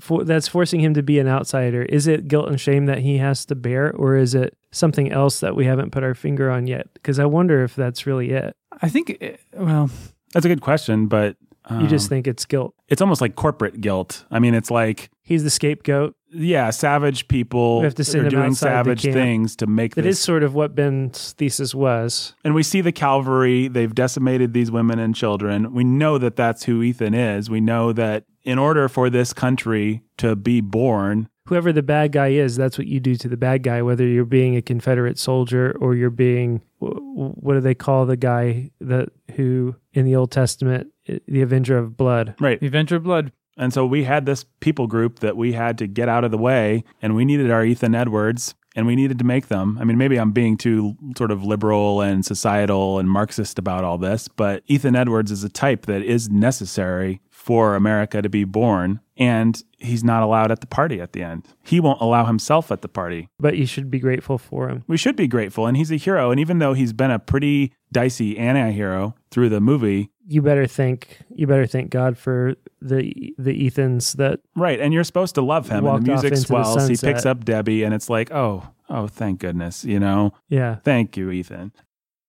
for, 0.00 0.24
that's 0.24 0.48
forcing 0.48 0.80
him 0.80 0.94
to 0.94 1.02
be 1.02 1.18
an 1.18 1.28
outsider? 1.28 1.82
Is 1.82 2.06
it 2.06 2.26
guilt 2.28 2.48
and 2.48 2.58
shame 2.58 2.86
that 2.86 2.98
he 3.00 3.18
has 3.18 3.44
to 3.46 3.54
bear, 3.54 3.92
or 3.92 4.16
is 4.16 4.34
it 4.34 4.56
something 4.70 5.12
else 5.12 5.40
that 5.40 5.54
we 5.54 5.66
haven't 5.66 5.90
put 5.90 6.02
our 6.02 6.14
finger 6.14 6.50
on 6.50 6.66
yet? 6.66 6.88
Because 6.94 7.18
I 7.18 7.26
wonder 7.26 7.62
if 7.64 7.76
that's 7.76 8.06
really 8.06 8.30
it. 8.30 8.56
I 8.80 8.88
think, 8.88 9.18
eh, 9.20 9.36
well, 9.52 9.90
That's 10.32 10.46
a 10.46 10.48
good 10.48 10.60
question, 10.62 11.06
but 11.06 11.36
You 11.70 11.86
just 11.86 12.06
um, 12.06 12.08
think 12.10 12.26
it's 12.26 12.44
guilt. 12.44 12.74
it's 12.88 13.02
almost 13.02 13.20
like 13.20 13.34
corporate 13.34 13.80
guilt. 13.80 14.24
I 14.30 14.38
mean, 14.38 14.54
it's 14.54 14.70
like 14.70 15.10
He's 15.22 15.44
the 15.44 15.50
scapegoat. 15.50 16.14
yeah, 16.32 16.70
savage 16.70 17.28
people 17.28 17.80
We 17.80 17.84
have 17.84 17.94
to 17.96 18.04
send 18.04 18.26
are 18.26 18.30
doing 18.30 18.54
savage 18.54 19.02
things 19.02 19.54
to 19.56 19.66
make 19.66 19.94
That 19.94 20.02
this. 20.02 20.16
is 20.16 20.22
sort 20.24 20.42
of 20.42 20.54
what 20.54 20.74
Ben's 20.74 21.32
thesis 21.34 21.74
was. 21.74 22.34
and 22.44 22.54
we 22.54 22.62
see 22.62 22.80
the 22.80 22.92
cavalry. 22.92 23.68
They've 23.68 23.94
decimated 23.94 24.54
these 24.54 24.70
women 24.70 24.98
and 24.98 25.14
children. 25.14 25.74
We 25.74 25.84
know 25.84 26.16
that 26.18 26.36
that's 26.36 26.64
who 26.64 26.82
Ethan 26.82 27.12
is. 27.14 27.50
We 27.50 27.60
know 27.60 27.92
that 27.92 28.24
in 28.44 28.58
order 28.58 28.88
for 28.88 29.10
this 29.10 29.34
country 29.34 30.02
to 30.16 30.34
be 30.36 30.60
born, 30.62 31.28
Whoever 31.48 31.72
the 31.72 31.82
bad 31.82 32.12
guy 32.12 32.28
is, 32.28 32.56
that's 32.56 32.76
what 32.76 32.86
you 32.86 33.00
do 33.00 33.16
to 33.16 33.26
the 33.26 33.38
bad 33.38 33.62
guy. 33.62 33.80
Whether 33.80 34.06
you're 34.06 34.26
being 34.26 34.54
a 34.54 34.60
Confederate 34.60 35.18
soldier 35.18 35.74
or 35.80 35.94
you're 35.94 36.10
being 36.10 36.60
wh- 36.78 36.92
wh- 36.98 37.42
what 37.42 37.54
do 37.54 37.60
they 37.60 37.74
call 37.74 38.04
the 38.04 38.18
guy 38.18 38.70
that 38.82 39.08
who 39.34 39.74
in 39.94 40.04
the 40.04 40.14
Old 40.14 40.30
Testament, 40.30 40.92
the 41.26 41.42
Avenger 41.42 41.78
of 41.78 41.96
Blood? 41.96 42.34
right? 42.40 42.60
the 42.60 42.66
Avenger 42.66 42.96
of 42.96 43.02
Blood. 43.02 43.32
And 43.56 43.72
so 43.72 43.84
we 43.84 44.04
had 44.04 44.24
this 44.24 44.44
people 44.60 44.86
group 44.86 45.18
that 45.18 45.36
we 45.36 45.52
had 45.52 45.78
to 45.78 45.88
get 45.88 46.08
out 46.08 46.22
of 46.24 46.30
the 46.30 46.38
way, 46.38 46.84
and 47.02 47.16
we 47.16 47.24
needed 47.24 47.50
our 47.50 47.64
Ethan 47.64 47.94
Edwards, 47.94 48.54
and 48.76 48.86
we 48.86 48.94
needed 48.94 49.18
to 49.18 49.24
make 49.24 49.48
them. 49.48 49.76
I 49.80 49.84
mean, 49.84 49.98
maybe 49.98 50.16
I'm 50.16 50.30
being 50.30 50.56
too 50.56 50.94
sort 51.16 51.32
of 51.32 51.42
liberal 51.42 52.00
and 52.00 52.24
societal 52.24 53.00
and 53.00 53.10
Marxist 53.10 53.58
about 53.58 53.82
all 53.82 53.98
this, 53.98 54.28
but 54.28 54.62
Ethan 54.68 54.94
Edwards 54.94 55.32
is 55.32 55.42
a 55.42 55.48
type 55.48 55.86
that 55.86 56.02
is 56.02 56.30
necessary 56.30 57.20
for 57.30 57.74
America 57.74 58.22
to 58.22 58.28
be 58.28 58.44
born, 58.44 59.00
and 59.16 59.62
he's 59.78 60.04
not 60.04 60.22
allowed 60.22 60.52
at 60.52 60.60
the 60.60 60.66
party 60.66 61.00
at 61.00 61.12
the 61.12 61.22
end. 61.22 61.48
He 61.64 61.80
won't 61.80 62.00
allow 62.00 62.26
himself 62.26 62.70
at 62.70 62.82
the 62.82 62.88
party. 62.88 63.28
But 63.40 63.56
you 63.56 63.66
should 63.66 63.90
be 63.90 63.98
grateful 63.98 64.38
for 64.38 64.68
him. 64.68 64.84
We 64.86 64.96
should 64.96 65.16
be 65.16 65.26
grateful, 65.26 65.66
and 65.66 65.76
he's 65.76 65.90
a 65.90 65.96
hero. 65.96 66.30
And 66.30 66.38
even 66.38 66.58
though 66.58 66.74
he's 66.74 66.92
been 66.92 67.10
a 67.10 67.18
pretty 67.18 67.72
dicey 67.90 68.38
anti-hero 68.38 69.14
through 69.30 69.48
the 69.48 69.60
movie, 69.60 70.10
You 70.26 70.42
better 70.42 70.66
thank 70.66 71.18
you 71.34 71.46
better 71.46 71.66
thank 71.66 71.90
God 71.90 72.16
for 72.16 72.54
the 72.80 73.34
the 73.38 73.68
Ethans 73.70 74.16
that 74.16 74.40
Right, 74.56 74.80
and 74.80 74.92
you're 74.92 75.04
supposed 75.04 75.34
to 75.36 75.42
love 75.42 75.68
him, 75.68 75.86
and 75.86 76.06
the 76.06 76.10
music 76.12 76.32
into 76.32 76.40
the 76.40 76.46
swells. 76.46 76.88
He 76.88 76.96
picks 76.96 77.26
up 77.26 77.44
Debbie, 77.44 77.82
and 77.82 77.94
it's 77.94 78.08
like, 78.08 78.30
oh, 78.32 78.68
oh, 78.88 79.06
thank 79.06 79.40
goodness, 79.40 79.84
you 79.84 80.00
know, 80.00 80.32
yeah 80.48 80.76
thank 80.84 81.16
you, 81.16 81.30
Ethan. 81.30 81.72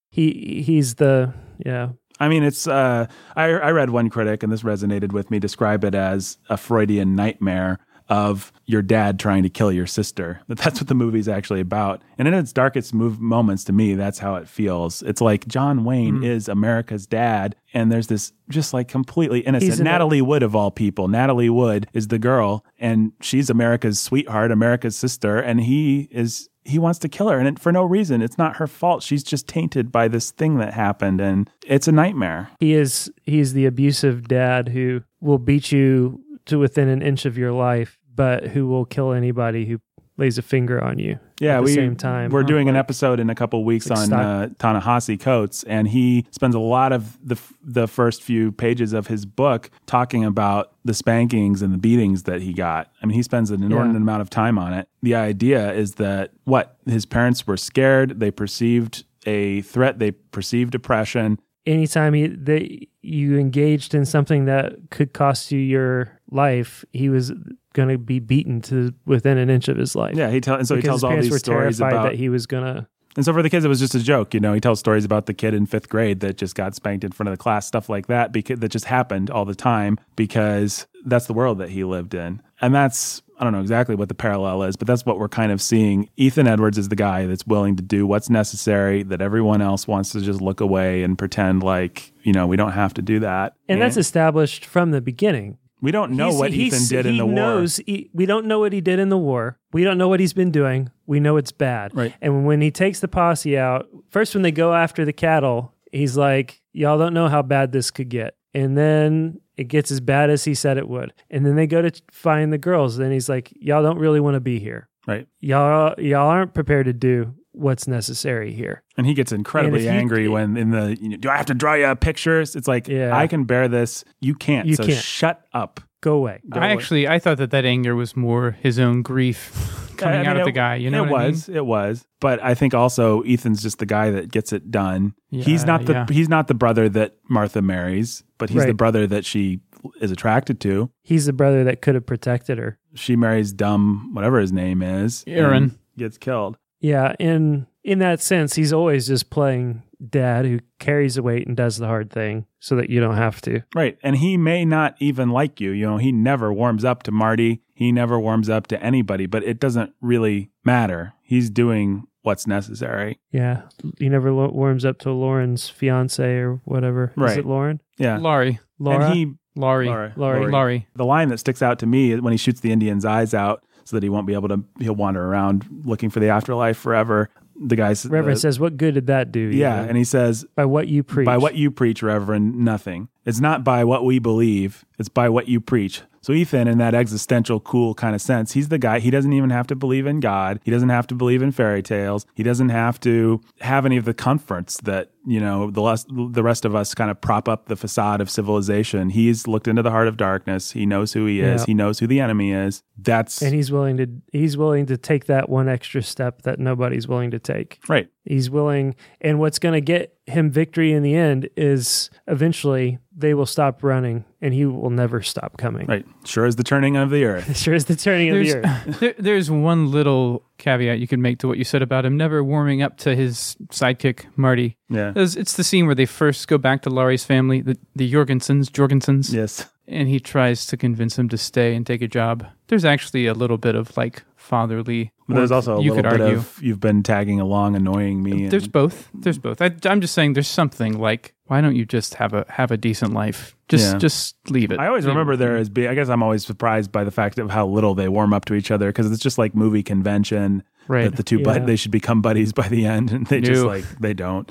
he 0.09 0.61
he's 0.65 0.95
the 0.95 1.33
yeah 1.65 1.89
I 2.21 2.27
mean, 2.27 2.43
it's. 2.43 2.67
Uh, 2.67 3.07
I 3.37 3.45
I 3.45 3.71
read 3.71 3.91
one 3.91 4.09
critic, 4.09 4.43
and 4.43 4.51
this 4.51 4.61
resonated 4.61 5.13
with 5.13 5.31
me. 5.31 5.39
Describe 5.39 5.85
it 5.85 5.95
as 5.95 6.37
a 6.49 6.57
Freudian 6.57 7.15
nightmare 7.15 7.79
of 8.09 8.51
your 8.65 8.81
dad 8.81 9.19
trying 9.19 9.43
to 9.43 9.49
kill 9.49 9.71
your 9.71 9.87
sister. 9.87 10.41
That 10.47 10.57
that's 10.57 10.79
what 10.79 10.87
the 10.87 10.95
movie's 10.95 11.27
actually 11.27 11.59
about. 11.61 12.01
And 12.17 12.27
in 12.27 12.33
its 12.33 12.51
darkest 12.53 12.93
move, 12.93 13.19
moments, 13.19 13.63
to 13.65 13.73
me, 13.73 13.93
that's 13.95 14.19
how 14.19 14.35
it 14.35 14.47
feels. 14.47 15.01
It's 15.03 15.21
like 15.21 15.47
John 15.47 15.83
Wayne 15.83 16.17
Hmm. 16.17 16.23
is 16.23 16.47
America's 16.47 17.05
dad, 17.07 17.55
and 17.73 17.91
there's 17.91 18.07
this 18.07 18.33
just 18.49 18.73
like 18.73 18.87
completely 18.87 19.41
innocent 19.41 19.71
He's 19.71 19.79
in 19.79 19.87
a- 19.87 19.89
Natalie 19.91 20.21
Wood 20.21 20.43
of 20.43 20.55
all 20.55 20.71
people. 20.71 21.07
Natalie 21.07 21.49
Wood 21.49 21.87
is 21.93 22.07
the 22.09 22.19
girl, 22.19 22.63
and 22.79 23.11
she's 23.21 23.49
America's 23.49 23.99
sweetheart, 23.99 24.51
America's 24.51 24.95
sister, 24.95 25.39
and 25.39 25.61
he 25.61 26.07
is 26.11 26.49
he 26.65 26.77
wants 26.77 26.99
to 26.99 27.09
kill 27.09 27.29
her 27.29 27.39
and 27.39 27.57
for 27.59 27.71
no 27.71 27.83
reason 27.83 28.21
it's 28.21 28.37
not 28.37 28.57
her 28.57 28.67
fault 28.67 29.01
she's 29.01 29.23
just 29.23 29.47
tainted 29.47 29.91
by 29.91 30.07
this 30.07 30.29
thing 30.29 30.57
that 30.59 30.71
happened 30.73 31.19
and 31.19 31.49
it's 31.65 31.87
a 31.87 31.91
nightmare 31.91 32.49
he 32.59 32.73
is 32.73 33.11
he's 33.23 33.53
the 33.53 33.65
abusive 33.65 34.27
dad 34.27 34.69
who 34.69 35.01
will 35.19 35.39
beat 35.39 35.71
you 35.71 36.21
to 36.45 36.59
within 36.59 36.87
an 36.87 37.01
inch 37.01 37.25
of 37.25 37.37
your 37.37 37.51
life, 37.51 37.97
but 38.19 38.47
who 38.47 38.67
will 38.67 38.83
kill 38.85 39.13
anybody 39.13 39.65
who 39.65 39.79
lays 40.17 40.37
a 40.37 40.41
finger 40.41 40.83
on 40.83 40.99
you. 40.99 41.17
yeah 41.39 41.53
at 41.53 41.57
the 41.59 41.63
we 41.63 41.73
same 41.73 41.95
time. 41.95 42.29
we're 42.29 42.43
doing 42.43 42.67
an 42.67 42.75
episode 42.75 43.17
in 43.21 43.29
a 43.29 43.35
couple 43.35 43.63
weeks 43.63 43.89
Like 43.89 44.11
on 44.11 44.13
uh, 44.13 44.49
Ta-Nehisi 44.59 45.17
Coates 45.17 45.63
and 45.63 45.87
he 45.87 46.25
spends 46.31 46.53
a 46.55 46.59
lot 46.59 46.91
of 46.91 47.17
the 47.25 47.35
f- 47.35 47.53
the 47.63 47.87
first 47.87 48.21
few 48.21 48.51
pages 48.51 48.91
of 48.91 49.07
his 49.07 49.25
book 49.25 49.69
talking 49.85 50.25
about 50.25 50.73
the 50.83 50.93
spankings 50.93 51.61
and 51.61 51.73
the 51.73 51.77
beatings 51.77 52.23
that 52.23 52.41
he 52.41 52.51
got 52.51 52.91
i 53.01 53.05
mean 53.05 53.15
he 53.15 53.23
spends 53.23 53.49
an 53.49 53.63
inordinate 53.63 53.95
Yeah. 53.95 54.01
amount 54.07 54.21
of 54.21 54.29
time 54.29 54.57
on 54.59 54.73
it 54.73 54.89
the 55.01 55.15
idea 55.15 55.71
is 55.71 55.95
that 55.95 56.31
what 56.43 56.75
his 56.85 57.05
parents 57.05 57.47
were 57.47 57.55
scared 57.57 58.19
they 58.19 58.31
perceived 58.31 59.05
a 59.25 59.61
threat 59.61 59.99
they 59.99 60.11
perceived 60.11 60.75
oppression 60.75 61.39
anytime 61.65 62.13
he, 62.13 62.27
they, 62.27 62.87
you 63.01 63.37
engaged 63.37 63.93
in 63.93 64.03
something 64.05 64.45
that 64.45 64.73
could 64.89 65.13
cost 65.13 65.51
you 65.51 65.59
your 65.59 66.19
life, 66.31 66.83
he 66.93 67.09
was 67.09 67.31
going 67.73 67.89
to 67.89 67.97
be 67.97 68.19
beaten 68.19 68.61
to 68.61 68.93
within 69.05 69.37
an 69.37 69.49
inch 69.49 69.67
of 69.67 69.77
his 69.77 69.95
life. 69.95 70.15
yeah 70.15 70.29
he 70.29 70.41
tells 70.41 70.59
and 70.59 70.67
so 70.67 70.75
he 70.75 70.81
tells 70.81 71.03
all 71.03 71.15
these 71.15 71.37
stories 71.37 71.79
about 71.79 72.03
that 72.03 72.15
he 72.15 72.29
was 72.29 72.45
going 72.45 72.63
to. 72.63 72.87
And 73.15 73.25
so 73.25 73.33
for 73.33 73.41
the 73.41 73.49
kids, 73.49 73.65
it 73.65 73.67
was 73.67 73.79
just 73.79 73.95
a 73.95 73.99
joke. 73.99 74.33
You 74.33 74.39
know, 74.39 74.53
he 74.53 74.61
tells 74.61 74.79
stories 74.79 75.03
about 75.03 75.25
the 75.25 75.33
kid 75.33 75.53
in 75.53 75.65
fifth 75.65 75.89
grade 75.89 76.19
that 76.19 76.37
just 76.37 76.55
got 76.55 76.75
spanked 76.75 77.03
in 77.03 77.11
front 77.11 77.27
of 77.27 77.33
the 77.33 77.41
class, 77.41 77.65
stuff 77.65 77.89
like 77.89 78.07
that, 78.07 78.31
because 78.31 78.59
that 78.59 78.69
just 78.69 78.85
happened 78.85 79.31
all 79.31 79.45
the 79.45 79.55
time 79.55 79.99
because 80.15 80.87
that's 81.05 81.25
the 81.25 81.33
world 81.33 81.57
that 81.57 81.69
he 81.69 81.83
lived 81.83 82.13
in. 82.13 82.41
And 82.61 82.73
that's, 82.73 83.23
I 83.39 83.43
don't 83.43 83.51
know 83.51 83.61
exactly 83.61 83.95
what 83.95 84.09
the 84.09 84.15
parallel 84.15 84.63
is, 84.63 84.75
but 84.75 84.87
that's 84.87 85.05
what 85.05 85.17
we're 85.17 85.27
kind 85.27 85.51
of 85.51 85.61
seeing. 85.61 86.07
Ethan 86.17 86.47
Edwards 86.47 86.77
is 86.77 86.89
the 86.89 86.95
guy 86.95 87.25
that's 87.25 87.47
willing 87.47 87.75
to 87.77 87.83
do 87.83 88.05
what's 88.05 88.29
necessary, 88.29 89.01
that 89.03 89.21
everyone 89.21 89.61
else 89.61 89.87
wants 89.87 90.11
to 90.11 90.21
just 90.21 90.39
look 90.39 90.61
away 90.61 91.01
and 91.03 91.17
pretend 91.17 91.63
like, 91.63 92.13
you 92.23 92.31
know, 92.31 92.45
we 92.45 92.57
don't 92.57 92.73
have 92.73 92.93
to 92.93 93.01
do 93.01 93.19
that. 93.21 93.53
And 93.67 93.81
that's 93.81 93.97
established 93.97 94.65
from 94.65 94.91
the 94.91 95.01
beginning. 95.01 95.57
We 95.81 95.91
don't 95.91 96.11
know 96.11 96.27
He's- 96.27 96.39
what 96.39 96.51
Ethan 96.53 96.87
did 96.89 97.05
in 97.05 97.13
he 97.13 97.19
the 97.19 97.25
war. 97.25 97.35
knows, 97.35 97.77
he- 97.85 98.09
we 98.13 98.25
don't 98.25 98.45
know 98.45 98.59
what 98.59 98.73
he 98.73 98.81
did 98.81 98.99
in 98.99 99.09
the 99.09 99.17
war. 99.17 99.57
We 99.73 99.83
don't 99.83 99.97
know 99.97 100.07
what 100.07 100.19
he's 100.19 100.33
been 100.33 100.51
doing. 100.51 100.89
We 101.07 101.19
know 101.19 101.37
it's 101.37 101.51
bad. 101.51 101.95
Right. 101.95 102.13
And 102.21 102.45
when 102.45 102.61
he 102.61 102.71
takes 102.71 102.99
the 102.99 103.07
posse 103.07 103.57
out, 103.57 103.87
first 104.09 104.33
when 104.35 104.41
they 104.41 104.51
go 104.51 104.73
after 104.73 105.05
the 105.05 105.13
cattle, 105.13 105.73
he's 105.91 106.17
like, 106.17 106.61
"Y'all 106.73 106.97
don't 106.97 107.13
know 107.13 107.27
how 107.27 107.41
bad 107.41 107.71
this 107.71 107.91
could 107.91 108.09
get." 108.09 108.35
And 108.53 108.77
then 108.77 109.39
it 109.57 109.65
gets 109.67 109.91
as 109.91 109.99
bad 109.99 110.29
as 110.29 110.43
he 110.45 110.53
said 110.53 110.77
it 110.77 110.87
would. 110.89 111.13
And 111.29 111.45
then 111.45 111.55
they 111.55 111.67
go 111.67 111.81
to 111.81 111.91
find 112.11 112.51
the 112.51 112.57
girls. 112.57 112.97
Then 112.97 113.11
he's 113.11 113.29
like, 113.29 113.53
"Y'all 113.59 113.83
don't 113.83 113.99
really 113.99 114.19
want 114.19 114.35
to 114.35 114.39
be 114.39 114.59
here. 114.59 114.87
Right. 115.07 115.27
Y'all 115.39 115.93
y'all 115.99 116.27
aren't 116.29 116.53
prepared 116.53 116.85
to 116.87 116.93
do 116.93 117.33
what's 117.59 117.87
necessary 117.87 118.53
here." 118.53 118.83
And 118.97 119.05
he 119.07 119.13
gets 119.13 119.31
incredibly 119.31 119.79
if 119.79 119.85
you- 119.85 119.91
angry 119.91 120.27
when 120.27 120.57
in 120.57 120.71
the, 120.71 120.97
you 120.99 121.09
know, 121.09 121.17
do 121.17 121.29
I 121.29 121.37
have 121.37 121.45
to 121.47 121.53
draw 121.53 121.73
you 121.73 121.93
pictures? 121.95 122.55
It's 122.55 122.67
like, 122.67 122.87
Yeah. 122.87 123.15
I 123.15 123.27
can 123.27 123.43
bear 123.45 123.67
this. 123.67 124.03
You 124.21 124.33
can't. 124.35 124.67
You 124.67 124.75
so 124.75 124.85
can't. 124.85 124.97
shut 124.97 125.41
up. 125.53 125.79
Go 126.01 126.13
away. 126.15 126.39
Go 126.49 126.59
I 126.61 126.65
away. 126.67 126.73
actually 126.73 127.07
I 127.09 127.19
thought 127.19 127.37
that 127.39 127.51
that 127.51 127.65
anger 127.65 127.93
was 127.93 128.15
more 128.15 128.51
his 128.51 128.79
own 128.79 129.01
grief 129.01 129.51
coming 129.97 130.15
I 130.15 130.17
mean, 130.19 130.27
out 130.27 130.35
of 130.37 130.41
it- 130.43 130.45
the 130.45 130.51
guy. 130.53 130.75
You 130.75 130.89
know 130.89 131.03
it 131.03 131.09
what 131.11 131.19
I 131.21 131.23
mean? 131.25 131.31
was, 131.31 131.49
it 131.49 131.65
was. 131.65 132.05
But 132.21 132.41
I 132.41 132.53
think 132.55 132.73
also 132.73 133.21
Ethan's 133.23 133.61
just 133.61 133.79
the 133.79 133.85
guy 133.85 134.09
that 134.11 134.31
gets 134.31 134.53
it 134.53 134.71
done. 134.71 135.13
he's 135.29 135.65
not 135.65 135.85
the 135.85 135.93
yeah. 135.93 136.05
he's 136.09 136.29
not 136.29 136.47
the 136.47 136.53
brother 136.53 136.87
that 136.89 137.15
Martha 137.29 137.61
marries, 137.61 138.23
but 138.37 138.49
he's 138.49 138.65
the 138.65 138.73
brother 138.73 139.05
that 139.07 139.25
she 139.25 139.59
is 140.01 140.11
attracted 140.11 140.59
to. 140.61 140.89
he's 141.03 141.25
the 141.25 141.33
brother 141.33 141.63
that 141.65 141.81
could 141.81 141.95
have 141.95 142.05
protected 142.05 142.57
her. 142.57 142.77
She 142.95 143.15
marries 143.17 143.51
dumb, 143.53 144.11
whatever 144.13 144.39
his 144.39 144.51
name 144.53 144.81
is, 144.81 145.23
Aaron. 145.27 145.77
Gets 145.97 146.17
killed. 146.17 146.57
Yeah, 146.79 147.13
in 147.19 147.67
in 147.83 147.99
that 147.99 148.21
sense, 148.21 148.55
he's 148.55 148.73
always 148.73 149.07
just 149.07 149.29
playing 149.29 149.83
dad 150.09 150.45
who 150.45 150.59
carries 150.79 151.15
the 151.15 151.23
weight 151.23 151.45
and 151.47 151.57
does 151.57 151.77
the 151.77 151.87
hard 151.87 152.09
thing 152.09 152.45
so 152.59 152.75
that 152.77 152.89
you 152.89 152.99
don't 153.01 153.17
have 153.17 153.41
to. 153.41 153.61
Right. 153.75 153.97
And 154.03 154.15
he 154.15 154.37
may 154.37 154.63
not 154.63 154.95
even 154.99 155.29
like 155.29 155.59
you. 155.59 155.71
You 155.71 155.85
know, 155.87 155.97
he 155.97 156.11
never 156.13 156.53
warms 156.53 156.85
up 156.85 157.03
to 157.03 157.11
Marty. 157.11 157.61
He 157.73 157.91
never 157.91 158.17
warms 158.19 158.47
up 158.49 158.67
to 158.67 158.81
anybody, 158.81 159.25
but 159.25 159.43
it 159.43 159.59
doesn't 159.59 159.93
really 160.01 160.51
matter. 160.63 161.13
He's 161.21 161.49
doing 161.49 162.05
what's 162.21 162.47
necessary. 162.47 163.19
Yeah, 163.31 163.63
he 163.97 164.07
never 164.09 164.31
lo- 164.31 164.51
warms 164.51 164.85
up 164.85 164.99
to 164.99 165.11
Lauren's 165.11 165.67
fiance 165.69 166.23
or 166.37 166.61
whatever. 166.65 167.11
Is 167.11 167.17
Right. 167.17 167.37
it 167.39 167.45
Lauren? 167.45 167.81
Yeah. 167.97 168.17
Laurie. 168.19 168.59
Laura. 168.77 169.05
And 169.05 169.13
he, 169.13 169.33
Laurie. 169.55 169.87
Laura. 169.87 170.13
Laurie. 170.15 170.51
Laurie. 170.51 170.87
the 170.95 171.05
line 171.05 171.27
that 171.29 171.39
sticks 171.39 171.61
out 171.61 171.79
to 171.79 171.85
me 171.85 172.11
is 172.11 172.21
when 172.21 172.31
he 172.31 172.37
shoots 172.37 172.59
the 172.61 172.71
Indian's 172.71 173.03
eyes 173.05 173.33
out 173.33 173.63
so 173.89 173.95
that 173.97 174.03
he 174.03 174.09
won't 174.09 174.27
be 174.27 174.35
able 174.35 174.47
to, 174.49 174.63
he'll 174.79 174.93
wander 174.93 175.25
around 175.25 175.65
looking 175.83 176.11
for 176.11 176.19
the 176.19 176.29
afterlife 176.29 176.77
forever. 176.77 177.29
The 177.59 177.75
guy's, 177.75 178.05
Reverend 178.05 178.37
the- 178.37 178.39
says, 178.39 178.59
"What 178.59 178.77
good 178.77 178.93
did 178.93 179.07
that 179.07 179.31
do?" 179.31 179.39
yeah. 179.39 179.81
know? 179.81 179.89
And 179.89 179.97
he 179.97 180.03
says, 180.03 180.45
by 180.55 180.65
what 180.65 180.87
you 180.87 181.01
preach. 181.01 181.25
By 181.25 181.37
what 181.37 181.55
you 181.55 181.71
preach, 181.71 182.03
Reverend, 182.03 182.55
nothing. 182.55 183.09
It's 183.25 183.39
not 183.39 183.63
by 183.63 183.83
what 183.83 184.05
we 184.05 184.19
believe, 184.19 184.85
it's 184.99 185.09
by 185.09 185.27
what 185.27 185.47
you 185.47 185.59
preach. 185.59 186.03
So, 186.21 186.33
Ethan, 186.33 186.67
in 186.67 186.77
that 186.79 186.93
existential, 186.93 187.59
cool 187.59 187.93
kind 187.93 188.15
of 188.15 188.21
sense, 188.21 188.53
he's 188.53 188.69
the 188.69 188.77
guy. 188.77 188.99
He 188.99 189.09
doesn't 189.09 189.33
even 189.33 189.49
have 189.49 189.67
to 189.67 189.75
believe 189.75 190.05
in 190.05 190.19
God. 190.19 190.59
He 190.63 190.71
doesn't 190.71 190.89
have 190.89 191.07
to 191.07 191.15
believe 191.15 191.41
in 191.41 191.51
fairy 191.51 191.81
tales. 191.81 192.25
He 192.35 192.43
doesn't 192.43 192.69
have 192.69 192.99
to 193.01 193.41
have 193.61 193.85
any 193.85 193.97
of 193.97 194.05
the 194.05 194.13
comforts 194.13 194.77
that, 194.81 195.11
you 195.25 195.39
know, 195.39 195.71
the, 195.71 195.81
less, 195.81 196.05
the 196.09 196.43
rest 196.43 196.65
of 196.65 196.75
us 196.75 196.93
kind 196.93 197.11
of 197.11 197.19
prop 197.21 197.47
up 197.47 197.67
the 197.67 197.75
facade 197.75 198.21
of 198.21 198.29
civilization. 198.29 199.09
He's 199.09 199.47
looked 199.47 199.67
into 199.67 199.81
the 199.81 199.91
heart 199.91 200.07
of 200.07 200.17
darkness. 200.17 200.71
He 200.71 200.85
knows 200.85 201.13
who 201.13 201.25
he 201.25 201.41
is. 201.41 201.61
Yeah. 201.61 201.65
He 201.67 201.73
knows 201.73 201.99
who 201.99 202.07
the 202.07 202.19
enemy 202.19 202.51
is. 202.51 202.83
That's 202.97 203.41
and 203.41 203.53
he's 203.53 203.71
willing 203.71 203.97
to 203.97 204.07
he's 204.33 204.57
willing 204.57 204.85
to 204.87 204.97
take 204.97 205.25
that 205.25 205.47
one 205.47 205.69
extra 205.69 206.03
step 206.03 206.41
that 206.41 206.59
nobody's 206.59 207.07
willing 207.07 207.31
to 207.31 207.39
take. 207.39 207.79
right. 207.87 208.09
He's 208.29 208.47
willing, 208.47 208.95
and 209.21 209.39
what's 209.39 209.57
going 209.57 209.73
to 209.73 209.81
get 209.81 210.15
him 210.27 210.51
victory 210.51 210.93
in 210.93 211.01
the 211.01 211.15
end 211.15 211.49
is 211.57 212.11
eventually 212.27 212.99
they 213.17 213.33
will 213.33 213.47
stop 213.47 213.81
running, 213.83 214.23
and 214.39 214.53
he 214.53 214.67
will 214.67 214.91
never 214.91 215.23
stop 215.23 215.57
coming. 215.57 215.87
Right. 215.87 216.05
Sure 216.25 216.45
as 216.45 216.55
the 216.55 216.63
turning 216.63 216.95
of 216.95 217.09
the 217.09 217.25
earth. 217.25 217.57
Sure 217.57 217.73
as 217.73 217.85
the 217.85 217.95
turning 217.95 218.29
of 218.29 218.37
the 218.37 218.51
There's, 218.51 218.65
earth. 218.65 218.99
there, 218.99 219.15
there's 219.17 219.49
one 219.49 219.89
little 219.89 220.43
caveat 220.59 220.99
you 220.99 221.07
could 221.07 221.17
make 221.17 221.39
to 221.39 221.47
what 221.47 221.57
you 221.57 221.63
said 221.63 221.81
about 221.81 222.05
him 222.05 222.17
never 222.17 222.43
warming 222.43 222.83
up 222.83 222.97
to 222.97 223.15
his 223.15 223.57
sidekick, 223.69 224.25
Marty. 224.35 224.77
Yeah. 224.89 225.11
It's, 225.15 225.35
it's 225.35 225.57
the 225.57 225.63
scene 225.63 225.87
where 225.87 225.95
they 225.95 226.05
first 226.05 226.47
go 226.47 226.59
back 226.59 226.83
to 226.83 226.91
Laurie's 226.91 227.25
family, 227.25 227.61
the, 227.61 227.77
the 227.95 228.11
Jorgensens, 228.13 228.69
Jorgensens, 228.69 229.33
Yes. 229.33 229.67
And 229.89 230.07
he 230.07 230.19
tries 230.19 230.65
to 230.67 230.77
convince 230.77 231.17
him 231.17 231.27
to 231.29 231.37
stay 231.37 231.75
and 231.75 231.85
take 231.85 232.01
a 232.01 232.07
job. 232.07 232.45
There's 232.67 232.85
actually 232.85 233.25
a 233.25 233.33
little 233.33 233.57
bit 233.57 233.75
of 233.75 233.95
like 233.97 234.23
fatherly. 234.35 235.11
But 235.27 235.35
there's 235.35 235.51
also 235.51 235.77
a 235.77 235.81
you 235.83 235.93
little 235.93 236.09
could 236.09 236.17
bit 236.17 236.21
argue. 236.21 236.37
of 236.37 236.59
you've 236.61 236.79
been 236.79 237.03
tagging 237.03 237.39
along, 237.39 237.75
annoying 237.75 238.23
me. 238.23 238.43
and- 238.43 238.51
There's 238.51 238.67
both. 238.67 239.09
There's 239.13 239.37
both. 239.37 239.61
I, 239.61 239.71
I'm 239.85 240.01
just 240.01 240.13
saying, 240.13 240.33
there's 240.33 240.47
something 240.47 240.97
like, 240.99 241.33
why 241.45 241.61
don't 241.61 241.75
you 241.75 241.85
just 241.85 242.15
have 242.15 242.33
a 242.33 242.45
have 242.49 242.71
a 242.71 242.77
decent 242.77 243.13
life? 243.13 243.55
Just 243.67 243.93
Yeah. 243.93 243.97
just 243.99 244.35
leave 244.49 244.71
it. 244.71 244.79
I 244.79 244.87
always 244.87 245.05
remember 245.05 245.33
it. 245.33 245.37
there 245.37 245.55
as 245.57 245.69
being, 245.69 245.87
I 245.87 245.93
guess 245.95 246.09
I'm 246.09 246.23
always 246.23 246.45
surprised 246.45 246.91
by 246.91 247.03
the 247.03 247.11
fact 247.11 247.37
of 247.39 247.49
how 247.51 247.67
little 247.67 247.93
they 247.95 248.07
warm 248.09 248.33
up 248.33 248.45
to 248.45 248.53
each 248.55 248.71
other 248.71 248.87
because 248.89 249.11
it's 249.11 249.21
just 249.21 249.37
like 249.37 249.53
movie 249.55 249.83
convention 249.83 250.63
right. 250.87 251.03
that 251.05 251.15
the 251.17 251.23
two, 251.23 251.43
bud 251.43 251.61
Yeah. 251.61 251.65
they 251.65 251.75
should 251.75 251.91
become 251.91 252.21
buddies 252.21 252.53
by 252.53 252.67
the 252.67 252.85
end 252.85 253.11
and 253.11 253.27
they 253.27 253.41
just 253.41 253.63
like, 253.65 253.85
they 253.99 254.13
don't. 254.13 254.49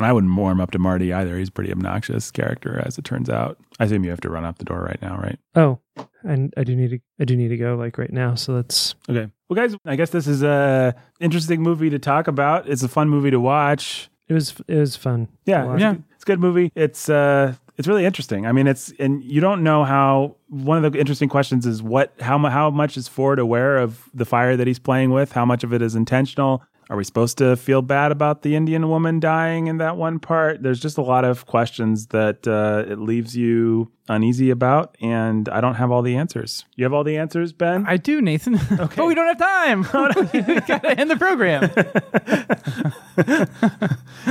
And 0.00 0.06
I 0.06 0.12
wouldn't 0.14 0.34
warm 0.34 0.60
up 0.62 0.70
to 0.70 0.78
Marty 0.78 1.12
either. 1.12 1.36
He's 1.38 1.48
a 1.48 1.52
pretty 1.52 1.70
obnoxious 1.70 2.30
character 2.30 2.82
as 2.86 2.96
it 2.96 3.04
turns 3.04 3.28
out. 3.28 3.58
I 3.78 3.84
assume 3.84 4.02
you 4.02 4.10
have 4.10 4.20
to 4.22 4.30
run 4.30 4.46
out 4.46 4.56
the 4.58 4.64
door 4.64 4.80
right 4.82 5.00
now, 5.02 5.18
right? 5.18 5.38
Oh, 5.54 5.78
and 6.22 6.54
I 6.56 6.64
do 6.64 6.74
need 6.74 6.90
to 6.90 6.98
I 7.20 7.24
do 7.26 7.36
need 7.36 7.48
to 7.48 7.56
go 7.58 7.76
like 7.76 7.98
right 7.98 8.12
now. 8.12 8.34
So 8.34 8.54
that's 8.54 8.94
Okay. 9.10 9.30
Well, 9.48 9.56
guys, 9.56 9.76
I 9.84 9.96
guess 9.96 10.08
this 10.10 10.26
is 10.26 10.42
a 10.42 10.94
interesting 11.20 11.62
movie 11.62 11.90
to 11.90 11.98
talk 11.98 12.28
about. 12.28 12.66
It's 12.68 12.82
a 12.82 12.88
fun 12.88 13.08
movie 13.10 13.30
to 13.30 13.38
watch. 13.40 14.08
it 14.28 14.32
was 14.32 14.54
it 14.68 14.76
was 14.76 14.96
fun. 14.96 15.28
Yeah, 15.44 15.72
it's, 15.74 15.80
Yeah. 15.82 15.90
a- 15.92 15.98
it's 16.14 16.22
a 16.24 16.26
good 16.26 16.40
movie. 16.40 16.72
It's 16.74 17.08
uh, 17.10 17.54
it's 17.76 17.86
really 17.88 18.04
interesting. 18.06 18.46
I 18.46 18.52
mean, 18.52 18.66
it's 18.66 18.92
and 18.98 19.22
you 19.22 19.40
don't 19.42 19.62
know 19.62 19.84
how. 19.84 20.36
One 20.48 20.82
of 20.84 20.92
the 20.92 20.98
interesting 20.98 21.28
questions 21.28 21.66
is 21.66 21.82
what 21.82 22.12
how 22.20 22.38
how 22.48 22.70
much 22.70 22.96
is 22.96 23.06
Ford 23.08 23.38
aware 23.38 23.76
of 23.78 24.08
the 24.14 24.24
fire 24.24 24.56
that 24.56 24.66
he's 24.66 24.78
playing 24.78 25.10
with? 25.10 25.32
How 25.32 25.44
much 25.44 25.62
of 25.64 25.72
it 25.74 25.82
is 25.82 25.94
intentional? 25.94 26.62
Are 26.90 26.96
we 26.96 27.04
supposed 27.04 27.38
to 27.38 27.54
feel 27.54 27.82
bad 27.82 28.10
about 28.10 28.42
the 28.42 28.56
Indian 28.56 28.88
woman 28.88 29.20
dying 29.20 29.68
in 29.68 29.78
that 29.78 29.96
one 29.96 30.18
part? 30.18 30.60
There's 30.60 30.80
just 30.80 30.98
a 30.98 31.02
lot 31.02 31.24
of 31.24 31.46
questions 31.46 32.08
that 32.08 32.48
uh, 32.48 32.90
it 32.90 32.98
leaves 32.98 33.36
you 33.36 33.92
uneasy 34.08 34.50
about, 34.50 34.96
and 35.00 35.48
I 35.50 35.60
don't 35.60 35.76
have 35.76 35.92
all 35.92 36.02
the 36.02 36.16
answers. 36.16 36.64
You 36.74 36.84
have 36.84 36.92
all 36.92 37.04
the 37.04 37.16
answers, 37.16 37.52
Ben? 37.52 37.84
I 37.86 37.96
do, 37.96 38.20
Nathan. 38.20 38.58
Okay. 38.80 38.94
but 38.96 39.06
we 39.06 39.14
don't 39.14 39.28
have 39.28 39.38
time. 39.38 39.82
we 40.46 40.60
gotta 40.62 40.90
end 40.98 41.10
the 41.10 41.16
program. 41.16 41.70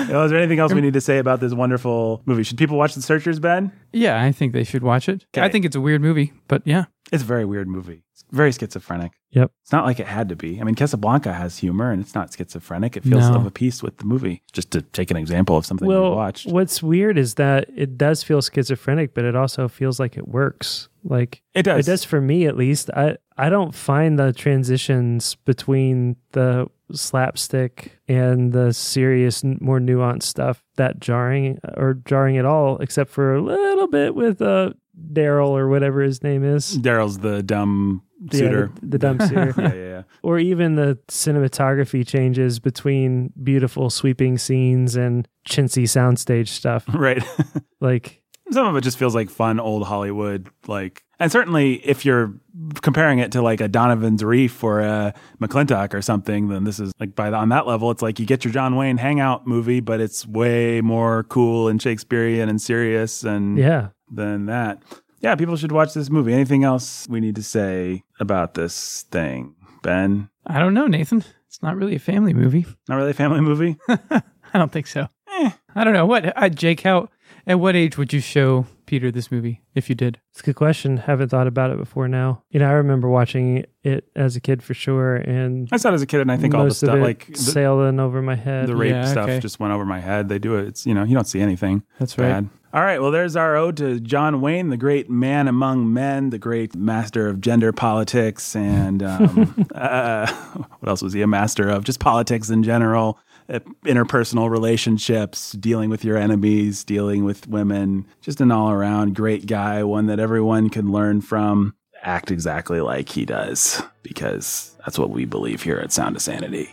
Well, 0.09 0.25
is 0.25 0.31
there 0.31 0.39
anything 0.39 0.59
else 0.59 0.73
we 0.73 0.81
need 0.81 0.93
to 0.93 1.01
say 1.01 1.17
about 1.19 1.39
this 1.39 1.53
wonderful 1.53 2.21
movie? 2.25 2.43
Should 2.43 2.57
people 2.57 2.77
watch 2.77 2.93
The 2.93 3.01
Searchers, 3.01 3.39
Ben? 3.39 3.71
yeah, 3.93 4.21
I 4.21 4.33
think 4.33 4.51
they 4.51 4.65
should 4.65 4.83
watch 4.83 5.07
it. 5.07 5.25
Okay. 5.33 5.45
I 5.45 5.49
think 5.49 5.63
it's 5.63 5.77
a 5.77 5.81
weird 5.81 6.01
movie, 6.01 6.33
but 6.49 6.63
yeah. 6.65 6.85
It's 7.11 7.23
a 7.23 7.25
very 7.25 7.45
weird 7.45 7.67
movie. 7.69 8.03
Very 8.31 8.51
schizophrenic. 8.51 9.13
Yep. 9.31 9.51
It's 9.61 9.71
not 9.71 9.85
like 9.85 9.99
it 9.99 10.07
had 10.07 10.29
to 10.29 10.35
be. 10.35 10.59
I 10.59 10.63
mean, 10.63 10.75
Casablanca 10.75 11.33
has 11.33 11.57
humor 11.59 11.91
and 11.91 12.01
it's 12.01 12.15
not 12.15 12.33
schizophrenic. 12.33 12.97
It 12.97 13.03
feels 13.03 13.29
No. 13.29 13.35
of 13.35 13.45
a 13.45 13.51
piece 13.51 13.81
with 13.83 13.97
the 13.97 14.05
movie. 14.05 14.41
Just 14.51 14.71
to 14.71 14.81
take 14.81 15.11
an 15.11 15.17
example 15.17 15.55
of 15.57 15.65
something 15.65 15.87
we 15.87 15.93
Well, 15.93 16.15
watched. 16.15 16.47
what's 16.47 16.81
weird 16.81 17.17
is 17.17 17.35
that 17.35 17.69
it 17.75 17.97
does 17.97 18.23
feel 18.23 18.41
schizophrenic, 18.41 19.13
but 19.13 19.25
it 19.25 19.35
also 19.35 19.67
feels 19.67 19.99
like 19.99 20.17
it 20.17 20.27
works. 20.27 20.89
Like 21.03 21.41
It 21.53 21.63
does. 21.63 21.87
It 21.87 21.91
does 21.91 22.03
for 22.03 22.21
me 22.21 22.45
at 22.45 22.57
least. 22.57 22.89
I 22.95 23.17
I 23.37 23.49
don't 23.49 23.73
find 23.73 24.19
the 24.19 24.33
transitions 24.33 25.35
between 25.45 26.17
the 26.33 26.67
slapstick 26.91 27.99
and 28.07 28.51
the 28.53 28.73
serious, 28.73 29.43
more 29.43 29.79
nuanced 29.79 30.23
stuff 30.23 30.63
that 30.75 30.99
jarring 30.99 31.59
or 31.77 31.95
jarring 32.05 32.37
at 32.37 32.45
all, 32.45 32.77
except 32.77 33.09
for 33.11 33.35
a 33.35 33.41
little 33.41 33.87
bit 33.87 34.15
with 34.15 34.41
uh 34.41 34.71
Daryl 35.13 35.49
or 35.51 35.69
whatever 35.69 36.01
his 36.01 36.21
name 36.23 36.43
is. 36.43 36.77
Daryl's 36.77 37.19
the 37.19 37.41
dumb 37.41 38.01
Yeah, 38.31 38.49
the, 38.49 38.71
the 38.81 38.97
dumb 38.97 39.19
suitor. 39.27 39.53
yeah, 39.57 39.73
yeah, 39.73 39.73
yeah. 39.73 40.01
or 40.23 40.39
even 40.39 40.75
the 40.75 40.97
cinematography 41.07 42.05
changes 42.05 42.59
between 42.59 43.31
beautiful 43.41 43.89
sweeping 43.89 44.37
scenes 44.37 44.95
and 44.95 45.27
chintzy 45.47 45.83
soundstage 45.83 46.49
stuff. 46.49 46.85
Right. 46.93 47.23
Like 47.81 48.21
Some 48.51 48.67
of 48.67 48.75
it 48.75 48.81
just 48.81 48.97
feels 48.97 49.15
like 49.15 49.29
fun 49.29 49.57
old 49.57 49.87
Hollywood, 49.87 50.49
like, 50.67 51.05
and 51.17 51.31
certainly 51.31 51.75
if 51.75 52.03
you're 52.03 52.33
comparing 52.81 53.19
it 53.19 53.31
to 53.31 53.41
like 53.41 53.61
a 53.61 53.69
Donovan's 53.69 54.21
Reef 54.21 54.61
or 54.65 54.81
a 54.81 55.13
McLintock 55.41 55.93
or 55.93 56.01
something, 56.01 56.49
then 56.49 56.65
this 56.65 56.77
is 56.77 56.91
like 56.99 57.15
by 57.15 57.29
the, 57.29 57.37
on 57.37 57.47
that 57.49 57.67
level, 57.67 57.89
it's 57.89 58.01
like 58.01 58.19
you 58.19 58.25
get 58.25 58.43
your 58.43 58.53
John 58.53 58.75
Wayne 58.75 58.97
hangout 58.97 59.47
movie, 59.47 59.79
but 59.79 60.01
it's 60.01 60.27
way 60.27 60.81
more 60.81 61.23
cool 61.23 61.69
and 61.69 61.81
Shakespearean 61.81 62.49
and 62.49 62.61
serious 62.61 63.23
and 63.23 63.57
yeah. 63.57 63.89
than 64.11 64.47
that. 64.47 64.83
Yeah, 65.21 65.35
people 65.35 65.55
should 65.57 65.71
watch 65.71 65.93
this 65.93 66.09
movie. 66.09 66.33
Anything 66.33 66.63
else 66.63 67.07
we 67.09 67.19
need 67.19 67.35
to 67.35 67.43
say 67.43 68.03
about 68.19 68.53
this 68.53 69.03
thing, 69.11 69.55
Ben? 69.83 70.29
I 70.47 70.59
don't 70.59 70.73
know, 70.73 70.87
Nathan. 70.87 71.23
It's 71.47 71.61
not 71.61 71.75
really 71.75 71.95
a 71.95 71.99
family 71.99 72.33
movie. 72.33 72.65
Not 72.87 72.95
really 72.97 73.11
a 73.11 73.15
family 73.15 73.41
movie. 73.41 73.77
I 73.87 74.57
don't 74.57 74.71
think 74.71 74.85
so. 74.87 75.07
Eh. 75.41 75.51
I 75.75 75.83
don't 75.83 75.93
know. 75.93 76.05
What, 76.05 76.37
uh, 76.37 76.49
Jake, 76.49 76.81
how, 76.81 77.09
at 77.47 77.59
what 77.59 77.75
age 77.75 77.97
would 77.97 78.13
you 78.13 78.19
show 78.19 78.67
Peter 78.85 79.11
this 79.11 79.31
movie 79.31 79.61
if 79.73 79.89
you 79.89 79.95
did? 79.95 80.19
It's 80.31 80.41
a 80.41 80.43
good 80.43 80.55
question. 80.55 80.97
Haven't 80.97 81.29
thought 81.29 81.47
about 81.47 81.71
it 81.71 81.77
before 81.77 82.07
now. 82.07 82.43
You 82.51 82.59
know, 82.59 82.67
I 82.67 82.73
remember 82.73 83.09
watching 83.09 83.65
it 83.83 84.09
as 84.15 84.35
a 84.35 84.39
kid 84.39 84.61
for 84.61 84.75
sure, 84.75 85.15
and 85.15 85.67
I 85.71 85.77
saw 85.77 85.89
it 85.89 85.93
as 85.95 86.01
a 86.03 86.07
kid, 86.07 86.21
and 86.21 86.31
I 86.31 86.37
think 86.37 86.53
all 86.53 86.65
the 86.65 86.71
stuff 86.73 86.99
like 86.99 87.25
the, 87.27 87.37
sailing 87.37 87.99
over 87.99 88.21
my 88.21 88.35
head. 88.35 88.67
the 88.67 88.75
rape 88.75 88.91
Yeah, 88.91 89.05
stuff 89.05 89.25
okay. 89.29 89.39
just 89.39 89.59
went 89.59 89.73
over 89.73 89.85
my 89.85 89.99
head. 89.99 90.29
They 90.29 90.37
do 90.39 90.55
it. 90.55 90.67
It's 90.67 90.85
you 90.85 90.93
know 90.93 91.03
you 91.03 91.15
don't 91.15 91.27
see 91.27 91.41
anything. 91.41 91.83
That's 91.99 92.15
right. 92.17 92.29
bad. 92.29 92.49
All 92.71 92.83
right. 92.83 93.01
Well, 93.01 93.09
there's 93.09 93.35
our 93.35 93.55
ode 93.55 93.77
to 93.77 93.99
John 93.99 94.41
Wayne, 94.41 94.69
the 94.69 94.77
great 94.77 95.09
man 95.09 95.47
among 95.47 95.91
men, 95.91 96.29
the 96.29 96.37
great 96.37 96.75
master 96.75 97.27
of 97.27 97.41
gender 97.41 97.71
politics, 97.71 98.55
and 98.55 99.01
um, 99.01 99.65
uh, 99.75 100.31
what 100.31 100.89
else 100.89 101.01
was 101.01 101.13
he 101.13 101.23
a 101.23 101.27
master 101.27 101.67
of? 101.67 101.83
Just 101.83 101.99
politics 101.99 102.51
in 102.51 102.61
general, 102.61 103.17
uh, 103.49 103.57
interpersonal 103.85 104.51
relationships, 104.51 105.53
dealing 105.53 105.89
with 105.89 106.05
your 106.05 106.15
enemies, 106.15 106.83
dealing 106.83 107.25
with 107.25 107.47
women. 107.47 108.05
Just 108.21 108.39
an 108.39 108.51
all 108.51 108.69
around 108.69 109.15
great 109.15 109.47
guy, 109.47 109.83
one 109.83 110.05
that 110.05 110.19
everyone 110.19 110.69
can 110.69 110.91
learn 110.91 111.21
from. 111.21 111.73
Act 112.03 112.29
exactly 112.29 112.81
like 112.81 113.09
he 113.09 113.25
does, 113.25 113.81
because 114.03 114.75
that's 114.85 114.99
what 114.99 115.09
we 115.09 115.25
believe 115.25 115.63
here 115.63 115.77
at 115.77 115.91
Sound 115.91 116.15
of 116.15 116.21
Sanity. 116.21 116.69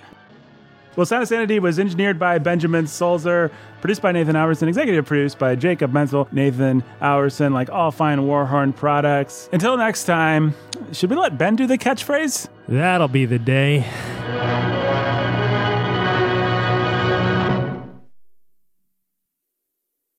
Well, 0.97 1.05
Sound 1.05 1.23
of 1.23 1.29
Sanity 1.29 1.59
was 1.59 1.79
engineered 1.79 2.19
by 2.19 2.39
Benjamin 2.39 2.87
Solzer, 2.87 3.51
produced 3.83 4.01
by 4.01 4.13
Nathan 4.13 4.35
Alberson, 4.35 4.67
executive 4.67 5.05
produced 5.05 5.39
by 5.39 5.55
Jacob 5.55 5.93
Menzel, 5.93 6.27
Nathan 6.33 6.83
Alberson, 7.03 7.53
like 7.53 7.69
all 7.69 7.91
fine 7.91 8.21
Warhorn 8.21 8.75
products. 8.75 9.51
Until 9.53 9.77
next 9.77 10.05
time, 10.05 10.55
should 10.93 11.11
we 11.11 11.17
let 11.17 11.37
Ben 11.37 11.55
do 11.55 11.67
the 11.67 11.77
catchphrase? 11.77 12.49
That'll 12.67 13.09
be 13.09 13.27
the 13.27 13.39
day. 13.39 13.85